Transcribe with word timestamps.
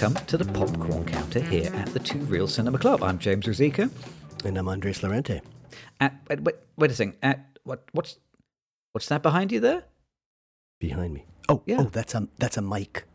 welcome 0.00 0.26
to 0.26 0.36
the 0.36 0.44
Popcorn 0.52 1.04
Counter 1.06 1.40
here 1.40 1.72
at 1.74 1.88
the 1.88 1.98
Two 1.98 2.20
Reel 2.20 2.46
Cinema 2.46 2.78
Club. 2.78 3.02
I'm 3.02 3.18
James 3.18 3.46
Rosica. 3.46 3.90
And 4.44 4.56
I'm 4.56 4.68
Andres 4.68 5.02
Lorente. 5.02 5.40
At, 5.98 6.14
wait, 6.28 6.40
wait, 6.42 6.54
wait 6.76 6.90
a 6.92 6.94
second. 6.94 7.16
At, 7.20 7.44
what, 7.64 7.82
what's, 7.90 8.16
what's 8.92 9.08
that 9.08 9.24
behind 9.24 9.50
you 9.50 9.58
there? 9.58 9.82
Behind 10.78 11.14
me. 11.14 11.24
Oh, 11.48 11.54
oh, 11.54 11.62
Yeah. 11.66 11.78
oh, 11.80 11.84
that's 11.90 12.14
a 12.14 12.28
that's 12.38 12.56
a 12.56 12.62
mic. 12.62 13.06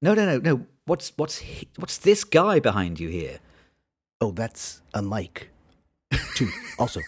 No, 0.00 0.14
no, 0.14 0.24
no, 0.24 0.38
no. 0.38 0.66
What's, 0.86 1.12
what's, 1.16 1.40
he- 1.40 1.68
what's 1.76 1.98
this 1.98 2.24
guy 2.24 2.58
behind 2.58 2.98
you 2.98 3.10
here? 3.10 3.40
Oh, 4.22 4.30
that's 4.30 4.80
a 4.94 5.02
mic. 5.02 5.50
Too. 6.36 6.48
also. 6.78 7.00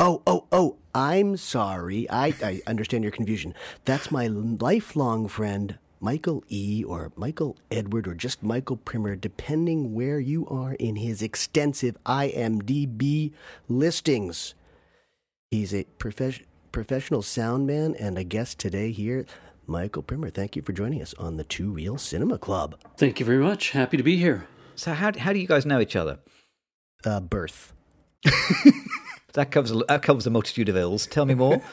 Oh, 0.00 0.20
oh, 0.26 0.48
oh, 0.50 0.78
I'm 0.96 1.36
sorry. 1.36 2.10
I, 2.10 2.34
I 2.42 2.60
understand 2.66 3.04
your 3.04 3.12
confusion. 3.12 3.54
That's 3.84 4.10
my 4.10 4.26
lifelong 4.26 5.28
friend, 5.28 5.78
Michael 6.02 6.42
E., 6.48 6.82
or 6.84 7.12
Michael 7.14 7.56
Edward, 7.70 8.08
or 8.08 8.14
just 8.14 8.42
Michael 8.42 8.76
Primmer, 8.76 9.14
depending 9.14 9.94
where 9.94 10.18
you 10.18 10.46
are 10.48 10.74
in 10.74 10.96
his 10.96 11.22
extensive 11.22 11.96
IMDb 12.04 13.32
listings. 13.68 14.54
He's 15.52 15.72
a 15.72 15.86
profes- 15.98 16.42
professional 16.72 17.22
sound 17.22 17.66
man 17.68 17.94
and 17.94 18.18
a 18.18 18.24
guest 18.24 18.58
today 18.58 18.90
here. 18.90 19.24
Michael 19.66 20.02
Primmer, 20.02 20.28
thank 20.28 20.56
you 20.56 20.62
for 20.62 20.72
joining 20.72 21.00
us 21.00 21.14
on 21.14 21.36
the 21.36 21.44
Two 21.44 21.70
Reel 21.70 21.98
Cinema 21.98 22.36
Club. 22.36 22.74
Thank 22.98 23.20
you 23.20 23.24
very 23.24 23.42
much. 23.42 23.70
Happy 23.70 23.96
to 23.96 24.02
be 24.02 24.16
here. 24.16 24.48
So 24.74 24.94
how, 24.94 25.16
how 25.16 25.32
do 25.32 25.38
you 25.38 25.46
guys 25.46 25.64
know 25.64 25.80
each 25.80 25.94
other? 25.94 26.18
Uh, 27.04 27.20
birth. 27.20 27.72
That 29.34 29.50
covers, 29.50 29.70
a, 29.70 29.76
that 29.88 30.02
covers 30.02 30.26
a 30.26 30.30
multitude 30.30 30.68
of 30.68 30.76
ills. 30.76 31.06
Tell 31.06 31.24
me 31.24 31.34
more. 31.34 31.62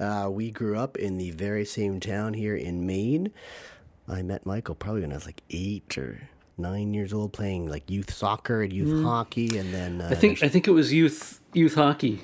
Uh, 0.00 0.28
we 0.30 0.50
grew 0.50 0.76
up 0.76 0.96
in 0.96 1.18
the 1.18 1.30
very 1.32 1.64
same 1.64 2.00
town 2.00 2.34
here 2.34 2.56
in 2.56 2.86
Maine. 2.86 3.30
I 4.08 4.22
met 4.22 4.44
Michael 4.44 4.74
probably 4.74 5.02
when 5.02 5.12
I 5.12 5.14
was 5.14 5.26
like 5.26 5.42
eight 5.50 5.96
or 5.96 6.28
nine 6.58 6.92
years 6.94 7.12
old, 7.12 7.32
playing 7.32 7.68
like 7.68 7.90
youth 7.90 8.12
soccer 8.12 8.62
and 8.62 8.72
youth 8.72 9.02
hockey, 9.04 9.56
and 9.58 9.72
then 9.72 10.00
uh, 10.00 10.08
I 10.10 10.14
think 10.14 10.42
I 10.42 10.48
think 10.48 10.66
it 10.68 10.72
was 10.72 10.92
youth 10.92 11.40
youth 11.52 11.74
hockey 11.74 12.20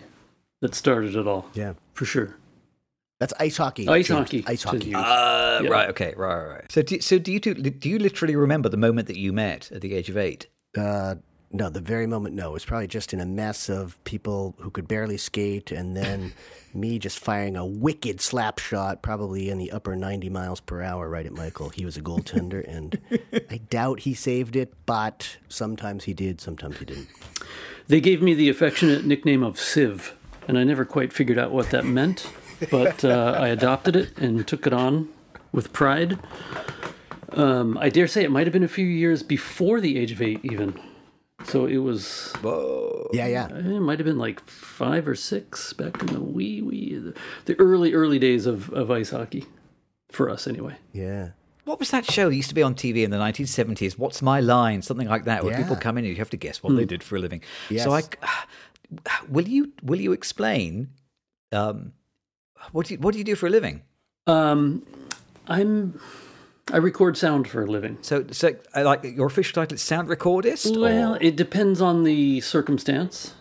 that 0.61 0.75
started 0.75 1.17
it 1.17 1.27
all. 1.27 1.47
yeah, 1.55 1.73
For 1.95 2.05
sure. 2.05 2.37
that's 3.19 3.33
ice 3.41 3.57
hockey. 3.57 3.89
Ice 3.89 4.09
James. 4.09 4.19
hockey. 4.19 4.45
ice 4.47 4.63
hockey. 4.63 4.95
Uh, 4.95 5.63
Yeah. 5.63 5.71
Right. 5.71 5.89
Okay. 5.91 6.13
Right. 6.17 6.35
Right. 6.37 6.53
right. 6.53 6.73
So, 6.73 6.83
do, 6.83 7.01
so 7.01 7.19
do 7.19 7.33
you 7.33 7.41
two, 7.41 7.55
do 7.55 7.89
you 7.89 7.99
literally 7.99 8.37
remember 8.37 8.69
the 8.69 8.77
moment 8.77 9.09
that 9.09 9.17
you 9.17 9.33
met 9.33 9.71
at 9.73 9.81
the 9.81 9.95
age 9.95 10.09
of 10.11 10.17
eight? 10.19 10.49
Uh, 10.77 11.15
no, 11.53 11.69
the 11.69 11.81
very 11.81 12.07
moment, 12.07 12.37
no. 12.37 12.51
It 12.51 12.53
was 12.53 12.65
probably 12.65 12.87
just 12.87 13.13
in 13.13 13.21
a 13.21 13.27
mess 13.27 13.69
of 13.69 14.03
people 14.05 14.55
who 14.59 14.71
could 14.71 14.87
barely 14.87 15.17
skate, 15.17 15.73
and 15.73 15.97
then 15.97 16.33
me 16.75 16.99
just 16.99 17.19
firing 17.19 17.57
a 17.57 17.67
wicked 17.67 18.21
slap 18.21 18.61
shot, 18.61 19.03
probably 19.03 19.51
in 19.51 19.59
the 19.59 19.73
upper 19.73 19.97
90 19.97 20.31
miles 20.31 20.61
per 20.61 20.81
hour, 20.81 21.09
right 21.09 21.27
at 21.27 21.33
Michael. 21.33 21.71
He 21.71 21.85
was 21.85 21.97
a 21.97 22.03
goaltender, 22.03 22.65
and 22.69 23.01
I 23.51 23.57
doubt 23.71 24.01
he 24.01 24.15
saved 24.15 24.55
it, 24.55 24.73
but 24.87 25.39
sometimes 25.49 26.05
he 26.05 26.15
did, 26.15 26.41
sometimes 26.41 26.79
he 26.79 26.85
didn't. 26.85 27.09
They 27.89 28.01
gave 28.01 28.23
me 28.23 28.35
the 28.35 28.49
affectionate 28.49 29.05
nickname 29.05 29.43
of 29.43 29.59
Civ, 29.59 30.15
and 30.47 30.57
I 30.57 30.63
never 30.63 30.85
quite 30.85 31.13
figured 31.13 31.39
out 31.39 31.51
what 31.51 31.71
that 31.71 31.85
meant, 31.85 32.31
but 32.71 33.05
uh, 33.05 33.35
I 33.37 33.49
adopted 33.49 33.97
it 33.97 34.17
and 34.17 34.47
took 34.47 34.69
it 34.69 34.73
on 34.73 35.09
with 35.51 35.73
pride. 35.73 36.17
Um, 37.33 37.77
I 37.79 37.89
dare 37.89 38.07
say 38.07 38.23
it 38.23 38.31
might 38.31 38.47
have 38.47 38.53
been 38.53 38.63
a 38.63 38.69
few 38.69 38.87
years 38.87 39.25
before 39.25 39.81
the 39.81 39.99
age 39.99 40.13
of 40.13 40.23
eight, 40.23 40.41
even. 40.45 40.81
So 41.45 41.67
it 41.67 41.79
was. 41.79 42.33
Yeah, 43.13 43.27
yeah. 43.27 43.49
It 43.49 43.81
might 43.81 43.99
have 43.99 44.07
been 44.07 44.19
like 44.19 44.41
five 44.49 45.09
or 45.09 45.15
six 45.15 45.73
back 45.73 46.01
in 46.01 46.07
the 46.09 46.21
wee 46.21 46.63
wee, 46.63 47.13
the 47.47 47.59
early 47.59 47.93
early 47.95 48.19
days 48.19 48.47
of, 48.47 48.71
of 48.71 48.91
ice 48.91 49.11
hockey, 49.11 49.47
for 50.11 50.31
us 50.31 50.47
anyway. 50.47 50.77
Yeah. 50.93 51.31
What 51.65 51.79
was 51.79 51.91
that 51.91 52.05
show 52.05 52.29
that 52.29 52.35
used 52.35 52.49
to 52.49 52.55
be 52.55 52.63
on 52.63 52.75
TV 52.75 53.05
in 53.05 53.11
the 53.11 53.19
1970s? 53.19 53.99
What's 53.99 54.23
My 54.23 54.41
Line? 54.41 54.83
Something 54.83 55.09
like 55.09 55.25
that, 55.25 55.45
where 55.45 55.57
people 55.57 55.77
come 55.77 55.99
in 55.99 56.05
and 56.05 56.13
you 56.13 56.17
have 56.17 56.31
to 56.31 56.37
guess 56.37 56.63
what 56.63 56.75
they 56.75 56.85
did 56.85 57.03
for 57.03 57.17
a 57.17 57.21
living. 57.21 57.43
So 57.85 57.93
I, 57.93 58.03
will 59.29 59.47
you 59.47 59.73
will 59.83 60.01
you 60.01 60.13
explain 60.13 60.89
um, 61.53 61.93
what 62.73 62.87
do 62.87 62.95
you, 62.95 63.01
what 63.01 63.13
do 63.13 63.19
you 63.19 63.25
do 63.25 63.37
for 63.37 63.47
a 63.47 63.51
living? 63.51 63.83
Um, 64.27 64.85
I'm 65.49 66.01
I 66.73 66.77
record 66.77 67.17
sound 67.17 67.49
for 67.49 67.63
a 67.63 67.67
living. 67.67 67.99
So 68.03 68.25
so 68.31 68.53
like 68.77 69.03
your 69.05 69.27
official 69.27 69.55
title 69.55 69.75
is 69.75 69.83
sound 69.83 70.09
recordist. 70.09 70.77
or- 70.77 70.81
Well, 70.81 71.19
it 71.21 71.37
depends 71.37 71.81
on 71.81 72.05
the 72.05 72.41
circumstance, 72.41 73.35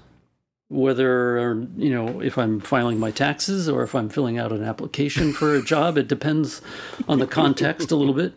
whether 0.69 1.39
you 1.77 1.89
know 1.91 2.21
if 2.21 2.37
I'm 2.37 2.59
filing 2.59 2.99
my 2.99 3.11
taxes 3.11 3.67
or 3.69 3.83
if 3.83 3.93
I'm 3.95 4.09
filling 4.09 4.37
out 4.37 4.51
an 4.51 4.63
application 4.63 5.33
for 5.33 5.55
a 5.55 5.61
job. 5.73 5.97
It 5.97 6.07
depends 6.07 6.61
on 7.07 7.19
the 7.19 7.27
context 7.27 7.91
a 7.91 7.95
little 7.95 8.13
bit. 8.13 8.33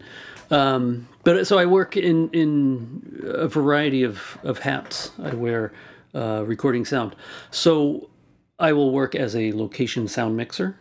Um, 0.50 1.08
but 1.24 1.46
so 1.46 1.58
I 1.58 1.66
work 1.66 1.96
in 1.96 2.28
in 2.30 3.22
a 3.24 3.48
variety 3.48 4.02
of 4.02 4.38
of 4.42 4.58
hats. 4.60 5.10
I 5.22 5.34
wear 5.34 5.72
uh, 6.14 6.44
recording 6.46 6.84
sound. 6.84 7.16
So 7.50 8.10
I 8.58 8.72
will 8.72 8.90
work 8.92 9.14
as 9.14 9.34
a 9.34 9.52
location 9.52 10.08
sound 10.08 10.36
mixer. 10.36 10.76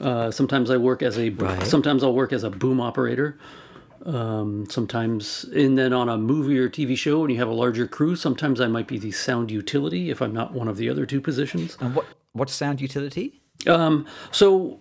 Uh, 0.00 0.30
sometimes 0.30 0.70
I 0.70 0.76
work 0.76 1.02
as 1.02 1.18
a 1.18 1.30
Right. 1.30 1.62
sometimes 1.66 2.02
I'll 2.02 2.12
work 2.14 2.32
as 2.32 2.42
a 2.44 2.50
boom 2.50 2.80
operator. 2.80 3.38
Um, 4.04 4.66
sometimes, 4.70 5.44
and 5.52 5.76
then 5.76 5.92
on 5.92 6.08
a 6.08 6.16
movie 6.16 6.58
or 6.58 6.68
TV 6.68 6.96
show, 6.96 7.20
when 7.22 7.30
you 7.30 7.38
have 7.38 7.48
a 7.48 7.52
larger 7.54 7.88
crew, 7.88 8.14
sometimes 8.14 8.60
I 8.60 8.68
might 8.68 8.86
be 8.86 8.98
the 8.98 9.10
sound 9.10 9.50
utility 9.50 10.10
if 10.10 10.20
I'm 10.22 10.32
not 10.32 10.52
one 10.52 10.68
of 10.68 10.76
the 10.76 10.88
other 10.88 11.06
two 11.06 11.20
positions. 11.20 11.76
and 11.80 11.94
what 11.94 12.06
what's 12.32 12.52
sound 12.52 12.80
utility? 12.80 13.40
Um, 13.66 14.06
so, 14.30 14.78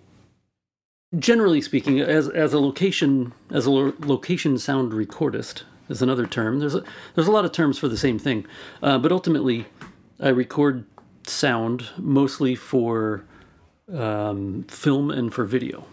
generally 1.17 1.61
speaking, 1.61 1.99
as 2.01 2.27
as 2.29 2.53
a 2.53 2.59
location 2.59 3.33
as 3.49 3.65
a 3.65 3.71
lo- 3.71 3.93
location 4.01 4.57
sound 4.59 4.91
recordist 4.91 5.63
is 5.89 6.01
another 6.03 6.27
term. 6.27 6.59
There's 6.59 6.75
a 6.75 6.83
there's 7.15 7.27
a 7.27 7.31
lot 7.31 7.45
of 7.45 7.51
terms 7.51 7.79
for 7.79 7.87
the 7.87 7.97
same 7.97 8.19
thing, 8.19 8.45
uh, 8.83 8.99
but 8.99 9.11
ultimately, 9.11 9.65
I 10.19 10.29
record 10.29 10.85
sound 11.25 11.87
mostly 11.97 12.53
for 12.53 13.23
um, 13.93 14.63
film 14.63 15.11
and 15.11 15.33
for 15.33 15.45
video, 15.45 15.85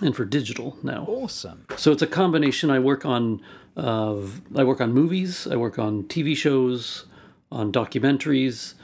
and 0.00 0.14
for 0.14 0.24
digital 0.24 0.76
now. 0.82 1.04
Awesome. 1.08 1.66
So 1.76 1.92
it's 1.92 2.02
a 2.02 2.06
combination. 2.06 2.70
I 2.70 2.78
work 2.78 3.04
on 3.04 3.40
of 3.76 4.40
I 4.56 4.64
work 4.64 4.80
on 4.80 4.92
movies, 4.92 5.46
I 5.46 5.56
work 5.56 5.78
on 5.78 6.04
TV 6.04 6.36
shows, 6.36 7.06
on 7.52 7.72
documentaries, 7.72 8.74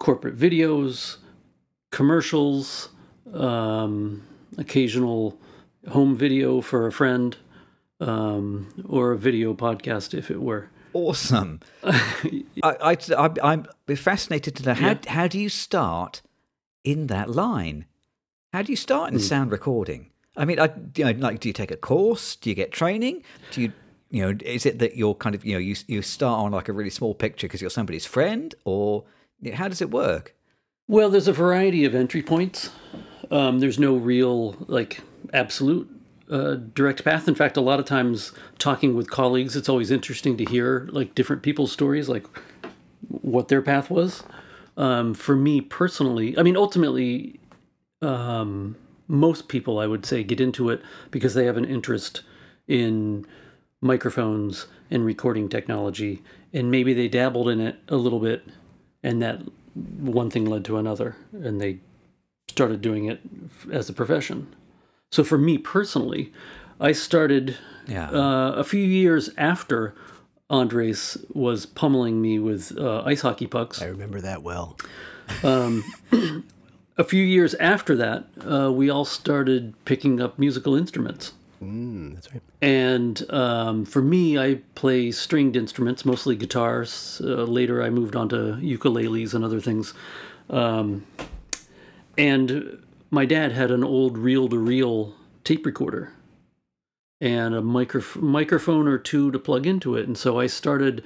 corporate 0.00 0.36
videos, 0.36 1.18
commercials, 1.92 2.90
um, 3.32 4.26
occasional 4.58 5.38
home 5.88 6.16
video 6.16 6.60
for 6.60 6.86
a 6.86 6.92
friend, 6.92 7.36
um, 8.00 8.84
or 8.88 9.12
a 9.12 9.18
video 9.18 9.54
podcast 9.54 10.12
if 10.12 10.30
it 10.30 10.42
were. 10.42 10.70
Awesome. 10.92 11.60
I, 11.84 12.36
I, 12.62 12.96
I, 13.16 13.30
I'm 13.42 13.66
fascinated 13.94 14.56
to 14.56 14.62
know 14.64 14.74
how, 14.74 14.98
how 15.06 15.28
do 15.28 15.38
you 15.38 15.50
start 15.50 16.22
in 16.86 17.08
that 17.08 17.28
line? 17.28 17.84
How 18.52 18.62
do 18.62 18.72
you 18.72 18.76
start 18.76 19.12
in 19.12 19.18
sound 19.18 19.50
recording? 19.50 20.10
I 20.36 20.44
mean, 20.44 20.60
I, 20.60 20.72
you 20.94 21.04
know, 21.04 21.10
like, 21.18 21.40
do 21.40 21.48
you 21.48 21.52
take 21.52 21.70
a 21.70 21.76
course? 21.76 22.36
Do 22.36 22.48
you 22.48 22.54
get 22.54 22.72
training? 22.72 23.22
Do 23.50 23.62
you, 23.62 23.72
you 24.10 24.22
know, 24.22 24.38
is 24.44 24.64
it 24.64 24.78
that 24.78 24.96
you're 24.96 25.14
kind 25.14 25.34
of, 25.34 25.44
you 25.44 25.54
know, 25.54 25.58
you 25.58 25.74
you 25.88 26.00
start 26.00 26.40
on 26.40 26.52
like 26.52 26.68
a 26.68 26.72
really 26.72 26.90
small 26.90 27.14
picture 27.14 27.48
because 27.48 27.60
you're 27.60 27.70
somebody's 27.70 28.06
friend, 28.06 28.54
or 28.64 29.04
you 29.42 29.50
know, 29.50 29.56
how 29.56 29.68
does 29.68 29.82
it 29.82 29.90
work? 29.90 30.34
Well, 30.88 31.10
there's 31.10 31.28
a 31.28 31.32
variety 31.32 31.84
of 31.84 31.94
entry 31.94 32.22
points. 32.22 32.70
Um, 33.30 33.58
there's 33.58 33.78
no 33.78 33.96
real 33.96 34.56
like 34.68 35.00
absolute 35.34 35.90
uh, 36.30 36.54
direct 36.54 37.04
path. 37.04 37.26
In 37.26 37.34
fact, 37.34 37.56
a 37.56 37.60
lot 37.60 37.80
of 37.80 37.84
times 37.84 38.32
talking 38.58 38.94
with 38.94 39.10
colleagues, 39.10 39.56
it's 39.56 39.68
always 39.68 39.90
interesting 39.90 40.36
to 40.36 40.44
hear 40.44 40.88
like 40.92 41.14
different 41.14 41.42
people's 41.42 41.72
stories, 41.72 42.08
like 42.08 42.26
what 43.08 43.48
their 43.48 43.60
path 43.60 43.90
was. 43.90 44.22
Um, 44.76 45.14
for 45.14 45.34
me 45.36 45.60
personally, 45.60 46.36
I 46.38 46.42
mean, 46.42 46.56
ultimately, 46.56 47.40
um, 48.02 48.76
most 49.08 49.48
people 49.48 49.78
I 49.78 49.86
would 49.86 50.04
say 50.04 50.22
get 50.22 50.40
into 50.40 50.68
it 50.70 50.82
because 51.10 51.34
they 51.34 51.46
have 51.46 51.56
an 51.56 51.64
interest 51.64 52.22
in 52.68 53.24
microphones 53.80 54.66
and 54.90 55.04
recording 55.04 55.48
technology, 55.48 56.22
and 56.52 56.70
maybe 56.70 56.92
they 56.92 57.08
dabbled 57.08 57.48
in 57.48 57.60
it 57.60 57.76
a 57.88 57.96
little 57.96 58.20
bit, 58.20 58.44
and 59.02 59.22
that 59.22 59.40
one 59.74 60.30
thing 60.30 60.44
led 60.44 60.64
to 60.66 60.76
another, 60.76 61.16
and 61.32 61.60
they 61.60 61.78
started 62.48 62.80
doing 62.80 63.06
it 63.06 63.20
as 63.72 63.88
a 63.88 63.92
profession. 63.92 64.46
So 65.10 65.24
for 65.24 65.38
me 65.38 65.58
personally, 65.58 66.32
I 66.80 66.92
started 66.92 67.56
Yeah. 67.88 68.10
uh, 68.10 68.52
a 68.56 68.64
few 68.64 68.82
years 68.84 69.30
after 69.38 69.94
Andres 70.48 71.16
was 71.32 71.66
pummeling 71.66 72.22
me 72.22 72.38
with 72.38 72.76
uh, 72.78 73.02
ice 73.04 73.22
hockey 73.22 73.46
pucks. 73.46 73.82
I 73.82 73.86
remember 73.86 74.20
that 74.20 74.42
well. 74.42 74.76
A 76.98 77.04
few 77.04 77.22
years 77.22 77.54
after 77.54 77.94
that, 77.96 78.24
uh, 78.48 78.72
we 78.72 78.88
all 78.88 79.04
started 79.04 79.74
picking 79.84 80.20
up 80.20 80.38
musical 80.38 80.74
instruments. 80.74 81.34
Mm, 81.62 82.14
that's 82.14 82.32
right. 82.32 82.42
And 82.62 83.30
um, 83.30 83.84
for 83.84 84.00
me, 84.00 84.38
I 84.38 84.60
play 84.74 85.10
stringed 85.10 85.56
instruments, 85.56 86.04
mostly 86.04 86.36
guitars. 86.36 87.20
Uh, 87.22 87.44
later, 87.44 87.82
I 87.82 87.90
moved 87.90 88.16
on 88.16 88.28
to 88.30 88.58
ukuleles 88.60 89.34
and 89.34 89.44
other 89.44 89.60
things. 89.60 89.92
Um, 90.48 91.06
and 92.16 92.82
my 93.10 93.26
dad 93.26 93.52
had 93.52 93.70
an 93.70 93.84
old 93.84 94.16
reel 94.16 94.48
to 94.48 94.58
reel 94.58 95.14
tape 95.44 95.66
recorder. 95.66 96.12
And 97.20 97.54
a 97.54 97.62
micro- 97.62 98.02
microphone 98.16 98.86
or 98.86 98.98
two 98.98 99.30
to 99.30 99.38
plug 99.38 99.66
into 99.66 99.96
it. 99.96 100.06
And 100.06 100.16
so 100.16 100.38
I 100.38 100.46
started 100.46 101.02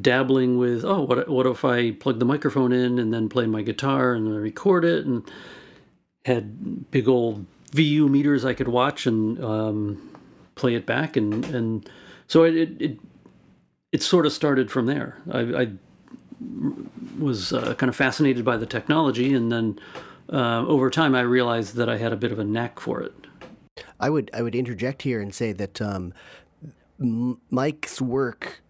dabbling 0.00 0.58
with, 0.58 0.84
oh, 0.84 1.02
what 1.02 1.28
what 1.28 1.46
if 1.46 1.64
I 1.64 1.92
plug 1.92 2.18
the 2.18 2.24
microphone 2.24 2.72
in 2.72 2.98
and 2.98 3.12
then 3.12 3.28
play 3.28 3.46
my 3.46 3.62
guitar 3.62 4.14
and 4.14 4.26
then 4.26 4.34
record 4.34 4.84
it 4.84 5.06
and 5.06 5.22
had 6.24 6.90
big 6.90 7.06
old 7.06 7.46
VU 7.72 8.08
meters 8.08 8.44
I 8.44 8.54
could 8.54 8.68
watch 8.68 9.06
and 9.06 9.42
um, 9.42 10.10
play 10.56 10.74
it 10.74 10.86
back 10.86 11.16
and 11.16 11.44
and 11.46 11.88
so 12.26 12.42
it 12.42 12.56
it 12.56 12.82
it, 12.82 12.98
it 13.92 14.02
sort 14.02 14.26
of 14.26 14.32
started 14.32 14.70
from 14.70 14.86
there. 14.86 15.18
I, 15.30 15.40
I 15.40 15.68
was 17.18 17.52
uh, 17.52 17.74
kind 17.74 17.88
of 17.88 17.96
fascinated 17.96 18.44
by 18.44 18.56
the 18.56 18.66
technology 18.66 19.32
and 19.32 19.52
then 19.52 19.78
uh, 20.32 20.66
over 20.66 20.90
time 20.90 21.14
I 21.14 21.20
realized 21.20 21.76
that 21.76 21.88
I 21.88 21.98
had 21.98 22.12
a 22.12 22.16
bit 22.16 22.32
of 22.32 22.40
a 22.40 22.44
knack 22.44 22.80
for 22.80 23.00
it. 23.00 23.14
I 24.00 24.10
would 24.10 24.30
I 24.34 24.42
would 24.42 24.54
interject 24.54 25.02
here 25.02 25.20
and 25.20 25.34
say 25.34 25.52
that 25.52 25.80
um, 25.80 26.12
Mike's 27.50 28.00
work 28.00 28.62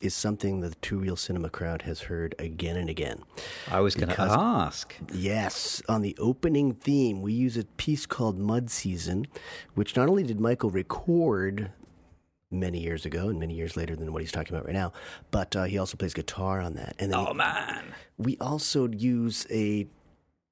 is 0.00 0.14
something 0.14 0.60
the 0.60 0.74
Two 0.82 0.98
Reel 0.98 1.16
Cinema 1.16 1.48
crowd 1.48 1.82
has 1.82 2.02
heard 2.02 2.34
again 2.38 2.76
and 2.76 2.90
again. 2.90 3.22
I 3.70 3.80
was 3.80 3.94
going 3.94 4.10
to 4.10 4.20
ask. 4.20 4.94
Yes, 5.12 5.82
on 5.88 6.02
the 6.02 6.14
opening 6.18 6.74
theme, 6.74 7.22
we 7.22 7.32
use 7.32 7.56
a 7.56 7.64
piece 7.64 8.04
called 8.04 8.38
Mud 8.38 8.70
Season, 8.70 9.26
which 9.74 9.96
not 9.96 10.08
only 10.08 10.22
did 10.22 10.40
Michael 10.40 10.70
record 10.70 11.70
many 12.50 12.80
years 12.80 13.04
ago 13.06 13.28
and 13.28 13.40
many 13.40 13.54
years 13.54 13.76
later 13.76 13.96
than 13.96 14.12
what 14.12 14.20
he's 14.22 14.30
talking 14.30 14.54
about 14.54 14.66
right 14.66 14.74
now, 14.74 14.92
but 15.30 15.56
uh, 15.56 15.64
he 15.64 15.78
also 15.78 15.96
plays 15.96 16.12
guitar 16.14 16.60
on 16.60 16.74
that. 16.74 16.94
And 16.98 17.10
then 17.12 17.18
Oh 17.18 17.26
he- 17.28 17.34
man. 17.34 17.84
we 18.18 18.36
also 18.40 18.88
use 18.88 19.46
a 19.50 19.86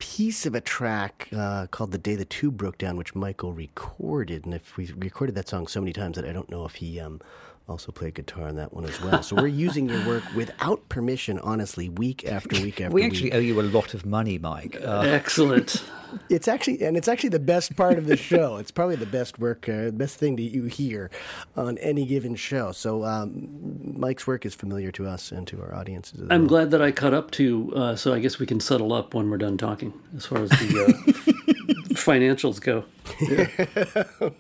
piece 0.02 0.46
of 0.46 0.54
a 0.56 0.60
track 0.60 1.28
uh, 1.32 1.68
called 1.68 1.92
"The 1.92 1.96
Day 1.96 2.16
the 2.16 2.24
Tube 2.24 2.56
Broke 2.56 2.76
Down," 2.76 2.96
which 2.96 3.14
Michael 3.14 3.52
recorded. 3.52 4.44
And 4.44 4.52
if 4.52 4.76
we 4.76 4.92
recorded 4.96 5.36
that 5.36 5.48
song 5.48 5.68
so 5.68 5.80
many 5.80 5.92
times 5.92 6.16
that 6.16 6.24
I 6.24 6.32
don't 6.32 6.50
know 6.50 6.64
if 6.64 6.74
he 6.74 6.98
um, 6.98 7.20
also 7.68 7.92
played 7.92 8.14
guitar 8.14 8.48
on 8.48 8.56
that 8.56 8.72
one 8.72 8.84
as 8.84 9.00
well. 9.00 9.22
So 9.22 9.36
we're 9.36 9.46
using 9.46 9.88
your 9.88 10.04
work 10.06 10.24
without 10.34 10.88
permission, 10.88 11.38
honestly, 11.38 11.88
week 11.88 12.26
after 12.26 12.60
week 12.60 12.80
after 12.80 12.94
We 12.94 13.02
week. 13.02 13.12
We 13.12 13.16
actually 13.16 13.32
owe 13.32 13.38
you 13.38 13.60
a 13.60 13.62
lot 13.62 13.94
of 13.94 14.04
money, 14.04 14.38
Mike. 14.38 14.76
Uh, 14.82 15.00
Excellent. 15.00 15.82
It's 16.28 16.46
actually, 16.46 16.84
and 16.84 16.94
it's 16.94 17.08
actually 17.08 17.30
the 17.30 17.38
best 17.38 17.74
part 17.74 17.96
of 17.96 18.04
the 18.06 18.18
show. 18.18 18.58
It's 18.58 18.70
probably 18.70 18.96
the 18.96 19.06
best 19.06 19.38
work, 19.38 19.66
uh, 19.66 19.90
best 19.92 20.18
thing 20.18 20.36
that 20.36 20.42
you 20.42 20.64
hear 20.64 21.10
on 21.56 21.78
any 21.78 22.04
given 22.04 22.34
show. 22.34 22.70
So 22.72 23.02
um, 23.04 23.98
Mike's 23.98 24.26
work 24.26 24.44
is 24.44 24.54
familiar 24.54 24.92
to 24.92 25.06
us 25.06 25.32
and 25.32 25.46
to 25.48 25.62
our 25.62 25.74
audiences. 25.74 26.20
As 26.20 26.26
I'm 26.30 26.42
well. 26.42 26.48
glad 26.48 26.70
that 26.72 26.82
I 26.82 26.92
caught 26.92 27.14
up 27.14 27.30
to, 27.32 27.72
uh, 27.74 27.96
so 27.96 28.12
I 28.12 28.20
guess 28.20 28.38
we 28.38 28.44
can 28.44 28.60
settle 28.60 28.92
up 28.92 29.14
when 29.14 29.30
we're 29.30 29.38
done 29.38 29.56
talking 29.56 29.94
as 30.14 30.26
far 30.26 30.42
as 30.42 30.50
the 30.50 30.84
uh, 30.84 30.92
financials 31.94 32.60
go. 32.60 32.84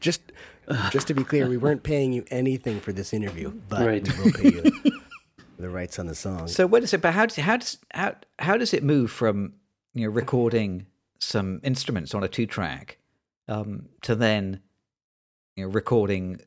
Just, 0.00 0.32
just 0.90 1.06
to 1.08 1.14
be 1.14 1.24
clear, 1.24 1.48
we 1.48 1.56
weren't 1.56 1.82
paying 1.82 2.12
you 2.12 2.24
anything 2.30 2.80
for 2.80 2.92
this 2.92 3.12
interview, 3.12 3.50
but 3.68 3.86
Right. 3.86 4.06
we 4.18 4.24
will 4.24 4.32
pay 4.32 4.50
you 4.52 4.62
the 5.58 5.68
rights 5.70 5.98
on 5.98 6.06
the 6.06 6.14
song. 6.14 6.48
so 6.48 6.66
what 6.66 6.82
is 6.82 6.92
it? 6.94 7.00
But 7.00 7.14
how 7.14 7.26
does 7.26 7.36
how 7.36 7.56
does 7.56 7.78
how 7.92 8.14
how 8.38 8.56
does 8.56 8.72
it 8.74 8.82
move 8.82 9.10
from 9.10 9.54
you 9.94 10.06
know 10.06 10.12
recording 10.12 10.86
some 11.20 11.60
instruments 11.62 12.14
on 12.14 12.22
a 12.24 12.28
two 12.28 12.46
track 12.46 12.98
um, 13.48 13.86
to 14.02 14.14
then 14.14 14.60
you 15.56 15.64
know 15.64 15.70
recording 15.70 16.40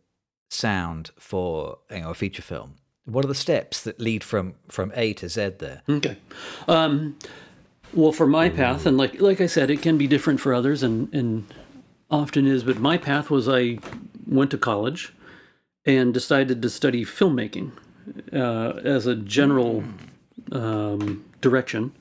sound 0.49 1.11
for 1.19 1.77
you 1.91 2.01
know 2.01 2.09
a 2.09 2.13
feature 2.13 2.41
film? 2.41 2.75
What 3.05 3.23
are 3.23 3.29
the 3.29 3.35
steps 3.35 3.81
that 3.83 3.99
lead 4.01 4.23
from 4.23 4.55
from 4.67 4.91
A 4.95 5.13
to 5.13 5.29
Z 5.29 5.51
there? 5.59 5.81
Okay. 5.89 6.17
Um, 6.67 7.17
well, 7.93 8.11
for 8.11 8.27
my 8.27 8.49
path, 8.49 8.85
and 8.85 8.97
like 8.97 9.21
like 9.21 9.39
I 9.39 9.45
said, 9.47 9.69
it 9.71 9.81
can 9.81 9.97
be 9.97 10.07
different 10.07 10.41
for 10.41 10.53
others, 10.53 10.83
and 10.83 11.13
and 11.13 11.45
often 12.09 12.47
is. 12.47 12.63
But 12.63 12.79
my 12.79 12.97
path 12.97 13.29
was 13.29 13.47
I 13.47 13.79
went 14.25 14.51
to 14.51 14.57
college 14.57 15.13
and 15.85 16.13
decided 16.13 16.61
to 16.61 16.69
study 16.69 17.05
filmmaking 17.05 17.71
uh, 18.33 18.79
as 18.83 19.05
a 19.05 19.15
general 19.15 19.83
um, 20.51 21.25
direction. 21.41 21.93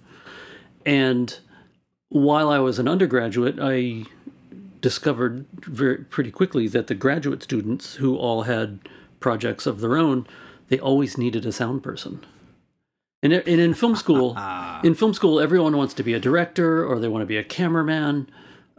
And 0.85 1.39
while 2.09 2.49
I 2.49 2.59
was 2.59 2.79
an 2.79 2.89
undergraduate, 2.89 3.59
I 3.61 4.05
discovered 4.81 5.47
very 5.53 5.99
pretty 5.99 6.31
quickly 6.31 6.69
that 6.69 6.87
the 6.87 6.95
graduate 6.95 7.43
students 7.43 7.97
who 7.97 8.17
all 8.17 8.43
had 8.43 8.79
projects 9.21 9.67
of 9.67 9.81
their 9.81 9.97
own, 9.97 10.27
they 10.69 10.79
always 10.79 11.19
needed 11.19 11.45
a 11.45 11.53
sound 11.53 11.83
person. 11.83 12.25
And, 13.23 13.33
and 13.33 13.61
in 13.61 13.75
film 13.75 13.97
school, 13.97 14.37
in 14.85 14.95
film 14.95 15.15
school, 15.15 15.41
everyone 15.41 15.77
wants 15.77 15.95
to 15.95 16.03
be 16.03 16.15
a 16.15 16.21
director 16.21 16.87
or 16.87 17.01
they 17.01 17.09
want 17.09 17.23
to 17.23 17.27
be 17.27 17.37
a 17.37 17.45
cameraman. 17.45 18.31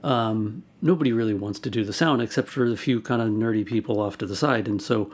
Um, 0.04 0.64
nobody 0.82 1.12
really 1.12 1.34
wants 1.34 1.60
to 1.60 1.70
do 1.70 1.84
the 1.84 1.94
sound 1.94 2.22
except 2.22 2.48
for 2.50 2.70
the 2.70 2.78
few 2.78 3.02
kind 3.02 3.22
of 3.22 3.30
nerdy 3.30 3.66
people 3.66 4.00
off 4.00 4.18
to 4.20 4.26
the 4.28 4.36
side. 4.36 4.68
And 4.68 4.82
so 4.82 5.12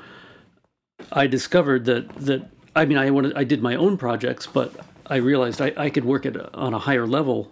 I 1.12 1.27
discovered 1.27 1.85
that 1.85 2.09
that 2.15 2.50
I 2.75 2.85
mean 2.85 2.97
I 2.97 3.09
wanted 3.09 3.33
I 3.35 3.44
did 3.44 3.62
my 3.62 3.75
own 3.75 3.97
projects, 3.97 4.45
but 4.45 4.74
I 5.07 5.18
realized 5.18 5.62
I, 5.62 5.74
I 5.77 5.89
could 5.89 6.06
work 6.06 6.25
at 6.25 6.53
on 6.53 6.74
a 6.74 6.80
higher 6.80 7.07
level 7.07 7.51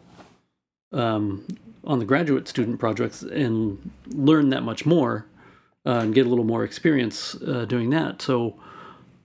um, 0.92 1.46
on 1.84 2.00
the 2.00 2.06
graduate 2.06 2.48
student 2.48 2.80
projects 2.80 3.22
and 3.22 3.92
learn 4.08 4.50
that 4.50 4.64
much 4.64 4.86
more 4.86 5.26
uh, 5.86 6.00
and 6.04 6.14
get 6.14 6.26
a 6.26 6.30
little 6.30 6.46
more 6.46 6.64
experience 6.64 7.36
uh, 7.48 7.66
doing 7.66 7.90
that. 7.92 8.22
So 8.22 8.56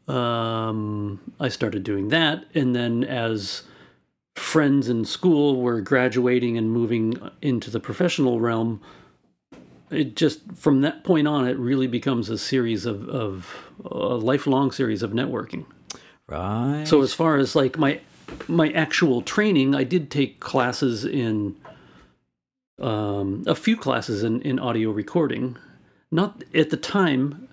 um, 0.09 1.21
I 1.41 1.49
started 1.49 1.83
doing 1.83 2.09
that, 2.09 2.45
and 2.55 2.75
then 2.75 3.05
as 3.05 3.65
friends 4.39 4.89
in 4.89 5.05
school 5.05 5.61
were 5.61 5.81
graduating 5.81 6.57
and 6.57 6.71
moving 6.71 7.19
into 7.43 7.71
the 7.71 7.81
professional 7.81 8.41
realm, 8.41 8.81
it 9.91 10.17
just 10.17 10.41
from 10.55 10.83
that 10.83 11.05
point 11.05 11.27
on, 11.27 11.49
it 11.49 11.59
really 11.59 11.87
becomes 11.87 12.29
a 12.29 12.39
series 12.39 12.87
of, 12.87 13.09
of 13.09 13.71
a 13.85 14.17
lifelong 14.17 14.71
series 14.71 15.03
of 15.03 15.13
networking. 15.13 15.65
Right. 16.29 16.85
So 16.87 17.03
as 17.03 17.13
far 17.13 17.37
as 17.37 17.55
like 17.55 17.79
my 17.79 18.01
my 18.49 18.71
actual 18.71 19.23
training, 19.23 19.75
I 19.75 19.85
did 19.85 20.11
take 20.11 20.41
classes 20.41 21.05
in 21.05 21.55
um, 22.81 23.45
a 23.47 23.55
few 23.55 23.77
classes 23.77 24.25
in, 24.25 24.43
in 24.43 24.59
audio 24.59 24.91
recording. 24.91 25.57
Not 26.11 26.43
at 26.53 26.71
the 26.71 26.77
time 26.77 27.49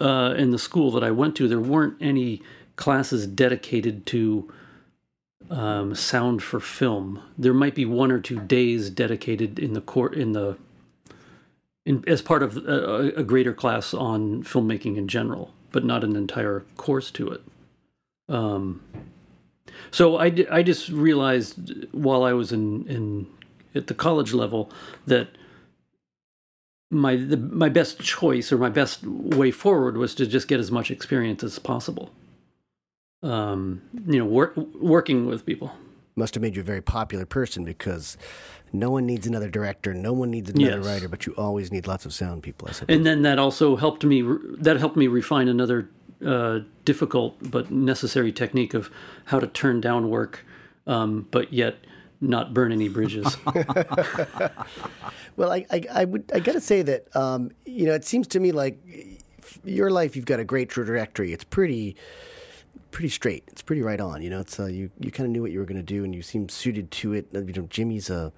uh, 0.00 0.34
in 0.36 0.50
the 0.50 0.58
school 0.58 0.90
that 0.92 1.04
I 1.04 1.12
went 1.12 1.36
to, 1.36 1.46
there 1.46 1.60
weren't 1.60 1.96
any 2.00 2.42
classes 2.74 3.26
dedicated 3.26 4.04
to 4.06 4.52
um, 5.50 5.94
sound 5.94 6.42
for 6.42 6.60
film. 6.60 7.22
There 7.38 7.54
might 7.54 7.74
be 7.74 7.84
one 7.84 8.10
or 8.10 8.20
two 8.20 8.40
days 8.40 8.90
dedicated 8.90 9.58
in 9.58 9.72
the 9.72 9.80
court 9.80 10.14
in 10.14 10.32
the 10.32 10.56
in, 11.84 12.02
as 12.08 12.20
part 12.20 12.42
of 12.42 12.56
a, 12.56 13.12
a 13.16 13.22
greater 13.22 13.54
class 13.54 13.94
on 13.94 14.42
filmmaking 14.42 14.96
in 14.96 15.06
general, 15.06 15.52
but 15.70 15.84
not 15.84 16.02
an 16.02 16.16
entire 16.16 16.64
course 16.76 17.10
to 17.12 17.30
it. 17.30 17.42
Um, 18.28 18.82
so 19.90 20.16
I, 20.16 20.46
I 20.50 20.62
just 20.62 20.88
realized 20.88 21.86
while 21.92 22.24
I 22.24 22.32
was 22.32 22.50
in, 22.52 22.86
in 22.88 23.26
at 23.74 23.86
the 23.86 23.94
college 23.94 24.32
level 24.32 24.70
that 25.06 25.28
my 26.90 27.16
the, 27.16 27.36
my 27.36 27.68
best 27.68 28.00
choice 28.00 28.52
or 28.52 28.58
my 28.58 28.68
best 28.68 29.04
way 29.04 29.50
forward 29.50 29.96
was 29.96 30.14
to 30.16 30.26
just 30.26 30.48
get 30.48 30.60
as 30.60 30.70
much 30.70 30.90
experience 30.90 31.44
as 31.44 31.58
possible. 31.58 32.10
Um, 33.22 33.82
you 34.06 34.18
know, 34.18 34.24
work, 34.24 34.56
working 34.56 35.26
with 35.26 35.46
people. 35.46 35.72
Must 36.16 36.34
have 36.34 36.42
made 36.42 36.54
you 36.56 36.62
a 36.62 36.64
very 36.64 36.82
popular 36.82 37.26
person 37.26 37.64
because 37.64 38.16
no 38.72 38.90
one 38.90 39.04
needs 39.06 39.26
another 39.26 39.48
director, 39.50 39.92
no 39.94 40.12
one 40.12 40.30
needs 40.30 40.50
another 40.50 40.76
Yes. 40.78 40.86
writer, 40.86 41.08
but 41.08 41.26
you 41.26 41.32
always 41.36 41.72
need 41.72 41.86
lots 41.86 42.06
of 42.06 42.12
sound 42.14 42.42
people. 42.42 42.68
I 42.68 42.72
suppose. 42.72 42.96
and 42.96 43.04
then 43.06 43.22
that 43.22 43.38
also 43.38 43.76
helped 43.76 44.04
me 44.04 44.22
re- 44.22 44.38
that 44.58 44.76
helped 44.78 44.96
me 44.96 45.06
refine 45.08 45.48
another 45.48 45.88
uh, 46.24 46.60
difficult 46.84 47.36
but 47.50 47.70
necessary 47.70 48.32
technique 48.32 48.72
of 48.74 48.90
how 49.26 49.38
to 49.38 49.46
turn 49.46 49.80
down 49.82 50.08
work 50.08 50.44
um, 50.86 51.26
but 51.30 51.52
yet 51.52 51.76
not 52.22 52.54
burn 52.54 52.72
any 52.72 52.88
bridges 52.88 53.36
Well, 55.36 55.52
I, 55.52 55.66
I, 55.70 55.82
I 55.92 56.04
would, 56.06 56.30
I 56.32 56.40
got 56.40 56.52
to 56.52 56.60
say 56.62 56.80
that, 56.82 57.14
um, 57.14 57.50
you 57.66 57.84
know, 57.84 57.92
it 57.92 58.06
seems 58.06 58.26
to 58.28 58.40
me 58.40 58.52
like 58.52 58.78
your 59.64 59.90
life, 59.90 60.16
you've 60.16 60.24
got 60.24 60.40
a 60.40 60.44
great 60.44 60.70
trajectory. 60.70 61.34
It's 61.34 61.44
pretty, 61.44 61.94
pretty 62.90 63.08
straight. 63.08 63.44
It's 63.48 63.62
pretty 63.62 63.82
right 63.82 64.00
on. 64.00 64.22
You 64.22 64.30
know, 64.30 64.40
it's 64.40 64.58
uh, 64.58 64.66
you, 64.66 64.90
you 65.00 65.10
kind 65.10 65.26
of 65.26 65.32
knew 65.32 65.42
what 65.42 65.50
you 65.50 65.58
were 65.58 65.64
going 65.64 65.76
to 65.76 65.82
do, 65.82 66.04
and 66.04 66.14
you 66.14 66.22
seem 66.22 66.48
suited 66.48 66.90
to 66.92 67.12
it. 67.12 67.26
You 67.32 67.42
know, 67.42 67.66
Jimmy's 67.68 68.10
a 68.10 68.32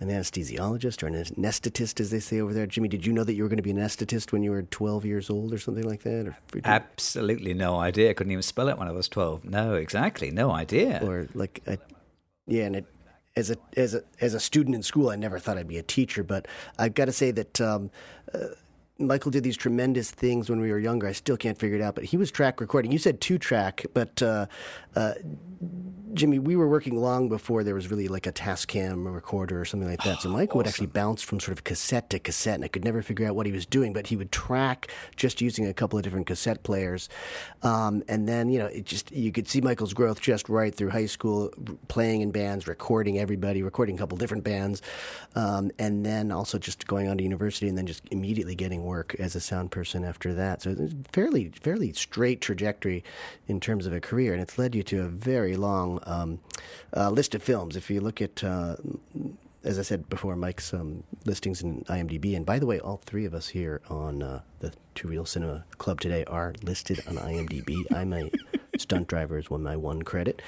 an 0.00 0.08
anesthesiologist 0.10 1.02
or 1.02 1.08
an 1.08 1.14
anesthetist, 1.14 1.98
as 1.98 2.10
they 2.10 2.20
say 2.20 2.40
over 2.40 2.54
there. 2.54 2.66
Jimmy, 2.66 2.88
did 2.88 3.04
you 3.04 3.12
know 3.12 3.24
that 3.24 3.34
you 3.34 3.42
were 3.42 3.48
going 3.48 3.56
to 3.56 3.64
be 3.64 3.72
an 3.72 3.78
anesthetist 3.78 4.30
when 4.30 4.44
you 4.44 4.52
were 4.52 4.62
12 4.62 5.04
years 5.04 5.28
old 5.28 5.52
or 5.52 5.58
something 5.58 5.82
like 5.82 6.04
that? 6.04 6.28
Or, 6.28 6.36
Absolutely 6.64 7.52
no 7.52 7.80
idea. 7.80 8.14
Couldn't 8.14 8.30
even 8.30 8.42
spell 8.42 8.68
it 8.68 8.78
when 8.78 8.86
I 8.86 8.92
was 8.92 9.08
12. 9.08 9.44
No, 9.44 9.74
exactly. 9.74 10.30
No 10.30 10.52
idea. 10.52 11.00
or 11.02 11.26
like 11.34 11.60
a, 11.66 11.78
yeah 12.46 12.64
and 12.64 12.76
it, 12.76 12.86
as 13.36 13.50
a 13.50 13.56
as 13.76 13.94
a 13.94 14.02
as 14.20 14.34
a 14.34 14.40
student 14.40 14.74
in 14.74 14.82
school 14.82 15.10
i 15.10 15.16
never 15.16 15.38
thought 15.38 15.56
i'd 15.56 15.68
be 15.68 15.78
a 15.78 15.82
teacher 15.82 16.24
but 16.24 16.48
i've 16.78 16.94
got 16.94 17.04
to 17.04 17.12
say 17.12 17.30
that 17.30 17.60
um, 17.60 17.90
uh, 18.34 18.46
michael 18.98 19.30
did 19.30 19.44
these 19.44 19.56
tremendous 19.56 20.10
things 20.10 20.50
when 20.50 20.60
we 20.60 20.70
were 20.70 20.78
younger 20.78 21.06
i 21.06 21.12
still 21.12 21.36
can't 21.36 21.58
figure 21.58 21.76
it 21.76 21.82
out 21.82 21.94
but 21.94 22.04
he 22.04 22.16
was 22.16 22.30
track 22.30 22.60
recording 22.60 22.90
you 22.90 22.98
said 22.98 23.20
two 23.20 23.38
track 23.38 23.84
but 23.94 24.20
uh, 24.22 24.46
uh, 24.96 25.14
Jimmy, 26.14 26.38
we 26.38 26.56
were 26.56 26.68
working 26.68 27.00
long 27.00 27.28
before 27.28 27.62
there 27.62 27.74
was 27.74 27.90
really 27.90 28.08
like 28.08 28.26
a 28.26 28.32
Tascam 28.32 29.12
recorder 29.12 29.60
or 29.60 29.64
something 29.64 29.88
like 29.88 30.02
that. 30.02 30.20
So 30.22 30.28
Michael 30.30 30.58
would 30.58 30.66
actually 30.66 30.86
bounce 30.86 31.22
from 31.22 31.38
sort 31.38 31.56
of 31.56 31.64
cassette 31.64 32.10
to 32.10 32.18
cassette, 32.18 32.56
and 32.56 32.64
I 32.64 32.68
could 32.68 32.84
never 32.84 33.02
figure 33.02 33.26
out 33.26 33.36
what 33.36 33.46
he 33.46 33.52
was 33.52 33.66
doing. 33.66 33.92
But 33.92 34.06
he 34.06 34.16
would 34.16 34.32
track 34.32 34.90
just 35.16 35.40
using 35.40 35.66
a 35.66 35.74
couple 35.74 35.98
of 35.98 36.04
different 36.04 36.26
cassette 36.26 36.62
players, 36.62 37.08
um, 37.62 38.02
and 38.08 38.26
then 38.26 38.48
you 38.48 38.58
know 38.58 38.66
it 38.66 38.84
just 38.84 39.12
you 39.12 39.32
could 39.32 39.48
see 39.48 39.60
Michael's 39.60 39.92
growth 39.92 40.20
just 40.20 40.48
right 40.48 40.74
through 40.74 40.90
high 40.90 41.06
school, 41.06 41.52
playing 41.88 42.22
in 42.22 42.30
bands, 42.30 42.66
recording 42.66 43.18
everybody, 43.18 43.62
recording 43.62 43.96
a 43.96 43.98
couple 43.98 44.16
different 44.16 44.44
bands, 44.44 44.82
um, 45.34 45.70
and 45.78 46.04
then 46.04 46.32
also 46.32 46.58
just 46.58 46.86
going 46.86 47.08
on 47.08 47.18
to 47.18 47.22
university, 47.22 47.68
and 47.68 47.76
then 47.76 47.86
just 47.86 48.02
immediately 48.10 48.54
getting 48.54 48.82
work 48.88 49.14
as 49.18 49.36
a 49.36 49.40
sound 49.40 49.70
person 49.70 50.04
after 50.04 50.34
that. 50.34 50.62
So 50.62 50.74
it's 50.78 50.94
fairly 51.12 51.52
fairly 51.62 51.92
straight 51.92 52.40
trajectory 52.40 53.04
in 53.46 53.60
terms 53.60 53.86
of 53.86 53.92
a 53.92 54.00
career, 54.00 54.32
and 54.32 54.42
it's 54.42 54.58
led 54.58 54.74
you 54.74 54.82
to 54.84 55.02
a 55.02 55.08
very 55.08 55.56
long 55.56 56.00
um, 56.06 56.40
uh, 56.96 57.10
list 57.10 57.34
of 57.34 57.42
films. 57.42 57.76
If 57.76 57.90
you 57.90 58.00
look 58.00 58.20
at, 58.20 58.42
uh, 58.42 58.76
as 59.62 59.78
I 59.78 59.82
said 59.82 60.08
before, 60.08 60.34
Mike's 60.34 60.72
um, 60.72 61.04
listings 61.24 61.62
in 61.62 61.84
IMDb, 61.84 62.34
and 62.34 62.46
by 62.46 62.58
the 62.58 62.66
way, 62.66 62.80
all 62.80 63.00
three 63.04 63.26
of 63.26 63.34
us 63.34 63.48
here 63.48 63.80
on 63.88 64.22
uh, 64.22 64.40
the 64.60 64.72
Two 64.94 65.08
Reel 65.08 65.26
Cinema 65.26 65.64
Club 65.76 66.00
today 66.00 66.24
are 66.24 66.54
listed 66.62 67.00
on 67.06 67.16
IMDb. 67.16 67.76
I'm 67.94 68.12
a 68.12 68.30
stunt 68.78 69.08
driver 69.08 69.38
is 69.38 69.50
one 69.50 69.62
my 69.62 69.76
one 69.76 70.02
credit. 70.02 70.42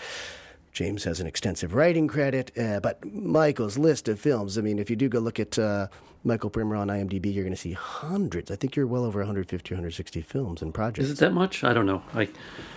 James 0.72 1.04
has 1.04 1.20
an 1.20 1.26
extensive 1.26 1.74
writing 1.74 2.06
credit, 2.06 2.56
uh, 2.58 2.80
but 2.80 3.04
Michael's 3.04 3.76
list 3.76 4.08
of 4.08 4.20
films. 4.20 4.56
I 4.56 4.60
mean, 4.60 4.78
if 4.78 4.88
you 4.88 4.96
do 4.96 5.08
go 5.08 5.18
look 5.18 5.40
at 5.40 5.58
uh, 5.58 5.88
Michael 6.22 6.50
Primmer 6.50 6.76
on 6.76 6.88
IMDb, 6.88 7.32
you're 7.32 7.44
going 7.44 7.54
to 7.54 7.60
see 7.60 7.72
hundreds. 7.72 8.50
I 8.50 8.56
think 8.56 8.76
you're 8.76 8.86
well 8.86 9.04
over 9.04 9.20
150, 9.20 9.74
160 9.74 10.20
films 10.20 10.62
and 10.62 10.72
projects. 10.72 11.08
Is 11.08 11.12
it 11.12 11.18
that 11.18 11.32
much? 11.32 11.64
I 11.64 11.72
don't 11.72 11.86
know. 11.86 12.02
I 12.14 12.28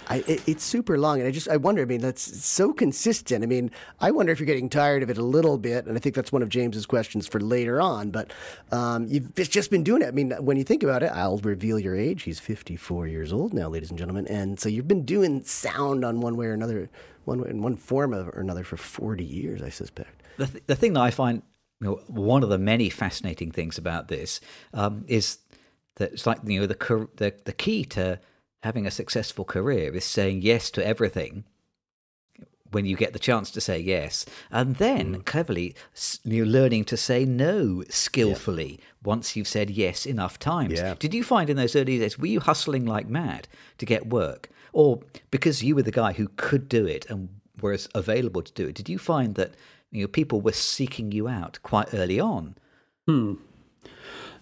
I, 0.07 0.17
it, 0.27 0.47
it's 0.47 0.63
super 0.63 0.97
long, 0.97 1.19
and 1.19 1.27
I 1.27 1.31
just 1.31 1.47
I 1.47 1.57
wonder. 1.57 1.81
I 1.81 1.85
mean, 1.85 2.01
that's 2.01 2.43
so 2.45 2.73
consistent. 2.73 3.43
I 3.43 3.47
mean, 3.47 3.69
I 3.99 4.11
wonder 4.11 4.31
if 4.31 4.39
you're 4.39 4.47
getting 4.47 4.69
tired 4.69 5.03
of 5.03 5.09
it 5.09 5.17
a 5.17 5.23
little 5.23 5.57
bit, 5.57 5.85
and 5.85 5.97
I 5.97 5.99
think 5.99 6.15
that's 6.15 6.31
one 6.31 6.41
of 6.41 6.49
James's 6.49 6.85
questions 6.85 7.27
for 7.27 7.39
later 7.39 7.81
on. 7.81 8.11
But 8.11 8.31
um, 8.71 9.07
you've 9.07 9.33
just 9.35 9.71
been 9.71 9.83
doing 9.83 10.01
it. 10.01 10.07
I 10.07 10.11
mean, 10.11 10.31
when 10.39 10.57
you 10.57 10.63
think 10.63 10.83
about 10.83 11.03
it, 11.03 11.11
I'll 11.13 11.37
reveal 11.37 11.79
your 11.79 11.95
age. 11.95 12.23
He's 12.23 12.39
54 12.39 13.07
years 13.07 13.31
old 13.31 13.53
now, 13.53 13.69
ladies 13.69 13.89
and 13.89 13.99
gentlemen, 13.99 14.27
and 14.27 14.59
so 14.59 14.69
you've 14.69 14.87
been 14.87 15.05
doing 15.05 15.43
sound 15.43 16.03
on 16.05 16.21
one 16.21 16.37
way 16.37 16.47
or 16.47 16.53
another, 16.53 16.89
one 17.25 17.45
in 17.47 17.61
one 17.61 17.75
form 17.75 18.13
or 18.13 18.29
another 18.31 18.63
for 18.63 18.77
40 18.77 19.23
years, 19.23 19.61
I 19.61 19.69
suspect. 19.69 20.23
The, 20.37 20.47
th- 20.47 20.63
the 20.67 20.75
thing 20.75 20.93
that 20.93 21.01
I 21.01 21.11
find 21.11 21.41
you 21.81 21.87
know, 21.87 22.01
one 22.07 22.43
of 22.43 22.49
the 22.49 22.57
many 22.57 22.89
fascinating 22.89 23.51
things 23.51 23.77
about 23.77 24.07
this 24.07 24.39
um, 24.73 25.03
is 25.07 25.39
that 25.95 26.13
it's 26.13 26.25
like 26.25 26.39
you 26.45 26.61
know 26.61 26.65
the, 26.65 27.07
the 27.15 27.33
the 27.45 27.53
key 27.53 27.85
to 27.85 28.19
having 28.63 28.87
a 28.87 28.91
successful 28.91 29.43
career 29.43 29.93
is 29.93 30.05
saying 30.05 30.41
yes 30.41 30.71
to 30.71 30.85
everything 30.85 31.43
when 32.71 32.85
you 32.85 32.95
get 32.95 33.13
the 33.13 33.19
chance 33.19 33.51
to 33.51 33.61
say 33.61 33.77
yes, 33.77 34.25
and 34.49 34.77
then 34.77 35.21
cleverly 35.21 35.75
you 36.23 36.43
know, 36.43 36.51
learning 36.51 36.85
to 36.85 36.97
say 36.97 37.23
no 37.23 37.83
skillfully 37.89 38.79
once 39.03 39.35
you've 39.35 39.47
said 39.47 39.69
yes 39.69 40.05
enough 40.05 40.39
times. 40.39 40.73
Yeah. 40.79 40.95
Did 40.97 41.13
you 41.13 41.23
find 41.23 41.49
in 41.49 41.57
those 41.57 41.75
early 41.75 41.99
days 41.99 42.17
were 42.17 42.27
you 42.27 42.39
hustling 42.39 42.85
like 42.85 43.07
mad 43.07 43.47
to 43.77 43.85
get 43.85 44.07
work, 44.07 44.49
or 44.73 44.99
because 45.31 45.63
you 45.63 45.75
were 45.75 45.83
the 45.83 45.91
guy 45.91 46.13
who 46.13 46.27
could 46.35 46.67
do 46.67 46.85
it 46.85 47.05
and 47.09 47.29
was 47.61 47.87
available 47.95 48.41
to 48.41 48.51
do 48.53 48.67
it? 48.67 48.75
Did 48.75 48.89
you 48.89 48.97
find 48.97 49.35
that 49.35 49.51
you 49.91 50.01
know 50.01 50.07
people 50.07 50.41
were 50.41 50.51
seeking 50.51 51.11
you 51.11 51.27
out 51.27 51.59
quite 51.63 51.93
early 51.93 52.19
on? 52.19 52.55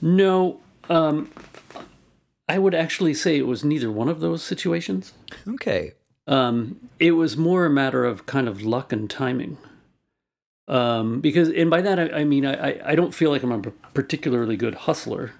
no. 0.02 0.60
Um, 0.90 1.32
I 2.50 2.58
would 2.58 2.74
actually 2.76 3.14
say 3.14 3.38
it 3.38 3.48
was 3.48 3.64
neither 3.64 3.90
one 3.92 4.10
of 4.10 4.20
those 4.20 4.44
situations. 4.44 5.14
Okay. 5.48 5.94
Um, 6.28 6.90
it 7.00 7.12
was 7.12 7.38
more 7.38 7.66
a 7.66 7.70
matter 7.70 8.04
of 8.06 8.26
kind 8.26 8.48
of 8.48 8.62
luck 8.62 8.92
and 8.92 9.10
timing. 9.10 9.58
Um, 10.68 11.20
because, 11.22 11.50
and 11.50 11.70
by 11.70 11.82
that 11.82 12.00
I, 12.00 12.20
I 12.20 12.24
mean 12.24 12.46
I, 12.46 12.70
I- 12.72 12.92
I 12.92 12.96
don't 12.96 13.14
feel 13.14 13.30
like 13.32 13.44
I'm 13.44 13.52
a 13.52 13.60
particularly 13.94 14.56
good 14.58 14.76
hustler, 14.76 15.32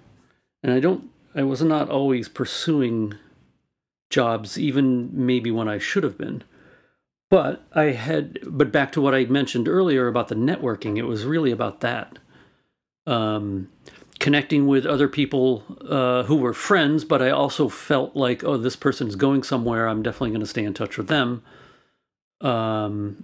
and 0.64 0.72
I 0.74 0.80
don't. 0.80 1.10
I 1.34 1.44
was 1.44 1.62
not 1.62 1.90
always 1.90 2.28
pursuing 2.28 3.14
jobs, 4.12 4.60
even 4.60 5.10
maybe 5.12 5.50
when 5.50 5.68
I 5.68 5.80
should 5.80 6.04
have 6.04 6.18
been. 6.18 6.44
But 7.32 7.64
I 7.74 7.86
had. 7.86 8.38
But 8.46 8.72
back 8.72 8.92
to 8.92 9.02
what 9.02 9.16
I 9.16 9.26
mentioned 9.26 9.68
earlier 9.68 10.08
about 10.08 10.28
the 10.28 10.36
networking, 10.36 10.98
it 10.98 11.04
was 11.04 11.26
really 11.26 11.52
about 11.52 11.80
that. 11.80 12.20
Um, 13.08 13.70
connecting 14.20 14.68
with 14.68 14.86
other 14.86 15.08
people 15.08 15.64
uh, 15.90 16.24
who 16.24 16.36
were 16.36 16.54
friends, 16.54 17.04
but 17.04 17.24
I 17.24 17.32
also 17.32 17.70
felt 17.70 18.16
like, 18.16 18.44
oh, 18.44 18.56
this 18.56 18.76
person's 18.76 19.16
going 19.16 19.42
somewhere. 19.42 19.88
I'm 19.88 20.04
definitely 20.04 20.30
going 20.30 20.42
to 20.42 20.46
stay 20.46 20.64
in 20.64 20.76
touch 20.76 20.96
with 20.96 21.08
them. 21.08 21.42
Um, 22.42 23.24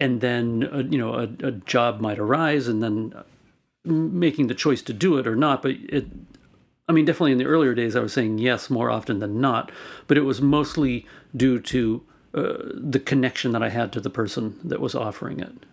and 0.00 0.20
then, 0.20 0.68
uh, 0.72 0.78
you 0.78 0.98
know, 0.98 1.14
a, 1.14 1.46
a 1.46 1.52
job 1.52 2.00
might 2.00 2.18
arise, 2.18 2.66
and 2.66 2.82
then 2.82 3.14
making 3.84 4.48
the 4.48 4.54
choice 4.54 4.82
to 4.82 4.92
do 4.92 5.18
it 5.18 5.26
or 5.26 5.36
not. 5.36 5.62
But 5.62 5.72
it, 5.72 6.06
I 6.92 6.94
mean, 6.94 7.06
definitely 7.06 7.32
in 7.32 7.38
the 7.38 7.46
earlier 7.46 7.72
days, 7.72 7.96
I 7.96 8.00
was 8.00 8.12
saying 8.12 8.36
yes 8.36 8.68
more 8.68 8.90
often 8.90 9.18
than 9.18 9.40
not, 9.40 9.72
but 10.08 10.18
it 10.18 10.26
was 10.26 10.42
mostly 10.42 11.06
due 11.34 11.58
to 11.58 12.04
uh, 12.34 12.58
the 12.74 13.00
connection 13.00 13.52
that 13.52 13.62
I 13.62 13.70
had 13.70 13.94
to 13.94 14.00
the 14.00 14.10
person 14.10 14.60
that 14.62 14.78
was 14.78 14.94
offering 14.94 15.40
it. 15.40 15.64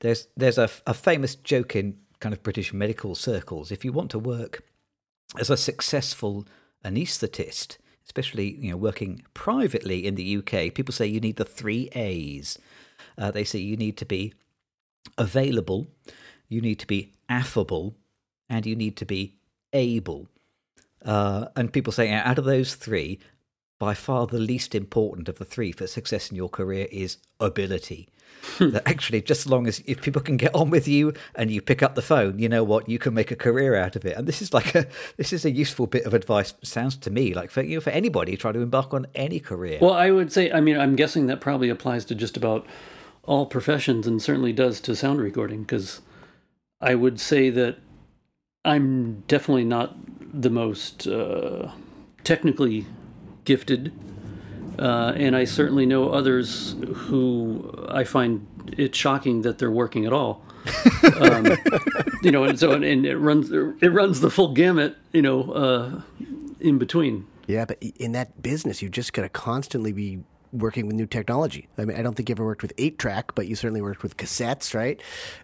There's 0.00 0.28
there's 0.36 0.58
a, 0.58 0.68
a 0.86 0.92
famous 0.92 1.34
joke 1.34 1.74
in 1.74 1.96
kind 2.20 2.34
of 2.34 2.42
British 2.42 2.74
medical 2.74 3.14
circles. 3.14 3.72
If 3.72 3.86
you 3.86 3.92
want 3.92 4.10
to 4.10 4.18
work 4.18 4.64
as 5.40 5.48
a 5.48 5.56
successful 5.56 6.46
anaesthetist, 6.84 7.78
especially 8.04 8.50
you 8.56 8.70
know 8.70 8.76
working 8.76 9.22
privately 9.32 10.06
in 10.06 10.14
the 10.14 10.36
UK, 10.36 10.74
people 10.74 10.92
say 10.92 11.06
you 11.06 11.20
need 11.20 11.36
the 11.36 11.46
three 11.46 11.88
A's. 11.94 12.58
Uh, 13.16 13.30
they 13.30 13.44
say 13.44 13.58
you 13.58 13.78
need 13.78 13.96
to 13.96 14.04
be 14.04 14.34
available, 15.16 15.86
you 16.50 16.60
need 16.60 16.78
to 16.80 16.86
be 16.86 17.14
affable, 17.30 17.96
and 18.50 18.66
you 18.66 18.76
need 18.76 18.94
to 18.98 19.06
be 19.06 19.36
able. 19.72 20.28
Uh, 21.06 21.46
and 21.54 21.72
people 21.72 21.92
say 21.92 22.10
out 22.10 22.38
of 22.38 22.44
those 22.44 22.74
three, 22.74 23.18
by 23.78 23.94
far 23.94 24.26
the 24.26 24.38
least 24.38 24.74
important 24.74 25.28
of 25.28 25.38
the 25.38 25.44
three 25.44 25.70
for 25.70 25.86
success 25.86 26.30
in 26.30 26.36
your 26.36 26.48
career 26.48 26.88
is 26.90 27.18
ability. 27.38 28.08
that 28.58 28.82
actually, 28.86 29.22
just 29.22 29.46
as 29.46 29.50
long 29.50 29.66
as 29.66 29.82
if 29.86 30.02
people 30.02 30.20
can 30.20 30.36
get 30.36 30.54
on 30.54 30.68
with 30.70 30.88
you 30.88 31.12
and 31.34 31.50
you 31.50 31.60
pick 31.60 31.82
up 31.82 31.94
the 31.94 32.02
phone, 32.02 32.38
you 32.38 32.48
know 32.48 32.64
what, 32.64 32.88
you 32.88 32.98
can 32.98 33.14
make 33.14 33.30
a 33.30 33.36
career 33.36 33.76
out 33.76 33.96
of 33.96 34.04
it. 34.04 34.16
And 34.16 34.26
this 34.26 34.42
is 34.42 34.52
like 34.52 34.74
a 34.74 34.86
this 35.16 35.32
is 35.32 35.44
a 35.44 35.50
useful 35.50 35.86
bit 35.86 36.04
of 36.04 36.14
advice. 36.14 36.54
Sounds 36.62 36.96
to 36.96 37.10
me 37.10 37.34
like 37.34 37.50
for 37.50 37.62
you 37.62 37.76
know, 37.76 37.80
for 37.80 37.90
anybody 37.90 38.36
trying 38.36 38.54
to 38.54 38.60
embark 38.60 38.92
on 38.92 39.06
any 39.14 39.40
career. 39.40 39.78
Well, 39.80 39.92
I 39.92 40.10
would 40.10 40.32
say, 40.32 40.50
I 40.50 40.60
mean, 40.60 40.78
I'm 40.78 40.96
guessing 40.96 41.26
that 41.26 41.40
probably 41.40 41.68
applies 41.68 42.04
to 42.06 42.14
just 42.14 42.36
about 42.36 42.66
all 43.22 43.46
professions 43.46 44.06
and 44.06 44.22
certainly 44.22 44.52
does 44.52 44.80
to 44.80 44.96
sound 44.96 45.20
recording 45.20 45.62
because 45.62 46.00
I 46.80 46.94
would 46.94 47.20
say 47.20 47.50
that 47.50 47.78
I'm 48.64 49.22
definitely 49.28 49.64
not 49.64 49.96
the 50.40 50.50
most 50.50 51.06
uh, 51.06 51.70
technically 52.24 52.86
gifted. 53.44 53.92
Uh, 54.78 55.12
and 55.16 55.34
I 55.34 55.44
certainly 55.44 55.86
know 55.86 56.10
others 56.10 56.76
who 56.94 57.86
I 57.88 58.04
find 58.04 58.46
it 58.76 58.94
shocking 58.94 59.42
that 59.42 59.58
they're 59.58 59.70
working 59.70 60.04
at 60.04 60.12
all. 60.12 60.42
um, 61.20 61.46
you 62.22 62.30
know, 62.30 62.44
and 62.44 62.58
so 62.58 62.72
and 62.72 63.06
it 63.06 63.16
runs 63.16 63.52
it 63.52 63.88
runs 63.88 64.20
the 64.20 64.30
full 64.30 64.52
gamut. 64.52 64.96
You 65.12 65.22
know, 65.22 65.52
uh, 65.52 66.00
in 66.60 66.78
between. 66.78 67.26
Yeah, 67.46 67.64
but 67.64 67.80
in 67.80 68.12
that 68.12 68.42
business, 68.42 68.82
you 68.82 68.88
just 68.88 69.12
got 69.12 69.22
to 69.22 69.28
constantly 69.28 69.92
be 69.92 70.24
working 70.58 70.86
with 70.86 70.96
new 70.96 71.06
technology. 71.06 71.68
I 71.78 71.84
mean, 71.84 71.96
I 71.96 72.02
don't 72.02 72.14
think 72.14 72.28
you 72.28 72.34
ever 72.34 72.44
worked 72.44 72.62
with 72.62 72.72
eight 72.78 72.98
track, 72.98 73.34
but 73.34 73.46
you 73.46 73.56
certainly 73.56 73.82
worked 73.82 74.02
with 74.02 74.16
cassettes, 74.16 74.74
right? 74.74 75.00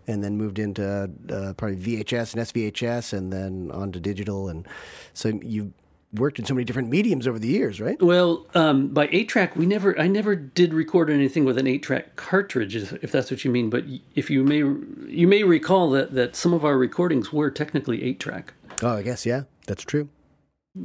And 0.06 0.22
then 0.22 0.36
moved 0.36 0.58
into 0.58 1.10
uh, 1.30 1.52
probably 1.54 1.76
VHS 1.76 2.34
and 2.34 2.42
SVHS, 2.42 3.12
and 3.12 3.32
then 3.32 3.70
on 3.72 3.92
to 3.92 4.00
digital. 4.00 4.48
And 4.48 4.66
so 5.14 5.28
you 5.42 5.72
worked 6.14 6.38
in 6.38 6.44
so 6.44 6.52
many 6.54 6.64
different 6.64 6.90
mediums 6.90 7.26
over 7.26 7.38
the 7.38 7.48
years, 7.48 7.80
right? 7.80 8.00
Well, 8.02 8.46
um, 8.54 8.88
by 8.88 9.08
eight 9.12 9.28
track, 9.28 9.56
we 9.56 9.64
never, 9.64 9.98
I 9.98 10.08
never 10.08 10.36
did 10.36 10.74
record 10.74 11.08
anything 11.08 11.44
with 11.46 11.56
an 11.56 11.66
eight 11.66 11.82
track 11.82 12.16
cartridge, 12.16 12.76
if 12.76 12.92
if 13.02 13.12
that's 13.12 13.30
what 13.30 13.44
you 13.44 13.50
mean. 13.50 13.70
But 13.70 13.84
if 14.14 14.28
you 14.30 14.44
may, 14.44 14.58
you 14.58 15.26
may 15.26 15.42
recall 15.42 15.90
that 15.90 16.12
that 16.12 16.36
some 16.36 16.52
of 16.52 16.64
our 16.64 16.76
recordings 16.76 17.32
were 17.32 17.50
technically 17.50 18.02
eight 18.02 18.20
track 18.20 18.54
Oh, 18.82 18.96
I 18.96 19.02
guess 19.02 19.24
yeah, 19.24 19.42
that's 19.66 19.84
true. 19.84 20.08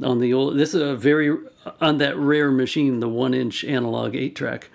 On 0.02 0.18
the 0.18 0.32
old. 0.34 0.58
This 0.58 0.74
is 0.74 0.80
a 0.82 0.96
very 0.96 1.36
on 1.80 1.98
that 1.98 2.16
rare 2.16 2.50
machine, 2.50 3.00
the 3.00 3.08
one 3.08 3.34
inch 3.34 3.64
analog 3.64 4.14
eight 4.14 4.34
track. 4.34 4.70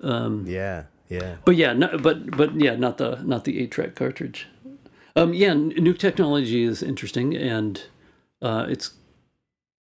Um, 0.00 0.44
Yeah, 0.46 0.84
yeah. 1.08 1.36
But 1.44 1.56
yeah, 1.56 1.72
no, 1.72 1.98
but 1.98 2.36
but 2.36 2.54
yeah, 2.54 2.76
not 2.76 2.98
the 2.98 3.16
not 3.22 3.44
the 3.44 3.60
eight 3.60 3.70
track 3.70 3.94
cartridge. 3.94 4.46
Um, 5.16 5.32
yeah, 5.34 5.50
n- 5.50 5.68
new 5.68 5.94
technology 5.94 6.62
is 6.62 6.82
interesting, 6.82 7.34
and 7.36 7.82
uh, 8.40 8.66
it's 8.68 8.92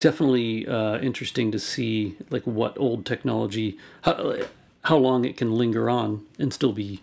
definitely 0.00 0.66
uh, 0.66 0.98
interesting 0.98 1.52
to 1.52 1.58
see 1.58 2.16
like 2.30 2.46
what 2.46 2.78
old 2.78 3.04
technology, 3.04 3.78
how 4.02 4.36
how 4.84 4.96
long 4.96 5.24
it 5.24 5.36
can 5.36 5.54
linger 5.54 5.90
on 5.90 6.26
and 6.38 6.52
still 6.52 6.72
be 6.72 7.00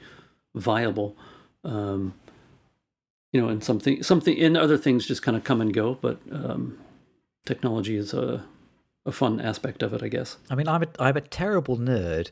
viable. 0.55 1.15
Um, 1.63 2.13
you 3.33 3.41
know, 3.41 3.49
and 3.49 3.63
something 3.63 4.01
something 4.01 4.39
and 4.39 4.57
other 4.57 4.77
things 4.77 5.05
just 5.05 5.21
kind 5.21 5.35
of 5.37 5.43
come 5.43 5.61
and 5.61 5.73
go, 5.73 5.95
but 6.01 6.19
um, 6.31 6.77
technology 7.48 7.96
is 7.98 8.13
a 8.13 8.44
a 9.06 9.12
fun 9.12 9.39
aspect 9.39 9.82
of 9.82 9.94
it, 9.94 10.04
I 10.04 10.10
guess. 10.10 10.38
I 10.50 10.56
mean, 10.56 10.68
I'm 10.68 10.84
a 10.84 10.88
I'm 11.00 11.18
a 11.18 11.22
terrible 11.22 11.77
nerd. 11.77 12.32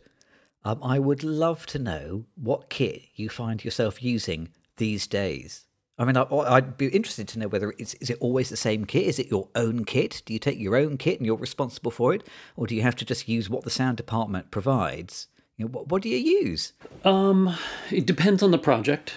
Um, 0.64 0.80
I 0.84 1.00
would 1.00 1.24
love 1.24 1.66
to 1.68 1.80
know 1.80 2.26
what 2.36 2.70
kit 2.70 3.04
you 3.16 3.30
find 3.30 3.64
yourself 3.64 4.04
using 4.04 4.50
these 4.78 5.08
days. 5.08 5.66
I 5.98 6.04
mean, 6.04 6.18
I, 6.18 6.24
I'd 6.24 6.76
be 6.76 6.88
interested 6.88 7.28
to 7.30 7.40
know 7.40 7.48
whether 7.48 7.74
it's 7.78 7.94
is 7.96 8.10
it 8.10 8.18
always 8.20 8.50
the 8.50 8.58
same 8.58 8.86
kit? 8.86 9.06
Is 9.06 9.20
it 9.20 9.32
your 9.32 9.48
own 9.56 9.86
kit? 9.86 10.22
Do 10.26 10.34
you 10.34 10.40
take 10.40 10.60
your 10.60 10.76
own 10.76 10.98
kit 10.98 11.20
and 11.20 11.26
you're 11.26 11.38
responsible 11.38 11.92
for 11.92 12.14
it, 12.14 12.28
or 12.58 12.68
do 12.68 12.76
you 12.76 12.82
have 12.82 12.96
to 12.98 13.06
just 13.06 13.30
use 13.30 13.50
what 13.50 13.64
the 13.64 13.70
sound 13.70 13.98
department 13.98 14.52
provides? 14.52 15.28
You 15.58 15.66
know, 15.66 15.72
what, 15.72 15.88
what 15.88 16.02
do 16.02 16.10
you 16.10 16.18
use? 16.18 16.74
Um, 17.06 17.56
it 17.90 18.06
depends 18.06 18.44
on 18.44 18.52
the 18.52 18.58
project, 18.58 19.14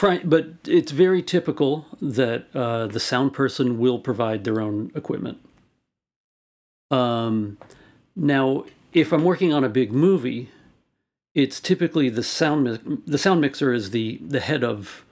but 0.00 0.46
it's 0.66 0.92
very 0.92 1.22
typical 1.22 1.86
that 2.00 2.46
uh, 2.54 2.86
the 2.86 3.00
sound 3.00 3.32
person 3.32 3.78
will 3.78 3.98
provide 3.98 4.44
their 4.44 4.60
own 4.60 4.90
equipment. 4.94 5.38
Um, 6.90 7.58
now, 8.14 8.64
if 8.92 9.12
I'm 9.12 9.24
working 9.24 9.52
on 9.52 9.64
a 9.64 9.68
big 9.68 9.92
movie, 9.92 10.50
it's 11.34 11.60
typically 11.60 12.08
the 12.08 12.22
sound 12.22 12.64
mi- 12.64 12.98
the 13.06 13.18
sound 13.18 13.40
mixer 13.40 13.72
is 13.72 13.90
the 13.90 14.18
the 14.22 14.40
head 14.40 14.62
of 14.64 15.04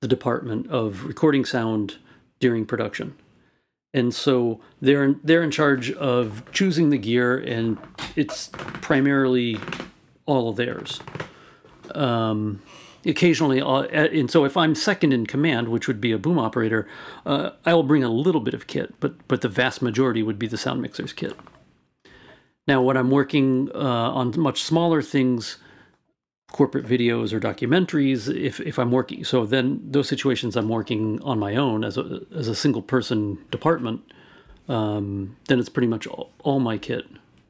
the 0.00 0.08
department 0.08 0.68
of 0.68 1.04
recording 1.04 1.44
sound 1.44 1.96
during 2.40 2.64
production. 2.64 3.14
And 3.94 4.14
so 4.14 4.60
they're 4.80 5.04
in, 5.04 5.20
they're 5.24 5.42
in 5.42 5.50
charge 5.50 5.90
of 5.92 6.42
choosing 6.52 6.90
the 6.90 6.98
gear, 6.98 7.38
and 7.38 7.78
it's 8.16 8.50
primarily 8.52 9.58
all 10.26 10.50
of 10.50 10.56
theirs. 10.56 11.00
Um, 11.94 12.62
occasionally, 13.04 13.60
uh, 13.60 13.82
and 13.82 14.30
so 14.30 14.44
if 14.44 14.56
I'm 14.56 14.74
second 14.74 15.12
in 15.12 15.26
command, 15.26 15.68
which 15.68 15.88
would 15.88 16.00
be 16.00 16.12
a 16.12 16.18
boom 16.18 16.38
operator, 16.38 16.88
uh, 17.26 17.50
I 17.64 17.74
will 17.74 17.82
bring 17.82 18.04
a 18.04 18.10
little 18.10 18.40
bit 18.40 18.54
of 18.54 18.66
kit, 18.66 18.94
but 19.00 19.26
but 19.28 19.40
the 19.40 19.48
vast 19.48 19.82
majority 19.82 20.22
would 20.22 20.38
be 20.38 20.46
the 20.46 20.58
sound 20.58 20.82
mixer's 20.82 21.12
kit. 21.12 21.34
Now, 22.66 22.82
when 22.82 22.96
I'm 22.98 23.10
working 23.10 23.70
uh, 23.74 23.78
on 23.78 24.38
much 24.38 24.62
smaller 24.62 25.00
things, 25.00 25.56
corporate 26.52 26.86
videos 26.86 27.32
or 27.32 27.40
documentaries 27.40 28.34
if, 28.34 28.60
if 28.60 28.78
I'm 28.78 28.90
working. 28.90 29.24
So 29.24 29.44
then 29.44 29.80
those 29.84 30.08
situations 30.08 30.56
I'm 30.56 30.68
working 30.68 31.20
on 31.22 31.38
my 31.38 31.56
own 31.56 31.84
as 31.84 31.98
a, 31.98 32.20
as 32.34 32.48
a 32.48 32.54
single 32.54 32.82
person 32.82 33.38
department, 33.50 34.00
um, 34.68 35.36
then 35.48 35.58
it's 35.58 35.68
pretty 35.68 35.88
much 35.88 36.06
all, 36.06 36.30
all, 36.40 36.60
my 36.60 36.78
kit. 36.78 37.04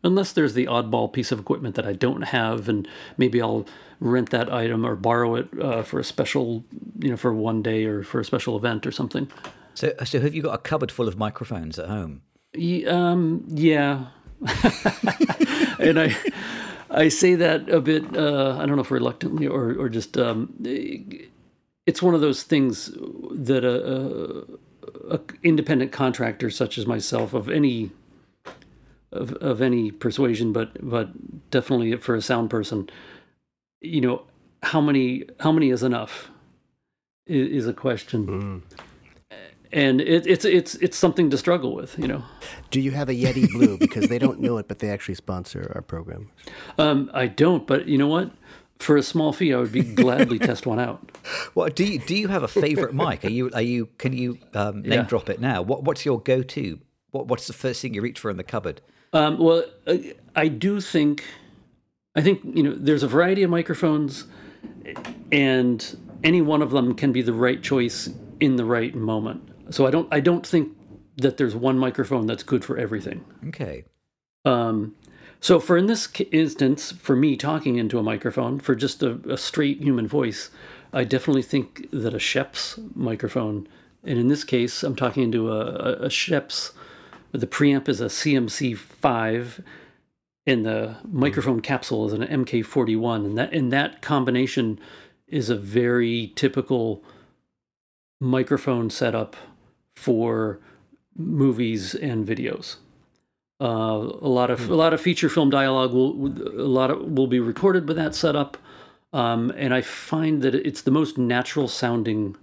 Unless 0.05 0.33
there's 0.33 0.55
the 0.55 0.67
oddball 0.67 1.13
piece 1.13 1.33
of 1.33 1.41
equipment 1.41 1.75
that 1.75 1.87
I 1.87 1.93
don't 1.93 2.23
have, 2.23 2.69
and 2.69 2.87
maybe 3.17 3.43
I'll 3.43 3.67
rent 4.01 4.31
that 4.31 4.53
item 4.53 4.87
or 4.87 4.95
borrow 4.95 5.35
it 5.35 5.49
uh, 5.61 5.83
for 5.83 5.99
a 5.99 6.05
special, 6.05 6.65
you 7.01 7.11
know, 7.11 7.17
for 7.17 7.33
one 7.35 7.63
day 7.63 7.85
or 7.85 8.05
for 8.05 8.21
a 8.21 8.25
special 8.25 8.57
event 8.57 8.87
or 8.87 8.93
something. 8.93 9.29
So, 9.75 9.93
so 10.05 10.21
have 10.21 10.35
you 10.35 10.43
got 10.43 10.55
a 10.55 10.59
cupboard 10.59 10.93
full 10.93 11.09
of 11.09 11.17
microphones 11.17 11.79
at 11.79 11.89
home? 11.89 12.23
um, 12.87 13.45
yeah, 13.49 14.07
and 15.79 16.01
I, 16.01 16.17
I 16.91 17.09
say 17.09 17.35
that 17.35 17.69
a 17.69 17.81
bit, 17.81 18.17
uh, 18.17 18.57
I 18.59 18.67
don't 18.67 18.77
know 18.77 18.83
if 18.83 18.91
reluctantly 18.91 19.47
or, 19.47 19.75
or 19.79 19.89
just, 19.89 20.17
um, 20.17 20.55
it's 21.87 22.03
one 22.03 22.15
of 22.15 22.21
those 22.21 22.43
things 22.43 22.91
that 23.33 23.65
a, 23.65 24.47
a, 25.11 25.15
a, 25.17 25.21
independent 25.43 25.93
contractor 25.93 26.51
such 26.51 26.79
as 26.79 26.87
myself 26.87 27.35
of 27.35 27.49
any 27.49 27.91
of, 29.13 29.33
of 29.35 29.63
any 29.63 29.91
persuasion, 29.91 30.53
but 30.53 30.71
but 30.81 31.51
definitely 31.51 31.97
for 31.97 32.15
a 32.15 32.23
sound 32.23 32.51
person, 32.51 32.89
you 33.81 34.01
know, 34.01 34.23
how 34.63 34.81
many 34.81 35.25
how 35.41 35.53
many 35.53 35.71
is 35.71 35.83
enough 35.83 36.31
is, 37.27 37.65
is 37.65 37.67
a 37.67 37.73
question. 37.73 38.27
Mm 38.27 38.83
and 39.73 40.01
it, 40.01 40.27
it's 40.27 40.45
it's 40.45 40.75
it's 40.77 40.97
something 40.97 41.31
to 41.31 41.39
struggle 41.39 41.75
with, 41.75 41.99
you 41.99 42.07
know. 42.07 42.23
Do 42.71 42.81
you 42.81 42.91
have 42.93 43.09
a 43.09 43.15
Yeti 43.15 43.51
Blue? 43.51 43.79
Because 43.79 44.09
they 44.09 44.19
don't 44.19 44.41
know 44.41 44.59
it, 44.59 44.69
but 44.69 44.79
they 44.79 44.91
actually 44.91 45.15
sponsor 45.15 45.73
our 45.75 45.83
program. 45.83 46.31
Um, 46.79 47.11
I 47.13 47.27
don't, 47.27 47.67
but 47.67 47.87
you 47.87 47.99
know 47.99 48.09
what? 48.09 48.31
For 48.79 48.97
a 48.97 49.03
small 49.03 49.33
fee, 49.33 49.53
I 49.53 49.59
would 49.59 49.73
be 49.73 49.83
gladly 49.83 50.39
test 50.39 50.67
one 50.67 50.79
out. 50.79 51.17
Well, 51.55 51.69
do 51.69 51.85
you 51.85 51.99
do 51.99 52.17
you 52.17 52.29
have 52.29 52.43
a 52.43 52.49
favorite 52.49 52.95
mic? 52.95 53.25
Are 53.25 53.31
you 53.31 53.51
are 53.53 53.63
you 53.63 53.87
can 53.99 54.13
you 54.13 54.39
um, 54.55 54.83
name 54.83 54.93
yeah. 54.93 55.03
drop 55.03 55.29
it 55.29 55.41
now? 55.41 55.63
What 55.63 55.85
what's 55.85 56.05
your 56.05 56.21
go 56.21 56.43
to? 56.43 56.79
What 57.11 57.27
what's 57.27 57.47
the 57.47 57.53
first 57.53 57.83
thing 57.83 57.95
you 57.95 58.03
reach 58.03 58.19
for 58.21 58.31
in 58.31 58.37
the 58.37 58.45
cupboard? 58.45 58.81
Um, 59.13 59.39
well, 59.39 59.65
I 60.37 60.49
do 60.49 60.81
think 60.81 61.25
I 62.15 62.21
think 62.21 62.41
you 62.45 62.63
know 62.63 62.75
there's 62.75 63.03
a 63.03 63.09
variety 63.09 63.43
of 63.43 63.51
microphones, 63.51 64.27
and 65.33 65.97
any 66.25 66.43
one 66.43 66.63
of 66.63 66.71
them 66.71 66.95
can 66.95 67.13
be 67.13 67.23
the 67.23 67.33
right 67.33 67.63
choice 67.63 68.11
in 68.41 68.57
the 68.57 68.65
right 68.65 68.95
moment. 68.95 69.49
So 69.71 69.87
I 69.87 69.91
don't 69.91 70.13
I 70.13 70.21
don't 70.21 70.47
think 70.47 70.77
that 71.17 71.37
there's 71.37 71.55
one 71.55 71.79
microphone 71.79 72.27
that's 72.27 72.43
good 72.43 72.65
for 72.65 72.79
everything. 72.79 73.25
Okay. 73.49 73.85
Um, 74.45 74.95
so 75.41 75.61
for 75.61 75.77
in 75.77 75.87
this 75.87 76.09
instance, 76.33 76.93
for 76.93 77.15
me 77.15 77.37
talking 77.37 77.77
into 77.77 77.99
a 77.99 78.03
microphone 78.03 78.59
for 78.59 78.75
just 78.75 79.03
a, 79.03 79.21
a 79.29 79.37
straight 79.37 79.81
human 79.81 80.07
voice, 80.07 80.51
I 80.93 81.05
definitely 81.05 81.43
think 81.43 81.89
that 81.93 82.15
a 82.15 82.19
Schoeps 82.19 82.79
microphone, 82.97 83.69
and 84.05 84.19
in 84.19 84.29
this 84.29 84.45
case, 84.45 84.83
I'm 84.83 84.97
talking 84.97 85.23
into 85.23 85.53
a, 85.53 85.61
a, 85.61 85.93
a 86.05 86.11
Schoeps. 86.11 86.73
The 87.33 87.47
preamp 87.47 87.89
is 87.89 88.01
a 88.01 88.07
CMC 88.07 88.77
five, 88.77 89.63
and 90.47 90.65
the 90.65 90.97
microphone 91.05 91.61
capsule 91.61 92.07
is 92.07 92.13
an 92.13 92.23
MK41, 92.23 93.25
and 93.25 93.39
that 93.39 93.53
and 93.53 93.73
that 93.73 94.01
combination 94.01 94.81
is 95.27 95.51
a 95.51 95.57
very 95.57 96.33
typical 96.37 97.03
microphone 98.21 98.91
setup 98.91 99.37
for 99.95 100.59
movies 101.17 101.95
and 101.95 102.27
videos. 102.27 102.77
Uh, 103.61 104.09
a 104.23 104.29
lot 104.29 104.51
of 104.51 104.71
a 104.71 104.75
lot 104.75 104.95
of 104.95 105.01
feature 105.01 105.29
film 105.29 105.51
dialogue 105.51 105.93
will 105.93 106.29
a 106.29 106.63
lot 106.63 106.91
of 106.91 107.01
will 107.01 107.27
be 107.27 107.41
recorded 107.41 107.87
with 107.87 107.97
that 107.97 108.15
setup, 108.15 108.57
um, 109.13 109.53
and 109.57 109.75
I 109.75 109.83
find 109.83 110.43
that 110.43 110.55
it's 110.55 110.83
the 110.83 110.91
most 110.91 111.19
natural 111.19 111.69
sounding 111.69 112.37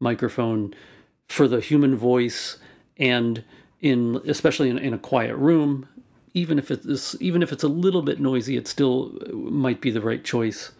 microphone 0.00 0.74
for 1.28 1.48
the 1.48 1.60
human 1.60 1.96
voice, 1.96 2.58
and 2.96 3.44
in 3.82 4.20
especially 4.26 4.70
in, 4.70 4.78
in 4.78 4.94
a 4.94 4.98
quiet 4.98 5.36
room, 5.36 5.86
even 6.32 6.58
if 6.58 6.70
it's 6.70 7.16
even 7.20 7.42
if 7.42 7.52
it's 7.52 7.64
a 7.64 7.68
little 7.68 8.02
bit 8.02 8.20
noisy, 8.20 8.56
it 8.56 8.66
still 8.66 9.18
might 9.32 9.80
be 9.80 9.90
the 9.90 10.00
right 10.00 10.24
choice. 10.24 10.70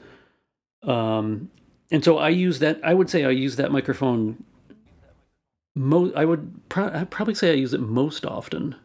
Um, 0.84 1.50
and 1.90 2.02
so 2.02 2.16
I 2.18 2.30
use 2.30 2.60
that. 2.60 2.80
I 2.82 2.94
would 2.94 3.10
say 3.10 3.24
I 3.24 3.30
use 3.30 3.56
that 3.56 3.70
microphone 3.70 4.44
mo- 5.74 6.12
I 6.14 6.24
would 6.24 6.68
pro- 6.68 6.92
I'd 6.92 7.10
probably 7.10 7.34
say 7.34 7.50
I 7.50 7.54
use 7.54 7.74
it 7.74 7.80
most 7.80 8.24
often. 8.24 8.76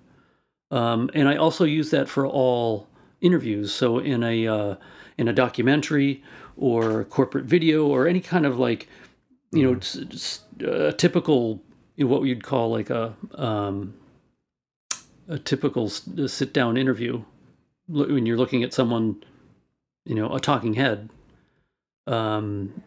Um, 0.69 1.10
and 1.13 1.30
I 1.30 1.38
also 1.38 1.63
use 1.63 1.91
that 1.91 2.10
for 2.10 2.25
all 2.27 2.88
interviews. 3.21 3.73
So 3.73 3.99
in 3.99 4.23
a 4.23 4.47
uh, 4.47 4.75
in 5.17 5.27
a 5.27 5.34
documentary 5.34 6.23
or 6.58 7.06
corporate 7.06 7.45
video 7.45 7.86
or 7.88 8.08
any 8.08 8.19
kind 8.19 8.45
of 8.45 8.58
like, 8.60 8.88
you 9.51 9.63
know, 9.63 10.88
a 10.88 10.91
typical 10.91 11.62
what 11.97 12.23
you'd 12.23 12.43
call 12.43 12.71
like 12.71 12.89
a 12.89 13.15
um, 13.36 13.93
a 15.27 15.37
typical 15.37 15.89
sit 15.89 16.53
down 16.53 16.77
interview 16.77 17.23
when 17.87 18.25
you're 18.25 18.37
looking 18.37 18.63
at 18.63 18.73
someone, 18.73 19.23
you 20.05 20.15
know, 20.15 20.33
a 20.33 20.39
talking 20.39 20.73
head. 20.73 21.09
Um, 22.05 22.81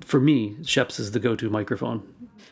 for 0.00 0.20
me, 0.20 0.56
Schoeps 0.62 0.98
is 0.98 1.12
the 1.12 1.20
go-to 1.20 1.50
microphone 1.50 2.02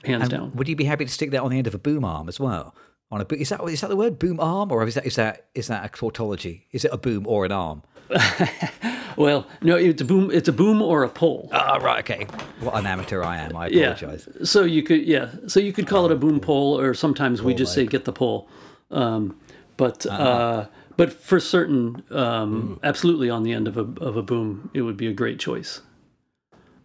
hands 0.04 0.22
and 0.24 0.30
down. 0.30 0.52
Would 0.54 0.68
you 0.68 0.76
be 0.76 0.84
happy 0.84 1.04
to 1.04 1.10
stick 1.10 1.30
that 1.30 1.42
on 1.42 1.50
the 1.50 1.58
end 1.58 1.66
of 1.66 1.74
a 1.74 1.78
boom 1.78 2.04
arm 2.04 2.28
as 2.28 2.38
well? 2.38 2.74
On 3.10 3.20
a 3.20 3.26
is 3.34 3.50
that 3.50 3.62
is 3.64 3.80
that 3.82 3.88
the 3.88 3.96
word 3.96 4.18
boom 4.18 4.40
arm 4.40 4.72
or 4.72 4.86
is 4.86 4.94
that 4.94 5.04
is 5.04 5.16
that 5.16 5.48
is 5.54 5.68
that 5.68 5.84
a 5.84 5.88
tautology? 5.88 6.66
Is 6.72 6.84
it 6.84 6.92
a 6.92 6.96
boom 6.96 7.26
or 7.26 7.44
an 7.44 7.52
arm? 7.52 7.82
well, 9.16 9.46
no, 9.62 9.76
it's 9.76 10.00
a 10.00 10.04
boom. 10.04 10.30
It's 10.30 10.48
a 10.48 10.52
boom 10.52 10.82
or 10.82 11.02
a 11.02 11.08
pole. 11.08 11.48
Ah, 11.52 11.76
right. 11.76 11.98
Okay. 12.00 12.26
What 12.60 12.74
an 12.74 12.86
amateur 12.86 13.22
I 13.22 13.38
am. 13.38 13.56
I 13.56 13.66
apologize. 13.66 14.28
Yeah. 14.34 14.44
So 14.44 14.64
you 14.64 14.82
could, 14.82 15.02
yeah. 15.06 15.30
So 15.46 15.60
you 15.60 15.72
could 15.72 15.86
call 15.86 16.06
it 16.06 16.12
a 16.12 16.16
boom 16.16 16.40
pole, 16.40 16.78
or 16.78 16.94
sometimes 16.94 17.40
pole 17.40 17.48
we 17.48 17.54
just 17.54 17.74
say 17.74 17.86
get 17.86 18.04
the 18.04 18.12
pole. 18.12 18.48
Um, 18.92 19.38
but 19.76 20.06
uh-huh. 20.06 20.22
uh, 20.22 20.66
but 20.96 21.12
for 21.12 21.40
certain, 21.40 22.04
um, 22.10 22.78
absolutely 22.82 23.30
on 23.30 23.42
the 23.42 23.52
end 23.52 23.66
of 23.66 23.76
a 23.76 23.86
of 24.00 24.16
a 24.16 24.22
boom, 24.22 24.70
it 24.74 24.82
would 24.82 24.96
be 24.96 25.06
a 25.06 25.12
great 25.12 25.38
choice. 25.38 25.80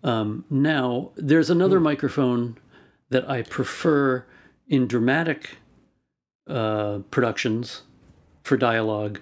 Um, 0.04 0.46
now 0.50 1.12
there's 1.16 1.50
another 1.50 1.80
microphone 1.80 2.58
that 3.10 3.30
I 3.30 3.42
prefer 3.42 4.26
in 4.68 4.88
dramatic 4.88 5.58
uh, 6.48 7.00
productions 7.12 7.84
for 8.44 8.58
dialogue, 8.58 9.20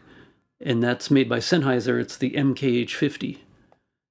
and 0.62 0.84
that's 0.84 1.10
made 1.10 1.28
by 1.28 1.39
Sennheiser. 1.39 2.00
It's 2.00 2.17
the 2.17 2.32
MKH50, 2.32 3.39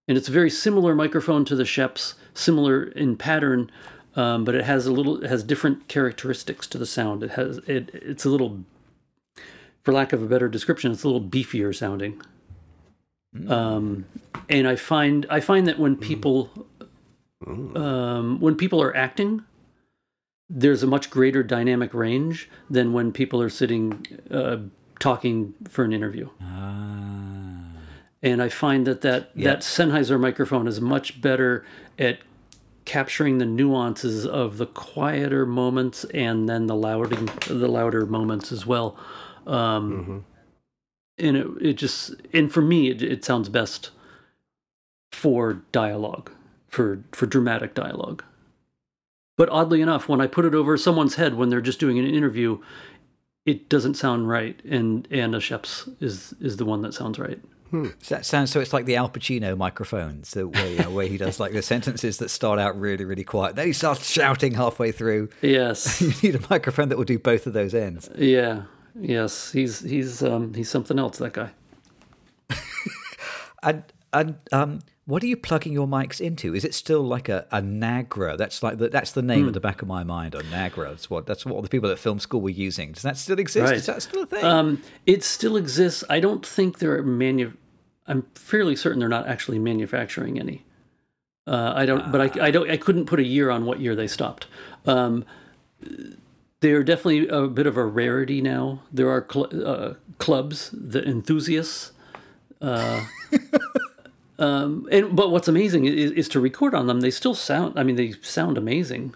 and 0.08 0.18
it's 0.18 0.28
a 0.28 0.32
very 0.32 0.50
similar 0.50 0.94
microphone 0.94 1.44
to 1.44 1.54
the 1.54 1.64
Schoeps, 1.64 2.14
similar 2.34 2.82
in 2.82 3.16
pattern, 3.16 3.70
um, 4.16 4.44
but 4.44 4.54
it 4.54 4.64
has 4.64 4.86
a 4.86 4.92
little 4.92 5.22
it 5.22 5.28
has 5.28 5.42
different 5.42 5.88
characteristics 5.88 6.66
to 6.68 6.78
the 6.78 6.86
sound. 6.86 7.22
It 7.22 7.32
has 7.32 7.58
it 7.66 7.90
it's 7.92 8.24
a 8.24 8.28
little, 8.28 8.64
for 9.82 9.92
lack 9.92 10.12
of 10.12 10.22
a 10.22 10.26
better 10.26 10.48
description, 10.48 10.92
it's 10.92 11.04
a 11.04 11.08
little 11.08 11.26
beefier 11.26 11.74
sounding. 11.74 12.20
Mm. 13.36 13.50
Um, 13.50 14.06
and 14.48 14.68
I 14.68 14.76
find 14.76 15.26
I 15.30 15.40
find 15.40 15.66
that 15.66 15.78
when 15.78 15.96
people 15.96 16.50
mm. 17.44 17.76
um, 17.76 18.40
when 18.40 18.56
people 18.56 18.80
are 18.82 18.96
acting 18.96 19.44
there's 20.48 20.82
a 20.82 20.86
much 20.86 21.10
greater 21.10 21.42
dynamic 21.42 21.94
range 21.94 22.48
than 22.70 22.92
when 22.92 23.12
people 23.12 23.40
are 23.40 23.48
sitting 23.48 24.06
uh, 24.30 24.58
talking 24.98 25.54
for 25.68 25.84
an 25.84 25.92
interview. 25.92 26.28
Ah. 26.42 27.60
and 28.22 28.42
I 28.42 28.48
find 28.48 28.86
that 28.86 29.00
that, 29.02 29.34
that 29.36 29.60
Sennheiser 29.60 30.18
microphone 30.20 30.68
is 30.68 30.80
much 30.80 31.20
better 31.20 31.64
at 31.98 32.18
capturing 32.84 33.38
the 33.38 33.46
nuances 33.46 34.26
of 34.26 34.58
the 34.58 34.66
quieter 34.66 35.46
moments 35.46 36.04
and 36.12 36.48
then 36.48 36.66
the 36.66 36.74
louder 36.74 37.16
the 37.48 37.68
louder 37.68 38.06
moments 38.06 38.52
as 38.52 38.66
well. 38.66 38.96
Um, 39.46 40.24
And 41.18 41.36
it 41.36 41.46
it 41.60 41.72
just 41.74 42.14
and 42.32 42.52
for 42.52 42.60
me 42.62 42.90
it, 42.90 43.02
it 43.02 43.24
sounds 43.24 43.48
best 43.48 43.90
for 45.12 45.62
dialogue 45.72 46.30
for 46.68 47.04
for 47.12 47.26
dramatic 47.26 47.74
dialogue. 47.74 48.24
But 49.36 49.48
oddly 49.48 49.80
enough, 49.80 50.08
when 50.08 50.20
I 50.20 50.26
put 50.26 50.44
it 50.44 50.54
over 50.54 50.76
someone's 50.76 51.16
head 51.16 51.34
when 51.34 51.48
they're 51.48 51.60
just 51.60 51.80
doing 51.80 51.98
an 51.98 52.06
interview, 52.06 52.58
it 53.46 53.68
doesn't 53.68 53.94
sound 53.94 54.28
right, 54.28 54.60
and 54.64 55.06
and 55.10 55.34
a 55.34 55.38
Schoeps 55.40 55.88
is 56.00 56.34
is 56.40 56.56
the 56.56 56.64
one 56.64 56.82
that 56.82 56.94
sounds 56.94 57.18
right. 57.18 57.40
So 58.02 58.14
that 58.14 58.24
sounds 58.24 58.50
so. 58.50 58.60
It's 58.60 58.72
like 58.72 58.84
the 58.86 58.96
Al 58.96 59.08
Pacino 59.08 59.56
microphones, 59.56 60.30
the 60.30 60.46
where, 60.48 60.68
you 60.68 60.78
know, 60.78 60.90
where 60.90 61.06
he 61.06 61.16
does 61.16 61.40
like 61.40 61.52
the 61.52 61.62
sentences 61.62 62.18
that 62.18 62.28
start 62.28 62.58
out 62.58 62.78
really, 62.78 63.04
really 63.04 63.24
quiet. 63.24 63.56
Then 63.56 63.66
he 63.66 63.72
starts 63.72 64.08
shouting 64.10 64.54
halfway 64.54 64.92
through. 64.92 65.28
Yes, 65.42 66.00
You 66.00 66.12
need 66.22 66.34
a 66.36 66.46
microphone 66.50 66.88
that 66.90 66.98
will 66.98 67.04
do 67.04 67.18
both 67.18 67.46
of 67.46 67.52
those 67.52 67.74
ends. 67.74 68.08
yeah, 68.16 68.62
yes. 68.98 69.52
He's 69.52 69.80
he's 69.80 70.22
um 70.22 70.54
he's 70.54 70.68
something 70.70 70.98
else. 70.98 71.18
That 71.18 71.32
guy. 71.32 71.50
And 73.62 73.82
and 74.12 74.36
um, 74.52 74.80
what 75.06 75.22
are 75.22 75.26
you 75.26 75.36
plugging 75.36 75.72
your 75.72 75.88
mics 75.88 76.20
into? 76.20 76.54
Is 76.54 76.64
it 76.64 76.74
still 76.74 77.02
like 77.02 77.28
a, 77.28 77.46
a 77.50 77.60
Nagra? 77.62 78.36
That's 78.36 78.62
like 78.62 78.78
the, 78.78 78.88
that's 78.90 79.12
the 79.12 79.22
name 79.22 79.48
at 79.48 79.54
the 79.54 79.60
back 79.60 79.80
of 79.82 79.88
my 79.88 80.04
mind. 80.04 80.34
A 80.34 80.42
Nagra. 80.42 80.90
That's 80.90 81.08
what 81.08 81.26
that's 81.26 81.44
what 81.46 81.62
the 81.62 81.68
people 81.70 81.90
at 81.90 81.98
film 81.98 82.18
school 82.20 82.42
were 82.42 82.50
using. 82.50 82.92
Does 82.92 83.02
that 83.02 83.16
still 83.16 83.38
exist? 83.38 83.64
Right. 83.70 83.76
Is 83.76 83.86
that 83.86 84.02
still 84.02 84.22
a 84.22 84.26
thing? 84.26 84.44
Um, 84.44 84.82
it 85.06 85.24
still 85.24 85.56
exists. 85.56 86.04
I 86.10 86.20
don't 86.20 86.44
think 86.46 86.78
there 86.78 86.94
are 86.96 87.02
manu. 87.02 87.52
I'm 88.06 88.26
fairly 88.34 88.76
certain 88.76 89.00
they're 89.00 89.08
not 89.08 89.26
actually 89.26 89.58
manufacturing 89.58 90.38
any. 90.38 90.64
Uh, 91.46 91.72
I 91.74 91.86
don't, 91.86 92.10
but 92.10 92.20
I, 92.20 92.46
I 92.46 92.50
don't. 92.50 92.70
I 92.70 92.76
couldn't 92.76 93.06
put 93.06 93.20
a 93.20 93.24
year 93.24 93.50
on 93.50 93.66
what 93.66 93.80
year 93.80 93.94
they 93.94 94.06
stopped. 94.06 94.46
Um, 94.86 95.24
they're 96.60 96.82
definitely 96.82 97.28
a 97.28 97.46
bit 97.46 97.66
of 97.66 97.76
a 97.76 97.84
rarity 97.84 98.40
now. 98.40 98.80
There 98.90 99.10
are 99.10 99.26
cl- 99.30 99.66
uh, 99.66 99.94
clubs, 100.18 100.70
the 100.72 101.04
enthusiasts. 101.06 101.92
Uh, 102.62 103.04
um, 104.38 104.88
and 104.90 105.14
but 105.14 105.30
what's 105.30 105.48
amazing 105.48 105.84
is, 105.84 106.10
is 106.12 106.28
to 106.30 106.40
record 106.40 106.74
on 106.74 106.86
them. 106.86 107.00
They 107.00 107.10
still 107.10 107.34
sound. 107.34 107.78
I 107.78 107.82
mean, 107.82 107.96
they 107.96 108.12
sound 108.22 108.56
amazing. 108.56 109.14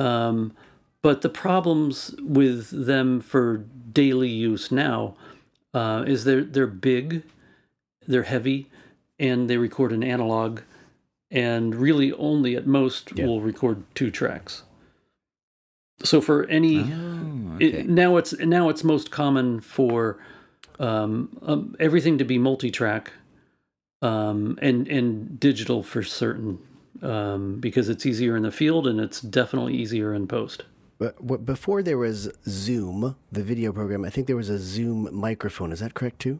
Um, 0.00 0.56
but 1.02 1.22
the 1.22 1.28
problems 1.28 2.14
with 2.20 2.70
them 2.86 3.20
for 3.20 3.58
daily 3.92 4.28
use 4.28 4.72
now 4.72 5.14
uh, 5.74 6.04
is 6.06 6.24
they're 6.24 6.44
they're 6.44 6.66
big, 6.66 7.22
they're 8.06 8.22
heavy, 8.24 8.68
and 9.18 9.48
they 9.48 9.56
record 9.56 9.92
an 9.92 10.02
analog, 10.02 10.60
and 11.30 11.74
really 11.74 12.12
only 12.12 12.56
at 12.56 12.66
most 12.66 13.14
will 13.26 13.40
record 13.40 13.82
two 13.94 14.10
tracks. 14.10 14.62
So 16.04 16.20
for 16.20 16.44
any 16.46 16.80
Oh, 16.80 17.56
it- 17.60 17.88
now 17.88 18.16
it's 18.16 18.36
now 18.38 18.68
it's 18.68 18.82
most 18.82 19.10
common 19.10 19.60
for 19.60 20.18
um, 20.80 21.38
um, 21.42 21.76
everything 21.78 22.18
to 22.18 22.24
be 22.24 22.38
multi-track 22.38 23.12
um, 24.00 24.58
and 24.60 24.88
and 24.88 25.38
digital 25.38 25.82
for 25.82 26.02
certain 26.02 26.58
um, 27.02 27.60
because 27.60 27.88
it's 27.88 28.04
easier 28.06 28.36
in 28.36 28.42
the 28.42 28.50
field 28.50 28.86
and 28.86 29.00
it's 29.00 29.20
definitely 29.20 29.74
easier 29.74 30.12
in 30.12 30.26
post. 30.26 30.64
But 30.98 31.44
before 31.44 31.82
there 31.82 31.98
was 31.98 32.30
Zoom, 32.48 33.16
the 33.30 33.42
video 33.42 33.72
program, 33.72 34.04
I 34.04 34.10
think 34.10 34.26
there 34.28 34.36
was 34.36 34.48
a 34.50 34.58
Zoom 34.58 35.08
microphone. 35.12 35.72
Is 35.72 35.80
that 35.80 35.94
correct 35.94 36.20
too? 36.20 36.38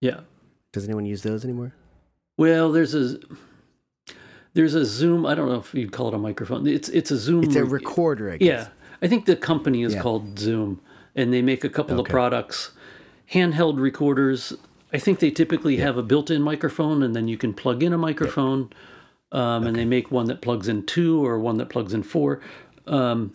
Yeah. 0.00 0.20
Does 0.72 0.84
anyone 0.84 1.06
use 1.06 1.22
those 1.22 1.44
anymore? 1.44 1.72
Well, 2.36 2.70
there's 2.72 2.94
a 2.94 3.18
there's 4.54 4.74
a 4.74 4.84
Zoom. 4.84 5.26
I 5.26 5.34
don't 5.34 5.48
know 5.48 5.58
if 5.58 5.74
you'd 5.74 5.92
call 5.92 6.08
it 6.08 6.14
a 6.14 6.18
microphone. 6.18 6.66
It's 6.66 6.88
it's 6.88 7.10
a 7.10 7.16
Zoom. 7.16 7.44
It's 7.44 7.56
a 7.56 7.64
recorder, 7.64 8.30
I 8.32 8.36
guess. 8.36 8.46
Yeah, 8.46 8.68
I 9.02 9.08
think 9.08 9.26
the 9.26 9.36
company 9.36 9.82
is 9.82 9.94
Yeah. 9.94 10.02
called 10.02 10.38
Zoom, 10.38 10.80
and 11.14 11.32
they 11.32 11.42
make 11.42 11.64
a 11.64 11.68
couple 11.68 11.98
of 12.00 12.06
products, 12.06 12.70
handheld 13.32 13.78
recorders. 13.80 14.52
I 14.92 14.98
think 14.98 15.20
they 15.20 15.30
typically 15.30 15.76
have 15.76 15.96
a 15.96 16.02
built-in 16.02 16.42
microphone, 16.42 17.02
and 17.04 17.14
then 17.14 17.28
you 17.28 17.36
can 17.36 17.54
plug 17.54 17.82
in 17.82 17.92
a 17.92 17.98
microphone. 17.98 18.70
Um, 19.32 19.64
And 19.64 19.76
they 19.76 19.84
make 19.84 20.10
one 20.10 20.26
that 20.26 20.40
plugs 20.40 20.66
in 20.66 20.84
two 20.84 21.24
or 21.24 21.38
one 21.38 21.56
that 21.58 21.68
plugs 21.68 21.94
in 21.94 22.02
four. 22.02 22.40
Um, 22.88 23.32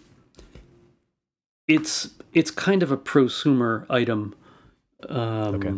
it's 1.68 2.10
it's 2.34 2.52
kind 2.52 2.84
of 2.84 2.92
a 2.92 2.98
prosumer 2.98 3.86
item. 3.90 4.36
Um, 5.08 5.56
Okay. 5.56 5.74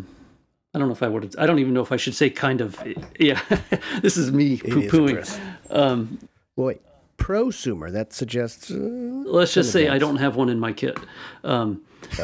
I 0.77 0.79
don't 0.79 0.89
know 0.89 0.93
if 0.93 1.01
I 1.01 1.07
would. 1.07 1.35
I 1.39 1.47
don't 1.47 1.57
even 1.57 1.73
know 1.73 1.81
if 1.81 1.91
I 1.91 1.97
should 1.97 2.13
say 2.13 2.29
kind 2.29 2.61
of. 2.61 2.77
Yeah, 3.19 3.41
this 4.03 4.15
is 4.15 4.31
me 4.31 4.53
is 4.53 4.61
a 4.61 4.63
poo-pooing. 4.65 5.13
pros- 5.15 5.39
Um, 5.71 6.19
Well, 6.55 6.67
wait, 6.67 6.81
prosumer. 7.17 7.91
That 7.91 8.13
suggests. 8.13 8.69
Uh, 8.69 8.75
let's 9.25 9.55
just 9.55 9.71
say 9.71 9.89
I 9.89 9.97
don't 9.97 10.17
have 10.17 10.35
one 10.35 10.49
in 10.49 10.59
my 10.59 10.71
kit. 10.73 10.99
Um, 11.43 11.81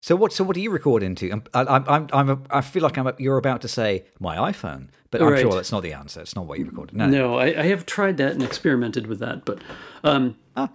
So 0.00 0.16
what? 0.16 0.32
So 0.32 0.42
what 0.44 0.54
do 0.54 0.62
you 0.62 0.70
record 0.70 1.02
into? 1.02 1.30
I'm, 1.30 1.42
I, 1.52 1.62
I'm, 1.64 1.84
I'm, 1.88 2.06
I'm 2.12 2.30
a, 2.30 2.38
I 2.50 2.60
feel 2.62 2.82
like 2.82 2.96
I'm. 2.96 3.06
A, 3.08 3.14
you're 3.18 3.36
about 3.36 3.60
to 3.62 3.68
say 3.68 4.04
my 4.20 4.36
iPhone, 4.52 4.88
but 5.10 5.20
I'm 5.20 5.28
Right. 5.28 5.40
sure 5.42 5.52
that's 5.52 5.72
not 5.72 5.82
the 5.82 5.92
answer. 5.92 6.20
It's 6.22 6.34
not 6.34 6.46
what 6.46 6.58
you 6.58 6.64
recorded. 6.64 6.96
No. 6.96 7.06
No, 7.08 7.34
I, 7.38 7.46
I 7.60 7.64
have 7.66 7.84
tried 7.84 8.16
that 8.16 8.32
and 8.32 8.42
experimented 8.42 9.06
with 9.06 9.18
that, 9.18 9.44
but 9.44 9.58
um, 10.04 10.36
Ah. 10.56 10.70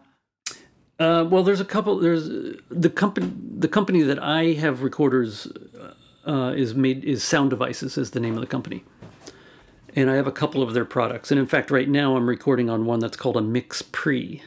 uh, 0.99 1.25
well, 1.27 1.41
there's 1.41 1.61
a 1.61 1.65
couple. 1.65 1.97
There's 1.99 2.29
uh, 2.29 2.53
the 2.69 2.89
company. 2.91 3.31
The 3.57 3.69
company 3.69 4.03
that 4.03 4.19
I 4.21 4.53
have 4.53 4.83
recorders 4.83 5.47
uh, 6.27 6.53
is 6.55 6.73
made 6.75 7.03
is 7.03 7.23
Sound 7.23 7.49
Devices 7.49 7.97
is 7.97 8.11
the 8.11 8.19
name 8.19 8.35
of 8.35 8.41
the 8.41 8.47
company, 8.47 8.83
and 9.95 10.09
I 10.09 10.15
have 10.15 10.27
a 10.27 10.31
couple 10.31 10.61
of 10.63 10.73
their 10.73 10.85
products. 10.85 11.31
And 11.31 11.39
in 11.39 11.45
fact, 11.47 11.71
right 11.71 11.89
now 11.89 12.15
I'm 12.15 12.27
recording 12.27 12.69
on 12.69 12.85
one 12.85 12.99
that's 12.99 13.17
called 13.17 13.37
a 13.37 13.41
Mix 13.41 13.81
Pre, 13.81 14.41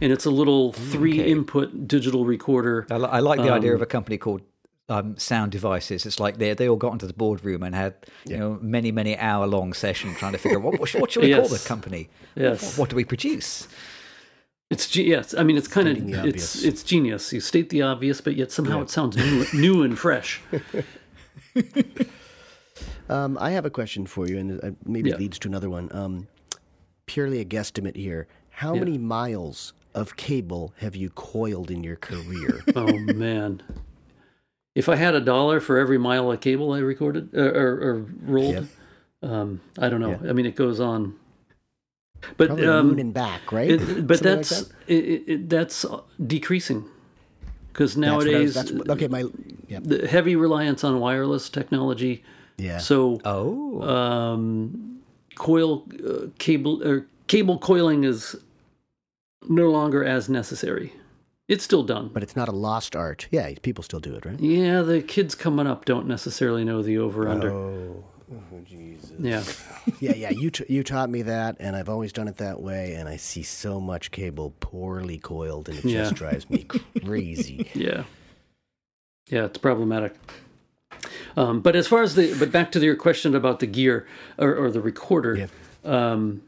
and 0.00 0.12
it's 0.12 0.24
a 0.24 0.30
little 0.30 0.72
three 0.72 1.20
Okay. 1.20 1.30
input 1.30 1.86
digital 1.88 2.24
recorder. 2.24 2.86
I, 2.90 2.96
li- 2.96 3.08
I 3.10 3.20
like 3.20 3.40
the 3.40 3.50
idea 3.50 3.70
Um, 3.70 3.76
of 3.76 3.82
a 3.82 3.86
company 3.86 4.18
called 4.18 4.42
um, 4.88 5.16
Sound 5.16 5.52
Devices. 5.52 6.04
It's 6.04 6.18
like 6.20 6.38
they 6.38 6.52
they 6.54 6.68
all 6.68 6.76
got 6.76 6.92
into 6.92 7.06
the 7.06 7.14
boardroom 7.14 7.62
and 7.62 7.74
had 7.74 7.94
you 8.26 8.36
know 8.36 8.58
many 8.60 8.90
many 8.92 9.16
hour 9.16 9.46
long 9.46 9.72
session 9.72 10.14
trying 10.16 10.32
to 10.32 10.38
figure 10.38 10.58
out 10.58 10.64
what 10.64 10.80
what, 10.80 10.88
should- 10.88 11.00
what 11.00 11.12
should 11.12 11.22
we 11.22 11.32
call 11.34 11.48
the 11.48 11.58
company? 11.66 12.08
Yes. 12.34 12.76
What 12.76 12.90
do 12.90 12.96
we 12.96 13.04
produce? 13.04 13.68
It's 14.72 14.96
yes. 14.96 15.34
I 15.34 15.42
mean, 15.42 15.56
it's 15.58 15.68
kind 15.68 15.86
of 15.88 15.96
Stating 15.96 16.14
it's 16.28 16.64
it's 16.64 16.82
genius. 16.82 17.32
You 17.32 17.40
state 17.40 17.68
the 17.68 17.82
obvious, 17.82 18.20
but 18.20 18.34
yet 18.36 18.50
somehow 18.50 18.80
it 18.82 18.90
sounds 18.90 19.16
new, 19.16 19.44
new 19.52 19.82
and 19.82 19.98
fresh. 19.98 20.40
Um, 23.08 23.36
I 23.40 23.50
have 23.50 23.66
a 23.66 23.70
question 23.70 24.06
for 24.06 24.26
you, 24.26 24.38
and 24.38 24.64
uh, 24.64 24.70
maybe 24.86 25.10
Yeah. 25.10 25.16
it 25.16 25.20
leads 25.20 25.38
to 25.40 25.48
another 25.48 25.68
one. 25.68 25.90
Um, 25.92 26.28
purely 27.06 27.40
a 27.40 27.44
guesstimate 27.44 27.96
here. 27.96 28.26
How 28.50 28.72
Yeah. 28.74 28.80
many 28.80 28.96
miles 28.96 29.74
of 29.94 30.16
cable 30.16 30.72
have 30.78 30.96
you 30.96 31.10
coiled 31.10 31.70
in 31.70 31.84
your 31.84 31.96
career? 31.96 32.62
Oh 32.76 32.96
man. 32.98 33.60
If 34.74 34.88
I 34.88 34.96
had 34.96 35.14
a 35.14 35.20
dollar 35.20 35.60
for 35.60 35.78
every 35.78 35.98
mile 35.98 36.30
of 36.32 36.40
cable 36.40 36.72
I 36.72 36.78
recorded 36.78 37.34
or, 37.34 37.48
or, 37.50 37.80
or 37.90 38.06
rolled, 38.22 38.68
um, 39.22 39.60
I 39.78 39.90
don't 39.90 40.00
know. 40.00 40.18
Yeah. 40.22 40.30
I 40.30 40.32
mean, 40.32 40.46
it 40.46 40.56
goes 40.56 40.80
on. 40.80 41.14
But 42.36 42.48
Probably 42.48 42.66
um, 42.66 42.88
moon 42.88 42.98
and 43.00 43.14
back, 43.14 43.50
right? 43.52 43.70
it, 43.70 43.78
but 44.06 44.18
Something 44.18 44.36
like 44.36 44.46
that's 44.48 44.48
that? 44.62 44.72
it, 44.88 45.24
it, 45.26 45.48
that's 45.48 45.84
decreasing 46.26 46.84
because 47.72 47.94
That's 47.94 48.10
what 48.10 48.16
was- 48.16 48.24
nowadays 48.26 48.54
that's 48.54 48.72
okay, 48.90 49.08
my 49.08 49.24
yeah, 49.68 49.80
the 49.82 50.06
heavy 50.06 50.36
reliance 50.36 50.84
on 50.84 51.00
wireless 51.00 51.48
technology. 51.48 52.22
yeah. 52.58 52.78
So 52.78 53.20
Oh, 53.24 53.82
um, 53.82 55.00
coil 55.36 55.86
uh, 56.06 56.26
cable 56.38 56.82
or 56.86 57.06
cable 57.26 57.58
coiling 57.58 58.04
is 58.04 58.36
no 59.48 59.70
longer 59.70 60.04
as 60.04 60.28
necessary. 60.28 60.92
It's 61.48 61.64
still 61.64 61.82
done. 61.82 62.08
but 62.14 62.22
it's 62.22 62.36
not 62.36 62.48
a 62.48 62.52
lost 62.52 62.94
art. 62.94 63.26
Yeah, 63.30 63.52
people 63.62 63.82
still 63.82 64.00
do 64.00 64.14
it, 64.14 64.24
right? 64.24 64.38
Yeah, 64.40 64.82
the 64.82 65.02
kids 65.02 65.34
coming 65.34 65.66
up 65.66 65.84
don't 65.84 66.06
necessarily 66.06 66.64
know 66.64 66.82
the 66.82 66.98
over 66.98 67.28
under. 67.28 67.50
Oh, 67.50 68.04
Jesus. 68.64 69.12
Yeah. 69.18 69.42
Yeah, 70.00 70.14
yeah. 70.14 70.30
You 70.30 70.50
t- 70.50 70.64
you 70.68 70.82
taught 70.82 71.10
me 71.10 71.22
that, 71.22 71.56
and 71.60 71.74
I've 71.76 71.88
always 71.88 72.12
done 72.12 72.26
it 72.28 72.36
that 72.38 72.60
way. 72.60 72.94
And 72.94 73.08
I 73.08 73.16
see 73.16 73.42
so 73.42 73.80
much 73.80 74.10
cable 74.10 74.54
poorly 74.60 75.18
coiled, 75.18 75.68
and 75.68 75.78
it 75.78 75.84
Yeah. 75.84 76.02
just 76.04 76.14
drives 76.14 76.48
me 76.50 76.64
crazy. 77.04 77.68
Yeah. 77.74 78.04
Yeah, 79.28 79.44
it's 79.44 79.58
problematic. 79.58 80.14
Um, 81.36 81.60
but 81.60 81.74
as 81.76 81.86
far 81.88 82.02
as 82.02 82.14
the 82.14 82.34
but 82.38 82.50
back 82.52 82.70
to 82.72 82.80
your 82.80 82.96
question 82.96 83.34
about 83.34 83.60
the 83.60 83.66
gear 83.66 84.06
or, 84.38 84.54
or 84.54 84.70
the 84.70 84.80
recorder, 84.80 85.36
Yeah. 85.36 85.46
um, 85.84 86.42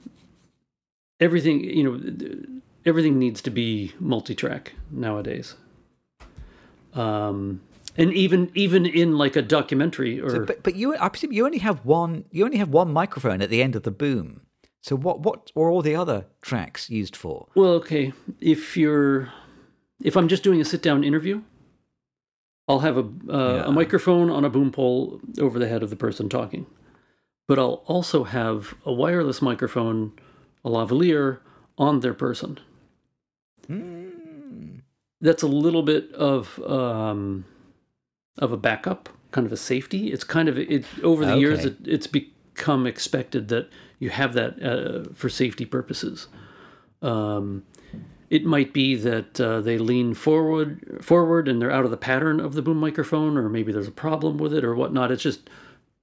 everything 1.20 1.62
you 1.64 1.82
know, 1.84 2.58
everything 2.84 3.18
needs 3.18 3.40
to 3.42 3.50
be 3.50 3.92
multi-track 4.00 4.74
nowadays. 4.90 5.54
Um, 6.92 7.60
and 7.96 8.12
even 8.12 8.50
even 8.54 8.86
in 8.86 9.16
like 9.16 9.36
a 9.36 9.42
documentary 9.42 10.20
or 10.20 10.30
So, 10.30 10.44
but 10.44 10.62
but 10.62 10.74
you 10.74 10.96
I 10.96 11.08
presume 11.08 11.32
you 11.32 11.44
only 11.46 11.58
have 11.58 11.84
one 11.84 12.24
you 12.30 12.44
only 12.44 12.58
have 12.58 12.68
one 12.70 12.92
microphone 12.92 13.42
at 13.42 13.50
the 13.50 13.62
end 13.62 13.76
of 13.76 13.82
the 13.82 13.90
boom. 13.90 14.42
So 14.82 14.96
what 14.96 15.20
what 15.20 15.50
are 15.56 15.70
all 15.70 15.82
the 15.82 15.96
other 15.96 16.26
tracks 16.42 16.90
used 16.90 17.16
for? 17.16 17.48
Well, 17.54 17.70
okay. 17.74 18.12
If 18.40 18.76
you're, 18.76 19.32
if 20.02 20.14
I'm 20.16 20.28
just 20.28 20.42
doing 20.42 20.60
a 20.60 20.64
sit 20.64 20.82
down 20.82 21.02
interview, 21.04 21.40
I'll 22.68 22.80
have 22.80 22.98
a 22.98 23.00
uh, 23.00 23.54
Yeah. 23.54 23.64
a 23.66 23.72
microphone 23.72 24.28
on 24.30 24.44
a 24.44 24.50
boom 24.50 24.70
pole 24.70 25.20
over 25.40 25.58
the 25.58 25.68
head 25.68 25.82
of 25.82 25.88
the 25.90 25.96
person 25.96 26.28
talking, 26.28 26.66
but 27.48 27.58
I'll 27.58 27.82
also 27.86 28.24
have 28.24 28.74
a 28.84 28.92
wireless 28.92 29.40
microphone, 29.40 30.12
a 30.64 30.68
lavalier, 30.68 31.38
on 31.78 32.00
their 32.00 32.14
person. 32.14 32.58
Mm. 33.68 34.82
That's 35.20 35.42
a 35.42 35.46
little 35.48 35.82
bit 35.82 36.12
of 36.12 36.58
um, 36.66 37.46
of 38.38 38.52
a 38.52 38.56
backup, 38.56 39.08
kind 39.30 39.46
of 39.46 39.52
a 39.52 39.56
safety. 39.56 40.12
It's 40.12 40.24
kind 40.24 40.48
of 40.48 40.58
it 40.58 40.84
over 41.02 41.24
the 41.24 41.36
years. 41.36 41.64
It, 41.64 41.76
it's 41.84 42.06
become 42.06 42.86
expected 42.86 43.48
that 43.48 43.68
you 43.98 44.10
have 44.10 44.34
that 44.34 44.62
uh, 44.62 45.12
for 45.14 45.28
safety 45.28 45.64
purposes. 45.64 46.28
Um, 47.02 47.64
it 48.30 48.44
might 48.44 48.72
be 48.72 48.96
that 48.96 49.40
uh, 49.40 49.60
they 49.60 49.78
lean 49.78 50.14
forward 50.14 50.98
forward 51.00 51.46
and 51.46 51.60
they're 51.60 51.70
out 51.70 51.84
of 51.84 51.90
the 51.90 51.96
pattern 51.96 52.40
of 52.40 52.54
the 52.54 52.62
boom 52.62 52.78
microphone, 52.78 53.36
or 53.36 53.48
maybe 53.48 53.72
there's 53.72 53.88
a 53.88 53.92
problem 53.92 54.38
with 54.38 54.52
it 54.52 54.64
or 54.64 54.74
whatnot. 54.74 55.12
It's 55.12 55.22
just 55.22 55.48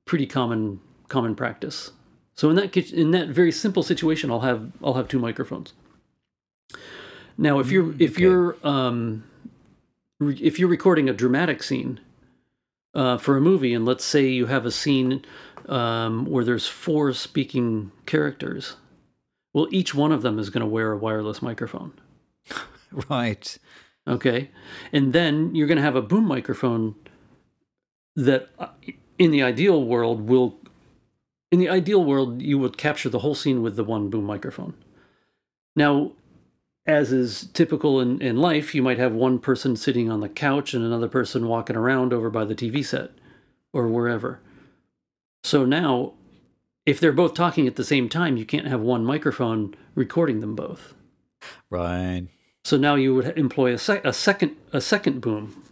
pretty 0.05 0.25
common 0.25 0.79
common 1.09 1.35
practice. 1.35 1.91
So 2.35 2.49
in 2.49 2.55
that 2.55 2.75
in 2.75 3.11
that 3.11 3.29
very 3.29 3.51
simple 3.51 3.83
situation, 3.83 4.31
I'll 4.31 4.41
have 4.41 4.71
I'll 4.83 4.93
have 4.93 5.07
two 5.07 5.19
microphones. 5.19 5.73
Now, 7.37 7.59
if 7.59 7.71
you're 7.71 7.93
if 7.99 8.13
okay. 8.13 8.21
you're 8.21 8.55
um, 8.63 9.23
re- 10.19 10.39
if 10.41 10.59
you're 10.59 10.69
recording 10.69 11.09
a 11.09 11.13
dramatic 11.13 11.63
scene 11.63 11.99
uh, 12.93 13.17
for 13.17 13.37
a 13.37 13.41
movie, 13.41 13.73
and 13.73 13.85
let's 13.85 14.05
say 14.05 14.27
you 14.27 14.47
have 14.47 14.65
a 14.65 14.71
scene 14.71 15.23
um, 15.69 16.25
where 16.25 16.43
there's 16.43 16.67
four 16.67 17.13
speaking 17.13 17.91
characters, 18.05 18.75
well, 19.53 19.67
each 19.71 19.93
one 19.93 20.11
of 20.11 20.21
them 20.21 20.39
is 20.39 20.49
going 20.49 20.61
to 20.61 20.67
wear 20.67 20.91
a 20.91 20.97
wireless 20.97 21.41
microphone. 21.41 21.93
Right. 23.09 23.57
Okay. 24.05 24.51
And 24.91 25.13
then 25.13 25.55
you're 25.55 25.67
going 25.67 25.77
to 25.77 25.81
have 25.81 25.95
a 25.95 26.01
boom 26.01 26.25
microphone 26.25 26.95
that, 28.17 28.49
uh, 28.59 28.67
in 29.17 29.31
the 29.31 29.41
ideal 29.41 29.83
world, 29.83 30.27
will. 30.27 30.57
In 31.51 31.59
the 31.59 31.69
ideal 31.69 32.03
world, 32.03 32.41
you 32.41 32.57
would 32.57 32.77
capture 32.77 33.07
the 33.07 33.19
whole 33.19 33.35
scene 33.35 33.61
with 33.61 33.77
the 33.77 33.85
one 33.85 34.09
boom 34.09 34.25
microphone. 34.25 34.73
Now, 35.75 36.11
as 36.85 37.11
is 37.11 37.49
typical 37.53 37.99
in, 37.99 38.21
in 38.21 38.37
life, 38.37 38.73
you 38.73 38.81
might 38.81 38.97
have 38.97 39.13
one 39.13 39.39
person 39.39 39.75
sitting 39.75 40.11
on 40.11 40.19
the 40.19 40.29
couch 40.29 40.73
and 40.73 40.83
another 40.83 41.07
person 41.07 41.47
walking 41.47 41.75
around 41.75 42.13
over 42.13 42.29
by 42.29 42.45
the 42.45 42.55
TV 42.55 42.83
set 42.83 43.11
or 43.71 43.87
wherever. 43.87 44.39
So 45.43 45.65
now, 45.65 46.13
if 46.85 46.99
they're 46.99 47.11
both 47.11 47.33
talking 47.33 47.67
at 47.67 47.75
the 47.75 47.83
same 47.83 48.09
time, 48.09 48.37
you 48.37 48.45
can't 48.45 48.67
have 48.67 48.81
one 48.81 49.05
microphone 49.05 49.75
recording 49.95 50.39
them 50.39 50.55
both. 50.55 50.93
Right. 51.69 52.27
So 52.63 52.77
now 52.77 52.95
you 52.95 53.15
would 53.15 53.37
employ 53.37 53.73
a, 53.73 53.77
sec- 53.77 54.05
a 54.05 54.13
second 54.13 54.55
a 54.71 54.81
second 54.81 55.21
boom. 55.21 55.63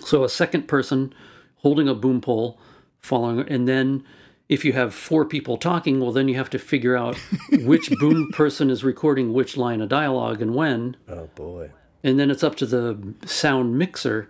So 0.00 0.24
a 0.24 0.28
second 0.28 0.66
person 0.66 1.14
holding 1.56 1.88
a 1.88 1.94
boom 1.94 2.20
pole, 2.20 2.58
following, 2.98 3.48
and 3.48 3.68
then 3.68 4.04
if 4.48 4.64
you 4.64 4.72
have 4.72 4.94
four 4.94 5.24
people 5.24 5.56
talking, 5.56 6.00
well, 6.00 6.12
then 6.12 6.28
you 6.28 6.34
have 6.36 6.50
to 6.50 6.58
figure 6.58 6.96
out 6.96 7.16
which 7.64 7.90
boom 8.00 8.30
person 8.32 8.70
is 8.70 8.84
recording 8.84 9.32
which 9.32 9.56
line 9.56 9.80
of 9.80 9.88
dialogue 9.88 10.42
and 10.42 10.54
when, 10.54 10.96
Oh 11.08 11.28
boy. 11.34 11.70
and 12.02 12.18
then 12.18 12.30
it's 12.30 12.44
up 12.44 12.56
to 12.56 12.66
the 12.66 13.14
sound 13.26 13.78
mixer 13.78 14.28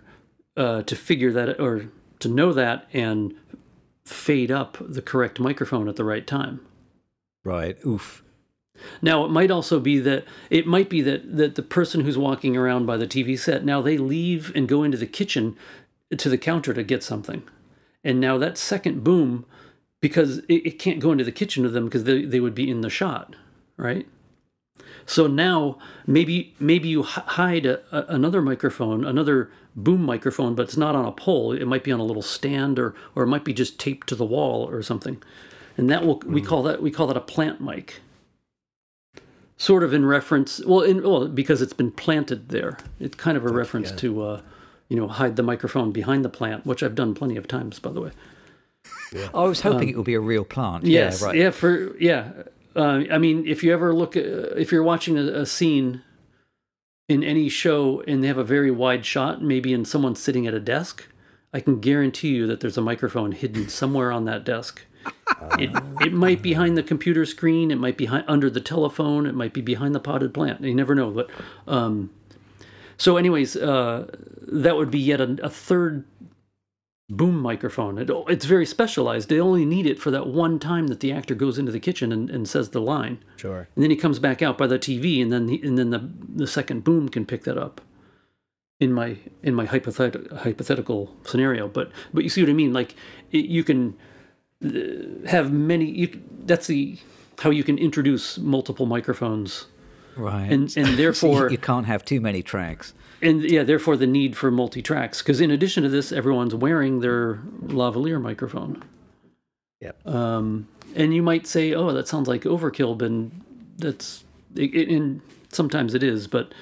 uh, 0.55 0.83
to 0.83 0.95
figure 0.95 1.31
that 1.33 1.59
or 1.59 1.87
to 2.19 2.29
know 2.29 2.53
that 2.53 2.87
and 2.93 3.33
fade 4.05 4.51
up 4.51 4.77
the 4.79 5.01
correct 5.01 5.39
microphone 5.39 5.89
at 5.89 5.95
the 5.95 6.03
right 6.05 6.25
time. 6.27 6.59
Right. 7.43 7.77
Oof. 7.85 8.23
Now 9.01 9.23
it 9.25 9.29
might 9.29 9.51
also 9.51 9.79
be 9.79 9.99
that 9.99 10.25
it 10.49 10.65
might 10.65 10.89
be 10.89 11.01
that 11.01 11.37
that 11.37 11.55
the 11.55 11.61
person 11.61 12.01
who's 12.01 12.17
walking 12.17 12.57
around 12.57 12.85
by 12.85 12.97
the 12.97 13.07
TV 13.07 13.37
set 13.37 13.63
now 13.63 13.81
they 13.81 13.97
leave 13.97 14.51
and 14.55 14.67
go 14.67 14.83
into 14.83 14.97
the 14.97 15.05
kitchen 15.05 15.55
to 16.17 16.27
the 16.29 16.37
counter 16.37 16.73
to 16.73 16.83
get 16.83 17.03
something, 17.03 17.43
and 18.03 18.19
now 18.19 18.37
that 18.37 18.57
second 18.57 19.03
boom 19.03 19.45
because 20.03 20.39
it, 20.49 20.67
it 20.67 20.79
can't 20.79 20.99
go 20.99 21.13
into 21.13 21.23
the 21.23 21.31
kitchen 21.31 21.63
with 21.63 21.71
them 21.71 21.85
because 21.85 22.03
they, 22.03 22.25
they 22.25 22.41
would 22.41 22.53
be 22.53 22.69
in 22.69 22.81
the 22.81 22.89
shot, 22.89 23.37
right? 23.77 24.05
So 25.05 25.27
now 25.27 25.77
maybe 26.05 26.53
maybe 26.59 26.89
you 26.89 27.03
hide 27.03 27.65
a, 27.65 27.79
a, 27.95 28.13
another 28.13 28.41
microphone, 28.41 29.05
another 29.05 29.49
boom 29.77 30.03
microphone, 30.03 30.55
but 30.55 30.63
it's 30.63 30.75
not 30.75 30.93
on 30.93 31.05
a 31.05 31.13
pole. 31.13 31.53
It 31.53 31.65
might 31.65 31.85
be 31.85 31.91
on 31.93 32.01
a 32.01 32.03
little 32.03 32.21
stand, 32.21 32.79
or 32.79 32.93
or 33.15 33.23
it 33.23 33.27
might 33.27 33.45
be 33.45 33.53
just 33.53 33.79
taped 33.79 34.07
to 34.07 34.15
the 34.15 34.25
wall 34.25 34.69
or 34.69 34.83
something, 34.83 35.23
and 35.77 35.89
that 35.89 36.05
will 36.05 36.21
we 36.25 36.41
call 36.41 36.63
that 36.63 36.81
we 36.81 36.91
call 36.91 37.07
that 37.07 37.15
a 37.15 37.21
plant 37.21 37.61
mic. 37.61 38.01
Sort 39.55 39.83
of 39.83 39.93
in 39.93 40.05
reference 40.05 40.59
well 40.65 40.81
in 40.81 41.01
well 41.01 41.29
because 41.29 41.61
it's 41.61 41.71
been 41.71 41.91
planted 41.91 42.49
there. 42.49 42.77
It's 42.99 43.15
kind 43.15 43.37
of 43.37 43.45
a 43.45 43.53
reference 43.53 43.93
to 43.93 44.21
uh 44.21 44.41
you 44.89 44.97
know 44.97 45.07
hide 45.07 45.37
the 45.37 45.43
microphone 45.43 45.93
behind 45.93 46.25
the 46.25 46.29
plant 46.29 46.65
which 46.65 46.83
i've 46.83 46.93
done 46.93 47.15
plenty 47.15 47.37
of 47.37 47.47
times 47.47 47.79
by 47.79 47.91
the 47.91 48.01
way 48.01 48.11
I 49.33 49.43
was 49.43 49.61
hoping 49.61 49.89
it 49.89 49.95
would 49.97 50.05
be 50.05 50.13
a 50.15 50.19
real 50.19 50.43
plant. 50.45 50.83
Um, 50.83 50.89
yes 50.89 51.21
Yeah. 51.21 51.27
Right. 51.27 51.35
yeah 51.37 51.49
for 51.51 51.95
yeah 51.97 52.31
uh, 52.75 53.03
i 53.11 53.17
mean 53.17 53.45
if 53.47 53.63
you 53.63 53.71
ever 53.73 53.93
look 53.93 54.15
at, 54.17 54.25
if 54.25 54.71
you're 54.71 54.83
watching 54.83 55.17
a, 55.17 55.21
a 55.41 55.45
scene 55.45 56.01
in 57.09 57.23
any 57.23 57.49
show 57.49 58.01
and 58.07 58.23
they 58.23 58.27
have 58.27 58.37
a 58.37 58.43
very 58.43 58.71
wide 58.71 59.05
shot 59.05 59.41
maybe 59.41 59.73
in 59.73 59.85
someone 59.85 60.15
sitting 60.15 60.47
at 60.47 60.53
a 60.53 60.59
desk 60.59 61.07
i 61.53 61.59
can 61.59 61.79
guarantee 61.79 62.29
you 62.29 62.47
that 62.47 62.59
there's 62.61 62.77
a 62.77 62.81
microphone 62.81 63.31
hidden 63.33 63.67
somewhere 63.69 64.11
on 64.11 64.25
that 64.25 64.43
desk 64.43 64.81
it, 65.59 65.69
it 66.01 66.13
might 66.13 66.41
be 66.41 66.51
behind 66.51 66.77
the 66.77 66.83
computer 66.83 67.25
screen 67.25 67.71
it 67.71 67.77
might 67.77 67.97
be 67.97 68.05
hi- 68.05 68.23
under 68.27 68.49
the 68.49 68.61
telephone 68.61 69.25
it 69.25 69.35
might 69.35 69.53
be 69.53 69.61
behind 69.61 69.93
the 69.93 69.99
potted 69.99 70.33
plant 70.33 70.61
you 70.61 70.73
never 70.73 70.95
know 70.95 71.11
but 71.11 71.29
um, 71.67 72.09
so 72.97 73.17
anyways 73.17 73.55
uh, 73.57 74.07
that 74.47 74.75
would 74.77 74.89
be 74.89 74.99
yet 74.99 75.19
a, 75.19 75.37
a 75.43 75.49
third 75.49 76.05
boom 77.17 77.39
microphone 77.39 77.97
it, 77.97 78.09
it's 78.27 78.45
very 78.45 78.65
specialized 78.65 79.29
they 79.29 79.39
only 79.39 79.65
need 79.65 79.85
it 79.85 79.99
for 79.99 80.11
that 80.11 80.27
one 80.27 80.57
time 80.59 80.87
that 80.87 80.99
the 80.99 81.11
actor 81.11 81.35
goes 81.35 81.57
into 81.57 81.71
the 81.71 81.79
kitchen 81.79 82.11
and, 82.11 82.29
and 82.29 82.47
says 82.47 82.69
the 82.69 82.81
line 82.81 83.17
Sure. 83.37 83.67
and 83.75 83.83
then 83.83 83.89
he 83.91 83.95
comes 83.97 84.19
back 84.19 84.41
out 84.41 84.57
by 84.57 84.67
the 84.67 84.79
TV, 84.79 85.21
and 85.21 85.31
then 85.31 85.47
he, 85.49 85.61
and 85.61 85.77
then 85.77 85.89
the 85.89 86.09
the 86.35 86.47
second 86.47 86.83
boom 86.83 87.09
can 87.09 87.25
pick 87.25 87.43
that 87.43 87.57
up. 87.57 87.81
In 88.79 88.91
my 88.91 89.17
in 89.43 89.53
my 89.53 89.65
hypothetical 89.65 90.37
hypothetical 90.37 91.15
scenario, 91.23 91.67
but 91.67 91.91
but 92.13 92.23
you 92.23 92.29
see 92.29 92.41
what 92.41 92.49
I 92.49 92.53
mean? 92.53 92.73
Like 92.73 92.95
it, 93.31 93.45
you 93.45 93.63
can 93.63 93.95
uh, 94.65 94.69
have 95.27 95.51
many. 95.53 95.85
You, 95.85 96.21
that's 96.45 96.67
the 96.67 96.97
how 97.39 97.49
you 97.49 97.63
can 97.63 97.77
introduce 97.77 98.37
multiple 98.39 98.85
microphones, 98.85 99.67
Right. 100.17 100.51
and 100.51 100.63
and 100.63 100.71
So 100.73 100.79
you- 100.91 100.95
therefore 100.95 101.49
you 101.51 101.57
can't 101.57 101.85
have 101.85 102.03
too 102.03 102.19
many 102.19 102.41
tracks. 102.41 102.93
And 103.23 103.43
yeah, 103.43 103.63
therefore 103.63 103.97
the 103.97 104.07
need 104.07 104.35
for 104.37 104.51
multi 104.51 104.81
tracks. 104.81 105.21
Because 105.21 105.41
in 105.41 105.49
addition 105.49 105.83
to 105.83 105.89
this, 105.89 106.11
everyone's 106.11 106.53
wearing 106.53 106.99
their 106.99 107.35
lavalier 107.63 108.21
microphone. 108.21 108.83
Yep. 109.81 110.07
Um, 110.07 110.67
and 110.95 111.13
you 111.13 111.23
might 111.23 111.47
say, 111.47 111.73
"Oh, 111.73 111.91
that 111.91 112.07
sounds 112.07 112.27
like 112.27 112.43
overkill," 112.43 112.97
but 112.97 113.11
that's 113.77 114.23
it, 114.55 114.73
it, 114.73 114.89
and 114.89 115.21
sometimes 115.49 115.93
it 115.93 116.03
is, 116.03 116.27
but 116.27 116.53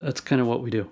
that's 0.00 0.20
kind 0.20 0.40
of 0.40 0.46
what 0.46 0.62
we 0.62 0.70
do. 0.70 0.88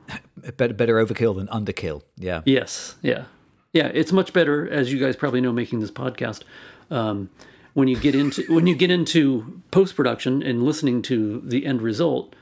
Better, 0.56 0.74
better 0.74 1.04
overkill 1.04 1.34
than 1.36 1.48
underkill. 1.48 2.02
Yeah. 2.16 2.42
Yes, 2.44 2.96
yeah, 3.02 3.24
yeah. 3.72 3.88
It's 3.92 4.12
much 4.12 4.32
better, 4.32 4.68
as 4.70 4.92
you 4.92 4.98
guys 4.98 5.16
probably 5.16 5.40
know, 5.40 5.52
making 5.52 5.80
this 5.80 5.90
podcast. 5.90 6.42
Um, 6.90 7.30
when 7.74 7.88
you 7.88 7.96
get 7.96 8.14
into 8.14 8.42
when 8.52 8.66
you 8.66 8.74
get 8.74 8.90
into 8.90 9.62
post 9.70 9.96
production 9.96 10.42
and 10.42 10.62
listening 10.62 11.02
to 11.02 11.40
the 11.44 11.66
end 11.66 11.82
result, 11.82 12.34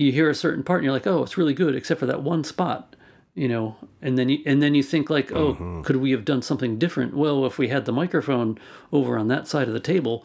you 0.00 0.12
hear 0.12 0.30
a 0.30 0.34
certain 0.34 0.62
part 0.62 0.78
and 0.78 0.84
you're 0.84 0.94
like, 0.94 1.06
"Oh, 1.06 1.22
it's 1.22 1.36
really 1.36 1.54
good," 1.54 1.74
except 1.74 2.00
for 2.00 2.06
that 2.06 2.22
one 2.22 2.42
spot, 2.42 2.96
you 3.34 3.48
know. 3.48 3.76
And 4.00 4.18
then 4.18 4.28
you 4.28 4.38
and 4.46 4.62
then 4.62 4.74
you 4.74 4.82
think 4.82 5.10
like, 5.10 5.30
"Oh, 5.32 5.82
could 5.84 5.96
we 5.96 6.10
have 6.12 6.24
done 6.24 6.42
something 6.42 6.78
different?" 6.78 7.14
Well, 7.14 7.44
if 7.44 7.58
we 7.58 7.68
had 7.68 7.84
the 7.84 7.92
microphone 7.92 8.58
over 8.92 9.18
on 9.18 9.28
that 9.28 9.46
side 9.46 9.68
of 9.68 9.74
the 9.74 9.80
table, 9.80 10.24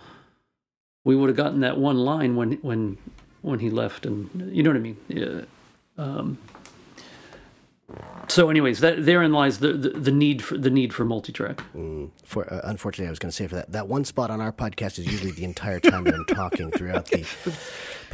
we 1.03 1.15
would 1.15 1.29
have 1.29 1.37
gotten 1.37 1.59
that 1.59 1.77
one 1.77 1.97
line 1.97 2.35
when 2.35 2.53
when 2.61 2.97
when 3.41 3.59
he 3.59 3.69
left, 3.69 4.05
and 4.05 4.49
you 4.55 4.63
know 4.63 4.69
what 4.69 4.77
I 4.77 4.79
mean. 4.79 4.97
Yeah. 5.07 5.41
Um, 5.97 6.37
so, 8.27 8.49
anyways, 8.49 8.79
that 8.79 9.05
therein 9.05 9.31
lies 9.31 9.59
the, 9.59 9.73
the, 9.73 9.89
the 9.89 10.11
need 10.11 10.41
for 10.41 10.57
the 10.57 10.71
need 10.71 10.93
for 10.93 11.05
multi-track. 11.05 11.61
For 12.23 12.51
uh, 12.51 12.61
unfortunately, 12.63 13.07
I 13.07 13.11
was 13.11 13.19
going 13.19 13.29
to 13.29 13.35
say 13.35 13.47
for 13.47 13.55
that 13.55 13.71
that 13.73 13.87
one 13.87 14.05
spot 14.05 14.31
on 14.31 14.41
our 14.41 14.51
podcast 14.51 14.97
is 14.97 15.05
usually 15.05 15.31
the 15.31 15.43
entire 15.43 15.79
time 15.79 16.05
that 16.05 16.15
I'm 16.15 16.25
talking 16.25 16.71
throughout 16.71 17.05
the 17.05 17.25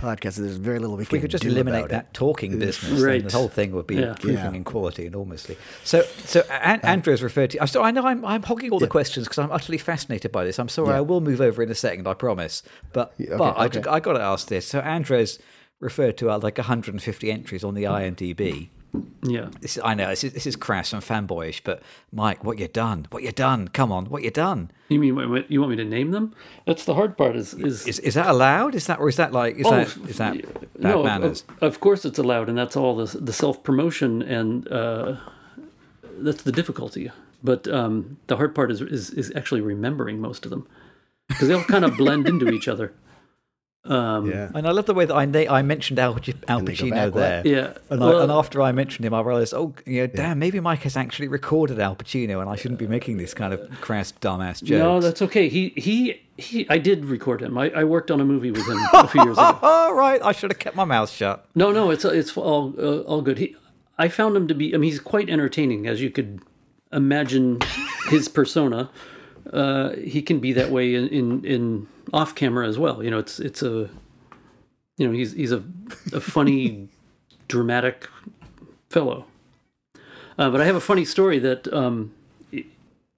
podcast. 0.02 0.36
There's 0.36 0.58
very 0.58 0.80
little 0.80 0.96
we, 0.98 1.02
We 1.02 1.06
can 1.06 1.22
could 1.22 1.32
just 1.32 1.44
do 1.44 1.50
eliminate 1.50 1.90
that 1.90 2.06
It. 2.06 2.14
talking 2.14 2.58
business, 2.60 2.90
then 3.00 3.02
Right. 3.04 3.24
the 3.24 3.32
whole 3.38 3.48
thing 3.48 3.72
would 3.74 3.88
be 3.88 3.96
Yeah. 3.96 4.10
improving 4.10 4.38
Yeah. 4.38 4.54
in 4.54 4.64
quality 4.64 5.06
enormously. 5.06 5.58
So, 5.84 6.02
so 6.26 6.42
An- 6.50 6.82
Andres 6.84 7.22
referred 7.24 7.52
to. 7.52 7.68
So 7.68 7.84
I 7.84 7.92
know 7.92 8.06
I'm, 8.06 8.26
I'm 8.26 8.44
hogging 8.44 8.72
all 8.72 8.80
the 8.80 8.88
questions 8.88 9.26
because 9.28 9.38
I'm 9.40 9.52
utterly 9.52 9.78
fascinated 9.78 10.32
by 10.32 10.44
this. 10.44 10.60
I'm 10.60 10.70
sorry, 10.70 10.90
Yeah. 10.90 10.98
I 10.98 11.02
will 11.02 11.22
move 11.22 11.40
over 11.42 11.62
in 11.64 11.70
a 11.70 11.76
second, 11.76 12.08
I 12.08 12.14
promise. 12.16 12.64
But 12.94 13.14
Yeah, 13.18 13.28
okay, 13.30 13.38
but 13.38 13.58
I, 13.58 13.66
okay. 13.68 13.82
I 13.90 14.00
got 14.00 14.14
to 14.14 14.22
ask 14.22 14.48
this. 14.48 14.68
So 14.68 14.80
Andres 14.80 15.40
referred 15.80 16.18
to 16.18 16.30
uh, 16.30 16.40
like 16.42 16.58
150 16.58 17.32
entries 17.32 17.64
on 17.64 17.74
the 17.76 17.84
IMDb. 17.84 18.70
Yeah. 19.23 19.49
This, 19.62 19.77
I 19.84 19.93
know 19.93 20.10
this 20.10 20.23
is, 20.23 20.34
this 20.34 20.45
is 20.45 20.56
crass 20.56 20.91
and 20.91 21.01
fanboyish, 21.01 21.62
but 21.63 21.82
Mike, 22.12 22.43
what 22.43 22.60
you 22.60 22.67
done? 22.67 23.08
What 23.12 23.23
you 23.23 23.32
done? 23.32 23.67
Come 23.69 23.91
on, 23.91 24.06
what 24.06 24.23
you 24.23 24.32
done? 24.32 24.69
You 24.89 24.99
mean 24.99 25.15
what- 25.30 25.49
you 25.49 25.62
want 25.62 25.69
me 25.71 25.77
to 25.77 25.86
name 25.86 26.12
them? 26.12 26.34
That's 26.65 26.84
the 26.84 26.95
hard 26.95 27.17
part. 27.17 27.36
Is 27.38 27.54
is, 27.54 27.88
Is 27.88 27.99
is 27.99 28.13
that 28.15 28.27
allowed? 28.27 28.75
Is 28.75 28.88
that 28.88 28.99
or 28.99 29.08
is 29.08 29.15
that 29.15 29.32
like 29.32 29.56
is 29.56 29.65
Oh, 29.67 29.71
that 29.71 29.88
is 30.10 30.17
that 30.17 30.34
bad 30.34 30.67
no, 30.80 30.99
of- 30.99 31.06
manners? 31.06 31.43
Of, 31.62 31.63
of 31.75 31.80
course 31.80 32.04
it's 32.04 32.19
allowed, 32.19 32.49
and 32.49 32.58
that's 32.58 32.75
all 32.75 32.95
the 32.95 33.17
the 33.17 33.34
self 33.34 33.63
promotion, 33.63 34.21
and 34.21 34.67
uh, 34.67 35.15
that's 36.19 36.43
the 36.43 36.51
difficulty. 36.51 37.12
But 37.43 37.67
um, 37.69 38.17
the 38.27 38.36
hard 38.38 38.54
part 38.54 38.71
is, 38.71 38.82
is 38.82 39.10
is 39.12 39.32
actually 39.36 39.62
remembering 39.62 40.19
most 40.19 40.45
of 40.45 40.49
them 40.51 40.67
because 41.27 41.47
they 41.47 41.54
all 41.54 41.63
kind 41.63 41.86
of 41.86 41.95
blend 41.97 42.27
into 42.27 42.49
each 42.49 42.67
other. 42.67 42.93
Um, 43.84 44.30
Yeah. 44.30 44.50
And 44.54 44.67
I 44.67 44.72
love 44.72 44.86
the 44.86 44.94
way 44.94 45.06
that 45.06 45.15
I 45.15 45.26
na- 45.26 45.52
I 45.52 45.63
mentioned 45.63 45.98
Al, 45.98 46.13
Al 46.48 46.60
And 46.60 46.67
they 46.67 46.76
go 46.76 46.86
Pacino 46.86 47.13
there. 47.13 47.41
Yeah. 47.46 47.74
And, 47.89 48.00
Well- 48.00 48.20
I, 48.20 48.24
and 48.24 48.32
after 48.32 48.62
I 48.62 48.72
mentioned 48.72 49.06
him, 49.06 49.13
I 49.13 49.22
realized, 49.22 49.54
oh, 49.56 49.74
you 49.86 50.02
know, 50.02 50.08
damn, 50.08 50.38
maybe 50.38 50.60
Mike 50.60 50.84
has 50.84 50.96
actually 50.96 51.28
recorded 51.28 51.80
Al 51.80 51.96
Pacino, 51.96 52.41
and 52.41 52.50
I 52.50 52.56
shouldn't 52.56 52.80
be 52.80 52.88
making 52.88 53.17
this 53.17 53.34
kind 53.34 53.54
of 53.54 53.70
crass, 53.82 54.12
dumbass 54.22 54.62
joke. 54.62 54.80
No, 54.80 55.00
that's 55.00 55.22
okay. 55.24 55.50
He 55.50 55.74
he 55.76 56.22
he. 56.38 56.67
I 56.70 56.78
did 56.78 57.06
record 57.06 57.41
him. 57.41 57.58
I, 57.58 57.72
I 57.72 57.84
worked 57.84 58.12
on 58.12 58.22
a 58.22 58.26
movie 58.26 58.52
with 58.52 58.67
him 58.67 58.78
a 58.94 59.08
few 59.08 59.24
years 59.24 59.38
ago. 59.38 59.58
All 59.63 59.96
right, 59.96 60.22
I 60.24 60.32
should 60.32 60.52
have 60.52 60.60
kept 60.60 60.76
my 60.76 60.86
mouth 60.86 61.10
shut. 61.10 61.46
No, 61.56 61.72
no, 61.72 61.89
it's 61.89 62.06
it's 62.06 62.38
all 62.38 62.74
uh, 62.78 63.00
all 63.02 63.22
good. 63.24 63.39
He, 63.39 63.56
I 63.98 64.10
found 64.10 64.36
him 64.38 64.48
to 64.48 64.54
be. 64.54 64.74
I 64.76 64.78
mean, 64.78 64.91
he's 64.91 65.00
quite 65.00 65.28
entertaining, 65.30 65.88
as 65.88 66.02
you 66.02 66.12
could 66.12 66.39
imagine. 66.94 67.60
His 68.10 68.28
persona, 68.28 68.89
uh, 69.54 69.91
he 69.91 70.22
can 70.24 70.39
be 70.39 70.54
that 70.54 70.72
way 70.72 70.96
in, 70.96 71.08
in 71.10 71.46
in 71.46 71.88
off 72.13 72.36
camera 72.36 72.67
as 72.67 72.78
well. 72.78 73.04
You 73.04 73.12
know, 73.12 73.19
it's 73.19 73.39
it's 73.39 73.62
a, 73.62 73.89
you 74.97 75.08
know, 75.08 75.12
he's 75.12 75.34
he's 75.34 75.52
a 75.52 75.63
a 76.13 76.21
funny, 76.21 76.89
dramatic 77.47 78.08
fellow. 78.89 79.26
Uh, 80.38 80.50
but 80.50 80.62
I 80.62 80.65
have 80.65 80.76
a 80.76 80.82
funny 80.82 81.06
story 81.06 81.39
that 81.39 81.71
um, 81.74 82.13
it, 82.52 82.65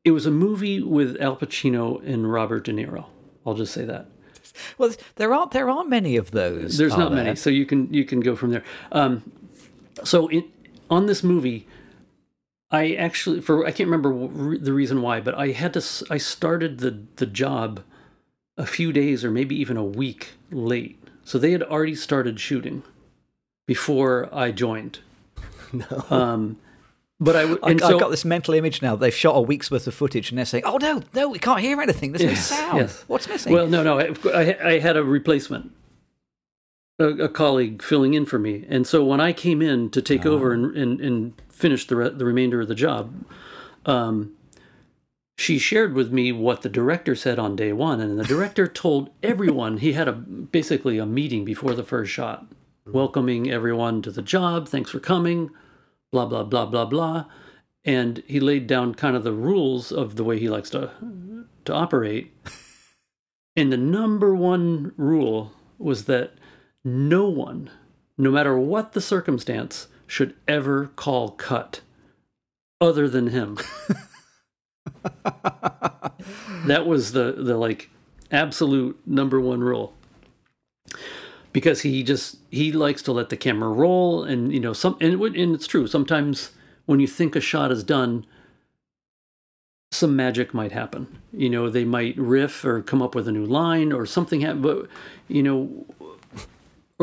it 0.04 0.12
was 0.12 0.26
a 0.26 0.32
movie 0.32 0.82
with 0.82 1.20
Al 1.22 1.38
Pacino 1.38 2.04
and 2.06 2.32
Robert 2.32 2.66
De 2.66 2.74
Niro. 2.74 3.06
I'll 3.46 3.54
just 3.54 3.74
say 3.74 3.86
that. 3.86 4.08
Well, 4.78 4.92
there 5.16 5.34
aren't 5.34 5.52
there 5.52 5.70
aren't 5.70 5.90
many 5.90 6.16
of 6.16 6.32
those. 6.32 6.78
There's 6.78 6.98
not 6.98 7.12
there? 7.12 7.24
many, 7.24 7.36
so 7.36 7.50
you 7.50 7.66
can 7.66 7.92
you 7.94 8.06
can 8.06 8.20
go 8.20 8.36
from 8.36 8.52
there. 8.52 8.64
Um, 8.92 9.32
so 10.04 10.28
in, 10.28 10.50
on 10.90 11.08
this 11.08 11.24
movie, 11.24 11.68
I 12.70 12.94
actually 12.94 13.42
for 13.42 13.66
I 13.66 13.72
can't 13.72 13.90
remember 13.90 14.58
the 14.58 14.74
reason 14.74 15.02
why, 15.02 15.22
but 15.22 15.36
I 15.36 15.50
had 15.50 15.74
to 15.74 16.06
I 16.10 16.18
started 16.18 16.80
the 16.80 17.04
the 17.16 17.26
job 17.26 17.84
a 18.58 18.66
few 18.66 18.92
days 18.94 19.24
or 19.26 19.32
maybe 19.32 19.56
even 19.56 19.78
a 19.78 19.84
week 19.84 20.32
late, 20.52 20.98
so 21.24 21.38
they 21.38 21.52
had 21.52 21.64
already 21.64 21.96
started 21.96 22.40
shooting 22.40 22.84
before 23.68 24.30
I 24.34 24.52
joined. 24.52 25.00
No. 25.74 26.06
Um, 26.16 26.58
but 27.20 27.36
I 27.36 27.42
w- 27.42 27.60
I, 27.64 27.72
and 27.72 27.82
I've 27.82 27.88
so 27.94 28.00
got 28.00 28.12
this 28.12 28.24
mental 28.26 28.54
image 28.54 28.84
now. 28.84 28.96
They've 28.96 29.12
shot 29.14 29.36
a 29.36 29.42
week's 29.42 29.72
worth 29.72 29.88
of 29.88 29.96
footage, 29.96 30.30
and 30.30 30.38
they're 30.38 30.46
saying, 30.46 30.66
"Oh 30.68 30.78
no, 30.78 31.02
no, 31.16 31.30
we 31.30 31.40
can't 31.40 31.62
hear 31.62 31.82
anything. 31.82 32.12
There's 32.12 32.24
no 32.30 32.36
sound. 32.36 32.78
yes. 32.78 33.04
What's 33.08 33.28
missing?" 33.28 33.52
Well, 33.54 33.66
no, 33.66 33.82
no. 33.82 33.98
I, 34.00 34.14
I, 34.32 34.68
I 34.74 34.80
had 34.80 34.98
a 34.98 35.04
replacement, 35.04 35.72
a, 37.00 37.06
a 37.06 37.30
colleague 37.30 37.82
filling 37.82 38.14
in 38.14 38.28
for 38.28 38.38
me, 38.38 38.66
and 38.70 38.86
so 38.86 39.04
when 39.04 39.20
I 39.20 39.34
came 39.34 39.64
in 39.64 39.90
to 39.92 40.02
take 40.02 40.28
over 40.28 40.52
and, 40.54 40.78
and, 40.78 41.02
and 41.02 41.42
finish 41.50 41.88
the 41.88 41.96
re- 41.96 42.10
the 42.10 42.26
remainder 42.26 42.62
of 42.62 42.68
the 42.68 42.76
job, 42.76 43.12
um, 43.88 44.34
she 45.38 45.58
shared 45.58 45.94
with 45.94 46.12
me 46.12 46.32
what 46.32 46.62
the 46.62 46.70
director 46.70 47.16
said 47.16 47.40
on 47.40 47.56
day 47.56 47.74
one, 47.74 48.00
and 48.00 48.20
the 48.20 48.24
director 48.24 48.68
told 48.68 49.10
everyone 49.22 49.78
he 49.78 49.94
had 49.94 50.08
a 50.08 50.14
basically 50.14 50.98
a 50.98 51.06
meeting 51.06 51.44
before 51.44 51.74
the 51.74 51.84
first 51.84 52.12
shot, 52.12 52.46
welcoming 52.86 53.50
everyone 53.50 54.02
to 54.04 54.12
the 54.12 54.22
job. 54.22 54.68
Thanks 54.68 54.92
for 54.92 55.00
coming. 55.00 55.50
Blah 56.12 56.28
blah 56.28 56.44
blah 56.44 56.66
blah 56.68 56.86
blah. 56.86 57.26
And 57.86 58.24
he 58.28 58.40
laid 58.40 58.68
down 58.68 58.96
kind 58.96 59.16
of 59.16 59.24
the 59.24 59.34
rules 59.34 59.92
of 59.92 60.16
the 60.16 60.24
way 60.24 60.40
he 60.40 60.50
likes 60.50 60.70
to 60.72 60.92
to 61.66 61.74
operate. 61.74 62.32
And 63.56 63.72
the 63.72 63.78
number 63.78 64.34
one 64.36 64.94
rule 64.98 65.52
was 65.78 66.06
that 66.06 66.34
no 66.84 67.28
one, 67.28 67.70
no 68.18 68.32
matter 68.32 68.58
what 68.58 68.94
the 68.94 69.02
circumstance, 69.02 69.88
should 70.08 70.36
ever 70.48 70.88
call 70.96 71.30
cut 71.30 71.82
other 72.80 73.08
than 73.08 73.28
him. 73.28 73.58
that 76.66 76.86
was 76.86 77.12
the 77.12 77.34
the 77.38 77.58
like 77.58 77.90
absolute 78.32 79.00
number 79.06 79.40
one 79.40 79.62
rule. 79.62 79.94
Because 81.52 81.82
he 81.82 82.04
just 82.04 82.38
he 82.50 82.72
likes 82.72 83.02
to 83.04 83.12
let 83.12 83.30
the 83.30 83.38
camera 83.38 83.70
roll 83.70 84.24
and 84.24 84.52
you 84.52 84.60
know 84.60 84.74
some 84.74 84.98
and, 85.00 85.14
it 85.14 85.36
and 85.36 85.56
it's 85.56 85.68
true 85.68 85.86
sometimes 85.86 86.52
when 86.86 87.00
you 87.00 87.08
think 87.08 87.36
a 87.36 87.42
shot 87.42 87.72
is 87.72 87.84
done 87.84 88.26
some 89.94 90.16
magic 90.16 90.54
might 90.54 90.72
happen. 90.72 91.20
You 91.32 91.50
know, 91.50 91.70
they 91.70 91.86
might 91.86 92.18
riff 92.18 92.66
or 92.66 92.82
come 92.82 93.02
up 93.02 93.16
with 93.16 93.28
a 93.28 93.32
new 93.32 93.46
line 93.46 93.94
or 93.94 94.06
something 94.06 94.42
happen, 94.42 94.62
but 94.62 94.88
you 95.28 95.44
know, 95.44 95.86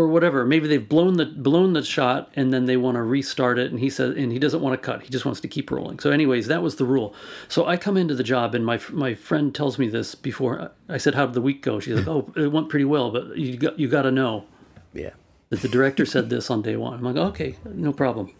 or 0.00 0.08
whatever. 0.08 0.44
Maybe 0.44 0.66
they've 0.68 0.88
blown 0.88 1.16
the 1.16 1.26
blown 1.26 1.72
the 1.72 1.82
shot 1.84 2.30
and 2.34 2.52
then 2.52 2.64
they 2.64 2.76
want 2.76 2.96
to 2.96 3.02
restart 3.02 3.58
it. 3.58 3.70
And 3.70 3.80
he 3.80 3.90
says, 3.90 4.16
and 4.16 4.32
he 4.32 4.38
doesn't 4.38 4.60
want 4.60 4.80
to 4.80 4.84
cut. 4.84 5.02
He 5.02 5.08
just 5.08 5.24
wants 5.24 5.40
to 5.40 5.48
keep 5.48 5.70
rolling. 5.70 5.98
So, 5.98 6.10
anyways, 6.10 6.46
that 6.48 6.62
was 6.62 6.76
the 6.76 6.84
rule. 6.84 7.14
So 7.48 7.66
I 7.66 7.76
come 7.76 7.96
into 7.96 8.14
the 8.14 8.24
job 8.24 8.54
and 8.54 8.64
my 8.64 8.80
my 8.90 9.14
friend 9.14 9.54
tells 9.54 9.78
me 9.78 9.88
this 9.88 10.14
before. 10.14 10.72
I 10.88 10.96
said, 10.98 11.14
"How 11.14 11.26
did 11.26 11.34
the 11.34 11.40
week 11.40 11.62
go?" 11.62 11.80
She's 11.80 11.94
like, 11.94 12.08
"Oh, 12.08 12.32
it 12.36 12.50
went 12.50 12.68
pretty 12.68 12.84
well, 12.86 13.10
but 13.10 13.36
you 13.36 13.56
got 13.56 13.78
you 13.78 13.88
got 13.88 14.02
to 14.02 14.10
know." 14.10 14.44
Yeah. 14.92 15.10
that 15.50 15.60
the 15.62 15.68
director 15.68 16.04
said 16.06 16.30
this 16.30 16.50
on 16.50 16.62
day 16.62 16.76
one. 16.76 16.94
I'm 16.94 17.02
like, 17.04 17.16
okay, 17.16 17.56
no 17.64 17.92
problem. 17.92 18.32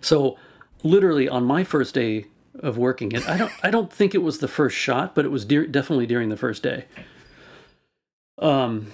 So, 0.00 0.36
literally 0.82 1.28
on 1.28 1.44
my 1.44 1.64
first 1.64 1.94
day 1.94 2.26
of 2.60 2.78
working 2.78 3.12
it, 3.12 3.28
I 3.28 3.36
don't, 3.36 3.52
I 3.62 3.70
don't 3.70 3.92
think 3.92 4.14
it 4.14 4.22
was 4.22 4.38
the 4.38 4.48
first 4.48 4.76
shot, 4.76 5.14
but 5.14 5.24
it 5.24 5.28
was 5.28 5.44
de- 5.44 5.66
definitely 5.66 6.06
during 6.06 6.28
the 6.28 6.36
first 6.36 6.62
day. 6.62 6.84
Um, 8.38 8.92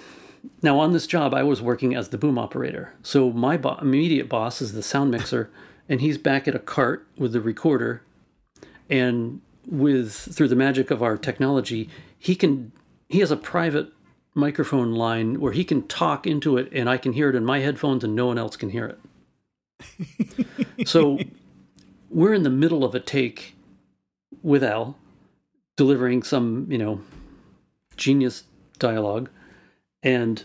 now 0.62 0.78
on 0.78 0.92
this 0.92 1.06
job, 1.06 1.34
I 1.34 1.42
was 1.42 1.62
working 1.62 1.94
as 1.94 2.08
the 2.08 2.18
boom 2.18 2.38
operator. 2.38 2.94
So 3.02 3.30
my 3.30 3.56
bo- 3.56 3.78
immediate 3.80 4.28
boss 4.28 4.60
is 4.60 4.72
the 4.72 4.82
sound 4.82 5.10
mixer, 5.10 5.50
and 5.88 6.00
he's 6.00 6.18
back 6.18 6.48
at 6.48 6.54
a 6.54 6.58
cart 6.58 7.06
with 7.16 7.32
the 7.32 7.40
recorder, 7.40 8.02
and 8.88 9.40
with 9.66 10.12
through 10.12 10.48
the 10.48 10.56
magic 10.56 10.90
of 10.90 11.02
our 11.02 11.16
technology, 11.16 11.88
he 12.18 12.34
can 12.34 12.72
he 13.08 13.20
has 13.20 13.30
a 13.30 13.36
private 13.36 13.92
microphone 14.34 14.92
line 14.92 15.40
where 15.40 15.52
he 15.52 15.64
can 15.64 15.86
talk 15.88 16.26
into 16.26 16.56
it 16.56 16.68
and 16.72 16.88
I 16.88 16.96
can 16.96 17.12
hear 17.12 17.28
it 17.28 17.34
in 17.34 17.44
my 17.44 17.58
headphones 17.58 18.04
and 18.04 18.14
no 18.14 18.26
one 18.26 18.38
else 18.38 18.56
can 18.56 18.70
hear 18.70 18.86
it. 18.86 20.86
so 20.86 21.18
we're 22.08 22.34
in 22.34 22.44
the 22.44 22.50
middle 22.50 22.84
of 22.84 22.94
a 22.94 23.00
take 23.00 23.56
with 24.42 24.62
Al 24.62 24.96
delivering 25.76 26.22
some, 26.22 26.66
you 26.70 26.78
know, 26.78 27.00
genius 27.96 28.44
dialogue 28.78 29.28
and 30.02 30.42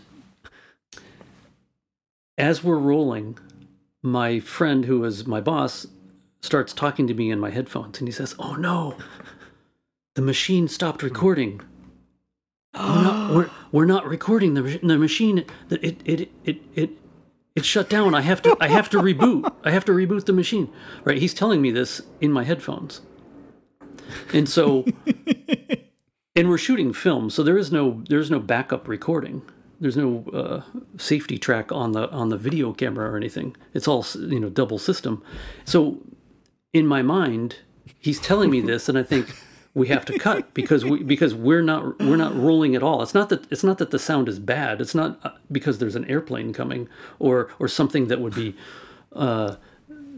as 2.38 2.62
we're 2.62 2.78
rolling, 2.78 3.38
my 4.02 4.40
friend 4.40 4.84
who 4.84 5.04
is 5.04 5.26
my 5.26 5.40
boss 5.40 5.86
starts 6.42 6.72
talking 6.72 7.06
to 7.06 7.14
me 7.14 7.30
in 7.30 7.40
my 7.40 7.50
headphones 7.50 7.98
and 7.98 8.08
he 8.08 8.12
says, 8.12 8.34
"Oh 8.38 8.54
no. 8.54 8.96
The 10.14 10.22
machine 10.22 10.68
stopped 10.68 11.02
recording." 11.02 11.60
we're 12.74 13.02
not, 13.02 13.30
we're, 13.34 13.50
we're 13.72 13.86
not 13.86 14.06
recording. 14.06 14.54
The, 14.54 14.78
the 14.82 14.98
machine 14.98 15.38
it, 15.38 15.50
it 15.70 16.00
it 16.04 16.30
it 16.44 16.62
it 16.74 16.90
it 17.54 17.64
shut 17.64 17.88
down. 17.88 18.14
I 18.14 18.20
have 18.20 18.42
to 18.42 18.56
i 18.60 18.68
have 18.68 18.90
to 18.90 18.98
reboot. 18.98 19.52
I 19.64 19.70
have 19.70 19.84
to 19.86 19.92
reboot 19.92 20.26
the 20.26 20.32
machine. 20.32 20.72
Right? 21.04 21.18
He's 21.18 21.34
telling 21.34 21.62
me 21.62 21.70
this 21.70 22.02
in 22.20 22.32
my 22.32 22.44
headphones. 22.44 23.00
And 24.32 24.48
so 24.48 24.84
and 26.36 26.50
we're 26.50 26.58
shooting 26.58 26.92
film 26.92 27.30
so 27.30 27.42
there 27.42 27.58
is 27.58 27.72
no 27.72 28.02
there's 28.08 28.30
no 28.30 28.38
backup 28.38 28.86
recording. 28.86 29.42
There's 29.78 29.96
no 29.96 30.24
uh, 30.32 30.62
safety 30.96 31.36
track 31.38 31.70
on 31.70 31.92
the 31.92 32.10
on 32.10 32.28
the 32.28 32.36
video 32.36 32.72
camera 32.72 33.10
or 33.10 33.16
anything. 33.16 33.56
It's 33.74 33.88
all 33.88 34.06
you 34.14 34.40
know 34.40 34.48
double 34.48 34.78
system. 34.78 35.22
So 35.64 35.98
in 36.72 36.86
my 36.86 37.02
mind 37.02 37.56
he's 37.98 38.20
telling 38.20 38.50
me 38.50 38.60
this 38.60 38.88
and 38.88 38.98
i 38.98 39.02
think 39.02 39.34
we 39.72 39.88
have 39.88 40.04
to 40.04 40.18
cut 40.18 40.52
because 40.54 40.84
we 40.84 41.02
because 41.02 41.34
we're 41.34 41.62
not 41.62 41.98
we're 41.98 42.16
not 42.16 42.34
rolling 42.34 42.74
at 42.74 42.82
all. 42.82 43.02
It's 43.02 43.14
not 43.14 43.28
that 43.30 43.50
it's 43.50 43.64
not 43.64 43.78
that 43.78 43.90
the 43.90 43.98
sound 43.98 44.28
is 44.28 44.38
bad. 44.38 44.80
It's 44.80 44.94
not 44.94 45.20
uh, 45.22 45.30
because 45.52 45.78
there's 45.78 45.96
an 45.96 46.04
airplane 46.06 46.52
coming 46.52 46.88
or 47.18 47.50
or 47.58 47.68
something 47.68 48.08
that 48.08 48.20
would 48.20 48.34
be 48.34 48.54
uh 49.12 49.56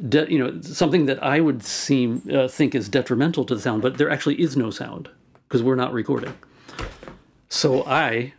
de- 0.09 0.31
you 0.31 0.39
know 0.39 0.61
something 0.63 1.07
that 1.07 1.23
i 1.23 1.41
would 1.41 1.63
seem 1.63 2.23
uh, 2.33 2.49
think 2.49 2.75
is 2.75 2.89
detrimental 2.89 3.45
to 3.45 3.55
the 3.55 3.61
sound 3.61 3.83
but 3.83 3.99
there 3.99 4.11
actually 4.11 4.41
is 4.41 4.57
no 4.57 4.71
sound 4.71 5.09
because 5.49 5.63
we're 5.63 5.75
not 5.75 5.93
recording. 5.93 6.35
So 7.49 7.85
i 7.87 8.35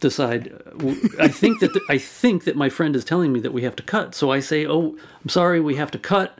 decide 0.00 0.52
uh, 0.52 0.94
I 1.18 1.26
think 1.28 1.58
that 1.58 1.72
the, 1.72 1.80
i 1.88 1.98
think 1.98 2.44
that 2.44 2.54
my 2.54 2.68
friend 2.68 2.94
is 2.94 3.04
telling 3.04 3.32
me 3.32 3.40
that 3.40 3.52
we 3.52 3.62
have 3.62 3.74
to 3.76 3.82
cut. 3.82 4.14
So 4.14 4.30
i 4.30 4.40
say 4.40 4.66
oh 4.66 4.96
i'm 5.22 5.28
sorry 5.28 5.60
we 5.60 5.76
have 5.76 5.90
to 5.92 5.98
cut. 5.98 6.38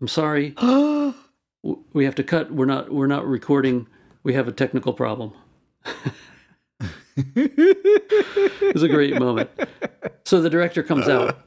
I'm 0.00 0.08
sorry. 0.08 0.54
We 1.94 2.04
have 2.04 2.14
to 2.16 2.22
cut. 2.22 2.52
We're 2.52 2.66
not 2.66 2.92
we're 2.92 3.06
not 3.06 3.26
recording. 3.26 3.86
We 4.22 4.34
have 4.34 4.46
a 4.46 4.52
technical 4.52 4.92
problem. 4.92 5.32
It 7.16 8.74
was 8.74 8.82
a 8.82 8.88
great 8.88 9.18
moment. 9.18 9.50
So 10.24 10.40
the 10.42 10.50
director 10.50 10.82
comes 10.82 11.08
out. 11.08 11.38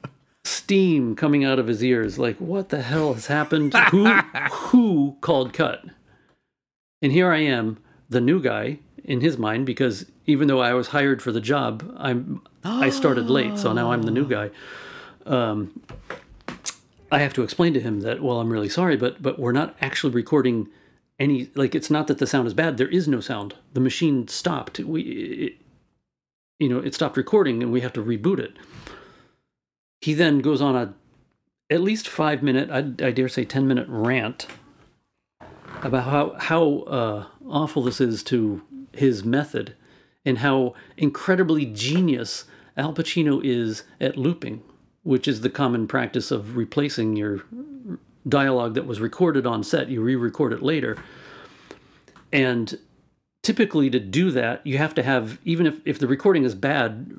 Steam 0.43 1.15
coming 1.15 1.43
out 1.43 1.59
of 1.59 1.67
his 1.67 1.83
ears. 1.83 2.17
Like, 2.17 2.38
what 2.38 2.69
the 2.69 2.81
hell 2.81 3.13
has 3.13 3.27
happened? 3.27 3.73
who 3.91 4.07
who 4.07 5.17
called 5.21 5.53
cut? 5.53 5.85
And 7.02 7.12
here 7.12 7.32
I 7.32 7.39
am, 7.39 7.78
the 8.10 8.22
new 8.22 8.41
guy 8.41 8.80
in 9.04 9.22
his 9.22 9.38
mind, 9.38 9.66
because 9.66 10.06
even 10.26 10.48
though 10.48 10.60
I 10.60 10.74
was 10.74 10.88
hired 10.88 11.22
for 11.22 11.32
the 11.32 11.41
job, 11.41 11.93
I'm 11.98 12.41
I 12.64 12.89
started 12.89 13.30
late, 13.30 13.58
so 13.58 13.72
now 13.72 13.91
I'm 13.91 14.04
the 14.04 14.12
new 14.12 14.28
guy. 14.28 14.50
Um, 15.26 15.82
I 17.12 17.20
have 17.20 17.34
to 17.34 17.43
explain 17.43 17.74
to 17.74 17.80
him 17.80 18.02
that 18.02 18.22
well, 18.22 18.39
I'm 18.39 18.52
really 18.52 18.70
sorry, 18.70 18.98
but 18.98 19.22
but 19.22 19.39
we're 19.39 19.52
not 19.52 19.76
actually 19.82 20.14
recording 20.14 20.68
any. 21.20 21.50
Like, 21.56 21.76
it's 21.76 21.89
not 21.89 22.08
that 22.08 22.18
the 22.18 22.28
sound 22.28 22.48
is 22.48 22.54
bad. 22.54 22.78
There 22.78 22.89
is 22.89 23.08
no 23.08 23.22
sound. 23.22 23.56
The 23.74 23.80
machine 23.80 24.28
stopped. 24.28 24.80
We, 24.80 25.02
it, 25.02 25.54
you 26.60 26.68
know, 26.68 26.80
it 26.80 26.93
stopped 26.93 27.16
recording, 27.16 27.62
and 27.62 27.72
we 27.72 27.82
have 27.82 27.93
to 27.93 28.04
reboot 28.04 28.39
it. 28.39 28.58
He 30.02 30.14
then 30.14 30.39
goes 30.39 30.62
on 30.62 30.76
a 30.76 30.93
at 31.70 31.82
least 31.82 32.08
five 32.08 32.41
minute, 32.41 32.70
I, 32.70 33.06
I 33.06 33.12
dare 33.12 33.30
say 33.30 33.45
ten 33.45 33.68
minute 33.68 33.88
rant 33.89 34.48
about 35.84 36.03
how 36.03 36.36
how 36.39 36.80
uh, 36.80 37.25
awful 37.47 37.84
this 37.84 38.01
is 38.01 38.23
to 38.23 38.61
his 38.91 39.23
method, 39.23 39.75
and 40.25 40.39
how 40.39 40.73
incredibly 40.97 41.65
genius 41.65 42.45
Al 42.75 42.93
Pacino 42.93 43.41
is 43.43 43.84
at 43.99 44.17
looping, 44.17 44.63
which 45.03 45.28
is 45.28 45.41
the 45.41 45.49
common 45.49 45.88
practice 45.88 46.32
of 46.32 46.57
replacing 46.57 47.15
your 47.15 47.43
dialogue 48.28 48.73
that 48.73 48.86
was 48.86 48.99
recorded 48.99 49.45
on 49.45 49.63
set. 49.63 49.89
You 49.89 50.01
re-record 50.01 50.53
it 50.53 50.61
later, 50.61 50.97
and 52.32 52.78
typically 53.43 53.89
to 53.89 53.99
do 53.99 54.32
that, 54.32 54.65
you 54.65 54.78
have 54.78 54.93
to 54.95 55.03
have 55.03 55.39
even 55.45 55.65
if 55.65 55.80
if 55.86 55.99
the 55.99 56.07
recording 56.07 56.43
is 56.43 56.55
bad 56.55 57.11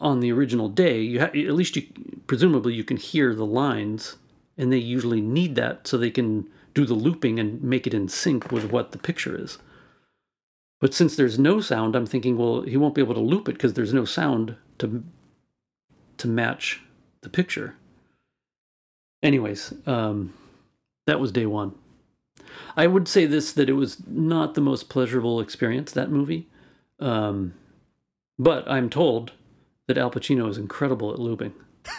on 0.00 0.20
the 0.20 0.32
original 0.32 0.68
day, 0.68 1.00
you 1.00 1.20
have 1.20 1.34
at 1.34 1.54
least 1.54 1.76
you 1.76 1.86
presumably 2.26 2.74
you 2.74 2.84
can 2.84 2.96
hear 2.96 3.34
the 3.34 3.46
lines, 3.46 4.16
and 4.56 4.72
they 4.72 4.78
usually 4.78 5.20
need 5.20 5.54
that 5.54 5.86
so 5.86 5.96
they 5.96 6.10
can 6.10 6.48
do 6.74 6.84
the 6.84 6.94
looping 6.94 7.38
and 7.38 7.62
make 7.62 7.86
it 7.86 7.94
in 7.94 8.08
sync 8.08 8.50
with 8.52 8.70
what 8.70 8.92
the 8.92 8.98
picture 8.98 9.40
is. 9.40 9.58
But 10.80 10.94
since 10.94 11.14
there's 11.14 11.38
no 11.38 11.60
sound, 11.60 11.94
I'm 11.94 12.06
thinking, 12.06 12.38
well, 12.38 12.62
he 12.62 12.76
won't 12.76 12.94
be 12.94 13.02
able 13.02 13.14
to 13.14 13.20
loop 13.20 13.48
it 13.48 13.52
because 13.54 13.74
there's 13.74 13.94
no 13.94 14.04
sound 14.04 14.56
to 14.78 15.04
to 16.16 16.28
match 16.28 16.82
the 17.22 17.30
picture. 17.30 17.76
Anyways, 19.22 19.72
um, 19.86 20.34
that 21.06 21.20
was 21.20 21.32
day 21.32 21.46
one. 21.46 21.74
I 22.76 22.86
would 22.86 23.08
say 23.08 23.26
this 23.26 23.52
that 23.52 23.68
it 23.68 23.74
was 23.74 23.98
not 24.06 24.54
the 24.54 24.60
most 24.60 24.88
pleasurable 24.88 25.40
experience 25.40 25.92
that 25.92 26.10
movie, 26.10 26.48
um, 26.98 27.54
but 28.38 28.70
I'm 28.70 28.88
told 28.88 29.32
that 29.86 29.98
Al 29.98 30.10
Pacino 30.10 30.48
is 30.48 30.56
incredible 30.56 31.12
at 31.12 31.18
looping. 31.18 31.52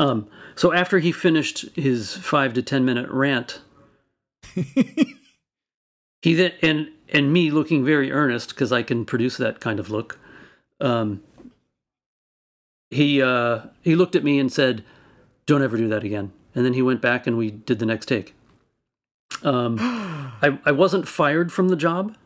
um, 0.00 0.28
so 0.54 0.72
after 0.72 0.98
he 0.98 1.12
finished 1.12 1.66
his 1.76 2.16
five 2.16 2.54
to 2.54 2.62
ten 2.62 2.86
minute 2.86 3.10
rant, 3.10 3.60
he 4.54 6.34
then 6.34 6.52
and 6.62 6.88
and 7.10 7.30
me 7.30 7.50
looking 7.50 7.84
very 7.84 8.10
earnest 8.10 8.48
because 8.48 8.72
I 8.72 8.82
can 8.82 9.04
produce 9.04 9.36
that 9.36 9.60
kind 9.60 9.78
of 9.78 9.90
look. 9.90 10.18
Um, 10.80 11.22
he 12.90 13.20
uh, 13.20 13.60
he 13.82 13.94
looked 13.94 14.16
at 14.16 14.24
me 14.24 14.38
and 14.38 14.50
said, 14.50 14.84
"Don't 15.44 15.62
ever 15.62 15.76
do 15.76 15.88
that 15.88 16.02
again." 16.02 16.32
And 16.54 16.64
then 16.64 16.72
he 16.72 16.80
went 16.80 17.02
back 17.02 17.26
and 17.26 17.36
we 17.36 17.50
did 17.50 17.78
the 17.78 17.86
next 17.86 18.06
take. 18.06 18.34
Um, 19.42 19.76
I 20.42 20.58
I 20.64 20.72
wasn't 20.72 21.08
fired 21.08 21.52
from 21.52 21.68
the 21.68 21.76
job, 21.76 22.16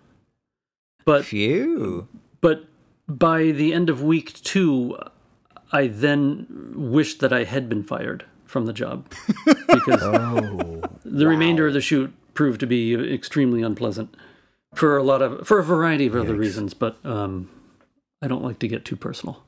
but 1.05 1.25
Phew. 1.25 2.07
but 2.41 2.66
by 3.09 3.51
the 3.51 3.75
end 3.75 3.91
of 3.91 4.01
week 4.01 4.35
two, 4.45 4.97
I 5.75 5.89
then 5.89 6.47
wished 6.77 7.18
that 7.18 7.33
I 7.33 7.43
had 7.43 7.68
been 7.68 7.83
fired 7.83 8.25
from 8.45 8.66
the 8.66 8.72
job 8.72 9.12
because 9.66 10.03
Oh, 10.05 10.83
the 11.05 11.27
remainder 11.27 11.66
of 11.66 11.75
the 11.75 11.81
shoot 11.81 12.14
proved 12.35 12.61
to 12.61 12.66
be 12.66 12.95
extremely 13.12 13.61
unpleasant 13.61 14.16
for 14.75 14.97
a 14.97 15.03
lot 15.03 15.20
of 15.20 15.47
for 15.47 15.59
a 15.59 15.64
variety 15.64 16.07
of 16.07 16.14
other 16.14 16.35
reasons. 16.35 16.75
But 16.75 17.05
um, 17.05 17.51
I 18.22 18.29
don't 18.29 18.45
like 18.45 18.61
to 18.61 18.68
get 18.68 18.85
too 18.85 18.95
personal. 18.95 19.43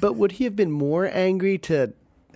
but 0.00 0.14
would 0.14 0.32
he 0.32 0.44
have 0.44 0.56
been 0.56 0.72
more 0.72 1.10
angry 1.12 1.58
to 1.58 1.92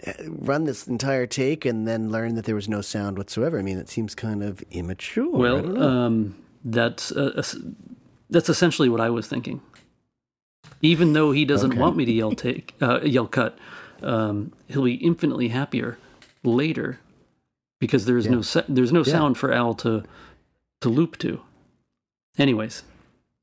uh, 0.07 0.13
run 0.27 0.65
this 0.65 0.87
entire 0.87 1.27
take 1.27 1.65
and 1.65 1.89
then 1.89 2.11
learn 2.13 2.35
that 2.35 2.45
there 2.45 2.55
was 2.55 2.69
no 2.69 2.83
sound 2.83 3.17
whatsoever? 3.17 3.59
I 3.59 3.63
mean, 3.63 3.79
it 3.79 3.89
seems 3.89 4.15
kind 4.15 4.43
of 4.43 4.63
immature. 4.71 5.31
Well, 5.31 5.83
um, 5.83 6.37
that's 6.63 7.13
uh, 7.13 7.43
that's 8.29 8.51
essentially 8.51 8.91
what 8.91 9.01
I 9.01 9.09
was 9.09 9.27
thinking. 9.27 9.63
Even 10.83 11.13
though 11.15 11.31
he 11.33 11.45
doesn't 11.45 11.73
Okay. 11.73 11.81
want 11.81 11.97
me 11.97 12.05
to 12.05 12.13
yell 12.13 12.33
take 12.33 12.75
uh, 12.83 13.01
yell 13.03 13.27
cut, 13.27 13.59
um, 14.03 14.53
he'll 14.69 14.85
be 14.85 14.95
infinitely 14.95 15.49
happier 15.49 15.99
later 16.43 16.99
because 17.81 18.05
there's 18.05 18.29
no 18.29 18.43
sa- 18.43 18.65
there's 18.69 18.93
no 18.93 19.03
Yeah. 19.05 19.13
sound 19.13 19.39
for 19.39 19.53
Al 19.53 19.75
to 19.75 20.03
to 20.83 20.89
loop 20.91 21.17
to. 21.19 21.41
Anyways, 22.39 22.83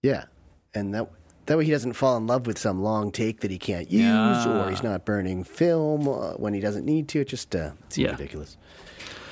yeah, 0.04 0.26
and 0.74 0.94
that 0.94 1.10
that 1.48 1.58
way 1.58 1.66
he 1.66 1.72
doesn't 1.72 1.94
fall 1.94 2.16
in 2.18 2.28
love 2.28 2.46
with 2.46 2.60
some 2.60 2.82
long 2.84 3.12
take 3.12 3.40
that 3.42 3.50
he 3.50 3.58
can't 3.58 3.90
use, 3.90 4.02
Yeah. 4.04 4.66
or 4.66 4.70
he's 4.70 4.84
not 4.84 5.04
burning 5.06 5.44
film 5.44 6.08
uh, 6.08 6.34
when 6.34 6.54
he 6.54 6.60
doesn't 6.60 6.86
need 6.86 7.08
to. 7.10 7.22
It 7.22 7.28
just 7.30 7.56
uh, 7.56 7.72
seems 7.90 8.06
Yeah. 8.06 8.12
ridiculous. 8.12 8.58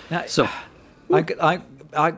Now, 0.10 0.24
so 0.26 0.46
I, 1.14 1.24
I, 1.40 1.60
I, 1.96 2.14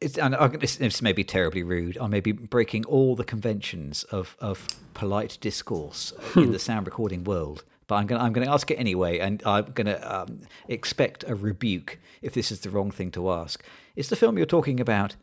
it's, 0.00 0.18
and 0.18 0.34
this, 0.60 0.76
this 0.76 1.02
may 1.02 1.12
be 1.12 1.24
terribly 1.24 1.62
rude. 1.62 1.98
I 1.98 2.06
may 2.06 2.20
be 2.20 2.32
breaking 2.32 2.84
all 2.86 3.14
the 3.16 3.24
conventions 3.24 4.04
of, 4.04 4.36
of 4.40 4.66
polite 4.94 5.38
discourse 5.40 6.12
in 6.36 6.52
the 6.52 6.58
sound 6.58 6.86
recording 6.86 7.24
world. 7.24 7.64
But 7.86 7.96
I'm 7.96 8.06
going 8.06 8.20
to 8.20 8.24
I'm 8.24 8.32
going 8.32 8.46
to 8.46 8.52
ask 8.52 8.70
it 8.70 8.76
anyway, 8.76 9.18
and 9.18 9.42
I'm 9.44 9.72
going 9.72 9.88
to 9.88 10.20
um, 10.22 10.42
expect 10.68 11.24
a 11.26 11.34
rebuke 11.34 11.98
if 12.22 12.34
this 12.34 12.52
is 12.52 12.60
the 12.60 12.70
wrong 12.70 12.92
thing 12.92 13.10
to 13.12 13.32
ask. 13.32 13.64
Is 13.96 14.08
the 14.08 14.16
film 14.16 14.36
you're 14.36 14.46
talking 14.46 14.78
about 14.78 15.16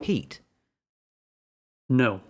Heat? 0.00 0.40
no, 1.88 2.20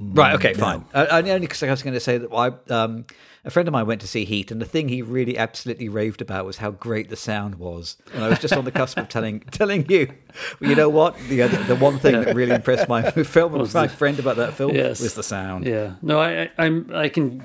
Right. 0.00 0.34
Okay. 0.34 0.54
Fine. 0.54 0.84
Uh, 0.94 1.06
only 1.10 1.40
because 1.40 1.62
I 1.62 1.70
was 1.70 1.82
going 1.82 1.94
to 1.94 2.00
say 2.00 2.16
that 2.18 2.32
I, 2.32 2.52
um, 2.72 3.04
a 3.44 3.50
friend 3.50 3.68
of 3.68 3.72
mine 3.72 3.86
went 3.86 4.00
to 4.00 4.06
see 4.06 4.24
Heat, 4.24 4.50
and 4.50 4.60
the 4.60 4.64
thing 4.66 4.88
he 4.88 5.02
really 5.02 5.36
absolutely 5.36 5.88
raved 5.88 6.20
about 6.22 6.44
was 6.46 6.56
how 6.58 6.70
great 6.70 7.08
the 7.10 7.16
sound 7.16 7.56
was. 7.56 7.96
And 8.14 8.24
I 8.24 8.28
was 8.28 8.38
just 8.38 8.54
on 8.54 8.64
the 8.64 8.70
cusp 8.72 8.98
of 8.98 9.08
telling 9.08 9.40
telling 9.50 9.88
you, 9.90 10.12
well, 10.60 10.70
you 10.70 10.76
know 10.76 10.88
what? 10.88 11.16
The, 11.28 11.42
other, 11.42 11.62
the 11.64 11.76
one 11.76 11.98
thing 11.98 12.20
that 12.20 12.34
really 12.34 12.54
impressed 12.54 12.88
my 12.88 13.10
film, 13.10 13.52
Was 13.52 13.74
my 13.74 13.86
the- 13.86 13.92
friend 13.94 14.18
about 14.18 14.36
that 14.36 14.54
film 14.54 14.74
Yes. 14.74 15.00
was 15.00 15.14
the 15.14 15.22
sound. 15.22 15.66
yeah, 15.66 15.94
no, 16.02 16.18
I, 16.20 16.42
I 16.44 16.50
I'm 16.58 16.90
I 16.94 17.08
can 17.08 17.44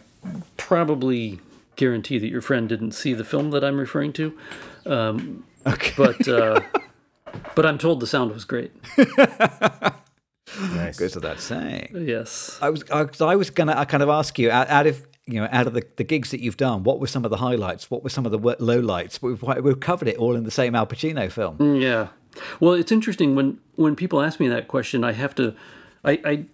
probably 0.58 1.40
guarantee 1.76 2.18
that 2.20 2.28
your 2.30 2.42
friend 2.42 2.70
didn't 2.70 2.92
see 2.94 3.14
the 3.14 3.26
film 3.26 3.52
that 3.52 3.64
I'm 3.64 3.78
referring 3.80 4.14
to, 4.14 4.38
um, 4.86 5.44
Okay. 5.68 5.94
but 5.98 6.28
uh, 6.28 6.62
but 7.56 7.66
I'm 7.66 7.78
told 7.78 8.00
the 8.00 8.08
sound 8.08 8.32
was 8.34 8.46
great. 8.46 8.72
Nice. 10.74 10.98
Goes 11.00 11.16
without 11.16 11.40
saying. 11.40 11.90
Yes. 12.08 12.58
I 12.62 12.70
was 12.70 12.84
I, 12.92 13.08
I 13.22 13.36
was 13.36 13.50
going 13.50 13.68
to 13.68 13.78
I 13.78 13.86
kind 13.86 14.04
of 14.04 14.10
ask 14.10 14.38
you 14.38 14.52
out, 14.52 14.70
out 14.70 14.86
of 14.88 15.06
you 15.26 15.42
know 15.42 15.48
out 15.52 15.66
of 15.68 15.74
the, 15.74 15.84
the 15.96 16.04
gigs 16.04 16.32
that 16.32 16.40
you've 16.40 16.58
done, 16.58 16.84
what 16.84 17.00
were 17.00 17.08
some 17.08 17.26
of 17.26 17.32
the 17.32 17.38
highlights? 17.38 17.90
What 17.90 18.04
were 18.04 18.10
some 18.10 18.26
of 18.26 18.32
the 18.32 18.56
low 18.60 18.80
lights? 18.80 19.22
We've 19.22 19.42
we've 19.42 19.80
covered 19.80 20.08
it 20.08 20.18
all 20.18 20.36
in 20.36 20.44
the 20.44 20.52
same 20.52 20.76
Al 20.76 20.86
Pacino 20.88 21.32
film. 21.32 21.58
Mm, 21.58 21.82
Yeah. 21.82 22.08
Well, 22.60 22.74
it's 22.74 22.92
interesting 22.92 23.34
when 23.34 23.60
when 23.76 23.96
people 23.96 24.22
ask 24.22 24.40
me 24.40 24.48
that 24.50 24.68
question, 24.68 25.04
I 25.04 25.14
have 25.14 25.34
to, 25.36 25.56
I 26.04 26.12
I 26.24 26.46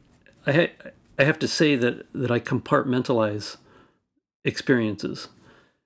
I, 0.47 0.51
ha- 0.53 0.91
I 1.19 1.23
have 1.23 1.39
to 1.39 1.47
say 1.47 1.75
that 1.75 2.05
that 2.13 2.31
I 2.31 2.39
compartmentalize 2.39 3.57
experiences, 4.45 5.27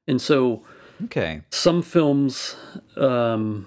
and 0.08 0.22
so 0.22 0.62
Okay. 1.06 1.42
some 1.50 1.82
films 1.82 2.56
um, 2.96 3.66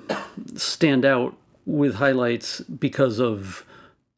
stand 0.54 1.04
out 1.04 1.36
with 1.66 1.96
highlights 1.96 2.60
because 2.60 3.20
of 3.20 3.66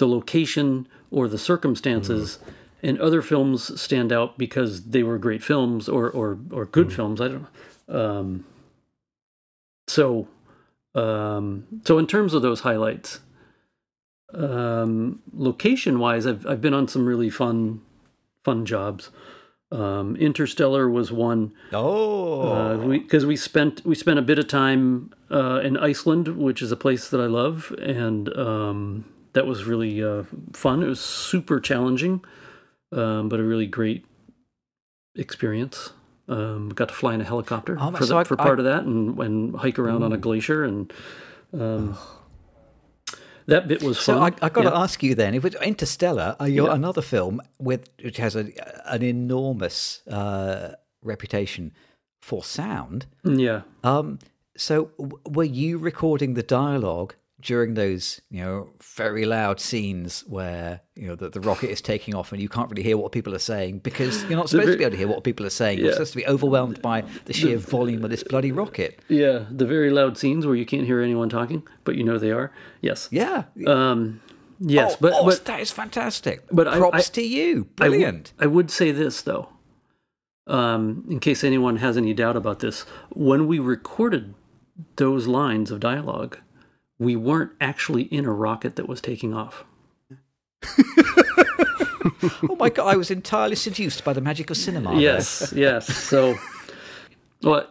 the 0.00 0.08
location 0.08 0.88
or 1.12 1.28
the 1.28 1.38
circumstances, 1.38 2.38
and 2.82 2.98
other 3.00 3.22
films 3.22 3.58
stand 3.80 4.10
out 4.12 4.36
because 4.38 4.72
they 4.94 5.02
were 5.04 5.18
great 5.18 5.42
films 5.44 5.88
or 5.88 6.10
or 6.10 6.38
or 6.50 6.64
good 6.66 6.92
films. 6.92 7.20
I 7.20 7.28
don't 7.28 7.42
know. 7.44 7.48
Um, 8.00 8.44
so, 9.88 10.26
um, 10.94 11.66
so 11.84 11.98
in 11.98 12.06
terms 12.06 12.32
of 12.34 12.42
those 12.42 12.60
highlights, 12.60 13.20
um, 14.34 15.20
location 15.32 15.98
wise, 15.98 16.26
I've 16.26 16.46
I've 16.46 16.60
been 16.60 16.74
on 16.74 16.88
some 16.88 17.04
really 17.06 17.30
fun 17.30 17.80
fun 18.44 18.64
jobs. 18.64 19.10
Um, 19.72 20.16
Interstellar 20.16 20.88
was 20.90 21.12
one 21.12 21.52
Oh. 21.72 22.88
because 22.88 23.24
we, 23.24 23.36
spent 23.36 23.82
we 23.84 23.94
spent 23.94 24.18
a 24.18 24.22
bit 24.22 24.36
of 24.36 24.48
time 24.48 25.12
uh, 25.30 25.60
in 25.62 25.76
Iceland, 25.76 26.26
which 26.36 26.60
is 26.60 26.72
a 26.72 26.76
place 26.76 27.08
that 27.10 27.20
I 27.20 27.26
love, 27.26 27.72
and 27.80 28.36
um, 28.36 29.04
that 29.32 29.46
was 29.46 29.64
really 29.64 30.02
uh, 30.02 30.24
fun. 30.52 30.82
It 30.82 30.86
was 30.88 31.00
super 31.00 31.60
challenging, 31.60 32.24
um, 32.92 33.28
but 33.28 33.40
a 33.40 33.42
really 33.44 33.66
great 33.66 34.04
experience. 35.16 35.90
Um, 36.28 36.68
got 36.68 36.88
to 36.88 36.94
fly 36.94 37.14
in 37.14 37.20
a 37.20 37.24
helicopter 37.24 37.76
Oh, 37.80 37.90
for, 37.90 38.06
so 38.06 38.14
the, 38.14 38.16
I- 38.18 38.24
for 38.24 38.36
part 38.36 38.58
of 38.60 38.64
that, 38.64 38.84
and, 38.84 39.18
and 39.18 39.56
hike 39.56 39.78
around 39.78 40.02
on 40.04 40.12
a 40.12 40.16
glacier, 40.16 40.62
and 40.64 40.92
um, 41.52 41.98
that 43.46 43.66
bit 43.66 43.82
was 43.82 43.98
So 43.98 44.14
fun. 44.18 44.34
I, 44.40 44.46
I 44.46 44.48
got 44.48 44.62
to 44.62 44.76
ask 44.76 45.02
you 45.02 45.14
then, 45.16 45.34
if 45.34 45.44
it's 45.44 45.56
Interstellar, 45.56 46.36
uh, 46.40 46.44
Yeah. 46.44 46.72
another 46.72 47.02
film 47.02 47.40
with 47.58 47.88
which 48.02 48.18
has 48.18 48.36
a, 48.36 48.52
an 48.86 49.02
enormous 49.02 50.06
uh, 50.06 50.74
reputation 51.02 51.72
for 52.22 52.44
sound. 52.44 53.06
yeah. 53.24 53.62
Um, 53.82 54.18
so 54.56 54.90
w- 54.98 55.18
were 55.26 55.42
you 55.44 55.78
recording 55.78 56.34
the 56.34 56.42
dialogue 56.42 57.14
during 57.40 57.74
those, 57.74 58.20
you 58.30 58.42
know, 58.42 58.70
very 58.96 59.24
loud 59.24 59.60
scenes 59.60 60.20
where 60.26 60.80
you 60.94 61.06
know 61.06 61.14
the, 61.14 61.28
the 61.30 61.40
rocket 61.40 61.70
is 61.70 61.80
taking 61.80 62.14
off 62.14 62.32
and 62.32 62.40
you 62.40 62.48
can't 62.48 62.70
really 62.70 62.82
hear 62.82 62.96
what 62.96 63.12
people 63.12 63.34
are 63.34 63.38
saying 63.38 63.78
because 63.78 64.22
you're 64.24 64.36
not 64.38 64.48
supposed 64.48 64.72
to 64.72 64.76
be 64.78 64.84
able 64.84 64.90
to 64.92 64.96
hear 64.96 65.08
what 65.08 65.24
people 65.24 65.46
are 65.46 65.50
saying. 65.50 65.78
You're 65.78 65.92
supposed 65.92 66.12
to 66.12 66.18
be 66.18 66.26
overwhelmed 66.26 66.82
by 66.82 67.02
the 67.24 67.32
sheer 67.32 67.56
volume 67.58 68.04
of 68.04 68.10
this 68.10 68.22
bloody 68.22 68.52
rocket. 68.52 69.00
Yeah, 69.08 69.44
the 69.50 69.66
very 69.66 69.90
loud 69.90 70.18
scenes 70.18 70.46
where 70.46 70.54
you 70.56 70.66
can't 70.66 70.86
hear 70.86 71.00
anyone 71.00 71.28
talking, 71.28 71.62
but 71.84 71.96
you 71.96 72.04
know 72.04 72.18
they 72.18 72.30
are. 72.32 72.52
Yes. 72.80 73.08
Yeah. 73.10 73.44
Um, 73.66 74.20
yes, 74.60 74.92
Oh, 74.92 74.96
but 75.00 75.12
oh, 75.14 75.24
but 75.24 75.44
that 75.46 75.60
is 75.60 75.70
fantastic. 75.70 76.44
but 76.52 76.66
props 76.76 77.08
I- 77.10 77.12
to 77.14 77.22
you. 77.22 77.64
Brilliant. 77.76 78.32
I 78.38 78.46
would 78.46 78.70
say 78.70 78.92
this 78.92 79.22
though, 79.22 79.48
um, 80.46 81.04
in 81.08 81.20
case 81.20 81.44
anyone 81.44 81.76
has 81.76 81.96
any 81.96 82.12
doubt 82.14 82.36
about 82.36 82.58
this, 82.60 82.82
when 83.10 83.46
we 83.46 83.58
recorded 83.58 84.34
those 84.96 85.26
lines 85.26 85.70
of 85.70 85.80
dialogue, 85.80 86.38
we 87.00 87.16
weren't 87.16 87.50
actually 87.60 88.02
in 88.02 88.26
a 88.26 88.32
rocket 88.32 88.76
that 88.76 88.86
was 88.86 89.00
taking 89.00 89.34
off. 89.34 89.64
oh 92.44 92.56
my 92.58 92.68
god, 92.68 92.86
I 92.86 92.96
was 92.96 93.10
entirely 93.10 93.56
seduced 93.56 94.04
by 94.04 94.12
the 94.12 94.20
magic 94.20 94.50
of 94.50 94.56
cinema. 94.58 95.00
Yes, 95.00 95.52
yes. 95.56 95.86
So, 95.86 96.36
well, 97.42 97.66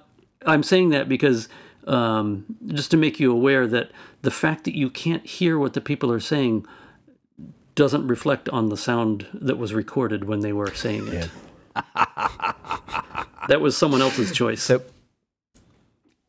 I'm 0.46 0.64
saying 0.64 0.90
that 0.90 1.08
because 1.08 1.48
um, 1.86 2.44
just 2.68 2.90
to 2.92 2.98
make 2.98 3.20
you 3.20 3.32
aware 3.32 3.68
that 3.68 3.92
the 4.24 4.32
fact 4.32 4.64
that 4.64 4.76
you 4.76 4.90
can't 4.90 5.26
hear 5.26 5.60
what 5.60 5.74
the 5.74 5.82
people 5.82 6.12
are 6.12 6.20
saying 6.20 6.66
doesn't 7.76 8.08
reflect 8.08 8.50
on 8.50 8.70
the 8.70 8.78
sound 8.78 9.28
that 9.32 9.58
was 9.60 9.76
recorded 9.76 10.26
when 10.26 10.40
they 10.40 10.54
were 10.54 10.74
saying 10.74 11.08
it. 11.08 11.30
that 13.48 13.62
was 13.62 13.78
someone 13.78 14.02
else's 14.02 14.32
choice. 14.32 14.64
So, 14.64 14.82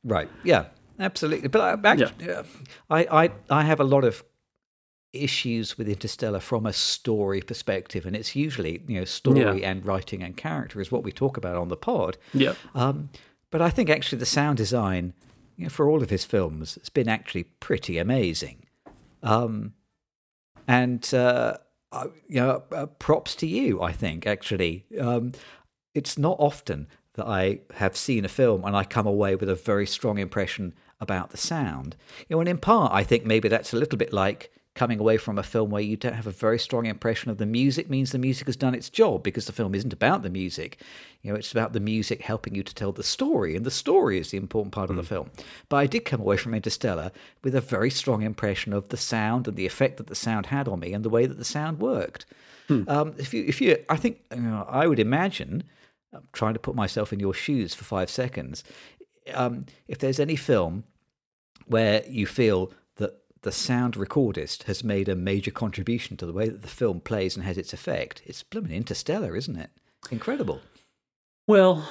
right, 0.04 0.28
yeah, 0.44 0.66
absolutely. 1.00 1.48
But 1.48 1.60
I, 1.84 1.88
actually, 1.90 2.26
yeah. 2.26 2.42
I, 2.88 3.24
I, 3.24 3.30
I 3.50 3.62
have 3.62 3.80
a 3.80 3.84
lot 3.84 4.04
of 4.04 4.22
issues 5.12 5.76
with 5.76 5.88
Interstellar 5.88 6.38
from 6.40 6.66
a 6.66 6.72
story 6.72 7.40
perspective, 7.40 8.06
and 8.06 8.14
it's 8.14 8.36
usually 8.36 8.82
you 8.86 8.98
know 8.98 9.04
story 9.04 9.40
Yeah. 9.40 9.70
and 9.70 9.84
writing 9.84 10.22
and 10.22 10.36
character 10.36 10.80
is 10.80 10.92
what 10.92 11.02
we 11.02 11.10
talk 11.12 11.36
about 11.36 11.56
on 11.56 11.68
the 11.68 11.76
pod. 11.76 12.16
yeah. 12.32 12.54
Um, 12.74 13.10
but 13.50 13.60
I 13.60 13.70
think 13.70 13.90
actually 13.90 14.18
the 14.18 14.26
sound 14.26 14.58
design, 14.58 15.12
you 15.56 15.64
know, 15.64 15.70
for 15.70 15.88
all 15.90 16.02
of 16.02 16.10
his 16.10 16.24
films, 16.24 16.76
has 16.76 16.88
been 16.88 17.08
actually 17.08 17.44
pretty 17.44 17.98
amazing. 17.98 18.66
Um, 19.24 19.74
and 20.68 21.12
uh, 21.12 21.56
you 22.28 22.40
know, 22.40 22.62
uh, 22.70 22.86
props 22.86 23.34
to 23.36 23.46
you. 23.48 23.82
I 23.82 23.90
think 23.92 24.26
actually, 24.26 24.86
um, 25.00 25.32
it's 25.94 26.16
not 26.16 26.36
often 26.38 26.86
that 27.14 27.26
I 27.26 27.58
have 27.74 27.96
seen 27.96 28.24
a 28.24 28.28
film 28.28 28.64
and 28.64 28.76
I 28.76 28.84
come 28.84 29.06
away 29.08 29.34
with 29.34 29.48
a 29.48 29.56
very 29.56 29.86
strong 29.86 30.18
impression 30.18 30.72
about 31.00 31.30
the 31.30 31.36
sound. 31.36 31.96
You 32.28 32.36
know, 32.36 32.40
and 32.40 32.48
in 32.48 32.58
part, 32.58 32.92
I 32.92 33.02
think 33.02 33.24
maybe 33.24 33.48
that's 33.48 33.72
a 33.72 33.76
little 33.76 33.98
bit 33.98 34.12
like 34.12 34.52
coming 34.74 35.00
away 35.00 35.16
from 35.16 35.36
a 35.36 35.42
film 35.42 35.70
where 35.70 35.82
you 35.82 35.96
don't 35.96 36.14
have 36.14 36.28
a 36.28 36.30
very 36.30 36.58
strong 36.58 36.86
impression 36.86 37.30
of 37.30 37.38
the 37.38 37.46
music 37.46 37.90
means 37.90 38.12
the 38.12 38.18
music 38.18 38.46
has 38.46 38.56
done 38.56 38.74
its 38.74 38.88
job 38.88 39.22
because 39.22 39.46
the 39.46 39.52
film 39.52 39.74
isn't 39.74 39.92
about 39.92 40.22
the 40.22 40.30
music. 40.30 40.80
You 41.22 41.32
know, 41.32 41.38
it's 41.38 41.52
about 41.52 41.72
the 41.72 41.80
music 41.80 42.22
helping 42.22 42.54
you 42.54 42.62
to 42.62 42.74
tell 42.74 42.92
the 42.92 43.02
story, 43.02 43.56
and 43.56 43.66
the 43.66 43.70
story 43.70 44.18
is 44.18 44.30
the 44.30 44.38
important 44.38 44.72
part 44.72 44.88
of 44.88 44.96
the 44.96 45.02
film. 45.02 45.30
But 45.68 45.76
I 45.78 45.86
did 45.86 46.04
come 46.04 46.20
away 46.20 46.36
from 46.36 46.54
Interstellar 46.54 47.10
with 47.42 47.54
a 47.54 47.60
very 47.60 47.90
strong 47.90 48.22
impression 48.22 48.72
of 48.72 48.88
the 48.88 48.96
sound 48.96 49.48
and 49.48 49.56
the 49.56 49.66
effect 49.66 49.96
that 49.96 50.06
the 50.06 50.14
sound 50.14 50.46
had 50.46 50.68
on 50.68 50.80
me 50.80 50.92
and 50.94 51.04
the 51.04 51.10
way 51.10 51.26
that 51.26 51.36
the 51.38 51.44
sound 51.44 51.80
worked. 51.80 52.24
Um, 52.88 53.14
if 53.18 53.34
you, 53.34 53.44
if 53.46 53.60
you, 53.60 53.76
I 53.88 53.96
think, 53.96 54.20
you 54.32 54.40
know, 54.40 54.64
I 54.68 54.86
would 54.86 55.00
imagine, 55.00 55.64
I'm 56.14 56.28
trying 56.32 56.54
to 56.54 56.60
put 56.60 56.76
myself 56.76 57.12
in 57.12 57.18
your 57.18 57.34
shoes 57.34 57.74
for 57.74 57.82
five 57.84 58.08
seconds. 58.08 58.62
Um, 59.34 59.66
if 59.88 59.98
there's 59.98 60.20
any 60.20 60.36
film 60.36 60.84
where 61.66 62.02
you 62.08 62.26
feel 62.26 62.72
that 62.96 63.22
the 63.42 63.52
sound 63.52 63.94
recordist 63.94 64.64
has 64.64 64.82
made 64.82 65.08
a 65.08 65.14
major 65.14 65.50
contribution 65.50 66.16
to 66.16 66.26
the 66.26 66.32
way 66.32 66.48
that 66.48 66.62
the 66.62 66.68
film 66.68 67.00
plays 67.00 67.36
and 67.36 67.44
has 67.44 67.58
its 67.58 67.72
effect, 67.72 68.22
it's 68.24 68.42
blooming 68.42 68.72
Interstellar, 68.72 69.36
isn't 69.36 69.56
it? 69.56 69.70
Incredible. 70.10 70.60
Well, 71.46 71.88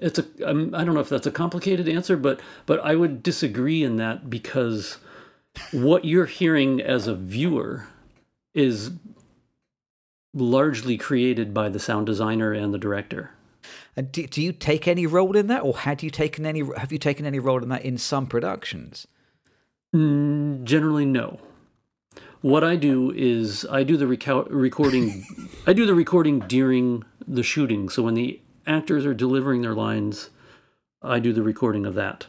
it's 0.00 0.18
a. 0.18 0.48
Um, 0.48 0.74
I 0.74 0.84
don't 0.84 0.94
know 0.94 1.00
if 1.00 1.08
that's 1.08 1.26
a 1.26 1.32
complicated 1.32 1.88
answer, 1.88 2.16
but 2.16 2.40
but 2.66 2.80
I 2.80 2.94
would 2.94 3.22
disagree 3.22 3.82
in 3.82 3.96
that 3.96 4.30
because 4.30 4.98
what 5.72 6.04
you're 6.04 6.26
hearing 6.26 6.80
as 6.80 7.06
a 7.06 7.14
viewer 7.14 7.86
is 8.54 8.90
largely 10.32 10.96
created 10.96 11.54
by 11.54 11.68
the 11.68 11.78
sound 11.78 12.06
designer 12.06 12.52
and 12.52 12.74
the 12.74 12.78
director. 12.78 13.30
And 13.96 14.10
do, 14.10 14.26
do 14.26 14.42
you 14.42 14.52
take 14.52 14.88
any 14.88 15.06
role 15.06 15.36
in 15.36 15.46
that, 15.46 15.62
or 15.62 15.78
had 15.78 16.02
you 16.02 16.10
taken 16.10 16.44
any? 16.44 16.62
Have 16.76 16.92
you 16.92 16.98
taken 16.98 17.26
any 17.26 17.38
role 17.38 17.62
in 17.62 17.68
that 17.68 17.84
in 17.84 17.98
some 17.98 18.26
productions? 18.26 19.06
Mm, 19.94 20.64
generally, 20.64 21.04
no. 21.04 21.38
What 22.40 22.64
I 22.64 22.76
do 22.76 23.12
is 23.12 23.64
I 23.70 23.84
do 23.84 23.96
the 23.96 24.06
recou- 24.06 24.48
recording. 24.50 25.24
I 25.66 25.72
do 25.72 25.86
the 25.86 25.94
recording 25.94 26.40
during 26.40 27.04
the 27.26 27.42
shooting. 27.42 27.88
So 27.88 28.02
when 28.02 28.14
the 28.14 28.40
actors 28.66 29.06
are 29.06 29.14
delivering 29.14 29.62
their 29.62 29.74
lines, 29.74 30.30
I 31.00 31.20
do 31.20 31.32
the 31.32 31.42
recording 31.42 31.86
of 31.86 31.94
that, 31.94 32.26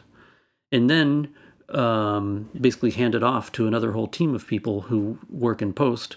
and 0.70 0.88
then 0.88 1.34
um, 1.70 2.48
basically 2.58 2.92
hand 2.92 3.14
it 3.14 3.22
off 3.24 3.50
to 3.52 3.66
another 3.66 3.92
whole 3.92 4.06
team 4.06 4.34
of 4.34 4.46
people 4.46 4.82
who 4.82 5.18
work 5.28 5.60
in 5.60 5.72
post, 5.72 6.16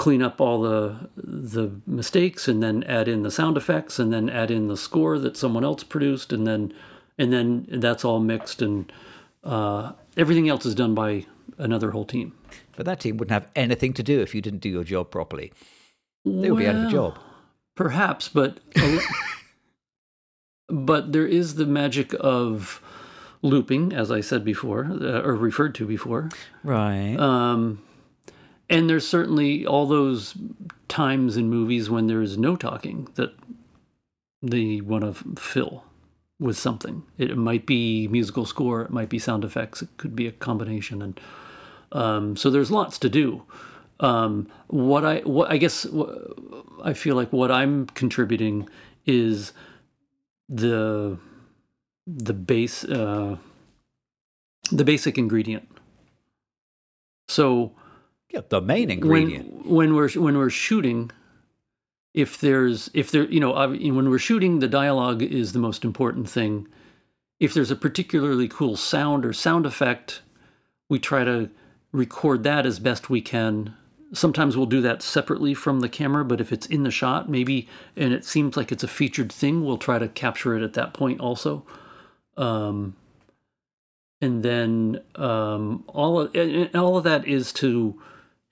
clean 0.00 0.22
up 0.22 0.40
all 0.40 0.62
the 0.62 0.96
the 1.14 1.70
mistakes, 1.86 2.48
and 2.48 2.62
then 2.62 2.82
add 2.84 3.06
in 3.06 3.22
the 3.22 3.30
sound 3.30 3.58
effects, 3.58 3.98
and 3.98 4.10
then 4.10 4.30
add 4.30 4.50
in 4.50 4.66
the 4.66 4.76
score 4.76 5.18
that 5.18 5.36
someone 5.36 5.62
else 5.62 5.84
produced, 5.84 6.32
and 6.32 6.46
then 6.46 6.72
and 7.18 7.30
then 7.30 7.66
that's 7.68 8.02
all 8.02 8.18
mixed 8.18 8.62
and 8.62 8.90
uh, 9.44 9.92
everything 10.16 10.48
else 10.48 10.64
is 10.64 10.74
done 10.74 10.94
by 10.94 11.26
another 11.58 11.90
whole 11.90 12.06
team. 12.06 12.32
But 12.76 12.86
that 12.86 13.00
team 13.00 13.18
wouldn't 13.18 13.32
have 13.32 13.46
anything 13.54 13.92
to 13.92 14.02
do 14.02 14.20
if 14.20 14.34
you 14.34 14.40
didn't 14.40 14.60
do 14.60 14.70
your 14.70 14.84
job 14.84 15.10
properly. 15.10 15.52
They 16.24 16.50
would 16.50 16.58
be 16.58 16.66
out 16.66 16.76
of 16.76 16.84
a 16.84 16.90
job. 16.90 17.18
Perhaps, 17.74 18.30
but 18.30 18.58
but 20.70 21.12
there 21.12 21.26
is 21.26 21.56
the 21.56 21.66
magic 21.66 22.14
of 22.20 22.82
looping, 23.42 23.92
as 23.92 24.10
I 24.10 24.22
said 24.22 24.46
before, 24.46 24.86
uh, 24.90 25.20
or 25.20 25.34
referred 25.34 25.74
to 25.74 25.86
before. 25.86 26.30
Right. 26.64 27.16
Um, 27.16 27.82
and 28.70 28.88
there's 28.88 29.06
certainly 29.06 29.66
all 29.66 29.84
those 29.84 30.34
times 30.88 31.36
in 31.36 31.50
movies 31.50 31.90
when 31.90 32.06
there's 32.06 32.38
no 32.38 32.56
talking 32.56 33.08
that 33.16 33.34
they 34.40 34.80
want 34.80 35.04
to 35.04 35.40
fill 35.40 35.84
with 36.38 36.56
something. 36.56 37.02
It 37.18 37.36
might 37.36 37.66
be 37.66 38.08
musical 38.08 38.46
score, 38.46 38.82
it 38.82 38.90
might 38.90 39.10
be 39.10 39.18
sound 39.18 39.44
effects, 39.44 39.82
it 39.82 39.88
could 39.98 40.16
be 40.16 40.26
a 40.26 40.32
combination, 40.32 41.02
and 41.02 41.20
um, 41.92 42.36
so 42.36 42.48
there's 42.48 42.70
lots 42.70 42.98
to 43.00 43.10
do. 43.10 43.42
Um, 43.98 44.48
what 44.68 45.04
I 45.04 45.18
what 45.20 45.50
I 45.50 45.58
guess 45.58 45.84
what, 45.84 46.16
I 46.82 46.94
feel 46.94 47.16
like 47.16 47.32
what 47.32 47.50
I'm 47.50 47.86
contributing 47.88 48.68
is 49.04 49.52
the 50.48 51.18
the 52.06 52.32
base 52.32 52.84
uh, 52.84 53.36
the 54.70 54.84
basic 54.84 55.18
ingredient. 55.18 55.68
So 57.28 57.72
yeah, 58.30 58.40
the 58.48 58.60
main 58.60 58.90
ingredient. 58.90 59.66
when 59.66 59.74
when 59.74 59.94
we're 59.94 60.10
when 60.10 60.38
we're 60.38 60.50
shooting 60.50 61.10
if 62.14 62.40
there's 62.40 62.90
if 62.94 63.10
there 63.10 63.24
you 63.24 63.40
know 63.40 63.52
when 63.52 64.08
we're 64.08 64.18
shooting 64.18 64.58
the 64.58 64.68
dialogue 64.68 65.22
is 65.22 65.52
the 65.52 65.58
most 65.58 65.84
important 65.84 66.28
thing. 66.28 66.66
If 67.38 67.54
there's 67.54 67.70
a 67.70 67.76
particularly 67.76 68.48
cool 68.48 68.76
sound 68.76 69.24
or 69.24 69.32
sound 69.32 69.66
effect 69.66 70.22
we 70.88 70.98
try 70.98 71.24
to 71.24 71.50
record 71.92 72.42
that 72.44 72.66
as 72.66 72.78
best 72.78 73.10
we 73.10 73.20
can. 73.20 73.74
Sometimes 74.12 74.56
we'll 74.56 74.66
do 74.66 74.80
that 74.80 75.02
separately 75.02 75.54
from 75.54 75.80
the 75.80 75.88
camera 75.88 76.24
but 76.24 76.40
if 76.40 76.52
it's 76.52 76.66
in 76.66 76.82
the 76.82 76.90
shot 76.90 77.28
maybe 77.28 77.68
and 77.96 78.12
it 78.12 78.24
seems 78.24 78.56
like 78.56 78.70
it's 78.70 78.84
a 78.84 78.88
featured 78.88 79.32
thing 79.32 79.64
we'll 79.64 79.78
try 79.78 79.98
to 79.98 80.08
capture 80.08 80.56
it 80.56 80.62
at 80.62 80.74
that 80.74 80.94
point 80.94 81.20
also. 81.20 81.64
Um, 82.36 82.96
and 84.20 84.42
then 84.42 85.00
um, 85.16 85.84
all 85.88 86.20
of, 86.20 86.36
all 86.74 86.96
of 86.96 87.04
that 87.04 87.26
is 87.26 87.52
to 87.54 88.00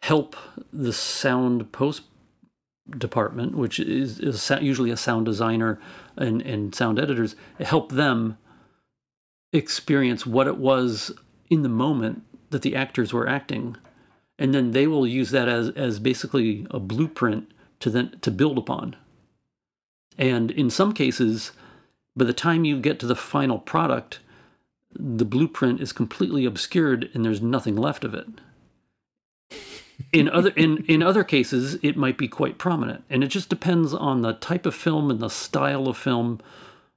help 0.02 0.36
the 0.72 0.92
sound 0.92 1.72
post 1.72 2.02
department, 2.96 3.56
which 3.56 3.78
is, 3.78 4.18
is 4.20 4.50
usually 4.60 4.90
a 4.90 4.96
sound 4.96 5.26
designer 5.26 5.78
and, 6.16 6.40
and 6.42 6.74
sound 6.74 6.98
editors, 6.98 7.36
help 7.60 7.92
them 7.92 8.38
experience 9.52 10.26
what 10.26 10.46
it 10.46 10.56
was 10.56 11.12
in 11.50 11.62
the 11.62 11.68
moment 11.68 12.22
that 12.50 12.62
the 12.62 12.76
actors 12.76 13.12
were 13.12 13.28
acting, 13.28 13.76
and 14.38 14.54
then 14.54 14.70
they 14.70 14.86
will 14.86 15.06
use 15.06 15.30
that 15.30 15.48
as 15.48 15.70
as 15.70 15.98
basically 15.98 16.66
a 16.70 16.78
blueprint 16.78 17.50
to 17.80 17.90
then 17.90 18.16
to 18.20 18.30
build 18.30 18.58
upon. 18.58 18.96
And 20.16 20.50
in 20.50 20.70
some 20.70 20.92
cases, 20.92 21.52
by 22.16 22.24
the 22.24 22.32
time 22.32 22.64
you 22.64 22.80
get 22.80 22.98
to 23.00 23.06
the 23.06 23.16
final 23.16 23.58
product, 23.58 24.20
the 24.92 25.24
blueprint 25.24 25.80
is 25.80 25.92
completely 25.92 26.44
obscured 26.44 27.10
and 27.14 27.24
there's 27.24 27.42
nothing 27.42 27.76
left 27.76 28.04
of 28.04 28.14
it. 28.14 28.26
In 30.12 30.28
other 30.30 30.50
in, 30.50 30.84
in 30.86 31.02
other 31.02 31.22
cases, 31.22 31.78
it 31.82 31.96
might 31.96 32.16
be 32.16 32.28
quite 32.28 32.56
prominent, 32.56 33.04
and 33.10 33.22
it 33.22 33.28
just 33.28 33.50
depends 33.50 33.92
on 33.92 34.22
the 34.22 34.32
type 34.32 34.64
of 34.64 34.74
film 34.74 35.10
and 35.10 35.20
the 35.20 35.28
style 35.28 35.86
of 35.86 35.98
film. 35.98 36.40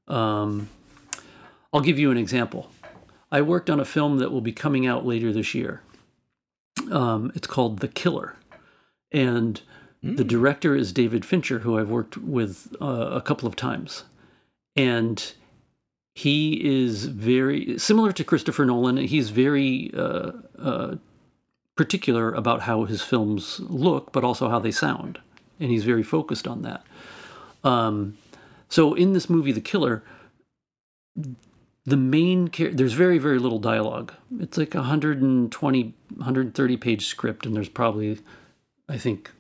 Um, 0.08 0.70
I'll 1.74 1.82
give 1.82 2.00
you 2.00 2.12
an 2.12 2.18
example. 2.18 2.70
I 3.32 3.42
worked 3.42 3.70
on 3.70 3.80
a 3.80 3.86
film 3.86 4.20
that 4.20 4.32
will 4.32 4.42
be 4.42 4.54
coming 4.54 4.88
out 4.88 5.06
later 5.06 5.34
this 5.34 5.54
year. 5.54 5.82
Um, 6.90 7.32
it's 7.36 7.48
called 7.48 7.80
The 7.80 7.88
Killer, 7.88 8.36
and 9.12 9.62
the 10.02 10.24
director 10.24 10.76
is 10.76 10.92
David 10.92 11.26
Fincher, 11.26 11.60
who 11.60 11.78
I've 11.78 11.90
worked 11.90 12.18
with 12.18 12.76
uh, 12.82 13.10
a 13.12 13.22
couple 13.22 13.48
of 13.48 13.56
times, 13.56 14.04
and 14.76 15.34
he 16.16 16.84
is 16.86 17.06
very 17.06 17.78
similar 17.78 18.12
to 18.14 18.24
Christopher 18.24 18.66
Nolan. 18.66 18.98
He's 18.98 19.30
very 19.30 19.92
uh, 19.96 20.32
uh, 20.58 20.96
particular 21.76 22.34
about 22.34 22.62
how 22.62 22.86
his 22.86 23.02
films 23.02 23.60
look, 23.62 24.12
but 24.12 24.24
also 24.24 24.50
how 24.50 24.60
they 24.60 24.72
sound, 24.72 25.20
and 25.60 25.72
he's 25.72 25.84
very 25.84 26.04
focused 26.04 26.48
on 26.48 26.62
that. 26.64 26.84
Um, 27.64 28.18
so 28.70 28.94
in 28.94 29.14
this 29.14 29.30
movie, 29.30 29.52
The 29.52 29.62
Killer, 29.62 30.04
the 31.86 31.98
main 31.98 32.50
char- 32.50 32.72
there's 32.72 32.94
very 32.94 33.18
very 33.18 33.40
little 33.40 33.60
dialogue. 33.60 34.14
It's 34.40 34.58
like 34.58 34.76
a 34.76 34.80
120 34.80 35.94
130 36.16 36.78
page 36.78 37.06
script, 37.06 37.46
and 37.46 37.56
there's 37.56 37.70
probably 37.70 38.20
I 38.88 38.98
think 38.98 39.32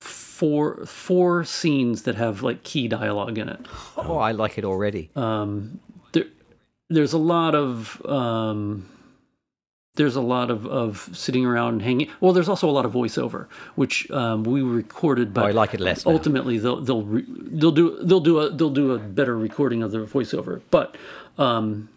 four 0.00 0.86
four 0.86 1.44
scenes 1.44 2.02
that 2.02 2.14
have 2.14 2.42
like 2.42 2.62
key 2.62 2.88
dialogue 2.88 3.38
in 3.38 3.48
it. 3.48 3.66
Oh, 3.96 4.18
I 4.18 4.32
like 4.32 4.56
it 4.58 4.64
already. 4.64 5.10
Um, 5.16 5.80
there, 6.12 6.26
there's 6.88 7.12
a 7.12 7.18
lot 7.18 7.54
of 7.54 8.04
um, 8.06 8.88
there's 9.98 10.16
a 10.16 10.22
lot 10.36 10.50
of, 10.50 10.66
of 10.66 11.10
sitting 11.12 11.44
around 11.44 11.72
and 11.74 11.82
hanging. 11.82 12.08
Well, 12.20 12.32
there's 12.32 12.48
also 12.48 12.66
a 12.68 12.74
lot 12.78 12.86
of 12.86 12.92
voiceover, 12.92 13.46
which 13.74 14.10
um, 14.10 14.42
we 14.44 14.62
recorded, 14.62 15.34
but 15.34 15.44
Oh, 15.44 15.48
I 15.48 15.50
like 15.62 15.74
it 15.74 15.80
less 15.80 16.06
now. 16.06 16.12
ultimately 16.12 16.56
they'll 16.58 16.80
they'll 16.80 17.02
re, 17.14 17.24
they'll 17.28 17.76
do 17.80 17.98
they'll 18.02 18.20
do 18.30 18.38
a 18.40 18.48
they'll 18.50 18.70
do 18.82 18.92
a 18.92 18.98
better 18.98 19.36
recording 19.36 19.82
of 19.82 19.90
the 19.92 19.98
voiceover. 20.06 20.62
But 20.70 20.96
um, 21.36 21.88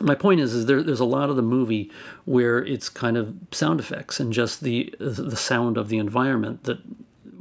my 0.00 0.14
point 0.14 0.40
is, 0.40 0.52
is 0.54 0.66
there, 0.66 0.82
there's 0.82 1.00
a 1.00 1.04
lot 1.18 1.28
of 1.30 1.36
the 1.36 1.42
movie 1.56 1.90
where 2.24 2.58
it's 2.74 2.88
kind 2.88 3.16
of 3.16 3.34
sound 3.52 3.78
effects 3.80 4.20
and 4.20 4.32
just 4.32 4.60
the 4.62 4.92
the 4.98 5.36
sound 5.36 5.76
of 5.78 5.88
the 5.88 5.98
environment 5.98 6.64
that 6.64 6.78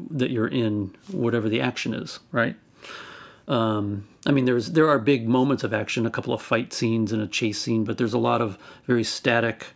that 0.10 0.30
you're 0.32 0.48
in, 0.66 0.94
whatever 1.12 1.48
the 1.50 1.62
action 1.62 1.94
is, 1.94 2.20
right? 2.32 2.56
Um, 3.48 4.08
I 4.26 4.32
mean, 4.32 4.46
there's 4.46 4.72
there 4.72 4.90
are 4.90 5.00
big 5.00 5.28
moments 5.28 5.64
of 5.64 5.74
action, 5.74 6.06
a 6.06 6.12
couple 6.12 6.34
of 6.34 6.42
fight 6.42 6.74
scenes 6.74 7.12
and 7.12 7.22
a 7.22 7.28
chase 7.28 7.60
scene, 7.60 7.84
but 7.84 7.98
there's 7.98 8.14
a 8.14 8.20
lot 8.20 8.42
of 8.42 8.58
very 8.86 9.04
static 9.04 9.68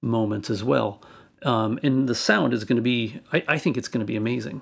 moments 0.00 0.48
as 0.48 0.62
well. 0.62 1.02
Um, 1.42 1.78
and 1.82 2.08
the 2.08 2.14
sound 2.14 2.52
is 2.52 2.64
going 2.64 2.76
to 2.76 2.82
be, 2.82 3.20
I, 3.32 3.42
I 3.48 3.58
think 3.58 3.76
it's 3.76 3.88
going 3.88 4.00
to 4.00 4.06
be 4.06 4.16
amazing. 4.16 4.60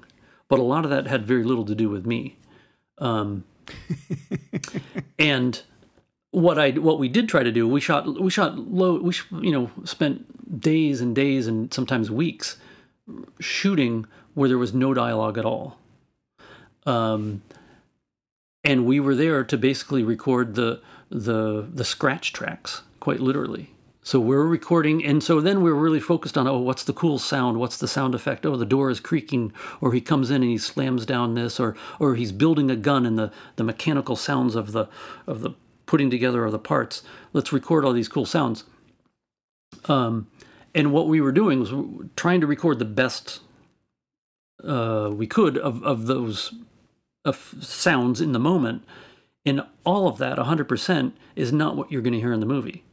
But 0.49 0.61
a 0.61 0.63
lot 0.63 0.85
of 0.85 0.91
that 0.91 1.07
had 1.07 1.27
very 1.27 1.45
little 1.45 1.65
to 1.67 1.75
do 1.75 1.91
with 1.91 2.07
me. 2.07 2.39
Um, 2.99 3.45
and 5.19 5.61
what 6.31 6.59
I 6.59 6.71
what 6.71 6.99
we 6.99 7.09
did 7.09 7.29
try 7.29 7.43
to 7.43 7.53
do, 7.53 7.69
we 7.69 7.81
shot 7.81 8.21
we 8.21 8.31
shot 8.31 8.59
low, 8.59 8.99
we 8.99 9.13
sh- 9.13 9.27
you 9.43 9.53
know 9.53 9.71
spent 9.85 10.61
days 10.61 11.01
and 11.01 11.15
days 11.15 11.47
and 11.47 11.73
sometimes 11.73 12.11
weeks 12.11 12.57
shooting 13.41 14.07
where 14.35 14.49
there 14.49 14.59
was 14.59 14.73
no 14.73 14.95
dialogue 14.95 15.37
at 15.37 15.45
all. 15.45 15.79
Um, 16.87 17.43
and 18.65 18.85
we 18.85 19.01
were 19.01 19.15
there 19.15 19.45
to 19.45 19.57
basically 19.57 20.03
record 20.03 20.55
the 20.55 20.81
the 21.11 21.69
the 21.73 21.85
scratch 21.85 22.33
tracks 22.33 22.83
quite 23.01 23.21
literally. 23.21 23.75
So 24.03 24.19
we're 24.21 24.45
recording 24.45 25.05
and 25.05 25.23
so 25.23 25.41
then 25.41 25.63
we're 25.63 25.75
really 25.75 26.01
focused 26.01 26.39
on 26.39 26.47
oh 26.47 26.59
what's 26.59 26.85
the 26.85 26.93
cool 26.93 27.19
sound? 27.19 27.59
What's 27.59 27.77
the 27.77 27.89
sound 27.89 28.15
effect? 28.15 28.47
Oh 28.47 28.57
the 28.57 28.67
door 28.67 28.91
is 28.91 29.01
creaking 29.01 29.53
or 29.81 29.93
he 29.93 30.01
comes 30.01 30.31
in 30.31 30.43
and 30.43 30.51
he 30.51 30.59
slams 30.59 31.07
down 31.07 31.35
this 31.35 31.61
or 31.61 31.77
or 31.99 32.15
he's 32.15 32.33
building 32.33 32.71
a 32.71 32.77
gun 32.77 33.07
and 33.07 33.19
the 33.19 33.33
the 33.57 33.65
mechanical 33.65 34.17
sounds 34.17 34.55
of 34.55 34.73
the 34.73 34.87
of 35.27 35.41
the 35.41 35.51
putting 35.87 36.11
together 36.11 36.45
of 36.45 36.53
the 36.53 36.59
parts. 36.59 37.03
Let's 37.33 37.53
record 37.53 37.85
all 37.85 37.93
these 37.93 38.09
cool 38.09 38.27
sounds. 38.27 38.65
Um 39.87 40.29
and 40.75 40.93
what 40.93 41.09
we 41.09 41.21
were 41.21 41.33
doing 41.33 41.61
was 41.61 41.73
trying 42.17 42.41
to 42.41 42.47
record 42.47 42.79
the 42.79 42.85
best 42.85 43.41
uh, 44.65 45.11
we 45.13 45.27
could 45.27 45.57
of, 45.57 45.83
of 45.83 46.07
those 46.07 46.53
of 47.29 47.55
sounds 47.61 48.21
in 48.21 48.33
the 48.33 48.39
moment. 48.39 48.83
And 49.47 49.63
all 49.85 50.09
of 50.09 50.19
that, 50.19 50.39
100%, 50.39 51.13
is 51.37 51.53
not 51.53 51.77
what 51.77 51.91
you're 51.91 52.03
going 52.03 52.13
to 52.13 52.21
hear 52.21 52.33
in 52.33 52.41
the 52.41 52.47
movie. 52.47 52.85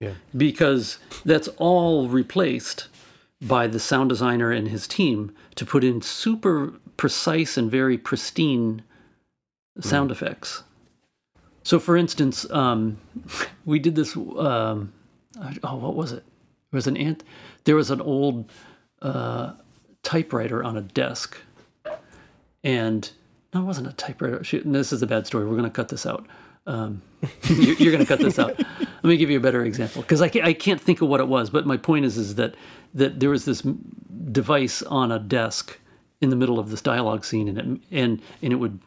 Yeah. 0.00 0.14
Because 0.36 0.98
that's 1.24 1.48
all 1.58 2.08
replaced 2.08 2.88
by 3.40 3.66
the 3.66 3.78
sound 3.78 4.08
designer 4.08 4.50
and 4.50 4.68
his 4.68 4.88
team 4.88 5.34
to 5.54 5.64
put 5.66 5.84
in 5.84 6.02
super 6.02 6.72
precise 6.96 7.56
and 7.56 7.70
very 7.70 7.98
pristine 7.98 8.82
sound 9.80 10.10
effects. 10.10 10.62
So, 11.62 11.78
for 11.78 11.96
instance, 11.96 12.48
um, 12.50 12.98
we 13.64 13.78
did 13.78 13.94
this. 13.94 14.16
Um, 14.16 14.92
oh, 15.62 15.76
what 15.76 15.94
was 15.94 16.12
it? 16.12 16.24
There 16.70 16.78
was 16.78 16.86
an 16.86 16.96
ant. 16.96 17.24
There 17.64 17.76
was 17.76 17.90
an 17.90 18.00
old 18.00 18.50
uh, 19.02 19.54
typewriter 20.02 20.62
on 20.64 20.76
a 20.76 20.82
desk, 20.82 21.36
and 22.64 23.10
no, 23.54 23.62
it 23.62 23.64
wasn't 23.64 23.88
a 23.88 23.92
typewriter. 23.92 24.42
Shoot, 24.44 24.64
this 24.66 24.92
is 24.92 25.02
a 25.02 25.06
bad 25.06 25.26
story. 25.26 25.44
We're 25.44 25.56
going 25.56 25.64
to 25.64 25.70
cut 25.70 25.88
this 25.88 26.06
out. 26.06 26.26
Um, 26.66 27.02
you're 27.44 27.76
you're 27.76 27.92
going 27.92 28.04
to 28.04 28.06
cut 28.06 28.18
this 28.18 28.38
out. 28.38 28.58
Let 28.58 29.04
me 29.04 29.16
give 29.16 29.30
you 29.30 29.38
a 29.38 29.40
better 29.40 29.64
example 29.64 30.02
because 30.02 30.20
I 30.20 30.28
can't, 30.28 30.44
I 30.44 30.52
can't 30.52 30.80
think 30.80 31.00
of 31.00 31.08
what 31.08 31.20
it 31.20 31.28
was. 31.28 31.50
But 31.50 31.66
my 31.66 31.76
point 31.76 32.04
is, 32.04 32.16
is 32.16 32.34
that 32.34 32.54
that 32.94 33.20
there 33.20 33.30
was 33.30 33.44
this 33.44 33.62
device 34.32 34.82
on 34.82 35.12
a 35.12 35.18
desk 35.18 35.78
in 36.20 36.30
the 36.30 36.36
middle 36.36 36.58
of 36.58 36.70
this 36.70 36.80
dialogue 36.80 37.24
scene, 37.24 37.48
and 37.48 37.58
it 37.58 37.64
and 37.90 38.22
and 38.42 38.52
it 38.52 38.56
would. 38.56 38.80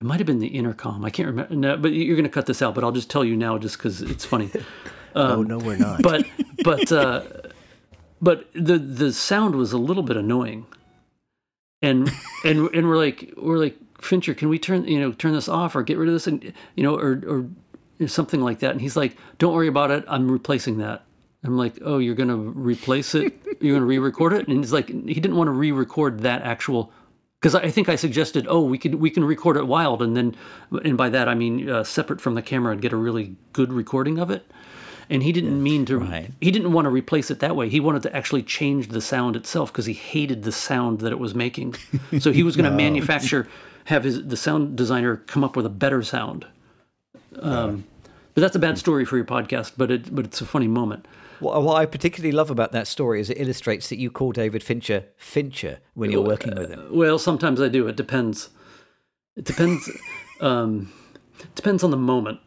It 0.00 0.06
might 0.06 0.18
have 0.18 0.26
been 0.26 0.40
the 0.40 0.48
intercom. 0.48 1.04
I 1.04 1.10
can't 1.10 1.28
remember. 1.28 1.54
No, 1.54 1.76
but 1.76 1.92
you're 1.92 2.16
going 2.16 2.24
to 2.24 2.30
cut 2.30 2.46
this 2.46 2.60
out. 2.60 2.74
But 2.74 2.82
I'll 2.82 2.90
just 2.90 3.08
tell 3.08 3.24
you 3.24 3.36
now, 3.36 3.56
just 3.58 3.78
because 3.78 4.02
it's 4.02 4.24
funny. 4.24 4.50
oh 5.14 5.42
no, 5.42 5.58
we're 5.58 5.76
not. 5.76 6.02
But 6.02 6.26
but 6.64 6.90
uh, 6.90 7.22
but 8.20 8.48
the 8.54 8.78
the 8.78 9.12
sound 9.12 9.54
was 9.54 9.72
a 9.72 9.78
little 9.78 10.02
bit 10.02 10.16
annoying, 10.16 10.66
and 11.82 12.10
and 12.44 12.68
and 12.74 12.88
we're 12.88 12.96
like 12.96 13.34
we're 13.36 13.58
like 13.58 13.76
Fincher, 14.00 14.34
can 14.34 14.48
we 14.48 14.58
turn 14.58 14.84
you 14.84 14.98
know 14.98 15.12
turn 15.12 15.32
this 15.32 15.48
off 15.48 15.76
or 15.76 15.82
get 15.82 15.98
rid 15.98 16.08
of 16.08 16.14
this 16.14 16.26
and 16.26 16.52
you 16.76 16.82
know 16.82 16.96
or 16.96 17.22
or 18.00 18.06
something 18.08 18.40
like 18.40 18.60
that? 18.60 18.72
And 18.72 18.80
he's 18.80 18.96
like, 18.96 19.16
don't 19.38 19.54
worry 19.54 19.68
about 19.68 19.90
it. 19.90 20.04
I'm 20.08 20.30
replacing 20.30 20.78
that. 20.78 21.04
I'm 21.44 21.56
like, 21.56 21.78
oh, 21.84 21.98
you're 21.98 22.14
gonna 22.14 22.36
replace 22.36 23.14
it? 23.14 23.34
You're 23.60 23.76
gonna 23.76 23.86
re-record 23.86 24.32
it? 24.32 24.48
And 24.48 24.58
he's 24.58 24.72
like, 24.72 24.88
he 24.88 25.14
didn't 25.14 25.36
want 25.36 25.48
to 25.48 25.52
re-record 25.52 26.20
that 26.20 26.42
actual. 26.42 26.92
Because 27.40 27.54
I 27.56 27.70
think 27.70 27.88
I 27.88 27.96
suggested, 27.96 28.46
oh, 28.48 28.62
we 28.62 28.78
could 28.78 28.96
we 28.96 29.10
can 29.10 29.24
record 29.24 29.56
it 29.56 29.66
wild, 29.66 30.02
and 30.02 30.16
then, 30.16 30.36
and 30.84 30.96
by 30.96 31.08
that 31.08 31.28
I 31.28 31.34
mean 31.34 31.68
uh, 31.68 31.82
separate 31.82 32.20
from 32.20 32.34
the 32.34 32.42
camera 32.42 32.72
and 32.72 32.80
get 32.80 32.92
a 32.92 32.96
really 32.96 33.36
good 33.52 33.72
recording 33.72 34.18
of 34.18 34.30
it. 34.30 34.48
And 35.10 35.22
he 35.22 35.32
didn't 35.32 35.62
mean 35.62 35.84
to. 35.86 35.98
right. 35.98 36.30
He 36.40 36.50
didn't 36.50 36.72
want 36.72 36.86
to 36.86 36.90
replace 36.90 37.30
it 37.30 37.40
that 37.40 37.56
way. 37.56 37.68
He 37.68 37.80
wanted 37.80 38.02
to 38.04 38.16
actually 38.16 38.42
change 38.42 38.88
the 38.88 39.00
sound 39.00 39.36
itself 39.36 39.72
because 39.72 39.86
he 39.86 39.92
hated 39.92 40.42
the 40.42 40.52
sound 40.52 41.00
that 41.00 41.12
it 41.12 41.18
was 41.18 41.34
making. 41.34 41.74
So 42.18 42.32
he 42.32 42.42
was 42.42 42.56
going 42.58 42.70
to 42.70 42.76
manufacture, 42.76 43.48
have 43.84 44.04
his 44.04 44.26
the 44.26 44.36
sound 44.36 44.76
designer 44.76 45.16
come 45.16 45.44
up 45.44 45.56
with 45.56 45.66
a 45.66 45.70
better 45.70 46.02
sound. 46.02 46.46
Um, 47.40 47.84
but 48.34 48.40
that's 48.40 48.56
a 48.56 48.58
bad 48.58 48.78
story 48.78 49.04
for 49.04 49.16
your 49.16 49.26
podcast. 49.26 49.72
But 49.76 49.90
it 49.90 50.14
but 50.14 50.24
it's 50.24 50.40
a 50.40 50.46
funny 50.46 50.68
moment. 50.68 51.06
What, 51.40 51.62
what 51.62 51.76
I 51.76 51.86
particularly 51.86 52.32
love 52.32 52.50
about 52.50 52.70
that 52.72 52.86
story 52.86 53.20
is 53.20 53.28
it 53.28 53.40
illustrates 53.40 53.88
that 53.88 53.98
you 53.98 54.10
call 54.10 54.32
David 54.32 54.62
Fincher 54.62 55.04
Fincher 55.16 55.80
when 55.94 56.10
you're 56.10 56.22
working 56.22 56.54
with 56.54 56.70
him. 56.70 56.86
Well, 56.90 57.18
sometimes 57.18 57.60
I 57.60 57.68
do. 57.68 57.88
It 57.88 57.96
depends. 57.96 58.50
It 59.36 59.44
depends. 59.44 59.90
um, 60.40 60.92
depends 61.54 61.82
on 61.84 61.90
the 61.90 61.96
moment. 61.96 62.40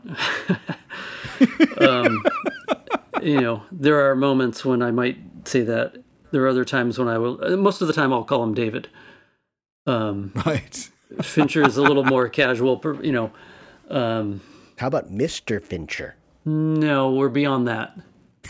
um, 1.79 2.23
you 3.21 3.39
know, 3.41 3.63
there 3.71 4.09
are 4.09 4.15
moments 4.15 4.63
when 4.65 4.81
I 4.81 4.91
might 4.91 5.17
say 5.47 5.61
that. 5.61 5.97
There 6.31 6.43
are 6.43 6.47
other 6.47 6.65
times 6.65 6.97
when 6.99 7.07
I 7.07 7.17
will. 7.17 7.43
uh, 7.43 7.55
Most 7.55 7.81
of 7.81 7.87
the 7.87 7.93
time, 7.93 8.11
I'll 8.11 8.23
call 8.23 8.43
him 8.43 8.53
David. 8.53 8.87
Um, 9.87 10.31
Right. 10.45 10.89
Fincher 11.21 11.63
is 11.65 11.77
a 11.77 11.81
little 11.83 12.03
more 12.03 12.27
casual. 12.27 12.81
You 13.01 13.11
know, 13.11 13.31
um, 13.89 14.41
How 14.77 14.87
about 14.87 15.11
Mr. 15.11 15.61
Fincher? 15.63 16.15
no, 16.45 17.11
we're 17.13 17.29
beyond 17.29 17.67
that. 17.67 17.97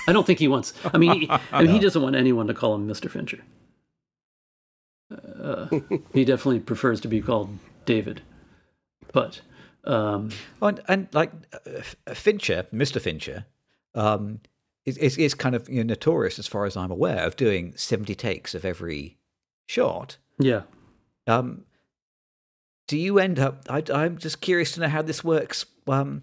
I 0.07 0.13
don't 0.13 0.25
think 0.25 0.39
he 0.39 0.47
wants. 0.47 0.73
I 0.93 0.97
mean, 0.97 1.21
he, 1.21 1.29
I 1.51 1.61
mean, 1.63 1.71
he 1.71 1.79
doesn't 1.79 2.01
want 2.01 2.15
anyone 2.15 2.47
to 2.47 2.53
call 2.53 2.75
him 2.75 2.87
Mister 2.87 3.07
Fincher. 3.09 3.39
Uh, 5.41 5.67
he 6.13 6.25
definitely 6.25 6.59
prefers 6.59 6.99
to 7.01 7.07
be 7.07 7.21
called 7.21 7.57
David. 7.85 8.21
But 9.13 9.41
um, 9.85 10.29
Oh, 10.61 10.67
and, 10.67 10.81
and 10.87 11.07
like 11.13 11.31
uh, 11.53 12.13
Fincher, 12.13 12.65
Mr. 12.73 12.99
Fincher, 13.01 13.45
um, 13.93 14.39
is, 14.85 14.97
is, 14.97 15.17
is 15.17 15.33
kind 15.33 15.55
of 15.55 15.67
you 15.69 15.77
know, 15.83 15.83
notorious, 15.93 16.37
as 16.39 16.47
far 16.47 16.65
as 16.65 16.75
I'm 16.77 16.91
aware, 16.91 17.25
of 17.25 17.35
doing 17.35 17.73
70 17.75 18.13
takes 18.15 18.53
of 18.55 18.65
every 18.65 19.17
shot. 19.67 20.17
yeah, 20.37 20.61
Um, 21.27 21.65
do 22.87 22.97
you 22.97 23.17
end 23.17 23.39
up? 23.39 23.63
I, 23.69 23.81
I'm 23.93 24.17
just 24.19 24.41
curious 24.41 24.73
to 24.73 24.81
know 24.81 24.87
how 24.89 25.01
this 25.01 25.23
works. 25.23 25.65
Um, 25.87 26.21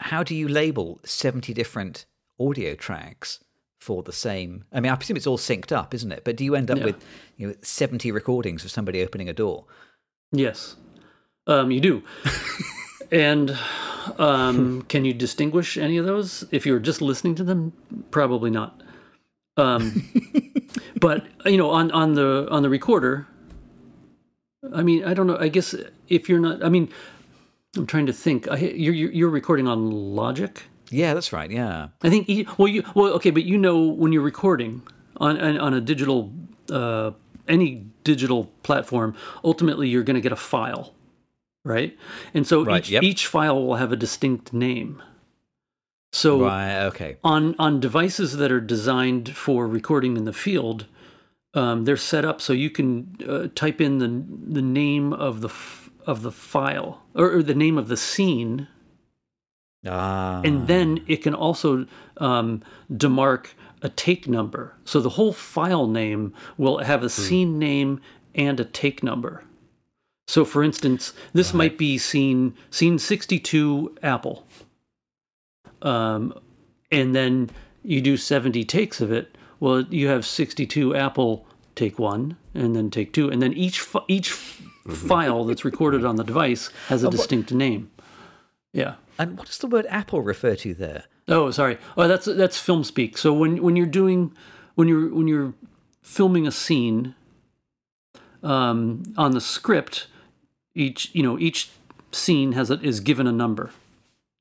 how 0.00 0.22
do 0.22 0.34
you 0.34 0.48
label 0.48 0.98
70 1.04 1.52
different 1.52 2.06
audio 2.40 2.74
tracks 2.74 3.44
for 3.78 4.02
the 4.02 4.12
same? 4.12 4.64
I 4.72 4.80
mean, 4.80 4.90
I 4.90 4.96
presume 4.96 5.18
it's 5.18 5.26
all 5.26 5.36
synced 5.36 5.72
up, 5.72 5.92
isn't 5.92 6.10
it? 6.12 6.24
But 6.24 6.36
do 6.36 6.44
you 6.44 6.54
end 6.54 6.70
up 6.70 6.78
Yeah. 6.78 6.84
with 6.86 7.04
you 7.36 7.48
know 7.48 7.54
70 7.60 8.10
recordings 8.12 8.64
of 8.64 8.70
somebody 8.70 9.02
opening 9.02 9.28
a 9.28 9.34
door? 9.34 9.66
Yes, 10.32 10.76
um, 11.48 11.70
you 11.70 11.80
do. 11.80 12.02
and 13.10 13.58
um, 14.18 14.82
can 14.82 15.04
you 15.04 15.12
distinguish 15.12 15.76
any 15.76 15.96
of 15.96 16.06
those 16.06 16.44
if 16.50 16.64
you're 16.64 16.78
just 16.78 17.02
listening 17.02 17.34
to 17.36 17.44
them? 17.44 17.72
Probably 18.10 18.50
not. 18.50 18.80
Um, 19.56 20.08
but 21.00 21.26
you 21.44 21.56
know, 21.56 21.70
on 21.70 21.90
on 21.90 22.14
the 22.14 22.46
on 22.50 22.62
the 22.62 22.68
recorder, 22.68 23.26
I 24.72 24.82
mean, 24.82 25.04
I 25.04 25.14
don't 25.14 25.26
know. 25.26 25.36
I 25.38 25.48
guess 25.48 25.74
if 26.08 26.28
you're 26.28 26.38
not, 26.38 26.64
I 26.64 26.68
mean, 26.68 26.88
I'm 27.76 27.86
trying 27.86 28.06
to 28.06 28.12
think. 28.12 28.48
I, 28.48 28.56
you're 28.56 28.94
you're 28.94 29.28
recording 29.28 29.66
on 29.66 29.90
Logic. 29.90 30.62
Yeah, 30.90 31.12
that's 31.14 31.32
right. 31.32 31.50
Yeah. 31.50 31.88
I 32.02 32.08
think 32.08 32.28
well 32.58 32.68
you 32.68 32.84
well 32.94 33.12
okay, 33.14 33.30
but 33.30 33.44
you 33.44 33.58
know 33.58 33.82
when 33.82 34.12
you're 34.12 34.22
recording 34.22 34.82
on 35.16 35.40
on, 35.40 35.58
on 35.58 35.74
a 35.74 35.80
digital 35.80 36.32
uh, 36.70 37.12
any 37.48 37.86
digital 38.04 38.44
platform, 38.62 39.14
ultimately 39.44 39.88
you're 39.88 40.02
going 40.02 40.14
to 40.14 40.20
get 40.20 40.32
a 40.32 40.36
file, 40.36 40.94
right? 41.68 41.96
And 42.34 42.46
so 42.46 42.64
Right, 42.64 42.82
each 42.82 42.90
yep. 42.90 43.02
each 43.02 43.26
file 43.26 43.64
will 43.64 43.76
have 43.76 43.92
a 43.92 43.96
distinct 43.96 44.52
name. 44.52 45.02
So 46.12 46.40
Right. 46.42 46.84
Okay. 46.86 47.16
on 47.22 47.54
on 47.58 47.80
devices 47.80 48.36
that 48.38 48.50
are 48.50 48.60
designed 48.62 49.28
for 49.36 49.66
recording 49.68 50.16
in 50.16 50.24
the 50.24 50.32
field, 50.32 50.86
um, 51.54 51.84
they're 51.84 51.96
set 52.12 52.24
up 52.24 52.40
so 52.40 52.52
you 52.52 52.70
can 52.70 53.16
uh, 53.28 53.48
type 53.54 53.80
in 53.80 53.98
the 53.98 54.08
the 54.54 54.62
name 54.62 55.12
of 55.12 55.40
the 55.42 55.48
f- 55.48 55.90
of 56.06 56.22
the 56.22 56.32
file 56.32 57.02
or, 57.14 57.30
or 57.36 57.42
the 57.42 57.54
name 57.54 57.76
of 57.78 57.88
the 57.88 57.96
scene 57.96 58.66
Ah. 59.86 60.40
and 60.44 60.66
then 60.66 61.04
it 61.06 61.18
can 61.22 61.34
also 61.34 61.86
um, 62.16 62.62
demark 62.90 63.48
a 63.82 63.88
take 63.88 64.26
number. 64.26 64.74
So 64.84 65.00
the 65.00 65.10
whole 65.10 65.32
file 65.32 65.86
name 65.86 66.32
will 66.56 66.78
have 66.78 67.04
a 67.04 67.08
scene 67.08 67.58
name 67.60 68.00
and 68.34 68.58
a 68.58 68.64
take 68.64 69.02
number. 69.04 69.44
So, 70.28 70.44
for 70.44 70.62
instance, 70.62 71.14
this 71.32 71.54
might 71.54 71.78
be 71.78 71.96
scene 71.96 72.52
scene 72.70 72.98
sixty 72.98 73.38
two 73.40 73.96
Apple, 74.02 74.46
um, 75.80 76.38
and 76.92 77.16
then 77.16 77.48
you 77.82 78.02
do 78.02 78.18
seventy 78.18 78.62
takes 78.62 79.00
of 79.00 79.10
it. 79.10 79.34
Well, 79.58 79.80
you 79.88 80.08
have 80.08 80.26
sixty 80.26 80.66
two 80.66 80.94
Apple 80.94 81.46
take 81.74 81.98
one, 81.98 82.36
and 82.52 82.76
then 82.76 82.90
take 82.90 83.14
two, 83.14 83.30
and 83.30 83.40
then 83.40 83.54
each 83.54 83.80
fi- 83.80 84.04
each 84.06 84.32
file 84.32 85.46
that's 85.46 85.64
recorded 85.64 86.04
on 86.04 86.16
the 86.16 86.24
device 86.24 86.68
has 86.88 87.02
a 87.02 87.10
distinct 87.10 87.50
name. 87.50 87.90
Yeah. 88.74 88.96
and 89.18 89.38
what 89.38 89.46
does 89.46 89.58
the 89.58 89.66
word 89.66 89.86
Apple 89.88 90.20
refer 90.20 90.54
to 90.56 90.74
there? 90.74 91.04
Oh, 91.26 91.50
sorry. 91.50 91.78
Oh, 91.96 92.06
that's 92.06 92.26
that's 92.26 92.58
film 92.58 92.84
speak. 92.84 93.16
So 93.16 93.32
when 93.32 93.62
when 93.62 93.76
you're 93.76 93.86
doing 93.86 94.34
when 94.74 94.88
you're 94.88 95.08
when 95.08 95.26
you're 95.26 95.54
filming 96.02 96.46
a 96.46 96.52
scene 96.52 97.14
um, 98.42 99.02
on 99.16 99.32
the 99.32 99.40
script, 99.40 100.06
each 100.78 101.10
you 101.14 101.22
know 101.22 101.38
each 101.38 101.70
scene 102.12 102.52
has 102.52 102.70
a, 102.70 102.80
is 102.80 103.00
given 103.00 103.26
a 103.26 103.32
number, 103.32 103.70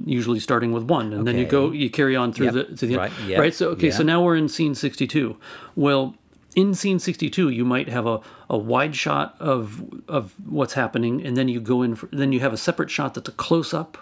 usually 0.05 0.39
starting 0.39 0.71
with 0.71 0.83
one, 0.83 1.11
and 1.13 1.27
then 1.27 1.38
you 1.38 1.45
go 1.45 1.71
you 1.71 1.89
carry 1.89 2.15
on 2.15 2.31
through 2.31 2.51
Yep. 2.51 2.53
the 2.53 2.75
to 2.77 2.85
the 2.85 2.97
Right, 2.97 3.11
yep, 3.25 3.39
right. 3.39 3.53
So 3.53 3.69
okay, 3.71 3.91
so 3.91 4.03
now 4.03 4.23
we're 4.23 4.38
in 4.38 4.47
scene 4.49 4.75
sixty 4.75 5.07
two. 5.07 5.38
Well. 5.75 6.15
In 6.55 6.73
scene 6.73 6.97
62, 6.97 7.49
you 7.49 7.63
might 7.63 7.88
have 7.88 8.07
a, 8.07 8.19
a 8.49 8.57
wide 8.57 8.95
shot 8.95 9.35
of 9.39 9.83
of 10.07 10.33
what's 10.49 10.73
happening, 10.73 11.23
and 11.23 11.38
then 11.38 11.47
you 11.47 11.59
go 11.59 11.83
in. 11.83 11.93
For, 11.93 12.09
then 12.11 12.31
you 12.31 12.39
have 12.39 12.51
a 12.51 12.57
separate 12.57 12.89
shot 12.89 13.13
that's 13.13 13.29
a 13.29 13.31
close 13.33 13.75
up, 13.75 13.99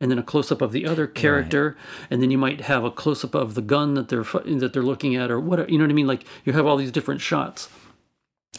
and 0.00 0.10
then 0.10 0.18
a 0.18 0.22
close 0.24 0.50
up 0.50 0.60
of 0.62 0.72
the 0.72 0.84
other 0.84 1.06
character, 1.06 1.76
and 2.10 2.20
then 2.20 2.32
you 2.32 2.38
might 2.38 2.62
have 2.62 2.82
a 2.82 2.90
close 2.90 3.22
up 3.22 3.36
of 3.36 3.54
the 3.54 3.62
gun 3.62 3.94
that 3.94 4.08
they're 4.08 4.24
that 4.24 4.72
they're 4.72 4.82
looking 4.82 5.14
at, 5.14 5.30
or 5.30 5.38
what 5.38 5.70
You 5.70 5.78
know 5.78 5.84
what 5.84 5.92
I 5.92 5.94
mean? 5.94 6.08
Like 6.08 6.24
you 6.44 6.52
have 6.54 6.66
all 6.66 6.76
these 6.76 6.90
different 6.90 7.20
shots 7.20 7.68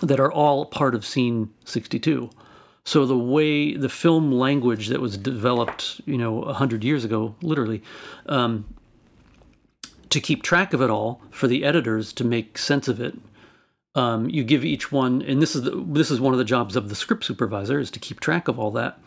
that 0.01 0.21
are 0.21 0.31
all 0.31 0.65
part 0.65 0.95
of 0.95 1.05
scene 1.05 1.49
62. 1.65 2.29
So 2.85 3.05
the 3.05 3.17
way 3.17 3.75
the 3.75 3.89
film 3.89 4.31
language 4.31 4.87
that 4.89 4.99
was 4.99 5.17
developed, 5.17 6.01
you 6.05 6.17
know, 6.17 6.43
hundred 6.53 6.83
years 6.83 7.05
ago, 7.05 7.35
literally, 7.41 7.81
um, 8.25 8.65
to 10.09 10.19
keep 10.19 10.43
track 10.43 10.73
of 10.73 10.81
it 10.81 10.89
all 10.89 11.21
for 11.31 11.47
the 11.47 11.63
editors 11.63 12.13
to 12.13 12.23
make 12.23 12.57
sense 12.57 12.87
of 12.87 12.99
it. 12.99 13.15
Um, 13.95 14.29
you 14.29 14.43
give 14.43 14.65
each 14.65 14.91
one, 14.91 15.21
and 15.21 15.41
this 15.41 15.55
is 15.55 15.63
the, 15.63 15.83
this 15.87 16.09
is 16.11 16.19
one 16.19 16.33
of 16.33 16.39
the 16.39 16.45
jobs 16.45 16.75
of 16.75 16.89
the 16.89 16.95
script 16.95 17.23
supervisor 17.23 17.79
is 17.79 17.91
to 17.91 17.99
keep 17.99 18.19
track 18.19 18.47
of 18.47 18.59
all 18.59 18.71
that 18.71 18.99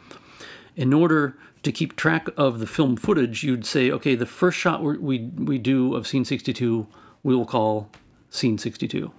in 0.77 0.93
order 0.93 1.37
to 1.63 1.73
keep 1.73 1.97
track 1.97 2.29
of 2.37 2.61
the 2.61 2.67
film 2.67 2.97
footage, 2.97 3.43
you'd 3.43 3.67
say, 3.67 3.91
okay, 3.91 4.15
the 4.15 4.27
first 4.27 4.59
shot 4.59 4.83
we 4.83 5.19
we, 5.19 5.59
do 5.59 5.95
of 5.95 6.07
scene 6.07 6.25
62, 6.25 6.87
we 7.23 7.35
will 7.35 7.47
call 7.47 7.91
scene 8.31 8.59
62. 8.59 9.11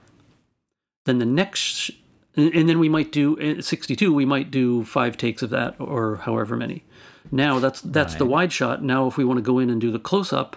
Then 1.06 1.18
the 1.18 1.26
next, 1.26 1.92
and, 2.38 2.54
and 2.54 2.70
then 2.70 2.80
we 2.80 2.88
might 2.88 3.12
do 3.12 3.38
uh, 3.40 3.62
62, 3.62 4.14
we 4.14 4.26
might 4.26 4.52
do 4.52 4.86
five 4.86 5.18
takes 5.18 5.42
of 5.42 5.50
that 5.50 5.76
or 5.80 6.18
however 6.18 6.56
many. 6.56 6.86
Now 7.32 7.60
that's 7.60 7.82
that's 7.82 8.16
the 8.16 8.26
wide 8.26 8.54
shot. 8.54 8.82
Now 8.82 9.08
if 9.08 9.18
we 9.18 9.26
want 9.26 9.38
to 9.38 9.42
go 9.42 9.60
in 9.60 9.70
and 9.70 9.82
do 9.82 9.92
the 9.92 10.00
close 10.00 10.32
up, 10.32 10.56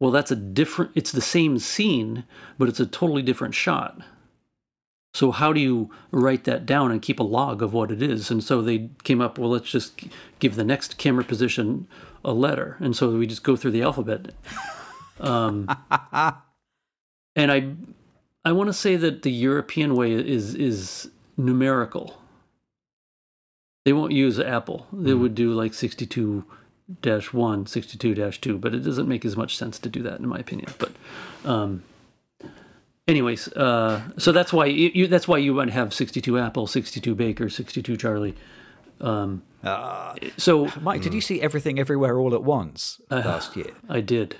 well, 0.00 0.10
that's 0.10 0.30
a 0.30 0.36
different. 0.36 0.92
It's 0.94 1.12
the 1.12 1.20
same 1.20 1.58
scene, 1.58 2.24
but 2.56 2.68
it's 2.68 2.80
a 2.80 2.86
totally 2.86 3.22
different 3.22 3.54
shot. 3.54 4.00
So 5.14 5.32
how 5.32 5.52
do 5.52 5.60
you 5.60 5.90
write 6.12 6.44
that 6.44 6.64
down 6.64 6.92
and 6.92 7.02
keep 7.02 7.18
a 7.18 7.24
log 7.24 7.62
of 7.62 7.72
what 7.72 7.90
it 7.90 8.02
is? 8.02 8.30
And 8.30 8.44
so 8.44 8.62
they 8.62 8.90
came 9.02 9.20
up, 9.20 9.38
well, 9.38 9.50
let's 9.50 9.70
just 9.70 10.04
give 10.38 10.54
the 10.54 10.64
next 10.64 10.98
camera 10.98 11.24
position 11.24 11.88
a 12.24 12.32
letter, 12.32 12.76
and 12.78 12.94
so 12.94 13.10
we 13.10 13.26
just 13.26 13.42
go 13.42 13.56
through 13.56 13.72
the 13.72 13.82
alphabet. 13.82 14.32
Um, 15.20 15.68
and 17.34 17.50
I, 17.50 17.72
I 18.48 18.52
want 18.52 18.68
to 18.68 18.72
say 18.72 18.96
that 18.96 19.20
the 19.24 19.30
European 19.30 19.94
way 19.94 20.10
is 20.14 20.54
is 20.54 21.10
numerical. 21.36 22.16
They 23.84 23.92
won't 23.92 24.12
use 24.12 24.40
Apple. 24.40 24.86
They 24.90 25.12
would 25.12 25.34
do 25.34 25.52
like 25.52 25.74
sixty-two 25.74 26.46
dash 27.02 27.34
one, 27.34 27.66
62 27.66 28.14
dash 28.14 28.40
two, 28.40 28.56
but 28.56 28.74
it 28.74 28.80
doesn't 28.80 29.06
make 29.06 29.26
as 29.26 29.36
much 29.36 29.54
sense 29.58 29.78
to 29.80 29.90
do 29.90 30.02
that, 30.04 30.18
in 30.20 30.26
my 30.26 30.38
opinion. 30.38 30.72
But 30.78 30.92
um, 31.44 31.82
anyways, 33.06 33.48
uh, 33.48 34.00
so 34.16 34.32
that's 34.32 34.50
why 34.50 34.64
you, 34.64 34.92
you 34.94 35.06
that's 35.08 35.28
why 35.28 35.36
you 35.36 35.52
might 35.52 35.68
have 35.68 35.92
62 35.92 36.38
Apple, 36.38 36.66
62 36.66 37.14
Baker, 37.14 37.50
62 37.50 37.98
Charlie. 37.98 38.34
Um, 39.02 39.42
so 40.38 40.72
Mike, 40.80 41.02
did 41.02 41.12
you 41.12 41.20
see 41.20 41.42
everything 41.42 41.78
everywhere 41.78 42.18
all 42.18 42.34
at 42.34 42.42
once 42.42 42.98
last 43.10 43.56
year? 43.56 43.72
I 43.90 44.00
did, 44.00 44.36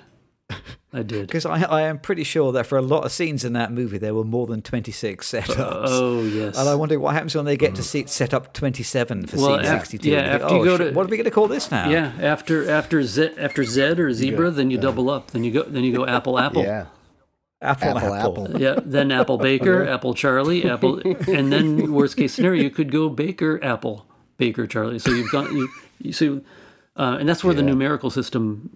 I 0.93 1.03
did. 1.03 1.27
Because 1.27 1.45
I, 1.45 1.63
I 1.65 1.83
am 1.83 1.99
pretty 1.99 2.25
sure 2.25 2.51
that 2.53 2.67
for 2.67 2.79
a 2.79 2.83
lot 2.83 3.05
of 3.05 3.13
scenes 3.13 3.45
in 3.45 3.53
that 3.53 3.71
movie, 3.71 3.99
there 3.99 4.15
were 4.15 4.25
more 4.25 4.47
than 4.47 4.63
26 4.63 5.31
setups. 5.31 5.55
Oh 5.87 6.23
yes. 6.23 6.57
And 6.57 6.67
I 6.69 6.75
wonder 6.75 6.99
what 6.99 7.13
happens 7.15 7.35
when 7.35 7.45
they 7.45 7.59
get 7.59 7.75
to 7.75 7.83
see, 7.83 8.07
set 8.07 8.33
up 8.33 8.55
27 8.55 9.27
for 9.27 9.37
Well, 9.37 9.47
scene 9.59 9.67
af- 9.67 9.81
62. 9.87 10.09
yeah, 10.11 10.19
And 10.19 10.31
think, 10.31 10.43
after 10.43 10.55
you 10.55 10.61
"Oh, 10.61 10.65
go 10.65 10.77
shit, 10.79 10.89
to- 10.89 10.95
What 10.97 11.07
are 11.07 11.11
we 11.11 11.17
going 11.19 11.25
to 11.27 11.31
call 11.31 11.47
this 11.49 11.71
now? 11.71 11.91
yeah, 11.91 12.13
after 12.21 12.71
after 12.71 13.03
Z 13.03 13.33
after 13.37 13.65
Zed 13.65 14.01
or 14.01 14.13
Zebra, 14.15 14.51
then 14.51 14.71
you 14.71 14.79
double 14.79 15.11
up. 15.11 15.31
Then 15.33 15.45
you 15.45 15.51
go 15.53 15.63
then 15.65 15.85
you 15.85 15.95
go 15.95 16.07
Apple 16.07 16.39
Apple. 16.47 16.63
Yeah. 16.63 16.87
Apple, 17.61 17.89
Apple, 17.99 18.15
Apple. 18.15 18.45
Apple. 18.47 18.61
Yeah, 18.61 18.79
then 18.85 19.11
Apple 19.13 19.37
Baker, 19.51 19.85
Apple 19.87 20.15
Charlie, 20.15 20.65
Apple, 20.71 21.01
and 21.27 21.53
then 21.53 21.93
worst 21.99 22.17
case 22.17 22.33
scenario, 22.33 22.63
you 22.63 22.71
could 22.71 22.93
go 22.93 23.09
Baker, 23.09 23.59
Apple, 23.65 24.07
Baker, 24.37 24.65
Charlie. 24.69 25.01
So 25.01 25.11
you've 25.11 25.31
got 25.33 25.51
you, 25.53 25.69
you 26.01 26.13
see, 26.13 26.41
uh, 26.97 27.17
and 27.19 27.29
that's 27.29 27.43
where 27.43 27.55
the 27.55 27.63
numerical 27.63 28.11
system 28.11 28.71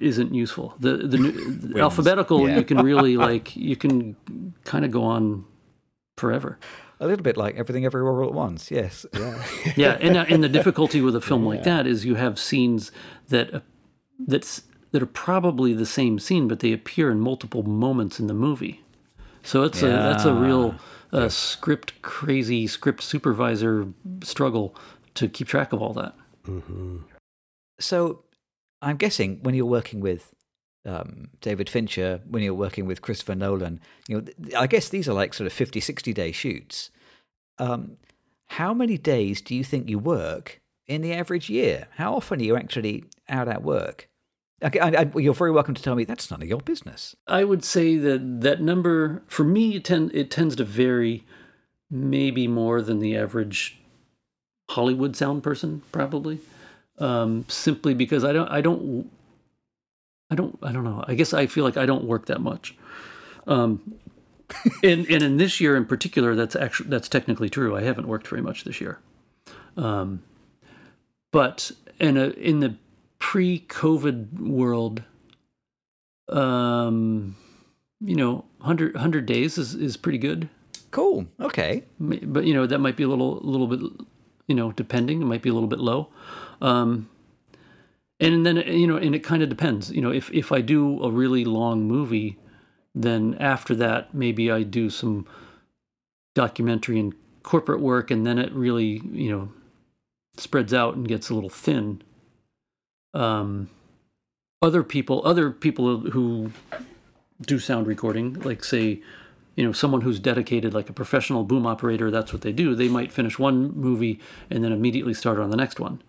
isn't 0.00 0.34
useful. 0.34 0.74
The 0.78 0.96
the, 0.96 1.18
nu- 1.18 1.32
the 1.32 1.80
alphabetical 1.80 2.48
Yeah. 2.48 2.56
you 2.58 2.64
can 2.64 2.78
really 2.78 3.16
like 3.30 3.56
you 3.56 3.76
can 3.76 4.16
kind 4.64 4.84
of 4.84 4.90
go 4.90 5.02
on 5.04 5.44
forever. 6.16 6.58
A 7.00 7.06
little 7.06 7.22
bit 7.22 7.36
like 7.36 7.54
everything 7.56 7.84
everywhere 7.84 8.20
all 8.22 8.28
at 8.28 8.34
once. 8.34 8.70
Yes. 8.72 9.06
Yeah, 9.14 9.44
yeah, 9.76 9.98
and 10.00 10.16
uh, 10.16 10.24
and 10.28 10.42
the 10.42 10.48
difficulty 10.48 11.00
with 11.00 11.14
a 11.14 11.20
film 11.20 11.46
like 11.46 11.62
that 11.62 11.86
is 11.86 12.04
you 12.04 12.16
have 12.16 12.38
scenes 12.40 12.90
that 13.28 13.54
uh, 13.54 13.60
that's 14.18 14.62
that 14.90 15.00
are 15.02 15.06
probably 15.06 15.72
the 15.74 15.86
same 15.86 16.18
scene, 16.18 16.48
but 16.48 16.58
they 16.60 16.72
appear 16.72 17.10
in 17.10 17.20
multiple 17.20 17.62
moments 17.62 18.18
in 18.18 18.26
the 18.26 18.34
movie. 18.34 18.82
So 19.44 19.62
it's 19.62 19.80
a 19.82 19.86
that's 19.86 20.24
a 20.24 20.34
real 20.34 20.74
uh, 21.12 21.28
script 21.28 22.02
crazy 22.02 22.66
script 22.66 23.02
supervisor 23.02 23.86
struggle 24.24 24.74
to 25.14 25.28
keep 25.28 25.46
track 25.46 25.72
of 25.72 25.80
all 25.80 25.92
that. 25.94 26.14
So 27.80 28.24
I'm 28.80 28.96
guessing 28.96 29.40
when 29.42 29.54
you're 29.54 29.66
working 29.66 30.00
with 30.00 30.34
um, 30.86 31.28
David 31.40 31.68
Fincher, 31.68 32.20
when 32.28 32.42
you're 32.42 32.54
working 32.54 32.86
with 32.86 33.02
Christopher 33.02 33.34
Nolan, 33.34 33.80
you 34.08 34.20
know, 34.20 34.58
I 34.58 34.66
guess 34.66 34.88
these 34.88 35.08
are 35.08 35.14
like 35.14 35.34
sort 35.34 35.46
of 35.46 35.52
50, 35.52 35.80
60 35.80 36.12
day 36.12 36.32
shoots. 36.32 36.90
Um, 37.58 37.96
how 38.46 38.72
many 38.72 38.96
days 38.96 39.40
do 39.40 39.54
you 39.54 39.64
think 39.64 39.88
you 39.88 39.98
work 39.98 40.60
in 40.86 41.02
the 41.02 41.12
average 41.12 41.50
year? 41.50 41.88
How 41.96 42.14
often 42.14 42.40
are 42.40 42.44
you 42.44 42.56
actually 42.56 43.04
out 43.28 43.48
at 43.48 43.62
work? 43.62 44.08
Okay, 44.62 44.80
I, 44.80 45.02
I, 45.02 45.10
you're 45.16 45.34
very 45.34 45.52
welcome 45.52 45.74
to 45.74 45.82
tell 45.82 45.94
me 45.94 46.04
that's 46.04 46.30
none 46.30 46.42
of 46.42 46.48
your 46.48 46.60
business. 46.60 47.14
I 47.26 47.44
would 47.44 47.64
say 47.64 47.96
that 47.96 48.40
that 48.40 48.60
number 48.60 49.22
for 49.28 49.44
me 49.44 49.76
it, 49.76 49.84
tend, 49.84 50.12
it 50.14 50.30
tends 50.30 50.56
to 50.56 50.64
vary, 50.64 51.24
maybe 51.90 52.48
more 52.48 52.82
than 52.82 52.98
the 52.98 53.16
average 53.16 53.78
Hollywood 54.70 55.16
sound 55.16 55.42
person, 55.42 55.82
probably. 55.92 56.40
Um, 56.98 57.44
simply 57.48 57.94
because 57.94 58.24
I 58.24 58.32
don't 58.32 58.48
I 58.48 58.60
don't 58.60 59.10
I 60.30 60.34
don't 60.34 60.58
I 60.62 60.72
don't 60.72 60.84
know. 60.84 61.04
I 61.06 61.14
guess 61.14 61.32
I 61.32 61.46
feel 61.46 61.64
like 61.64 61.76
I 61.76 61.86
don't 61.86 62.04
work 62.04 62.26
that 62.26 62.40
much. 62.40 62.76
Um, 63.46 63.94
and 64.82 65.06
and 65.06 65.22
in 65.22 65.36
this 65.36 65.60
year 65.60 65.76
in 65.76 65.86
particular, 65.86 66.34
that's 66.34 66.56
actually 66.56 66.90
that's 66.90 67.08
technically 67.08 67.48
true. 67.48 67.76
I 67.76 67.82
haven't 67.82 68.08
worked 68.08 68.26
very 68.28 68.42
much 68.42 68.64
this 68.64 68.80
year. 68.80 68.98
Um, 69.76 70.22
but 71.32 71.70
in 72.00 72.16
a 72.16 72.30
in 72.30 72.60
the 72.60 72.74
pre-COVID 73.18 74.40
world, 74.40 75.02
um, 76.28 77.36
you 78.00 78.14
know, 78.14 78.44
100, 78.58 78.94
100 78.94 79.26
days 79.26 79.58
is, 79.58 79.74
is 79.74 79.96
pretty 79.96 80.18
good. 80.18 80.48
Cool. 80.90 81.26
Okay. 81.40 81.84
But 82.00 82.44
you 82.44 82.54
know, 82.54 82.66
that 82.66 82.78
might 82.78 82.96
be 82.96 83.02
a 83.02 83.08
little 83.08 83.40
little 83.42 83.66
bit, 83.66 83.80
you 84.48 84.54
know, 84.54 84.72
depending. 84.72 85.22
It 85.22 85.26
might 85.26 85.42
be 85.42 85.50
a 85.50 85.54
little 85.54 85.68
bit 85.68 85.78
low. 85.78 86.08
Um, 86.60 87.08
and 88.18 88.44
then 88.44 88.56
you 88.56 88.86
know, 88.86 88.96
and 88.96 89.14
it 89.14 89.20
kind 89.20 89.42
of 89.42 89.48
depends. 89.48 89.92
You 89.92 90.00
know, 90.00 90.10
if 90.10 90.32
if 90.32 90.50
I 90.50 90.60
do 90.60 91.00
a 91.04 91.10
really 91.10 91.44
long 91.44 91.86
movie, 91.86 92.36
then 92.94 93.36
after 93.38 93.76
that 93.76 94.12
maybe 94.12 94.50
I 94.50 94.64
do 94.64 94.90
some 94.90 95.26
documentary 96.34 96.98
and 96.98 97.14
corporate 97.44 97.80
work, 97.80 98.10
and 98.10 98.26
then 98.26 98.38
it 98.38 98.52
really 98.52 99.00
you 99.12 99.30
know 99.30 99.52
spreads 100.36 100.74
out 100.74 100.96
and 100.96 101.06
gets 101.06 101.30
a 101.30 101.34
little 101.34 101.50
thin. 101.50 102.02
Um, 103.14 103.70
other 104.60 104.82
people, 104.82 105.22
other 105.24 105.50
people 105.50 106.00
who 106.10 106.50
do 107.40 107.60
sound 107.60 107.86
recording, 107.86 108.34
like 108.40 108.64
say, 108.64 109.00
you 109.58 109.64
know, 109.64 109.72
someone 109.72 110.02
who's 110.02 110.20
dedicated, 110.20 110.72
like 110.72 110.88
a 110.88 110.92
professional 110.92 111.42
boom 111.42 111.66
operator, 111.66 112.12
that's 112.12 112.32
what 112.32 112.42
they 112.42 112.52
do. 112.52 112.76
They 112.76 112.86
might 112.86 113.10
finish 113.10 113.40
one 113.40 113.72
movie 113.76 114.20
and 114.50 114.62
then 114.62 114.70
immediately 114.70 115.14
start 115.14 115.40
on 115.40 115.50
the 115.50 115.56
next 115.56 115.80
one. 115.80 116.00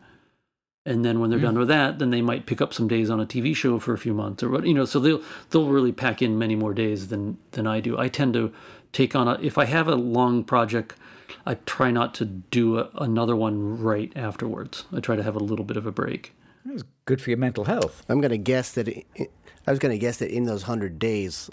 And 0.86 1.04
then 1.04 1.20
when 1.20 1.32
they're 1.32 1.40
mm. 1.40 1.44
done 1.44 1.58
with 1.58 1.68
that, 1.70 1.98
then 1.98 2.12
they 2.12 2.22
might 2.22 2.46
pick 2.46 2.62
up 2.62 2.76
some 2.76 2.88
days 2.88 3.10
on 3.10 3.20
a 3.20 3.26
TV 3.26 3.56
show 3.56 3.80
for 3.80 3.92
a 3.92 3.98
few 3.98 4.14
months 4.14 4.44
or 4.44 4.50
what, 4.50 4.68
you 4.68 4.76
know. 4.76 4.86
So 4.86 5.00
they'll 5.00 5.24
they'll 5.50 5.68
really 5.68 5.92
pack 5.92 6.22
in 6.22 6.38
many 6.38 6.56
more 6.56 6.76
days 6.76 7.08
than 7.08 7.40
than 7.54 7.66
I 7.66 7.80
do. 7.80 7.98
I 7.98 8.08
tend 8.08 8.36
to 8.36 8.54
take 8.94 9.16
on 9.16 9.28
a 9.28 9.40
if 9.42 9.58
I 9.58 9.66
have 9.66 9.88
a 9.88 9.96
long 9.96 10.44
project 10.44 10.94
I 11.46 11.56
try 11.66 11.90
not 11.90 12.14
to 12.16 12.26
do 12.26 12.78
a, 12.78 12.90
another 13.00 13.36
one 13.36 13.82
right 13.82 14.12
afterwards. 14.16 14.86
I 14.96 15.00
try 15.00 15.16
to 15.16 15.24
have 15.24 15.36
a 15.36 15.40
little 15.40 15.66
bit 15.66 15.78
of 15.78 15.86
a 15.86 15.92
break. 15.92 16.34
It's 16.66 16.84
good 17.06 17.22
for 17.22 17.32
your 17.32 17.38
mental 17.38 17.66
health. 17.66 18.06
I'm 18.10 18.22
going 18.22 18.32
to 18.32 18.38
guess 18.38 18.72
that 18.74 18.88
it, 18.88 19.06
I 19.66 19.72
was 19.72 19.80
going 19.80 19.92
to 19.92 19.98
guess 19.98 20.18
that 20.18 20.30
in 20.30 20.46
those 20.46 20.64
hundred 20.64 21.00
days, 21.00 21.50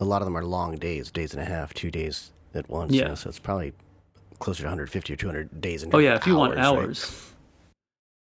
a 0.00 0.04
lot 0.04 0.22
of 0.22 0.26
them 0.26 0.36
are 0.36 0.44
long 0.44 0.76
days, 0.76 1.10
days 1.10 1.32
and 1.32 1.42
a 1.42 1.44
half, 1.44 1.74
two 1.74 1.90
days 1.90 2.32
at 2.54 2.68
once. 2.68 2.92
Yeah. 2.92 3.02
You 3.02 3.08
know, 3.08 3.14
so 3.14 3.28
it's 3.28 3.38
probably 3.38 3.72
closer 4.38 4.62
to 4.62 4.66
150 4.66 5.12
or 5.12 5.16
200 5.16 5.60
days. 5.60 5.82
In 5.82 5.94
oh 5.94 5.98
yeah, 5.98 6.14
if 6.14 6.22
hours, 6.22 6.26
you 6.26 6.36
want 6.36 6.58
hours. 6.58 7.04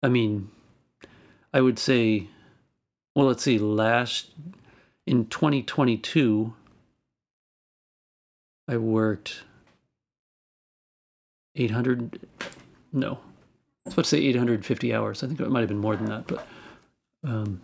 Right? 0.02 0.08
I 0.08 0.08
mean, 0.08 0.50
I 1.52 1.60
would 1.60 1.78
say, 1.78 2.28
well, 3.14 3.26
let's 3.26 3.42
see. 3.42 3.58
Last 3.58 4.30
in 5.06 5.26
2022, 5.26 6.54
I 8.68 8.76
worked 8.76 9.42
800 11.56 12.20
no 12.92 13.12
i 13.12 13.18
was 13.86 13.94
about 13.94 14.02
to 14.04 14.08
say 14.08 14.18
850 14.18 14.94
hours 14.94 15.22
i 15.22 15.26
think 15.26 15.40
it 15.40 15.50
might 15.50 15.60
have 15.60 15.68
been 15.68 15.78
more 15.78 15.96
than 15.96 16.06
that 16.06 16.26
but 16.26 16.46
um, 17.24 17.60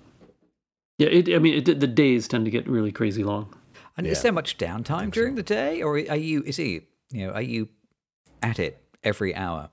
yeah 0.99 1.09
it, 1.09 1.29
i 1.35 1.39
mean 1.39 1.55
it, 1.55 1.81
the 1.81 1.87
days 1.87 2.29
tend 2.29 2.45
to 2.45 2.51
get 2.51 2.69
really 2.69 2.93
crazy 2.93 3.25
long 3.25 3.53
and 4.01 4.07
yeah. 4.07 4.13
is 4.13 4.23
there 4.23 4.33
much 4.33 4.57
downtime 4.57 5.11
during 5.11 5.35
so. 5.35 5.37
the 5.37 5.43
day 5.43 5.83
or 5.83 5.93
are 5.93 6.17
you 6.17 6.43
is 6.45 6.57
he 6.57 6.81
you 7.11 7.27
know 7.27 7.33
are 7.33 7.43
you 7.43 7.69
at 8.43 8.59
it 8.59 8.83
every 9.05 9.35
hour 9.35 9.69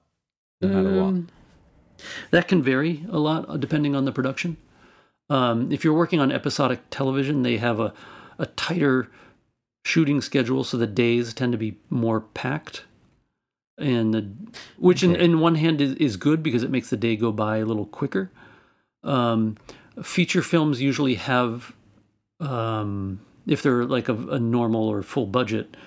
no 0.61 0.67
matter 0.67 1.01
um, 1.01 1.27
what 1.27 2.05
that 2.31 2.47
can 2.47 2.61
vary 2.61 3.05
a 3.09 3.17
lot 3.17 3.49
uh, 3.49 3.55
depending 3.55 3.95
on 3.95 4.05
the 4.05 4.11
production 4.11 4.57
um, 5.29 5.71
if 5.71 5.83
you're 5.83 5.93
working 5.93 6.19
on 6.19 6.31
episodic 6.31 6.81
television 6.89 7.43
they 7.43 7.57
have 7.57 7.79
a, 7.79 7.93
a 8.37 8.45
tighter 8.45 9.09
shooting 9.85 10.19
schedule 10.19 10.65
so 10.65 10.75
the 10.75 10.87
days 10.87 11.33
tend 11.33 11.53
to 11.53 11.57
be 11.57 11.77
more 11.89 12.19
packed 12.19 12.83
and 13.77 14.13
the, 14.13 14.27
which 14.77 15.03
in, 15.03 15.15
in 15.15 15.39
one 15.39 15.55
hand 15.55 15.81
is, 15.81 15.93
is 15.93 16.17
good 16.17 16.41
because 16.41 16.63
it 16.63 16.71
makes 16.71 16.89
the 16.89 16.97
day 16.97 17.15
go 17.15 17.31
by 17.31 17.57
a 17.57 17.65
little 17.65 17.85
quicker. 17.85 18.31
Um, 19.03 19.57
feature 20.01 20.41
films 20.41 20.81
usually 20.81 21.15
have, 21.15 21.73
um, 22.39 23.21
if 23.47 23.63
they're 23.63 23.85
like 23.85 24.09
a, 24.09 24.13
a, 24.13 24.39
normal 24.39 24.87
or 24.87 25.01
full 25.03 25.25
budget, 25.25 25.77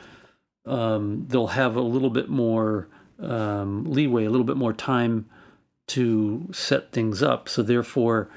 um, 0.67 1.27
they'll 1.29 1.49
have 1.49 1.77
a 1.77 1.81
little 1.81 2.11
bit 2.11 2.29
more 2.29 2.89
um, 3.21 3.85
leeway, 3.85 4.25
a 4.25 4.31
little 4.31 4.47
bit 4.47 4.57
more 4.57 4.73
time 4.73 5.29
to 5.89 6.49
set 6.53 6.93
things 6.93 7.23
up. 7.23 7.49
So 7.49 7.63
therefore, 7.63 8.31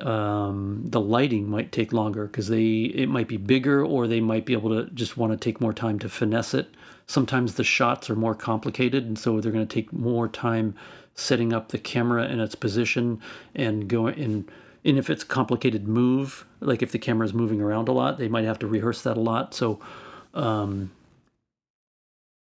um, 0.00 0.82
the 0.86 1.00
lighting 1.00 1.48
might 1.48 1.72
take 1.72 1.92
longer 1.92 2.26
because 2.26 2.48
they 2.48 2.92
it 2.94 3.08
might 3.08 3.28
be 3.28 3.36
bigger, 3.36 3.84
or 3.84 4.06
they 4.06 4.20
might 4.20 4.44
be 4.44 4.52
able 4.52 4.70
to 4.70 4.90
just 4.90 5.16
want 5.16 5.32
to 5.32 5.36
take 5.36 5.60
more 5.60 5.72
time 5.72 5.98
to 6.00 6.08
finesse 6.08 6.54
it 6.54 6.68
sometimes 7.06 7.54
the 7.54 7.64
shots 7.64 8.08
are 8.08 8.16
more 8.16 8.34
complicated 8.34 9.04
and 9.04 9.18
so 9.18 9.40
they're 9.40 9.52
going 9.52 9.66
to 9.66 9.74
take 9.74 9.92
more 9.92 10.28
time 10.28 10.74
setting 11.14 11.52
up 11.52 11.68
the 11.68 11.78
camera 11.78 12.24
in 12.26 12.40
its 12.40 12.54
position 12.54 13.20
and 13.54 13.88
going 13.88 14.18
and 14.18 14.50
and 14.84 14.98
if 14.98 15.08
it's 15.08 15.22
a 15.22 15.26
complicated 15.26 15.88
move 15.88 16.46
like 16.60 16.82
if 16.82 16.92
the 16.92 16.98
camera 16.98 17.26
is 17.26 17.34
moving 17.34 17.60
around 17.60 17.88
a 17.88 17.92
lot 17.92 18.18
they 18.18 18.28
might 18.28 18.44
have 18.44 18.58
to 18.58 18.66
rehearse 18.66 19.02
that 19.02 19.16
a 19.16 19.20
lot. 19.20 19.54
So 19.54 19.80
um 20.34 20.92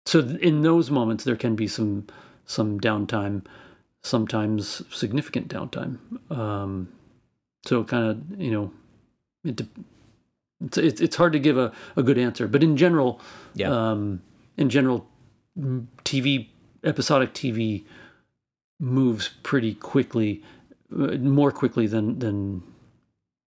so 0.06 0.20
in 0.20 0.62
those 0.62 0.90
moments 0.90 1.24
there 1.24 1.36
can 1.36 1.56
be 1.56 1.68
some 1.68 2.08
some 2.46 2.80
downtime 2.80 3.46
sometimes 4.04 4.82
significant 4.92 5.48
downtime. 5.48 5.98
Um 6.32 6.90
so 7.66 7.84
kind 7.84 8.06
of 8.06 8.42
you 8.42 8.52
know 8.52 8.72
it, 9.44 9.62
it's, 10.64 11.02
it's 11.02 11.16
hard 11.16 11.34
to 11.34 11.40
give 11.40 11.58
a, 11.58 11.72
a 11.96 12.04
good 12.04 12.18
answer. 12.18 12.48
But 12.48 12.64
in 12.64 12.78
general 12.78 13.20
yeah. 13.54 13.70
um 13.72 14.22
in 14.58 14.70
general, 14.70 15.08
TV 15.58 16.48
episodic 16.84 17.34
TV 17.34 17.84
moves 18.80 19.30
pretty 19.44 19.74
quickly, 19.74 20.44
Uh, 20.94 21.18
more 21.18 21.52
quickly 21.52 21.88
than 21.88 22.20
than 22.20 22.64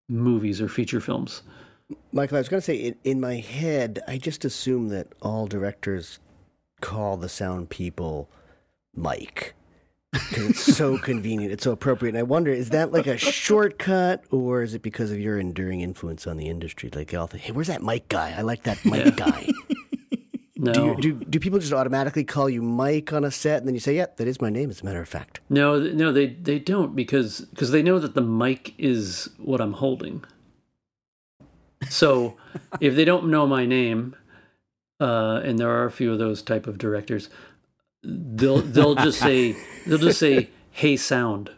movies 0.08 0.60
or 0.60 0.68
feature 0.68 1.00
films. 1.00 1.42
Michael, 2.12 2.36
I 2.36 2.40
was 2.40 2.48
going 2.48 2.60
to 2.60 2.64
say 2.64 2.76
in, 2.76 2.96
in 3.04 3.20
my 3.20 3.36
head, 3.36 4.00
I 4.08 4.16
just 4.16 4.44
assume 4.44 4.88
that 4.88 5.08
all 5.20 5.46
directors 5.46 6.18
call 6.80 7.16
the 7.16 7.28
sound 7.28 7.68
people 7.68 8.30
Mike 8.94 9.54
because 10.12 10.50
it's 10.50 10.76
so 10.76 10.96
convenient, 11.02 11.52
it's 11.52 11.64
so 11.64 11.72
appropriate. 11.72 12.10
And 12.10 12.18
I 12.18 12.22
wonder, 12.22 12.50
is 12.50 12.70
that 12.70 12.92
like 12.92 13.06
a 13.06 13.18
shortcut, 13.18 14.24
or 14.30 14.62
is 14.62 14.74
it 14.74 14.82
because 14.82 15.10
of 15.10 15.18
your 15.18 15.38
enduring 15.38 15.80
influence 15.80 16.26
on 16.26 16.36
the 16.38 16.48
industry? 16.48 16.90
Like 16.94 17.12
all 17.12 17.26
think, 17.26 17.44
"Hey, 17.44 17.52
where's 17.52 17.68
that 17.68 17.82
Mike 17.82 18.08
guy? 18.08 18.34
I 18.36 18.42
like 18.42 18.62
that 18.62 18.82
Mike 18.84 19.04
yeah. 19.04 19.10
guy." 19.10 19.48
No. 20.64 20.72
Do, 20.72 20.86
you, 20.86 20.96
do, 20.96 21.24
do 21.24 21.40
people 21.40 21.58
just 21.58 21.72
automatically 21.72 22.24
call 22.24 22.48
you 22.48 22.62
Mike 22.62 23.12
on 23.12 23.24
a 23.24 23.30
set, 23.30 23.58
and 23.58 23.68
then 23.68 23.74
you 23.74 23.80
say, 23.80 23.96
"Yeah, 23.96 24.06
that 24.16 24.26
is 24.26 24.40
my 24.40 24.48
name." 24.48 24.70
As 24.70 24.80
a 24.80 24.84
matter 24.84 25.02
of 25.02 25.08
fact. 25.08 25.40
No, 25.50 25.78
no, 25.78 26.10
they 26.12 26.26
they 26.26 26.58
don't 26.58 26.96
because 26.96 27.42
because 27.42 27.70
they 27.70 27.82
know 27.82 27.98
that 27.98 28.14
the 28.14 28.22
mic 28.22 28.74
is 28.78 29.28
what 29.38 29.60
I'm 29.60 29.74
holding. 29.74 30.24
So, 31.90 32.36
if 32.80 32.96
they 32.96 33.04
don't 33.04 33.28
know 33.28 33.46
my 33.46 33.66
name, 33.66 34.16
uh, 35.00 35.40
and 35.44 35.58
there 35.58 35.70
are 35.70 35.84
a 35.84 35.90
few 35.90 36.12
of 36.12 36.18
those 36.18 36.40
type 36.40 36.66
of 36.66 36.78
directors, 36.78 37.28
they'll 38.02 38.62
they'll 38.62 38.94
just 38.94 39.18
say 39.18 39.54
they'll 39.86 39.98
just 39.98 40.18
say, 40.18 40.50
"Hey, 40.70 40.96
sound." 40.96 41.50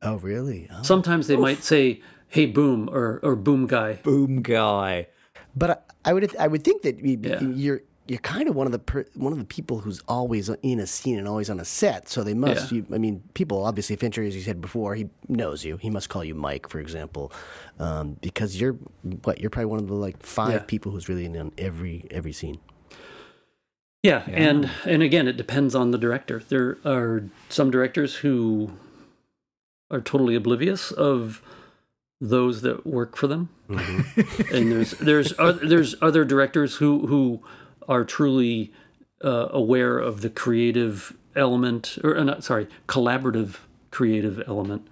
Oh, 0.00 0.16
really? 0.16 0.68
Oh. 0.72 0.82
Sometimes 0.82 1.26
they 1.26 1.34
Oof. 1.34 1.40
might 1.40 1.62
say, 1.62 2.00
"Hey, 2.28 2.46
boom," 2.46 2.88
or 2.90 3.20
or 3.22 3.36
"Boom 3.36 3.66
guy." 3.66 3.94
Boom 4.02 4.40
guy. 4.42 5.08
But 5.54 5.70
I, 5.70 6.10
I 6.10 6.12
would 6.12 6.36
I 6.36 6.48
would 6.48 6.64
think 6.64 6.82
that 6.82 6.98
yeah. 7.04 7.40
you're 7.42 7.82
you're 8.06 8.18
kind 8.18 8.48
of 8.48 8.54
one 8.54 8.66
of 8.66 8.72
the 8.72 8.78
per, 8.78 9.04
one 9.14 9.32
of 9.32 9.38
the 9.38 9.44
people 9.44 9.78
who's 9.78 10.00
always 10.06 10.50
in 10.62 10.78
a 10.78 10.86
scene 10.86 11.18
and 11.18 11.26
always 11.26 11.48
on 11.48 11.58
a 11.58 11.64
set. 11.64 12.08
So 12.08 12.22
they 12.22 12.34
must. 12.34 12.70
Yeah. 12.70 12.78
You, 12.78 12.86
I 12.92 12.98
mean, 12.98 13.22
people 13.34 13.64
obviously. 13.64 13.96
Fincher, 13.96 14.22
as 14.22 14.34
you 14.36 14.42
said 14.42 14.60
before, 14.60 14.94
he 14.94 15.08
knows 15.28 15.64
you. 15.64 15.78
He 15.78 15.88
must 15.88 16.08
call 16.08 16.22
you 16.24 16.34
Mike, 16.34 16.68
for 16.68 16.80
example, 16.80 17.32
um, 17.78 18.16
because 18.20 18.60
you're 18.60 18.74
what 19.22 19.40
you're 19.40 19.50
probably 19.50 19.66
one 19.66 19.78
of 19.78 19.88
the 19.88 19.94
like 19.94 20.22
five 20.22 20.52
yeah. 20.52 20.58
people 20.60 20.92
who's 20.92 21.08
really 21.08 21.24
in 21.24 21.52
every 21.56 22.06
every 22.10 22.32
scene. 22.32 22.58
Yeah, 24.02 24.22
yeah, 24.28 24.34
and 24.34 24.70
and 24.84 25.02
again, 25.02 25.26
it 25.26 25.38
depends 25.38 25.74
on 25.74 25.90
the 25.90 25.98
director. 25.98 26.42
There 26.46 26.76
are 26.84 27.24
some 27.48 27.70
directors 27.70 28.16
who 28.16 28.72
are 29.90 30.02
totally 30.02 30.34
oblivious 30.34 30.90
of 30.90 31.40
those 32.20 32.60
that 32.62 32.86
work 32.86 33.16
for 33.16 33.28
them, 33.28 33.48
mm-hmm. 33.66 34.54
and 34.54 34.70
there's 34.70 34.90
there's 34.92 35.32
other, 35.38 35.66
there's 35.66 35.94
other 36.02 36.26
directors 36.26 36.76
who 36.76 37.06
who 37.06 37.42
are 37.88 38.04
truly 38.04 38.72
uh, 39.24 39.48
aware 39.50 39.98
of 39.98 40.20
the 40.20 40.30
creative 40.30 41.16
element, 41.36 41.98
or 42.04 42.16
uh, 42.16 42.22
not 42.24 42.44
sorry, 42.44 42.68
collaborative 42.88 43.56
creative 43.90 44.42
element 44.46 44.86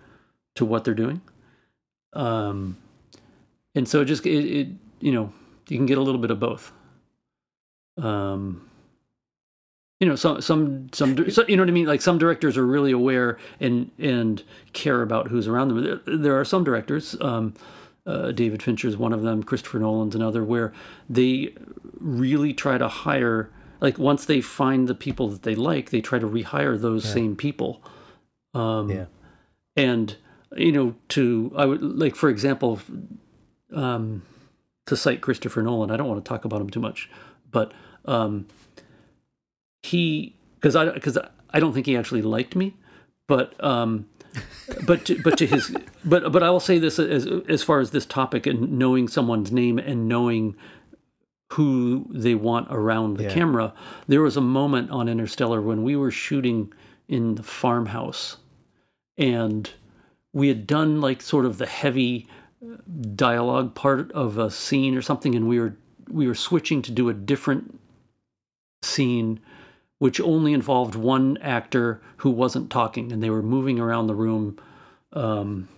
to 0.54 0.64
what 0.64 0.84
they're 0.84 0.94
doing. 0.94 1.20
Um, 2.14 2.76
and 3.74 3.88
so 3.88 4.02
it 4.02 4.06
just 4.06 4.26
it, 4.26 4.44
it 4.44 4.68
you 5.00 5.12
know 5.12 5.32
you 5.68 5.76
can 5.76 5.86
get 5.86 5.98
a 5.98 6.02
little 6.02 6.20
bit 6.20 6.30
of 6.30 6.40
both. 6.40 6.72
Um, 7.98 8.68
you 10.00 10.08
know 10.08 10.16
some 10.16 10.40
some 10.40 10.88
some 10.92 11.30
so, 11.30 11.44
you 11.48 11.56
know 11.56 11.62
what 11.62 11.68
I 11.68 11.72
mean 11.72 11.86
like 11.86 12.02
some 12.02 12.18
directors 12.18 12.56
are 12.58 12.66
really 12.66 12.92
aware 12.92 13.38
and 13.60 13.90
and 13.98 14.42
care 14.72 15.02
about 15.02 15.28
who's 15.28 15.48
around 15.48 15.68
them. 15.68 15.84
There, 15.84 16.16
there 16.18 16.40
are 16.40 16.44
some 16.44 16.64
directors 16.64 17.16
um, 17.20 17.54
Uh, 18.04 18.32
David 18.32 18.62
Fincher's 18.62 18.96
one 18.96 19.12
of 19.12 19.22
them. 19.22 19.42
Christopher 19.44 19.78
Nolan's 19.78 20.14
another. 20.16 20.42
Where 20.42 20.72
they 21.08 21.54
really 22.02 22.52
try 22.52 22.76
to 22.78 22.88
hire, 22.88 23.50
like 23.80 23.98
once 23.98 24.24
they 24.26 24.40
find 24.40 24.88
the 24.88 24.94
people 24.94 25.28
that 25.28 25.42
they 25.42 25.54
like, 25.54 25.90
they 25.90 26.00
try 26.00 26.18
to 26.18 26.26
rehire 26.26 26.80
those 26.80 27.04
same 27.04 27.36
people. 27.36 27.82
Um, 28.54 28.90
Yeah. 28.90 29.06
and 29.76 30.16
you 30.54 30.70
know 30.70 30.94
to 31.08 31.50
i 31.56 31.64
would 31.64 31.80
like 31.82 32.14
for 32.14 32.28
example 32.28 32.78
um 33.72 34.20
to 34.84 34.94
cite 34.94 35.22
christopher 35.22 35.62
nolan 35.62 35.90
i 35.90 35.96
don't 35.96 36.06
want 36.08 36.22
to 36.22 36.28
talk 36.28 36.44
about 36.44 36.60
him 36.60 36.68
too 36.68 36.78
much 36.80 37.08
but 37.50 37.72
um 38.04 38.46
he 39.82 40.34
because 40.56 40.76
i 40.76 40.84
because 40.90 41.16
i 41.50 41.58
don't 41.60 41.72
think 41.72 41.86
he 41.86 41.96
actually 41.96 42.20
liked 42.22 42.54
me 42.54 42.74
but 43.28 43.54
um 43.64 44.06
but 44.86 45.04
to, 45.06 45.20
but 45.22 45.38
to 45.38 45.46
his 45.46 45.74
but 46.04 46.30
but 46.32 46.42
i 46.42 46.50
will 46.50 46.60
say 46.60 46.78
this 46.78 46.98
as 46.98 47.26
as 47.48 47.62
far 47.62 47.80
as 47.80 47.90
this 47.90 48.04
topic 48.04 48.46
and 48.46 48.72
knowing 48.78 49.08
someone's 49.08 49.50
name 49.52 49.78
and 49.78 50.08
knowing 50.08 50.54
who 51.52 52.06
they 52.10 52.34
want 52.34 52.66
around 52.70 53.16
the 53.16 53.24
Yeah. 53.24 53.30
camera 53.34 53.72
there 54.08 54.22
was 54.22 54.36
a 54.36 54.40
moment 54.40 54.90
on 54.90 55.08
interstellar 55.08 55.60
when 55.60 55.82
we 55.82 55.94
were 55.96 56.10
shooting 56.10 56.72
in 57.08 57.34
the 57.34 57.42
farmhouse 57.42 58.38
and 59.18 59.70
we 60.32 60.48
had 60.48 60.66
done 60.66 61.00
like 61.00 61.20
sort 61.20 61.44
of 61.44 61.58
the 61.58 61.66
heavy 61.66 62.26
uh, 62.64 62.76
dialogue 63.14 63.74
part 63.74 64.10
of 64.12 64.38
a 64.38 64.50
scene 64.50 64.96
or 64.96 65.02
something 65.02 65.34
and 65.34 65.48
we 65.48 65.58
were 65.60 65.76
we 66.10 66.26
were 66.26 66.34
switching 66.34 66.80
to 66.82 66.90
do 66.92 67.08
a 67.08 67.14
different 67.14 67.78
scene 68.82 69.40
which 69.98 70.20
only 70.20 70.52
involved 70.52 70.94
one 70.96 71.36
actor 71.42 72.00
who 72.18 72.30
wasn't 72.30 72.70
talking 72.70 73.12
and 73.12 73.22
they 73.22 73.30
were 73.30 73.42
moving 73.42 73.78
around 73.78 74.06
the 74.06 74.14
room 74.14 74.58
um 75.12 75.68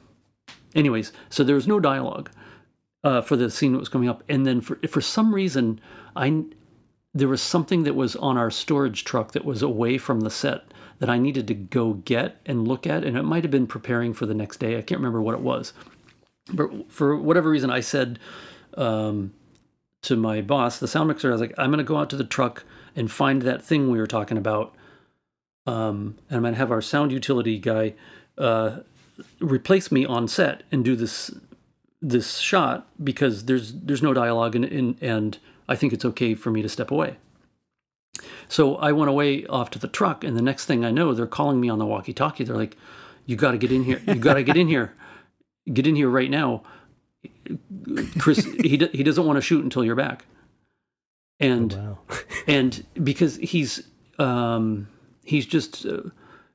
anyways 0.74 1.12
so 1.28 1.42
there 1.44 1.54
was 1.56 1.66
no 1.66 1.78
dialogue 1.80 2.30
uh, 3.04 3.20
for 3.20 3.36
the 3.36 3.50
scene 3.50 3.72
that 3.72 3.78
was 3.78 3.88
coming 3.88 4.08
up 4.08 4.22
and 4.28 4.46
then 4.46 4.60
for 4.60 4.76
for 4.88 5.00
some 5.00 5.34
reason 5.34 5.80
i 6.16 6.44
there 7.14 7.28
was 7.28 7.40
something 7.40 7.84
that 7.84 7.94
was 7.94 8.16
on 8.16 8.36
our 8.36 8.50
storage 8.50 9.04
truck 9.04 9.32
that 9.32 9.44
was 9.44 9.62
away 9.62 9.96
from 9.96 10.20
the 10.20 10.30
set 10.30 10.64
that 10.98 11.08
I 11.08 11.18
needed 11.18 11.46
to 11.48 11.54
go 11.54 11.94
get 11.94 12.40
and 12.44 12.66
look 12.66 12.86
at, 12.86 13.04
and 13.04 13.16
it 13.16 13.22
might 13.22 13.44
have 13.44 13.50
been 13.50 13.66
preparing 13.66 14.12
for 14.12 14.26
the 14.26 14.34
next 14.34 14.58
day. 14.58 14.76
I 14.76 14.82
can't 14.82 14.98
remember 14.98 15.22
what 15.22 15.34
it 15.34 15.40
was, 15.40 15.72
but 16.52 16.90
for 16.90 17.16
whatever 17.16 17.50
reason, 17.50 17.70
I 17.70 17.80
said 17.80 18.18
um, 18.76 19.32
to 20.02 20.16
my 20.16 20.40
boss, 20.40 20.78
the 20.78 20.88
sound 20.88 21.08
mixer, 21.08 21.28
I 21.28 21.32
was 21.32 21.40
like, 21.40 21.54
"I'm 21.56 21.70
going 21.70 21.78
to 21.78 21.84
go 21.84 21.96
out 21.96 22.10
to 22.10 22.16
the 22.16 22.24
truck 22.24 22.64
and 22.96 23.10
find 23.10 23.42
that 23.42 23.62
thing 23.62 23.90
we 23.90 23.98
were 23.98 24.06
talking 24.06 24.36
about, 24.36 24.74
um, 25.66 26.16
and 26.28 26.36
I'm 26.36 26.42
going 26.42 26.54
to 26.54 26.58
have 26.58 26.72
our 26.72 26.82
sound 26.82 27.12
utility 27.12 27.58
guy 27.58 27.94
uh, 28.38 28.78
replace 29.40 29.92
me 29.92 30.04
on 30.04 30.26
set 30.26 30.62
and 30.72 30.84
do 30.84 30.96
this 30.96 31.30
this 32.08 32.38
shot 32.38 32.86
because 33.02 33.46
there's 33.46 33.72
there's 33.72 34.02
no 34.02 34.12
dialogue 34.12 34.54
and 34.54 34.64
and, 34.64 34.96
and 35.00 35.38
I 35.68 35.76
think 35.76 35.92
it's 35.92 36.04
okay 36.04 36.34
for 36.34 36.50
me 36.50 36.62
to 36.62 36.68
step 36.68 36.90
away." 36.90 37.16
So 38.48 38.76
I 38.76 38.92
went 38.92 39.10
away 39.10 39.46
off 39.46 39.70
to 39.70 39.78
the 39.78 39.88
truck, 39.88 40.22
and 40.22 40.36
the 40.36 40.42
next 40.42 40.66
thing 40.66 40.84
I 40.84 40.90
know, 40.90 41.14
they're 41.14 41.26
calling 41.26 41.60
me 41.60 41.68
on 41.68 41.78
the 41.78 41.86
walkie-talkie. 41.86 42.44
They're 42.44 42.56
like, 42.56 42.76
"You 43.26 43.36
got 43.36 43.52
to 43.52 43.58
get 43.58 43.72
in 43.72 43.84
here. 43.84 44.00
You 44.06 44.16
got 44.16 44.34
to 44.34 44.42
get 44.42 44.56
in 44.56 44.68
here. 44.68 44.94
Get 45.72 45.86
in 45.86 45.96
here 45.96 46.08
right 46.08 46.30
now." 46.30 46.62
Chris, 48.18 48.44
he 48.44 48.76
he 48.92 49.02
doesn't 49.02 49.24
want 49.24 49.36
to 49.36 49.40
shoot 49.40 49.64
until 49.64 49.84
you're 49.84 49.94
back, 49.94 50.26
and 51.40 51.72
Wow. 51.72 51.98
and 52.46 52.84
because 53.02 53.36
he's 53.36 53.88
um 54.18 54.88
he's 55.24 55.46
just 55.46 55.86
uh, 55.86 56.02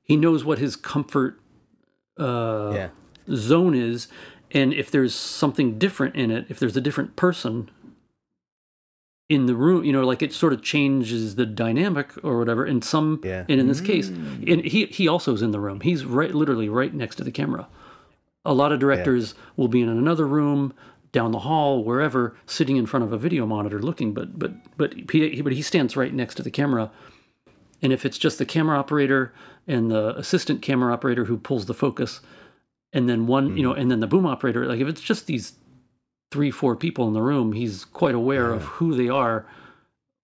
he 0.04 0.16
knows 0.16 0.44
what 0.44 0.60
his 0.60 0.76
comfort 0.76 1.40
uh 2.20 2.72
yeah. 2.74 2.90
zone 3.34 3.76
is 3.76 4.08
and 4.52 4.74
if 4.74 4.90
there's 4.92 5.14
something 5.14 5.78
different 5.78 6.16
in 6.16 6.32
it 6.32 6.46
if 6.50 6.60
there's 6.60 6.78
a 6.78 6.82
different 6.82 7.16
person 7.16 7.70
in 9.30 9.46
the 9.46 9.56
room 9.56 9.84
you 9.84 9.94
know 9.94 10.04
like 10.04 10.22
it 10.24 10.34
sort 10.34 10.54
of 10.54 10.62
changes 10.64 11.36
the 11.36 11.46
dynamic 11.46 12.12
or 12.24 12.40
whatever 12.40 12.66
and 12.66 12.84
some 12.84 13.22
Yeah. 13.24 13.46
and 13.48 13.60
in 13.60 13.68
this 13.68 13.80
case. 13.82 14.10
Mm. 14.10 14.52
And 14.52 14.66
he 14.66 14.86
he 14.88 15.08
also 15.08 15.34
is 15.34 15.42
in 15.42 15.52
the 15.52 15.60
room. 15.60 15.82
He's 15.82 16.04
right 16.04 16.34
literally 16.34 16.68
right 16.68 16.94
next 16.94 17.16
to 17.18 17.24
the 17.24 17.32
camera. 17.32 17.68
A 18.44 18.54
lot 18.54 18.72
of 18.72 18.80
directors 18.80 19.36
will 19.56 19.68
be 19.68 19.82
in 19.82 19.90
another 19.90 20.26
room 20.28 20.74
down 21.12 21.32
the 21.32 21.40
hall 21.40 21.84
wherever 21.84 22.36
sitting 22.46 22.78
in 22.78 22.86
front 22.86 23.04
of 23.04 23.14
a 23.14 23.18
video 23.18 23.46
monitor 23.46 23.80
looking 23.80 24.14
but 24.14 24.38
but 24.40 24.52
but 24.78 24.94
he, 25.12 25.42
but 25.42 25.54
he 25.54 25.62
stands 25.62 25.96
right 25.96 26.14
next 26.14 26.36
to 26.36 26.44
the 26.44 26.52
camera. 26.52 26.90
And 27.82 27.94
if 27.94 28.06
it's 28.06 28.18
just 28.18 28.40
the 28.40 28.46
camera 28.46 28.80
operator 28.80 29.32
and 29.68 29.92
the 29.92 30.18
assistant 30.18 30.62
camera 30.64 30.92
operator 30.92 31.26
who 31.26 31.38
pulls 31.38 31.68
the 31.68 31.74
focus 31.76 32.20
and 32.94 33.08
then 33.10 33.28
one 33.28 33.56
you 33.58 33.64
know 33.64 33.74
and 33.74 33.90
then 33.92 34.00
the 34.00 34.08
boom 34.08 34.26
operator 34.26 34.66
like 34.66 34.80
if 34.80 34.88
it's 34.88 35.02
just 35.02 35.28
these 35.28 35.54
three 36.32 36.52
four 36.52 36.76
people 36.76 37.08
in 37.08 37.14
the 37.14 37.22
room 37.22 37.54
he's 37.54 37.86
quite 37.86 38.16
aware 38.16 38.52
of 38.54 38.64
who 38.64 38.96
they 38.96 39.10
are 39.10 39.46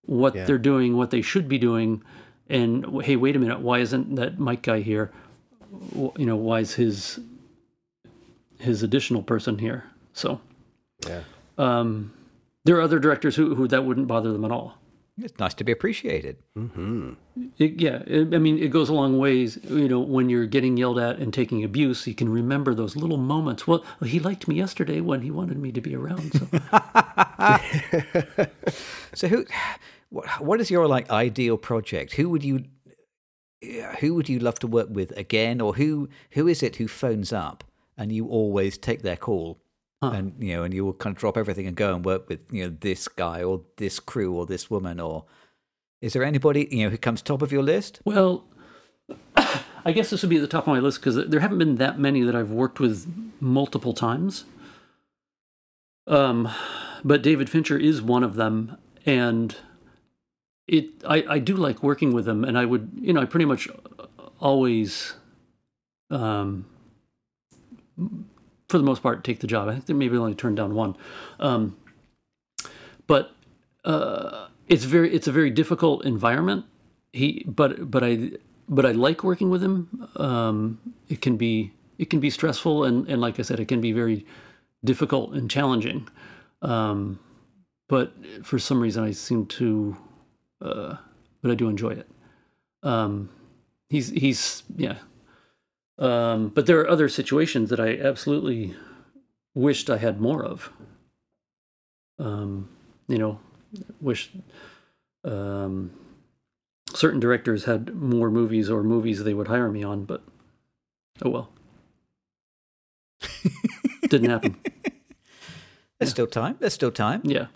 what 0.06 0.34
Yeah. 0.34 0.44
they're 0.44 0.58
doing 0.58 0.96
what 0.96 1.10
they 1.10 1.20
should 1.22 1.48
be 1.48 1.58
doing. 1.58 2.02
And 2.48 3.02
hey 3.02 3.16
wait 3.16 3.34
a 3.34 3.40
minute 3.40 3.58
why 3.60 3.80
isn't 3.80 4.14
that 4.14 4.38
Mike 4.38 4.62
guy 4.62 4.80
here? 4.80 5.10
You 6.16 6.26
know 6.26 6.36
why 6.36 6.60
is 6.60 6.74
his 6.74 7.18
his 8.60 8.82
additional 8.84 9.22
person 9.22 9.58
here? 9.58 9.84
So 10.12 10.40
Yeah. 11.06 11.22
um 11.58 12.12
there 12.64 12.76
are 12.76 12.82
other 12.82 12.98
directors 12.98 13.36
who, 13.36 13.54
who 13.54 13.68
that 13.68 13.84
wouldn't 13.84 14.06
bother 14.08 14.32
them 14.32 14.44
at 14.44 14.50
all 14.52 14.78
It's 15.18 15.38
nice 15.38 15.54
to 15.54 15.64
be 15.64 15.72
appreciated. 15.72 16.36
Mm-hmm. 16.58 17.14
It, 17.56 17.80
yeah, 17.80 18.02
it, 18.06 18.34
I 18.34 18.38
mean, 18.38 18.58
it 18.58 18.68
goes 18.68 18.90
a 18.90 18.94
long 18.94 19.18
ways. 19.18 19.58
You 19.64 19.88
know, 19.88 20.00
when 20.00 20.28
you're 20.28 20.44
getting 20.46 20.76
yelled 20.76 20.98
at 20.98 21.18
and 21.18 21.32
taking 21.32 21.64
abuse, 21.64 22.06
you 22.06 22.14
can 22.14 22.28
remember 22.28 22.74
those 22.74 22.96
little 22.96 23.16
moments. 23.16 23.66
Well, 23.66 23.82
he 24.04 24.20
liked 24.20 24.46
me 24.46 24.56
yesterday 24.56 25.00
when 25.00 25.22
he 25.22 25.30
wanted 25.30 25.56
me 25.58 25.72
to 25.72 25.80
be 25.80 25.96
around. 25.96 26.32
So, 26.34 26.46
So 29.14 29.28
who, 29.28 29.46
what, 30.10 30.28
what 30.40 30.60
is 30.60 30.70
your 30.70 30.86
like 30.86 31.08
ideal 31.10 31.56
project? 31.56 32.12
Who 32.14 32.28
would 32.28 32.44
you, 32.44 32.64
who 34.00 34.14
would 34.14 34.28
you 34.28 34.38
love 34.38 34.58
to 34.58 34.66
work 34.66 34.88
with 34.90 35.16
again, 35.16 35.62
or 35.62 35.74
who 35.74 36.10
who 36.32 36.46
is 36.46 36.62
it 36.62 36.76
who 36.76 36.88
phones 36.88 37.32
up 37.32 37.64
and 37.96 38.12
you 38.12 38.28
always 38.28 38.76
take 38.76 39.00
their 39.02 39.16
call, 39.16 39.58
Huh. 40.02 40.10
and 40.10 40.34
you 40.38 40.54
know, 40.54 40.62
and 40.62 40.74
you 40.74 40.84
will 40.84 40.92
kind 40.92 41.16
of 41.16 41.20
drop 41.20 41.38
everything 41.38 41.66
and 41.66 41.74
go 41.74 41.94
and 41.94 42.04
work 42.04 42.28
with 42.28 42.44
you 42.52 42.64
know 42.64 42.76
this 42.80 43.08
guy 43.08 43.42
or 43.42 43.62
this 43.78 43.98
crew 43.98 44.34
or 44.34 44.44
this 44.46 44.70
woman, 44.70 45.00
or 45.00 45.24
is 46.02 46.12
there 46.12 46.24
anybody 46.24 46.68
you 46.70 46.84
know 46.84 46.90
who 46.90 46.98
comes 46.98 47.22
top 47.22 47.42
of 47.42 47.50
your 47.52 47.62
list? 47.62 48.00
well, 48.04 48.44
I 49.36 49.92
guess 49.92 50.10
this 50.10 50.22
would 50.22 50.30
be 50.30 50.36
at 50.36 50.42
the 50.42 50.48
top 50.48 50.64
of 50.64 50.68
my 50.68 50.80
list 50.80 51.00
because 51.00 51.28
there 51.28 51.40
haven't 51.40 51.58
been 51.58 51.76
that 51.76 51.98
many 51.98 52.22
that 52.22 52.34
I've 52.34 52.50
worked 52.50 52.80
with 52.80 53.06
multiple 53.40 53.94
times. 53.94 54.44
Um, 56.06 56.48
but 57.04 57.22
David 57.22 57.48
Fincher 57.48 57.78
is 57.78 58.02
one 58.02 58.22
of 58.22 58.34
them, 58.34 58.76
and 59.04 59.56
it 60.68 60.90
I, 61.08 61.24
I 61.28 61.38
do 61.38 61.56
like 61.56 61.82
working 61.82 62.12
with 62.12 62.28
him, 62.28 62.44
and 62.44 62.58
I 62.58 62.64
would 62.64 62.90
you 63.00 63.12
know 63.12 63.22
I 63.22 63.24
pretty 63.24 63.46
much 63.46 63.68
always, 64.40 65.14
um, 66.10 66.66
for 68.68 68.78
the 68.78 68.84
most 68.84 69.02
part, 69.02 69.24
take 69.24 69.40
the 69.40 69.46
job. 69.46 69.68
I 69.68 69.72
think 69.72 69.86
they 69.86 69.94
maybe 69.94 70.16
only 70.16 70.34
turned 70.34 70.56
down 70.56 70.74
one, 70.74 70.96
um, 71.38 71.76
but 73.06 73.32
uh, 73.84 74.48
it's 74.68 74.84
very 74.84 75.14
it's 75.14 75.28
a 75.28 75.32
very 75.32 75.50
difficult 75.50 76.04
environment. 76.04 76.64
He 77.12 77.44
but 77.46 77.90
but 77.90 78.02
I 78.02 78.32
but 78.68 78.84
I 78.84 78.92
like 78.92 79.22
working 79.22 79.50
with 79.50 79.62
him. 79.62 80.08
Um, 80.16 80.80
it 81.08 81.20
can 81.20 81.36
be 81.36 81.72
it 81.98 82.10
can 82.10 82.20
be 82.20 82.30
stressful 82.30 82.84
and 82.84 83.08
and 83.08 83.20
like 83.20 83.38
I 83.38 83.42
said, 83.42 83.60
it 83.60 83.68
can 83.68 83.80
be 83.80 83.92
very 83.92 84.26
difficult 84.84 85.32
and 85.34 85.50
challenging. 85.50 86.08
Um, 86.62 87.18
but 87.88 88.14
for 88.42 88.58
some 88.58 88.80
reason, 88.80 89.04
I 89.04 89.12
seem 89.12 89.46
to, 89.46 89.96
uh, 90.60 90.96
but 91.40 91.50
I 91.50 91.54
do 91.54 91.68
enjoy 91.68 91.90
it. 91.90 92.08
Um, 92.82 93.30
he's 93.88 94.08
he's 94.10 94.64
yeah. 94.76 94.96
Um, 95.98 96.48
but 96.48 96.66
there 96.66 96.80
are 96.80 96.88
other 96.88 97.08
situations 97.08 97.70
that 97.70 97.80
I 97.80 97.96
absolutely 97.96 98.74
wished 99.54 99.88
I 99.88 99.96
had 99.96 100.20
more 100.20 100.44
of. 100.44 100.70
Um, 102.18 102.68
you 103.08 103.18
know, 103.18 103.40
wish 104.00 104.30
um, 105.24 105.90
certain 106.92 107.20
directors 107.20 107.64
had 107.64 107.94
more 107.94 108.30
movies 108.30 108.70
or 108.70 108.82
movies 108.82 109.24
they 109.24 109.34
would 109.34 109.48
hire 109.48 109.70
me 109.70 109.82
on, 109.82 110.04
but 110.04 110.22
oh 111.24 111.30
well. 111.30 111.50
Didn't 114.08 114.30
happen. 114.30 114.56
There's 115.98 116.10
still 116.10 116.26
time. 116.26 116.56
There's 116.60 116.74
still 116.74 116.92
time. 116.92 117.22
Yeah. 117.24 117.46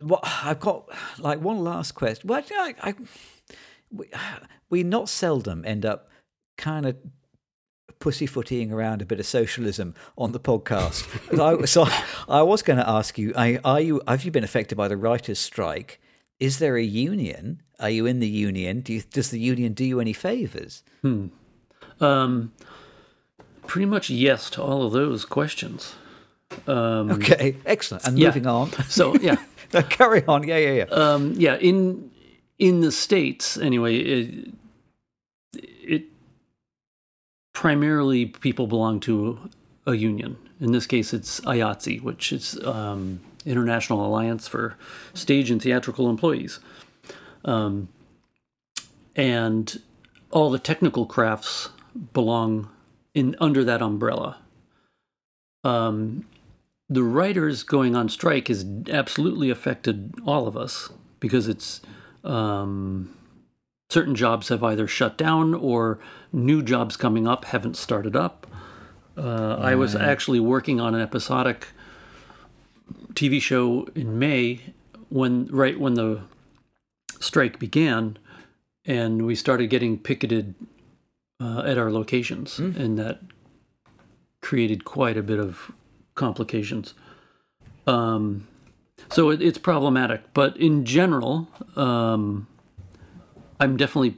What 0.00 0.20
I've 0.24 0.60
got 0.60 0.88
like 1.18 1.40
one 1.40 1.62
last 1.62 1.92
question. 1.92 2.28
Well, 2.28 2.42
I, 2.50 2.74
I 2.82 2.94
we, 3.90 4.10
we 4.68 4.82
not 4.82 5.08
seldom 5.08 5.64
end 5.64 5.86
up 5.86 6.10
kind 6.58 6.86
of 6.86 6.96
pussyfooting 8.00 8.72
around 8.72 9.02
a 9.02 9.06
bit 9.06 9.20
of 9.20 9.26
socialism 9.26 9.94
on 10.16 10.32
the 10.32 10.40
podcast. 10.40 11.06
I, 11.40 11.64
so 11.64 11.86
I 12.28 12.42
was 12.42 12.62
going 12.62 12.78
to 12.78 12.88
ask 12.88 13.18
you: 13.18 13.32
Are 13.36 13.80
you 13.80 14.02
have 14.06 14.24
you 14.24 14.30
been 14.30 14.44
affected 14.44 14.76
by 14.76 14.88
the 14.88 14.96
writers' 14.96 15.38
strike? 15.38 16.00
Is 16.38 16.58
there 16.58 16.76
a 16.76 16.82
union? 16.82 17.62
Are 17.80 17.90
you 17.90 18.06
in 18.06 18.20
the 18.20 18.28
union? 18.28 18.80
Do 18.80 18.92
you, 18.92 19.02
does 19.02 19.30
the 19.30 19.40
union 19.40 19.72
do 19.72 19.84
you 19.84 20.00
any 20.00 20.12
favors? 20.12 20.82
Hmm. 21.02 21.26
Um, 22.00 22.52
pretty 23.66 23.86
much 23.86 24.10
yes 24.10 24.50
to 24.50 24.62
all 24.62 24.84
of 24.84 24.92
those 24.92 25.24
questions. 25.24 25.94
okay, 26.68 27.56
excellent. 27.64 28.04
And 28.04 28.18
yeah. 28.18 28.28
moving 28.28 28.46
on. 28.46 28.70
So 28.88 29.14
yeah, 29.16 29.36
No, 29.72 29.82
Carry 29.82 30.24
on. 30.26 30.46
Yeah, 30.46 30.58
yeah, 30.58 30.72
yeah. 30.72 30.84
um, 30.84 31.34
yeah. 31.36 31.56
In 31.56 32.10
in 32.58 32.80
the 32.80 32.92
states, 32.92 33.56
anyway, 33.56 33.96
it 33.98 34.54
primarily 37.56 38.26
people 38.26 38.66
belong 38.66 39.00
to 39.00 39.48
a 39.86 39.94
union. 39.94 40.36
In 40.60 40.72
this 40.72 40.86
case, 40.86 41.14
it's 41.14 41.40
IATSE, 41.40 42.02
which 42.02 42.30
is 42.30 42.62
um, 42.66 43.18
International 43.46 44.04
Alliance 44.04 44.46
for 44.46 44.76
Stage 45.14 45.50
and 45.50 45.60
Theatrical 45.60 46.10
Employees, 46.10 46.60
um, 47.46 47.88
and 49.16 49.80
all 50.30 50.50
the 50.50 50.58
technical 50.58 51.06
crafts 51.06 51.70
belong 52.12 52.68
in 53.14 53.34
under 53.40 53.64
that 53.64 53.80
umbrella. 53.80 54.36
Um, 55.64 56.26
the 56.90 57.02
writers 57.02 57.62
going 57.62 57.96
on 57.96 58.10
strike 58.10 58.48
has 58.48 58.66
absolutely 58.90 59.48
affected 59.48 60.12
all 60.26 60.46
of 60.46 60.58
us 60.58 60.90
because 61.20 61.48
it's 61.48 61.80
um, 62.22 63.16
certain 63.88 64.14
jobs 64.14 64.48
have 64.48 64.62
either 64.64 64.86
shut 64.86 65.16
down 65.16 65.54
or 65.54 65.98
new 66.32 66.62
jobs 66.62 66.96
coming 66.96 67.26
up 67.26 67.46
haven't 67.46 67.76
started 67.76 68.16
up. 68.16 68.46
Uh, 69.16 69.56
I 69.58 69.74
was 69.74 69.94
actually 69.94 70.40
working 70.40 70.80
on 70.80 70.94
an 70.94 71.00
episodic 71.00 71.68
TV 73.14 73.40
show 73.40 73.88
in 73.94 74.18
May 74.18 74.60
when 75.08 75.46
right 75.46 75.78
when 75.78 75.94
the 75.94 76.20
strike 77.20 77.58
began, 77.58 78.18
and 78.84 79.24
we 79.24 79.34
started 79.34 79.68
getting 79.68 79.98
picketed 79.98 80.54
uh, 81.40 81.60
at 81.60 81.78
our 81.78 81.90
locations, 81.90 82.58
and 82.58 82.98
that 82.98 83.20
created 84.42 84.84
quite 84.84 85.16
a 85.16 85.22
bit 85.22 85.38
of 85.38 85.72
complications. 86.14 86.92
Um, 87.86 88.46
so 89.10 89.30
it, 89.30 89.40
it's 89.40 89.58
problematic, 89.58 90.22
but 90.34 90.56
in 90.56 90.84
general, 90.84 91.48
um, 91.76 92.46
I'm 93.60 93.76
definitely 93.76 94.16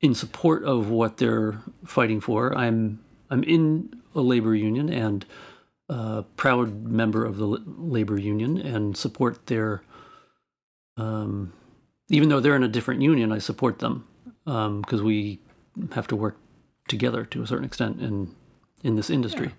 in 0.00 0.14
support 0.14 0.64
of 0.64 0.90
what 0.90 1.16
they're 1.16 1.60
fighting 1.84 2.20
for. 2.20 2.56
I'm 2.56 3.00
I'm 3.30 3.42
in 3.42 4.02
a 4.14 4.20
labor 4.20 4.54
union 4.54 4.88
and 4.88 5.24
a 5.88 6.24
proud 6.36 6.84
member 6.84 7.24
of 7.24 7.36
the 7.36 7.46
labor 7.46 8.18
union 8.18 8.58
and 8.58 8.96
support 8.96 9.46
their. 9.46 9.82
Um, 10.96 11.52
even 12.08 12.28
though 12.28 12.40
they're 12.40 12.56
in 12.56 12.62
a 12.62 12.68
different 12.68 13.02
union, 13.02 13.32
I 13.32 13.38
support 13.38 13.80
them 13.80 14.06
because 14.44 15.02
we 15.02 15.40
have 15.92 16.06
to 16.08 16.16
work 16.16 16.38
together 16.88 17.24
to 17.26 17.42
a 17.42 17.46
certain 17.46 17.64
extent 17.64 18.00
in 18.00 18.34
in 18.82 18.96
this 18.96 19.10
industry. 19.10 19.52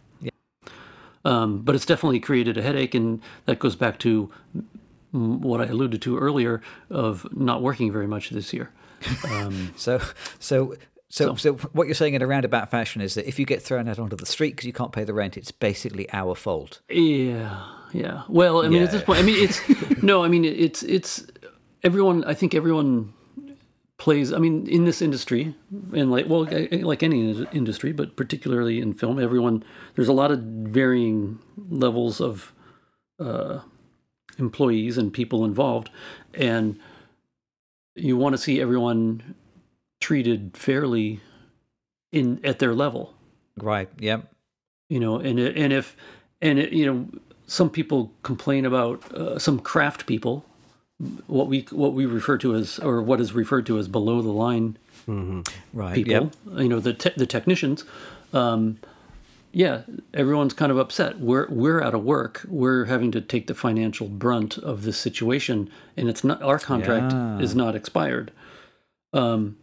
Um, 1.26 1.60
but 1.60 1.76
it's 1.76 1.86
definitely 1.86 2.22
created 2.22 2.58
a 2.58 2.62
headache, 2.62 2.96
and 2.96 3.22
that 3.46 3.60
goes 3.60 3.76
back 3.76 4.00
to 4.00 4.32
what 5.12 5.60
I 5.60 5.66
alluded 5.66 6.02
to 6.04 6.18
earlier 6.18 6.62
of 6.90 7.28
not 7.36 7.62
working 7.62 7.92
very 7.92 8.08
much 8.08 8.30
this 8.30 8.54
year. 8.54 8.72
Um, 9.30 9.74
So, 9.76 10.00
so, 10.40 10.76
so, 11.10 11.36
so, 11.36 11.54
what 11.74 11.88
you're 11.88 11.96
saying 11.96 12.16
in 12.16 12.22
a 12.22 12.28
roundabout 12.28 12.70
fashion 12.70 13.02
is 13.02 13.14
that 13.14 13.28
if 13.28 13.40
you 13.40 13.46
get 13.46 13.62
thrown 13.62 13.88
out 13.88 13.98
onto 13.98 14.16
the 14.16 14.26
street 14.26 14.52
because 14.52 14.66
you 14.66 14.74
can't 14.74 14.92
pay 14.92 15.06
the 15.06 15.14
rent, 15.14 15.38
it's 15.38 15.52
basically 15.52 16.12
our 16.12 16.36
fault. 16.36 16.82
Yeah, 16.90 17.66
yeah. 17.94 18.24
Well, 18.28 18.66
I 18.66 18.68
mean, 18.68 18.84
at 18.84 18.92
this 18.92 19.04
point, 19.04 19.20
I 19.20 19.22
mean, 19.22 19.42
it's 19.42 19.62
no, 20.04 20.24
I 20.24 20.28
mean, 20.28 20.44
it's 20.44 20.84
it's 20.84 21.26
everyone. 21.84 22.24
I 22.26 22.34
think 22.34 22.54
everyone 22.54 23.14
plays. 23.98 24.34
I 24.34 24.38
mean, 24.38 24.68
in 24.68 24.84
this 24.84 25.02
industry, 25.02 25.56
and 25.94 26.12
like 26.12 26.28
well, 26.28 26.46
like 26.72 27.04
any 27.04 27.46
industry, 27.54 27.94
but 27.94 28.18
particularly 28.18 28.82
in 28.82 28.94
film, 28.94 29.18
everyone 29.20 29.64
there's 29.96 30.10
a 30.10 30.14
lot 30.14 30.32
of 30.32 30.40
varying 30.40 31.40
levels 31.70 32.20
of 32.20 32.54
uh, 33.20 33.60
employees 34.38 34.98
and 34.98 35.14
people 35.14 35.46
involved, 35.46 35.90
and 36.34 36.78
you 37.98 38.16
want 38.18 38.34
to 38.34 38.38
see 38.38 38.62
everyone 38.62 39.36
treated 40.00 40.56
fairly 40.56 41.20
in 42.12 42.40
at 42.44 42.60
their 42.60 42.74
level 42.74 43.14
Right. 43.60 43.90
Yep. 44.00 44.32
you 44.90 45.00
know 45.00 45.18
and 45.18 45.40
and 45.40 45.74
if 45.74 45.96
and 46.42 46.60
it, 46.60 46.72
you 46.74 46.86
know 46.86 47.08
some 47.48 47.70
people 47.70 48.12
complain 48.24 48.66
about 48.66 49.12
uh, 49.14 49.40
some 49.40 49.60
craft 49.60 50.06
people 50.06 50.46
what 51.28 51.48
we 51.48 51.62
what 51.72 51.94
we 51.94 52.06
refer 52.06 52.38
to 52.40 52.56
as 52.56 52.78
or 52.80 53.02
what 53.02 53.20
is 53.20 53.34
referred 53.34 53.66
to 53.66 53.78
as 53.80 53.88
below 53.88 54.22
the 54.22 54.32
line 54.32 54.78
Right. 55.74 55.96
people 55.96 56.14
Yep. 56.14 56.34
you 56.64 56.70
know 56.70 56.80
the 56.80 56.94
te- 56.94 57.14
the 57.18 57.26
technicians 57.26 57.84
um 58.34 58.78
yeah 59.64 59.82
everyone's 60.14 60.54
kind 60.54 60.72
of 60.72 60.78
upset. 60.78 61.20
We're 61.20 61.48
we're 61.50 61.82
out 61.82 61.96
of 61.96 62.04
work. 62.04 62.46
We're 62.48 62.86
having 62.86 63.12
to 63.14 63.22
take 63.22 63.48
the 63.48 63.56
financial 63.56 64.08
brunt 64.08 64.58
of 64.60 64.84
this 64.84 64.98
situation 65.00 65.70
and 65.98 66.08
it's 66.12 66.24
not 66.24 66.42
our 66.44 66.60
contract 66.60 67.12
Yeah. 67.14 67.40
is 67.46 67.56
not 67.56 67.76
expired. 67.76 68.32
Um 69.14 69.58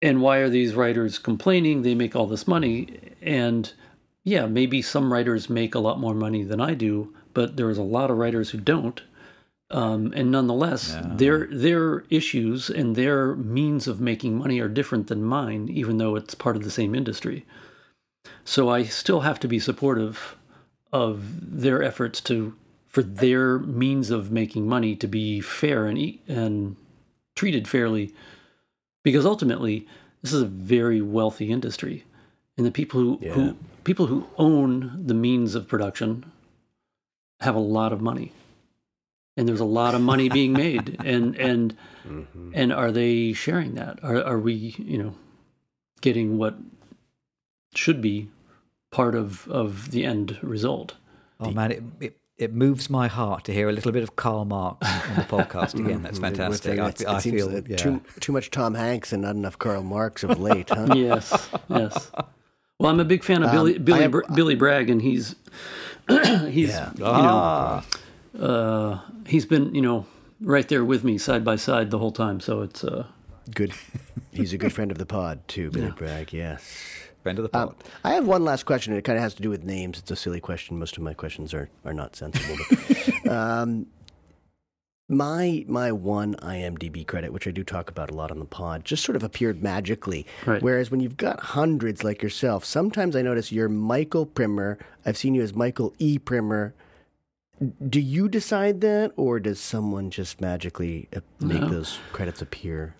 and 0.00 0.20
why 0.20 0.36
are 0.38 0.48
these 0.48 0.74
writers 0.74 1.18
complaining? 1.18 1.82
They 1.82 1.94
make 1.94 2.14
all 2.16 2.26
this 2.26 2.46
money. 2.46 2.76
And 3.20 3.72
yeah 4.24 4.46
maybe 4.46 4.80
some 4.80 5.12
writers 5.12 5.50
make 5.50 5.74
a 5.74 5.80
lot 5.80 5.98
more 5.98 6.14
money 6.14 6.44
than 6.44 6.60
i 6.60 6.74
do 6.74 7.12
but 7.34 7.56
there's 7.56 7.78
a 7.78 7.82
lot 7.96 8.10
of 8.10 8.16
writers 8.18 8.50
who 8.50 8.58
don't. 8.58 9.02
Um, 9.80 10.12
and 10.14 10.30
nonetheless 10.30 10.82
their 11.22 11.46
their 11.66 12.04
issues 12.10 12.70
and 12.70 12.94
their 12.94 13.34
means 13.58 13.88
of 13.88 14.00
making 14.00 14.36
money 14.38 14.60
are 14.60 14.68
different 14.78 15.06
than 15.08 15.24
mine 15.24 15.62
even 15.80 15.94
though 15.98 16.14
it's 16.14 16.34
part 16.44 16.56
of 16.58 16.62
the 16.62 16.70
same 16.80 16.94
industry 16.94 17.44
so 18.44 18.68
i 18.68 18.82
still 18.82 19.20
have 19.20 19.38
to 19.40 19.48
be 19.48 19.58
supportive 19.58 20.36
of 20.92 21.60
their 21.60 21.82
efforts 21.82 22.20
to 22.20 22.54
for 22.92 23.02
their 23.02 23.58
means 23.58 24.10
of 24.10 24.30
making 24.30 24.68
money 24.68 24.94
to 24.94 25.08
be 25.08 25.40
fair 25.40 25.86
and 25.86 25.96
e- 25.96 26.20
and 26.28 26.76
treated 27.34 27.66
fairly. 27.66 28.12
Because 29.02 29.24
ultimately 29.24 29.88
this 30.20 30.32
is 30.32 30.42
a 30.42 30.46
very 30.46 31.00
wealthy 31.00 31.50
industry 31.50 32.04
and 32.56 32.66
the 32.66 32.70
people 32.70 33.00
who, 33.00 33.16
who 33.32 33.56
people 33.82 34.06
who 34.06 34.28
own 34.36 35.06
the 35.06 35.14
means 35.14 35.54
of 35.54 35.66
production 35.66 36.30
have 37.40 37.54
a 37.54 37.60
lot 37.60 37.92
of 37.92 38.00
money. 38.00 38.32
And 39.38 39.48
there's 39.48 39.60
a 39.60 39.64
lot 39.64 39.94
of 39.94 40.02
money 40.02 40.28
being 40.28 40.52
made. 40.52 40.98
And 41.04 41.34
and 41.36 41.74
mm-hmm. 42.06 42.50
and 42.54 42.72
are 42.72 42.92
they 42.92 43.32
sharing 43.32 43.74
that? 43.74 43.98
Are 44.04 44.22
are 44.22 44.38
we 44.38 44.52
you 44.52 44.98
know 44.98 45.14
getting 46.02 46.36
what 46.36 46.56
should 47.74 48.00
be 48.00 48.28
part 48.90 49.14
of 49.14 49.48
of 49.48 49.90
the 49.90 50.04
end 50.04 50.38
result 50.42 50.94
Oh 51.40 51.50
man, 51.50 51.72
it, 51.72 51.82
it 52.00 52.16
it 52.38 52.52
moves 52.54 52.88
my 52.88 53.08
heart 53.08 53.44
to 53.44 53.52
hear 53.52 53.68
a 53.68 53.72
little 53.72 53.92
bit 53.92 54.02
of 54.02 54.14
Karl 54.16 54.44
Marx 54.44 54.86
on 54.88 55.14
the 55.16 55.22
podcast 55.36 55.74
again. 55.74 56.02
That's 56.02 56.18
With- 56.20 56.36
fantastic. 56.36 56.78
uh, 56.78 56.84
I, 56.84 56.88
it 56.88 57.04
I 57.06 57.18
seems, 57.18 57.36
feel 57.36 57.56
uh, 57.56 57.60
yeah. 57.66 57.76
too 57.76 58.00
too 58.20 58.32
much 58.32 58.50
Tom 58.50 58.74
Hanks 58.74 59.12
and 59.12 59.22
not 59.22 59.34
enough 59.36 59.58
Karl 59.58 59.82
Marx 59.82 60.22
of 60.24 60.38
late, 60.40 60.68
huh? 60.70 60.88
yes 60.94 61.48
yes 61.68 62.10
well 62.78 62.90
i'm 62.90 63.00
a 63.00 63.04
big 63.04 63.22
fan 63.24 63.42
of 63.42 63.50
billy 63.52 63.74
Um, 63.76 63.82
I 63.82 63.84
billy 63.84 64.02
have- 64.02 64.10
Br- 64.12 64.34
billy 64.34 64.54
bragg 64.56 64.90
and 64.90 65.00
he's 65.02 65.34
he's 66.08 66.70
Yeah. 66.70 66.90
you 66.94 67.04
know 67.04 67.10
Ah, 67.12 67.84
uh, 68.38 68.98
he's 69.26 69.46
been 69.46 69.74
you 69.74 69.82
know 69.82 70.06
right 70.40 70.66
there 70.68 70.84
with 70.84 71.04
me 71.04 71.18
side 71.18 71.44
by 71.44 71.56
side 71.56 71.90
the 71.90 71.98
whole 71.98 72.12
time 72.12 72.40
so 72.40 72.62
it's 72.62 72.82
uh 72.84 73.04
Good. 73.54 73.72
He's 74.30 74.52
a 74.52 74.58
good 74.58 74.72
friend 74.72 74.90
of 74.92 74.98
the 74.98 75.04
pod 75.06 75.46
too, 75.48 75.70
Billy 75.70 75.90
Bragg. 75.90 76.32
Yes. 76.32 76.62
Friend 77.22 77.38
of 77.38 77.42
the 77.44 77.48
pod. 77.48 77.68
Um, 77.68 77.74
I 78.04 78.14
have 78.14 78.26
one 78.26 78.44
last 78.44 78.64
question. 78.64 78.92
and 78.92 78.98
It 78.98 79.02
kind 79.02 79.16
of 79.16 79.22
has 79.22 79.34
to 79.34 79.42
do 79.42 79.50
with 79.50 79.62
names. 79.64 79.98
It's 79.98 80.10
a 80.10 80.16
silly 80.16 80.40
question. 80.40 80.78
Most 80.78 80.96
of 80.96 81.02
my 81.02 81.14
questions 81.14 81.54
are, 81.54 81.68
are 81.84 81.94
not 81.94 82.16
sensible. 82.16 82.56
But, 82.68 83.26
um, 83.32 83.86
my 85.08 85.64
my 85.68 85.92
one 85.92 86.36
IMDb 86.36 87.06
credit, 87.06 87.32
which 87.32 87.46
I 87.46 87.50
do 87.50 87.62
talk 87.64 87.90
about 87.90 88.10
a 88.10 88.14
lot 88.14 88.30
on 88.30 88.38
the 88.38 88.44
pod, 88.46 88.84
just 88.84 89.04
sort 89.04 89.16
of 89.16 89.22
appeared 89.22 89.62
magically. 89.62 90.26
Right. 90.46 90.62
Whereas 90.62 90.90
when 90.90 91.00
you've 91.00 91.16
got 91.18 91.38
hundreds 91.40 92.02
like 92.02 92.22
yourself, 92.22 92.64
sometimes 92.64 93.14
I 93.14 93.22
notice 93.22 93.52
you're 93.52 93.68
Michael 93.68 94.24
Primmer. 94.26 94.78
I've 95.04 95.16
seen 95.18 95.34
you 95.34 95.42
as 95.42 95.54
Michael 95.54 95.92
E. 95.98 96.18
Primmer. 96.18 96.74
Do 97.88 98.00
you 98.00 98.28
decide 98.28 98.80
that, 98.80 99.12
or 99.16 99.38
does 99.38 99.60
someone 99.60 100.10
just 100.10 100.40
magically 100.40 101.08
uh, 101.14 101.20
make 101.40 101.60
No. 101.60 101.68
those 101.68 101.98
credits 102.12 102.40
appear? 102.42 102.94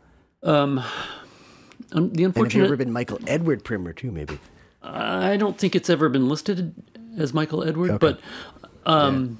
um 0.44 0.82
un- 1.92 2.10
the 2.12 2.24
And 2.24 2.36
have 2.36 2.54
you 2.54 2.64
ever 2.64 2.76
been 2.76 2.92
Michael 2.92 3.18
Edward 3.26 3.64
Primmer 3.64 3.92
too? 3.92 4.10
Maybe. 4.10 4.38
I 4.82 5.36
don't 5.36 5.56
think 5.56 5.76
it's 5.76 5.88
ever 5.88 6.08
been 6.08 6.28
listed 6.28 6.74
as 7.16 7.32
Michael 7.32 7.62
Edward, 7.62 8.00
but 8.00 8.20
um, 8.84 9.38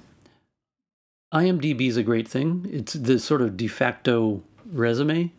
IMDb 1.34 1.88
is 1.88 1.96
a 1.96 2.02
great 2.02 2.28
thing. 2.28 2.68
It's 2.70 2.92
the 2.92 3.18
sort 3.18 3.42
of 3.42 3.56
de 3.56 3.66
facto 3.66 4.42
resume 4.70 5.32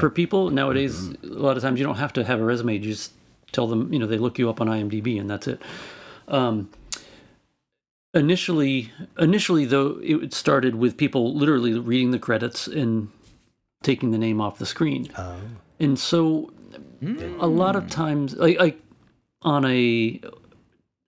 for 0.00 0.10
people 0.10 0.50
nowadays. 0.50 1.08
A 1.08 1.16
lot 1.26 1.56
of 1.56 1.62
times, 1.62 1.78
you 1.78 1.86
don't 1.86 1.96
have 1.96 2.12
to 2.14 2.24
have 2.24 2.40
a 2.40 2.44
resume. 2.44 2.74
You 2.74 2.80
just 2.80 3.12
tell 3.52 3.66
them, 3.66 3.92
you 3.92 3.98
know, 3.98 4.06
they 4.06 4.18
look 4.18 4.38
you 4.38 4.50
up 4.50 4.60
on 4.60 4.66
IMDb, 4.66 5.18
and 5.18 5.30
that's 5.30 5.46
it. 5.46 5.62
Um, 6.26 6.68
initially, 8.12 8.92
initially 9.18 9.64
though, 9.64 9.98
it 10.02 10.34
started 10.34 10.74
with 10.74 10.96
people 10.96 11.34
literally 11.34 11.78
reading 11.78 12.10
the 12.10 12.18
credits 12.18 12.66
and 12.66 13.10
taking 13.82 14.10
the 14.10 14.18
name 14.18 14.40
off 14.40 14.58
the 14.58 14.66
screen. 14.66 15.08
And 15.80 15.98
so, 15.98 16.50
a 17.40 17.46
lot 17.46 17.76
of 17.76 17.88
times, 17.88 18.34
like, 18.36 18.58
like 18.58 18.80
on 19.42 19.64
a 19.64 20.20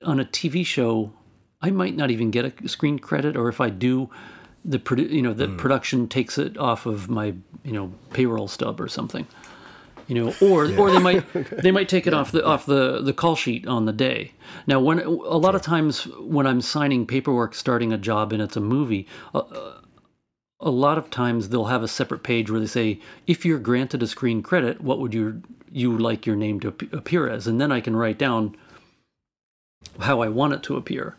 on 0.04 0.20
a 0.20 0.24
TV 0.24 0.64
show, 0.64 1.12
I 1.60 1.70
might 1.70 1.96
not 1.96 2.10
even 2.10 2.30
get 2.30 2.44
a 2.64 2.68
screen 2.68 2.98
credit, 2.98 3.36
or 3.36 3.48
if 3.48 3.60
I 3.60 3.70
do, 3.70 4.08
the 4.64 4.78
produ- 4.78 5.10
you 5.10 5.22
know 5.22 5.34
the 5.34 5.48
production 5.48 6.06
takes 6.08 6.38
it 6.38 6.56
off 6.58 6.86
of 6.86 7.08
my 7.08 7.34
you 7.64 7.72
know 7.72 7.92
payroll 8.12 8.48
stub 8.48 8.80
or 8.80 8.88
something. 8.88 9.26
You 10.06 10.16
know, 10.16 10.34
or 10.40 10.64
or 10.76 10.90
they 10.90 10.98
might 10.98 11.24
they 11.62 11.70
might 11.70 11.88
take 11.88 12.06
it 12.06 12.14
off 12.14 12.32
the 12.32 12.44
off 12.44 12.66
the 12.66 13.00
the 13.00 13.12
call 13.12 13.36
sheet 13.36 13.66
on 13.66 13.84
the 13.84 13.92
day. 13.92 14.32
Now, 14.66 14.80
when 14.80 14.98
a 15.00 15.10
lot 15.10 15.54
of 15.54 15.62
times 15.62 16.04
when 16.18 16.46
I'm 16.46 16.60
signing 16.60 17.06
paperwork 17.06 17.54
starting 17.54 17.92
a 17.92 17.98
job 17.98 18.32
and 18.32 18.42
it's 18.42 18.56
a 18.56 18.60
movie, 18.60 19.06
uh, 19.34 19.42
a 20.60 20.70
lot 20.70 20.98
of 20.98 21.10
times 21.10 21.48
they'll 21.48 21.66
have 21.66 21.82
a 21.82 21.88
separate 21.88 22.22
page 22.22 22.50
where 22.50 22.60
they 22.60 22.66
say, 22.66 23.00
if 23.26 23.44
you're 23.44 23.58
granted 23.58 24.02
a 24.02 24.06
screen 24.06 24.42
credit, 24.42 24.80
what 24.80 24.98
would 24.98 25.14
you 25.14 25.42
you 25.72 25.96
like 25.96 26.26
your 26.26 26.36
name 26.36 26.58
to 26.60 26.68
appear 26.92 27.28
as? 27.28 27.46
And 27.46 27.60
then 27.60 27.70
I 27.70 27.80
can 27.80 27.94
write 27.94 28.18
down 28.18 28.56
how 30.00 30.20
I 30.20 30.28
want 30.28 30.52
it 30.52 30.62
to 30.64 30.76
appear. 30.76 31.16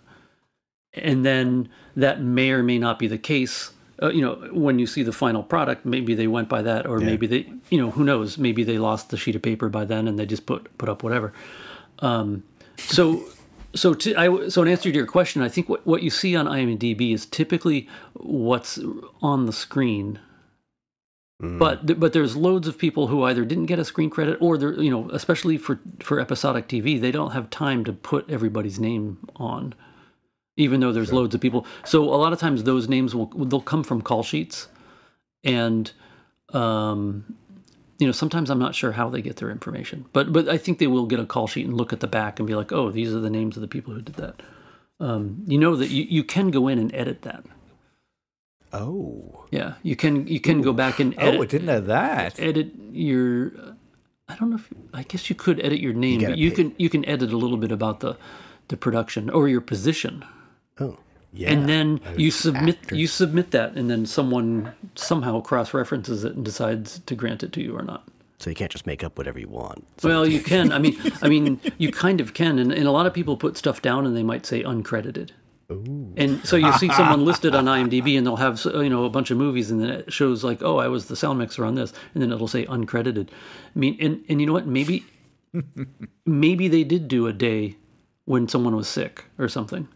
And 0.93 1.25
then 1.25 1.69
that 1.95 2.21
may 2.21 2.51
or 2.51 2.61
may 2.61 2.77
not 2.77 2.99
be 2.99 3.07
the 3.07 3.17
case. 3.17 3.71
Uh, 4.01 4.09
you 4.09 4.21
know, 4.21 4.35
when 4.51 4.77
you 4.77 4.85
see 4.85 5.03
the 5.03 5.13
final 5.13 5.41
product, 5.41 5.85
maybe 5.85 6.13
they 6.13 6.27
went 6.27 6.49
by 6.49 6.61
that, 6.61 6.85
or 6.85 6.99
maybe 6.99 7.27
they, 7.27 7.53
you 7.69 7.77
know, 7.77 7.91
who 7.91 8.03
knows? 8.03 8.37
Maybe 8.37 8.63
they 8.63 8.77
lost 8.77 9.09
the 9.09 9.17
sheet 9.17 9.35
of 9.35 9.41
paper 9.41 9.69
by 9.69 9.85
then, 9.85 10.07
and 10.07 10.19
they 10.19 10.25
just 10.25 10.45
put 10.45 10.75
put 10.77 10.89
up 10.89 11.03
whatever. 11.03 11.33
Um, 11.99 12.43
so, 12.77 13.23
so 13.75 13.93
to, 13.93 14.15
I, 14.15 14.49
so 14.49 14.61
in 14.61 14.67
answer 14.67 14.91
to 14.91 14.95
your 14.95 15.05
question, 15.05 15.41
I 15.41 15.49
think 15.49 15.69
what, 15.69 15.85
what 15.85 16.03
you 16.03 16.09
see 16.09 16.35
on 16.35 16.45
IMDb 16.45 17.13
is 17.13 17.25
typically 17.25 17.87
what's 18.13 18.79
on 19.21 19.45
the 19.45 19.53
screen. 19.53 20.19
But 21.43 21.99
but 21.99 22.13
there's 22.13 22.35
loads 22.35 22.67
of 22.67 22.77
people 22.77 23.07
who 23.07 23.23
either 23.23 23.43
didn't 23.43 23.65
get 23.65 23.79
a 23.79 23.85
screen 23.85 24.11
credit 24.11 24.37
or 24.39 24.59
they're 24.59 24.79
you 24.79 24.91
know 24.91 25.09
especially 25.09 25.57
for 25.57 25.79
for 25.99 26.19
episodic 26.19 26.67
TV 26.67 27.01
they 27.01 27.11
don't 27.11 27.31
have 27.31 27.49
time 27.49 27.83
to 27.85 27.93
put 27.93 28.29
everybody's 28.29 28.79
name 28.79 29.17
on, 29.37 29.73
even 30.55 30.81
though 30.81 30.91
there's 30.91 31.11
loads 31.11 31.33
of 31.33 31.41
people. 31.41 31.65
So 31.83 32.03
a 32.03 32.13
lot 32.13 32.31
of 32.31 32.39
times 32.39 32.63
those 32.63 32.87
names 32.87 33.15
will 33.15 33.25
they'll 33.25 33.59
come 33.59 33.83
from 33.83 34.03
call 34.03 34.21
sheets, 34.21 34.67
and 35.43 35.91
um, 36.53 37.37
you 38.01 38.07
know 38.07 38.11
sometimes 38.11 38.49
I'm 38.49 38.59
not 38.59 38.75
sure 38.75 38.93
how 38.93 39.09
they 39.09 39.21
get 39.21 39.37
their 39.37 39.51
information, 39.51 40.05
but 40.11 40.33
but 40.33 40.49
I 40.49 40.57
think 40.57 40.79
they 40.79 40.87
will 40.87 41.05
get 41.05 41.19
a 41.19 41.25
call 41.25 41.47
sheet 41.47 41.65
and 41.65 41.75
look 41.77 41.93
at 41.93 41.99
the 41.99 42.07
back 42.07 42.39
and 42.39 42.47
be 42.47 42.55
like, 42.55 42.71
oh, 42.71 42.91
these 42.91 43.13
are 43.13 43.19
the 43.19 43.29
names 43.29 43.55
of 43.55 43.61
the 43.61 43.67
people 43.67 43.93
who 43.93 44.01
did 44.01 44.15
that. 44.15 44.41
Um, 44.99 45.43
you 45.47 45.57
know 45.57 45.75
that 45.75 45.89
you, 45.89 46.03
you 46.03 46.23
can 46.23 46.51
go 46.51 46.67
in 46.67 46.77
and 46.79 46.93
edit 46.93 47.21
that. 47.23 47.43
Oh, 48.73 49.45
Yeah, 49.51 49.75
you 49.83 49.95
can 49.95 50.27
you 50.27 50.39
can 50.39 50.61
go 50.61 50.73
back 50.73 50.99
and 50.99 51.13
edit 51.19 51.39
Oh, 51.39 51.43
I 51.43 51.45
didn't 51.45 51.67
know 51.67 51.81
that. 51.81 52.39
edit 52.39 52.71
your. 52.91 53.51
I 54.29 54.35
don't 54.35 54.49
know 54.49 54.55
if 54.55 54.69
I 54.93 55.03
guess 55.03 55.29
you 55.29 55.35
could 55.35 55.59
edit 55.59 55.79
your 55.79 55.93
name, 55.93 56.21
gotta 56.21 56.33
but 56.33 56.37
you 56.39 56.51
can 56.51 56.73
you 56.77 56.89
can 56.89 57.03
edit 57.05 57.31
a 57.33 57.37
little 57.37 57.57
bit 57.57 57.71
about 57.71 57.99
the 57.99 58.15
the 58.69 58.77
production 58.77 59.29
or 59.29 59.49
your 59.49 59.59
position, 59.61 60.23
yeah. 61.33 61.51
and 61.51 61.67
then 61.67 62.01
you 62.17 62.31
submit 62.31 62.77
actors. 62.81 62.97
you 62.97 63.07
submit 63.07 63.51
that, 63.51 63.73
and 63.73 63.89
then 63.89 64.05
someone 64.05 64.73
somehow 64.95 65.41
cross 65.41 65.73
references 65.73 66.23
it 66.23 66.35
and 66.35 66.45
decides 66.45 66.99
to 66.99 67.15
grant 67.15 67.43
it 67.43 67.51
to 67.53 67.61
you 67.61 67.75
or 67.75 67.83
not. 67.83 68.07
so 68.39 68.49
you 68.49 68.55
can't 68.55 68.71
just 68.71 68.85
make 68.85 69.03
up 69.03 69.17
whatever 69.17 69.39
you 69.39 69.47
want. 69.47 69.85
So 69.97 70.09
Well, 70.09 70.27
you 70.27 70.41
can. 70.51 70.71
I 70.71 70.79
mean, 70.79 70.97
I 71.21 71.29
mean, 71.29 71.59
you 71.77 71.91
kind 71.91 72.21
of 72.21 72.33
can, 72.33 72.59
and, 72.59 72.71
and 72.71 72.87
a 72.87 72.91
lot 72.91 73.05
of 73.05 73.13
people 73.13 73.37
put 73.37 73.57
stuff 73.57 73.81
down, 73.81 74.05
and 74.05 74.15
they 74.15 74.23
might 74.23 74.45
say 74.45 74.63
uncredited. 74.63 75.31
Ooh. 75.71 76.13
And 76.17 76.45
so 76.45 76.57
you 76.57 76.71
see 76.73 76.89
someone 76.93 77.23
listed 77.23 77.55
on 77.55 77.65
IMDb, 77.65 78.17
and 78.17 78.27
they'll 78.27 78.35
have 78.35 78.63
you 78.65 78.89
know 78.89 79.05
a 79.05 79.09
bunch 79.09 79.31
of 79.31 79.37
movies, 79.37 79.71
and 79.71 79.81
then 79.81 79.89
it 79.89 80.13
shows 80.13 80.43
like, 80.43 80.61
oh, 80.61 80.77
I 80.77 80.87
was 80.87 81.05
the 81.05 81.15
sound 81.15 81.39
mixer 81.39 81.65
on 81.65 81.75
this, 81.75 81.93
and 82.13 82.21
then 82.21 82.31
it'll 82.31 82.47
say 82.47 82.65
uncredited. 82.65 83.29
I 83.29 83.79
mean, 83.79 83.97
and 83.99 84.23
and 84.27 84.41
you 84.41 84.47
know 84.47 84.53
what? 84.53 84.67
Maybe 84.67 85.05
maybe 86.25 86.67
they 86.67 86.83
did 86.83 87.07
do 87.07 87.27
a 87.27 87.33
day 87.33 87.77
when 88.25 88.47
someone 88.47 88.75
was 88.75 88.87
sick 88.87 89.25
or 89.37 89.47
something, 89.47 89.87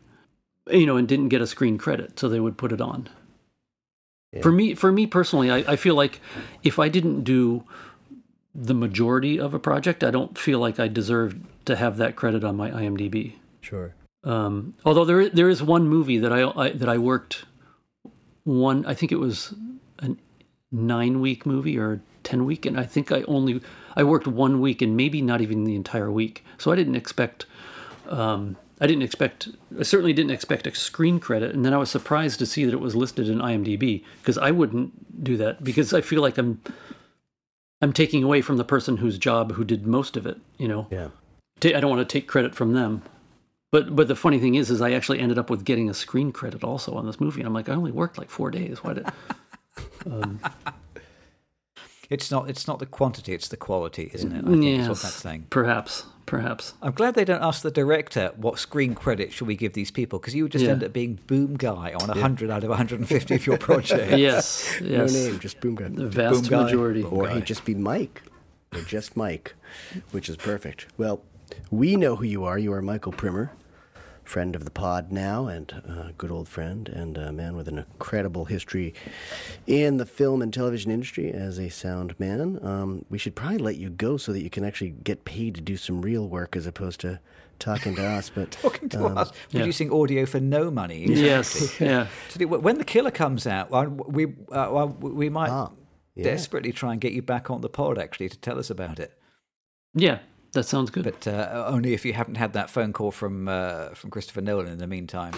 you 0.71 0.85
know, 0.85 0.97
and 0.97 1.07
didn't 1.07 1.29
get 1.29 1.41
a 1.41 1.47
screen 1.47 1.77
credit, 1.77 2.19
so 2.19 2.27
they 2.27 2.39
would 2.39 2.57
put 2.57 2.71
it 2.71 2.81
on. 2.81 3.09
For 4.41 4.51
me, 4.51 4.73
for 4.73 4.91
me 4.91 5.07
personally, 5.07 5.49
I, 5.49 5.57
I 5.59 5.75
feel 5.77 5.95
like 5.95 6.19
if 6.61 6.77
I 6.77 6.89
didn't 6.89 7.23
do 7.23 7.63
the 8.53 8.73
majority 8.73 9.39
of 9.39 9.53
a 9.53 9.59
project, 9.59 10.03
I 10.03 10.11
don't 10.11 10.37
feel 10.37 10.59
like 10.59 10.77
I 10.77 10.89
deserve 10.89 11.37
to 11.65 11.75
have 11.75 11.97
that 11.97 12.15
credit 12.15 12.43
on 12.43 12.57
my 12.57 12.69
IMDb. 12.71 13.33
sure. 13.61 13.93
Um, 14.25 14.73
although 14.83 15.05
there 15.05 15.29
there 15.29 15.49
is 15.49 15.61
one 15.61 15.87
movie 15.87 16.17
that 16.17 16.33
I, 16.33 16.49
I 16.49 16.69
that 16.71 16.89
I 16.89 16.97
worked 16.97 17.45
one 18.43 18.83
I 18.85 18.95
think 18.95 19.11
it 19.11 19.19
was 19.19 19.53
a 19.99 20.15
nine 20.71 21.21
week 21.21 21.45
movie 21.45 21.77
or 21.77 22.01
ten 22.23 22.43
week, 22.43 22.65
and 22.65 22.79
I 22.79 22.83
think 22.85 23.11
I 23.11 23.21
only 23.23 23.61
I 23.95 24.03
worked 24.03 24.27
one 24.27 24.59
week 24.61 24.81
and 24.81 24.97
maybe 24.97 25.21
not 25.21 25.41
even 25.41 25.63
the 25.63 25.75
entire 25.75 26.11
week. 26.11 26.43
So 26.57 26.71
I 26.71 26.75
didn't 26.75 26.95
expect 26.95 27.45
um, 28.09 28.57
I 28.81 28.88
didn't 28.88 29.03
expect 29.03 29.47
I 29.80 29.84
certainly 29.84 30.11
didn't 30.14 30.31
expect 30.31 30.68
a 30.68 30.76
screen 30.76 31.19
credit, 31.19 31.53
and 31.56 31.64
then 31.65 31.73
I 31.73 31.77
was 31.77 31.89
surprised 31.89 32.39
to 32.39 32.45
see 32.45 32.65
that 32.65 32.73
it 32.73 32.80
was 32.81 32.95
listed 32.95 33.30
in 33.30 33.39
IMDb 33.39 34.03
because 34.22 34.38
I 34.38 34.52
wouldn't 34.52 35.23
do 35.23 35.38
that 35.38 35.64
because 35.64 35.93
I 35.93 36.02
feel 36.02 36.22
like 36.22 36.38
I'm 36.38 36.61
I'm 37.81 37.93
taking 37.93 38.23
away 38.23 38.41
from 38.41 38.57
the 38.57 38.64
person 38.65 38.97
whose 38.97 39.18
job 39.18 39.53
who 39.53 39.64
did 39.64 39.85
most 39.88 40.18
of 40.18 40.26
it. 40.26 40.38
You 40.57 40.68
know, 40.68 40.88
Yeah. 40.89 41.10
I 41.64 41.80
don't 41.80 41.89
want 41.89 42.07
to 42.07 42.11
take 42.19 42.27
credit 42.27 42.53
from 42.53 42.73
them. 42.73 43.02
But 43.72 43.95
but 43.95 44.07
the 44.07 44.15
funny 44.15 44.39
thing 44.39 44.56
is, 44.56 44.69
is 44.69 44.81
I 44.81 44.91
actually 44.91 45.19
ended 45.19 45.38
up 45.38 45.49
with 45.49 45.65
getting 45.65 45.89
a 45.89 45.93
screen 45.93 46.31
credit 46.31 46.64
also 46.64 46.93
on 46.95 47.06
this 47.06 47.19
movie, 47.19 47.41
and 47.41 47.47
I'm 47.47 47.53
like, 47.53 47.68
I 47.69 47.73
only 47.73 47.91
worked 47.91 48.18
like 48.18 48.30
four 48.30 48.52
days. 48.52 48.84
Why 48.84 48.93
did? 48.93 49.06
um, 50.06 50.39
It's 52.10 52.30
not. 52.30 52.49
It's 52.49 52.68
not 52.68 52.80
the 52.80 52.85
quantity. 52.85 53.34
It's 53.34 53.47
the 53.47 53.57
quality, 53.57 54.11
isn't 54.14 54.31
it? 54.31 54.45
I 54.45 54.49
think 54.49 54.64
Yes, 54.64 54.88
that's 55.02 55.15
saying. 55.15 55.47
perhaps, 55.49 56.03
perhaps. 56.26 56.73
I'm 56.81 56.93
glad 56.93 57.14
they 57.15 57.26
don't 57.26 57.41
ask 57.43 57.61
the 57.61 57.72
director 57.72 58.31
what 58.35 58.57
screen 58.60 58.95
credit 58.95 59.31
should 59.31 59.47
we 59.47 59.56
give 59.56 59.73
these 59.73 59.91
people 59.91 60.19
because 60.19 60.34
you 60.35 60.43
would 60.43 60.52
just 60.52 60.65
Yeah. 60.65 60.72
end 60.72 60.84
up 60.84 60.91
being 60.93 61.19
boom 61.27 61.56
guy 61.56 61.93
on 61.99 62.07
100 62.10 62.49
out 62.49 62.64
of 62.64 62.69
150 62.69 63.35
of 63.35 63.45
your 63.45 63.57
projects. 63.57 64.11
Yes, 64.18 64.81
No 64.81 65.06
name, 65.06 65.39
just 65.39 65.60
boom 65.61 65.76
guy. 65.76 65.88
The 65.89 66.07
vast 66.07 66.41
Boom 66.41 66.49
guy. 66.49 66.64
majority. 66.64 67.03
Or 67.03 67.27
he'd 67.30 67.45
just 67.45 67.64
be 67.65 67.76
Mike, 67.76 68.23
or 68.73 68.81
just 68.81 69.15
Mike, 69.15 69.53
which 70.11 70.30
is 70.30 70.35
perfect. 70.38 70.88
Well, 70.97 71.22
we 71.69 71.95
know 71.95 72.15
who 72.15 72.26
you 72.26 72.43
are. 72.43 72.57
You 72.57 72.73
are 72.73 72.81
Michael 72.81 73.11
Primmer, 73.11 73.52
friend 74.27 74.56
of 74.56 74.65
the 74.65 74.72
pod 74.72 75.11
now, 75.11 75.47
and 75.47 75.72
a 75.72 76.14
good 76.18 76.31
old 76.31 76.47
friend, 76.47 76.89
and 76.89 77.18
a 77.18 77.31
man 77.31 77.56
with 77.56 77.68
an 77.68 77.77
incredible 77.80 78.45
history 78.45 78.93
in 79.68 79.97
the 79.97 80.06
film 80.06 80.41
and 80.41 80.53
television 80.53 80.91
industry 80.91 81.31
as 81.31 81.57
a 81.60 81.69
sound 81.69 82.19
man. 82.19 82.60
Um, 82.64 83.06
we 83.10 83.18
should 83.18 83.35
probably 83.35 83.57
let 83.60 83.77
you 83.77 83.89
go 83.89 84.18
so 84.18 84.31
that 84.34 84.41
you 84.41 84.49
can 84.49 84.64
actually 84.65 84.91
get 84.91 85.26
paid 85.26 85.56
to 85.56 85.61
do 85.61 85.77
some 85.77 86.02
real 86.02 86.27
work 86.27 86.56
as 86.56 86.65
opposed 86.65 86.99
to 87.02 87.19
talking 87.60 87.95
to 87.95 88.03
us. 88.06 88.30
But 88.30 88.52
Talking 88.61 88.89
to 88.89 89.06
Um, 89.06 89.18
us, 89.18 89.31
producing 89.52 89.91
audio 89.91 90.26
for 90.26 90.39
no 90.39 90.69
money. 90.72 91.06
Yes, 91.07 91.80
yeah. 91.80 92.07
To 92.30 92.45
When 92.45 92.77
the 92.77 92.84
killer 92.84 93.11
comes 93.11 93.47
out, 93.47 93.69
we 94.10 94.27
uh, 94.52 94.88
we 94.99 95.30
might 95.30 95.49
Ah, 95.49 95.72
yeah. 96.15 96.23
desperately 96.26 96.72
try 96.72 96.91
and 96.91 96.99
get 97.02 97.14
you 97.14 97.22
back 97.22 97.49
on 97.49 97.61
the 97.61 97.69
pod 97.69 97.97
actually 97.97 98.30
to 98.30 98.38
tell 98.38 98.60
us 98.60 98.69
about 98.69 98.99
it. 98.99 99.14
Yeah, 99.93 100.19
that 100.56 100.64
sounds 100.64 100.90
good. 100.90 101.03
But 101.03 101.27
uh, 101.27 101.65
only 101.68 101.94
if 101.94 102.03
you 102.06 102.14
haven't 102.14 102.36
had 102.36 102.53
that 102.53 102.69
phone 102.69 102.91
call 102.94 103.11
from 103.11 103.48
uh, 103.48 103.90
from 103.90 104.10
Christopher 104.10 104.41
Nolan 104.41 104.68
in 104.68 104.77
the 104.80 104.88
meantime. 104.88 105.34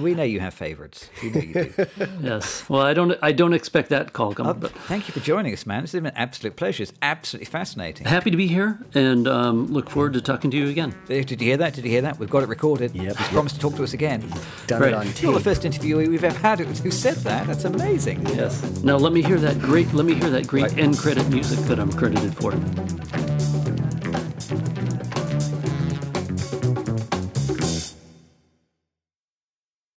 we 0.00 0.14
know 0.14 0.22
you 0.22 0.40
have 0.40 0.54
favourites. 0.54 1.10
We 1.22 1.30
know 1.30 1.40
you 1.40 1.52
do. 1.54 1.86
yes. 2.22 2.68
Well, 2.68 2.80
I 2.82 2.94
don't. 2.94 3.16
I 3.22 3.32
don't 3.32 3.52
expect 3.52 3.90
that 3.90 4.12
call. 4.12 4.34
Come, 4.34 4.46
Uh, 4.46 4.52
but 4.54 4.70
thank 4.72 5.06
you 5.08 5.12
for 5.12 5.20
joining 5.20 5.52
us, 5.52 5.66
man. 5.66 5.82
It's 5.84 5.92
been 5.92 6.06
an 6.06 6.12
absolute 6.16 6.56
pleasure. 6.56 6.82
It's 6.82 6.92
absolutely 7.02 7.46
fascinating. 7.46 8.06
happy 8.06 8.30
to 8.30 8.36
be 8.36 8.46
here, 8.46 8.78
and 8.94 9.28
um, 9.28 9.66
look 9.72 9.90
forward 9.90 10.12
to 10.14 10.20
talking 10.20 10.50
to 10.52 10.56
you 10.56 10.68
again. 10.68 10.94
Did 11.06 11.30
you 11.30 11.36
hear 11.36 11.56
that? 11.58 11.74
Did 11.74 11.84
you 11.84 11.90
hear 11.90 12.02
that? 12.02 12.18
We've 12.18 12.30
got 12.30 12.42
it 12.42 12.48
recorded. 12.48 12.94
Yep. 12.94 13.16
He's 13.16 13.28
promised 13.28 13.56
to 13.56 13.60
talk 13.60 13.74
to 13.76 13.82
us 13.84 13.92
again. 13.92 14.20
Done 14.66 14.80
Right. 14.82 14.88
it 14.92 14.94
on 14.94 15.06
You're 15.20 15.34
the 15.34 15.40
first 15.40 15.62
interviewee 15.62 16.08
we've 16.08 16.24
ever 16.24 16.38
had 16.38 16.60
who 16.60 16.90
said 17.06 17.16
that. 17.16 17.46
That's 17.46 17.64
amazing. 17.64 18.24
Yes. 18.28 18.62
Now 18.82 18.96
let 18.96 19.12
me 19.12 19.22
hear 19.22 19.38
that 19.38 19.58
great. 19.60 19.92
Let 19.92 20.06
me 20.06 20.14
hear 20.14 20.30
that 20.30 20.46
great 20.46 20.76
end 20.78 20.96
credit 20.98 21.28
music 21.28 21.58
that 21.66 21.78
I'm 21.78 21.92
credited 21.92 22.34
for. 22.36 22.52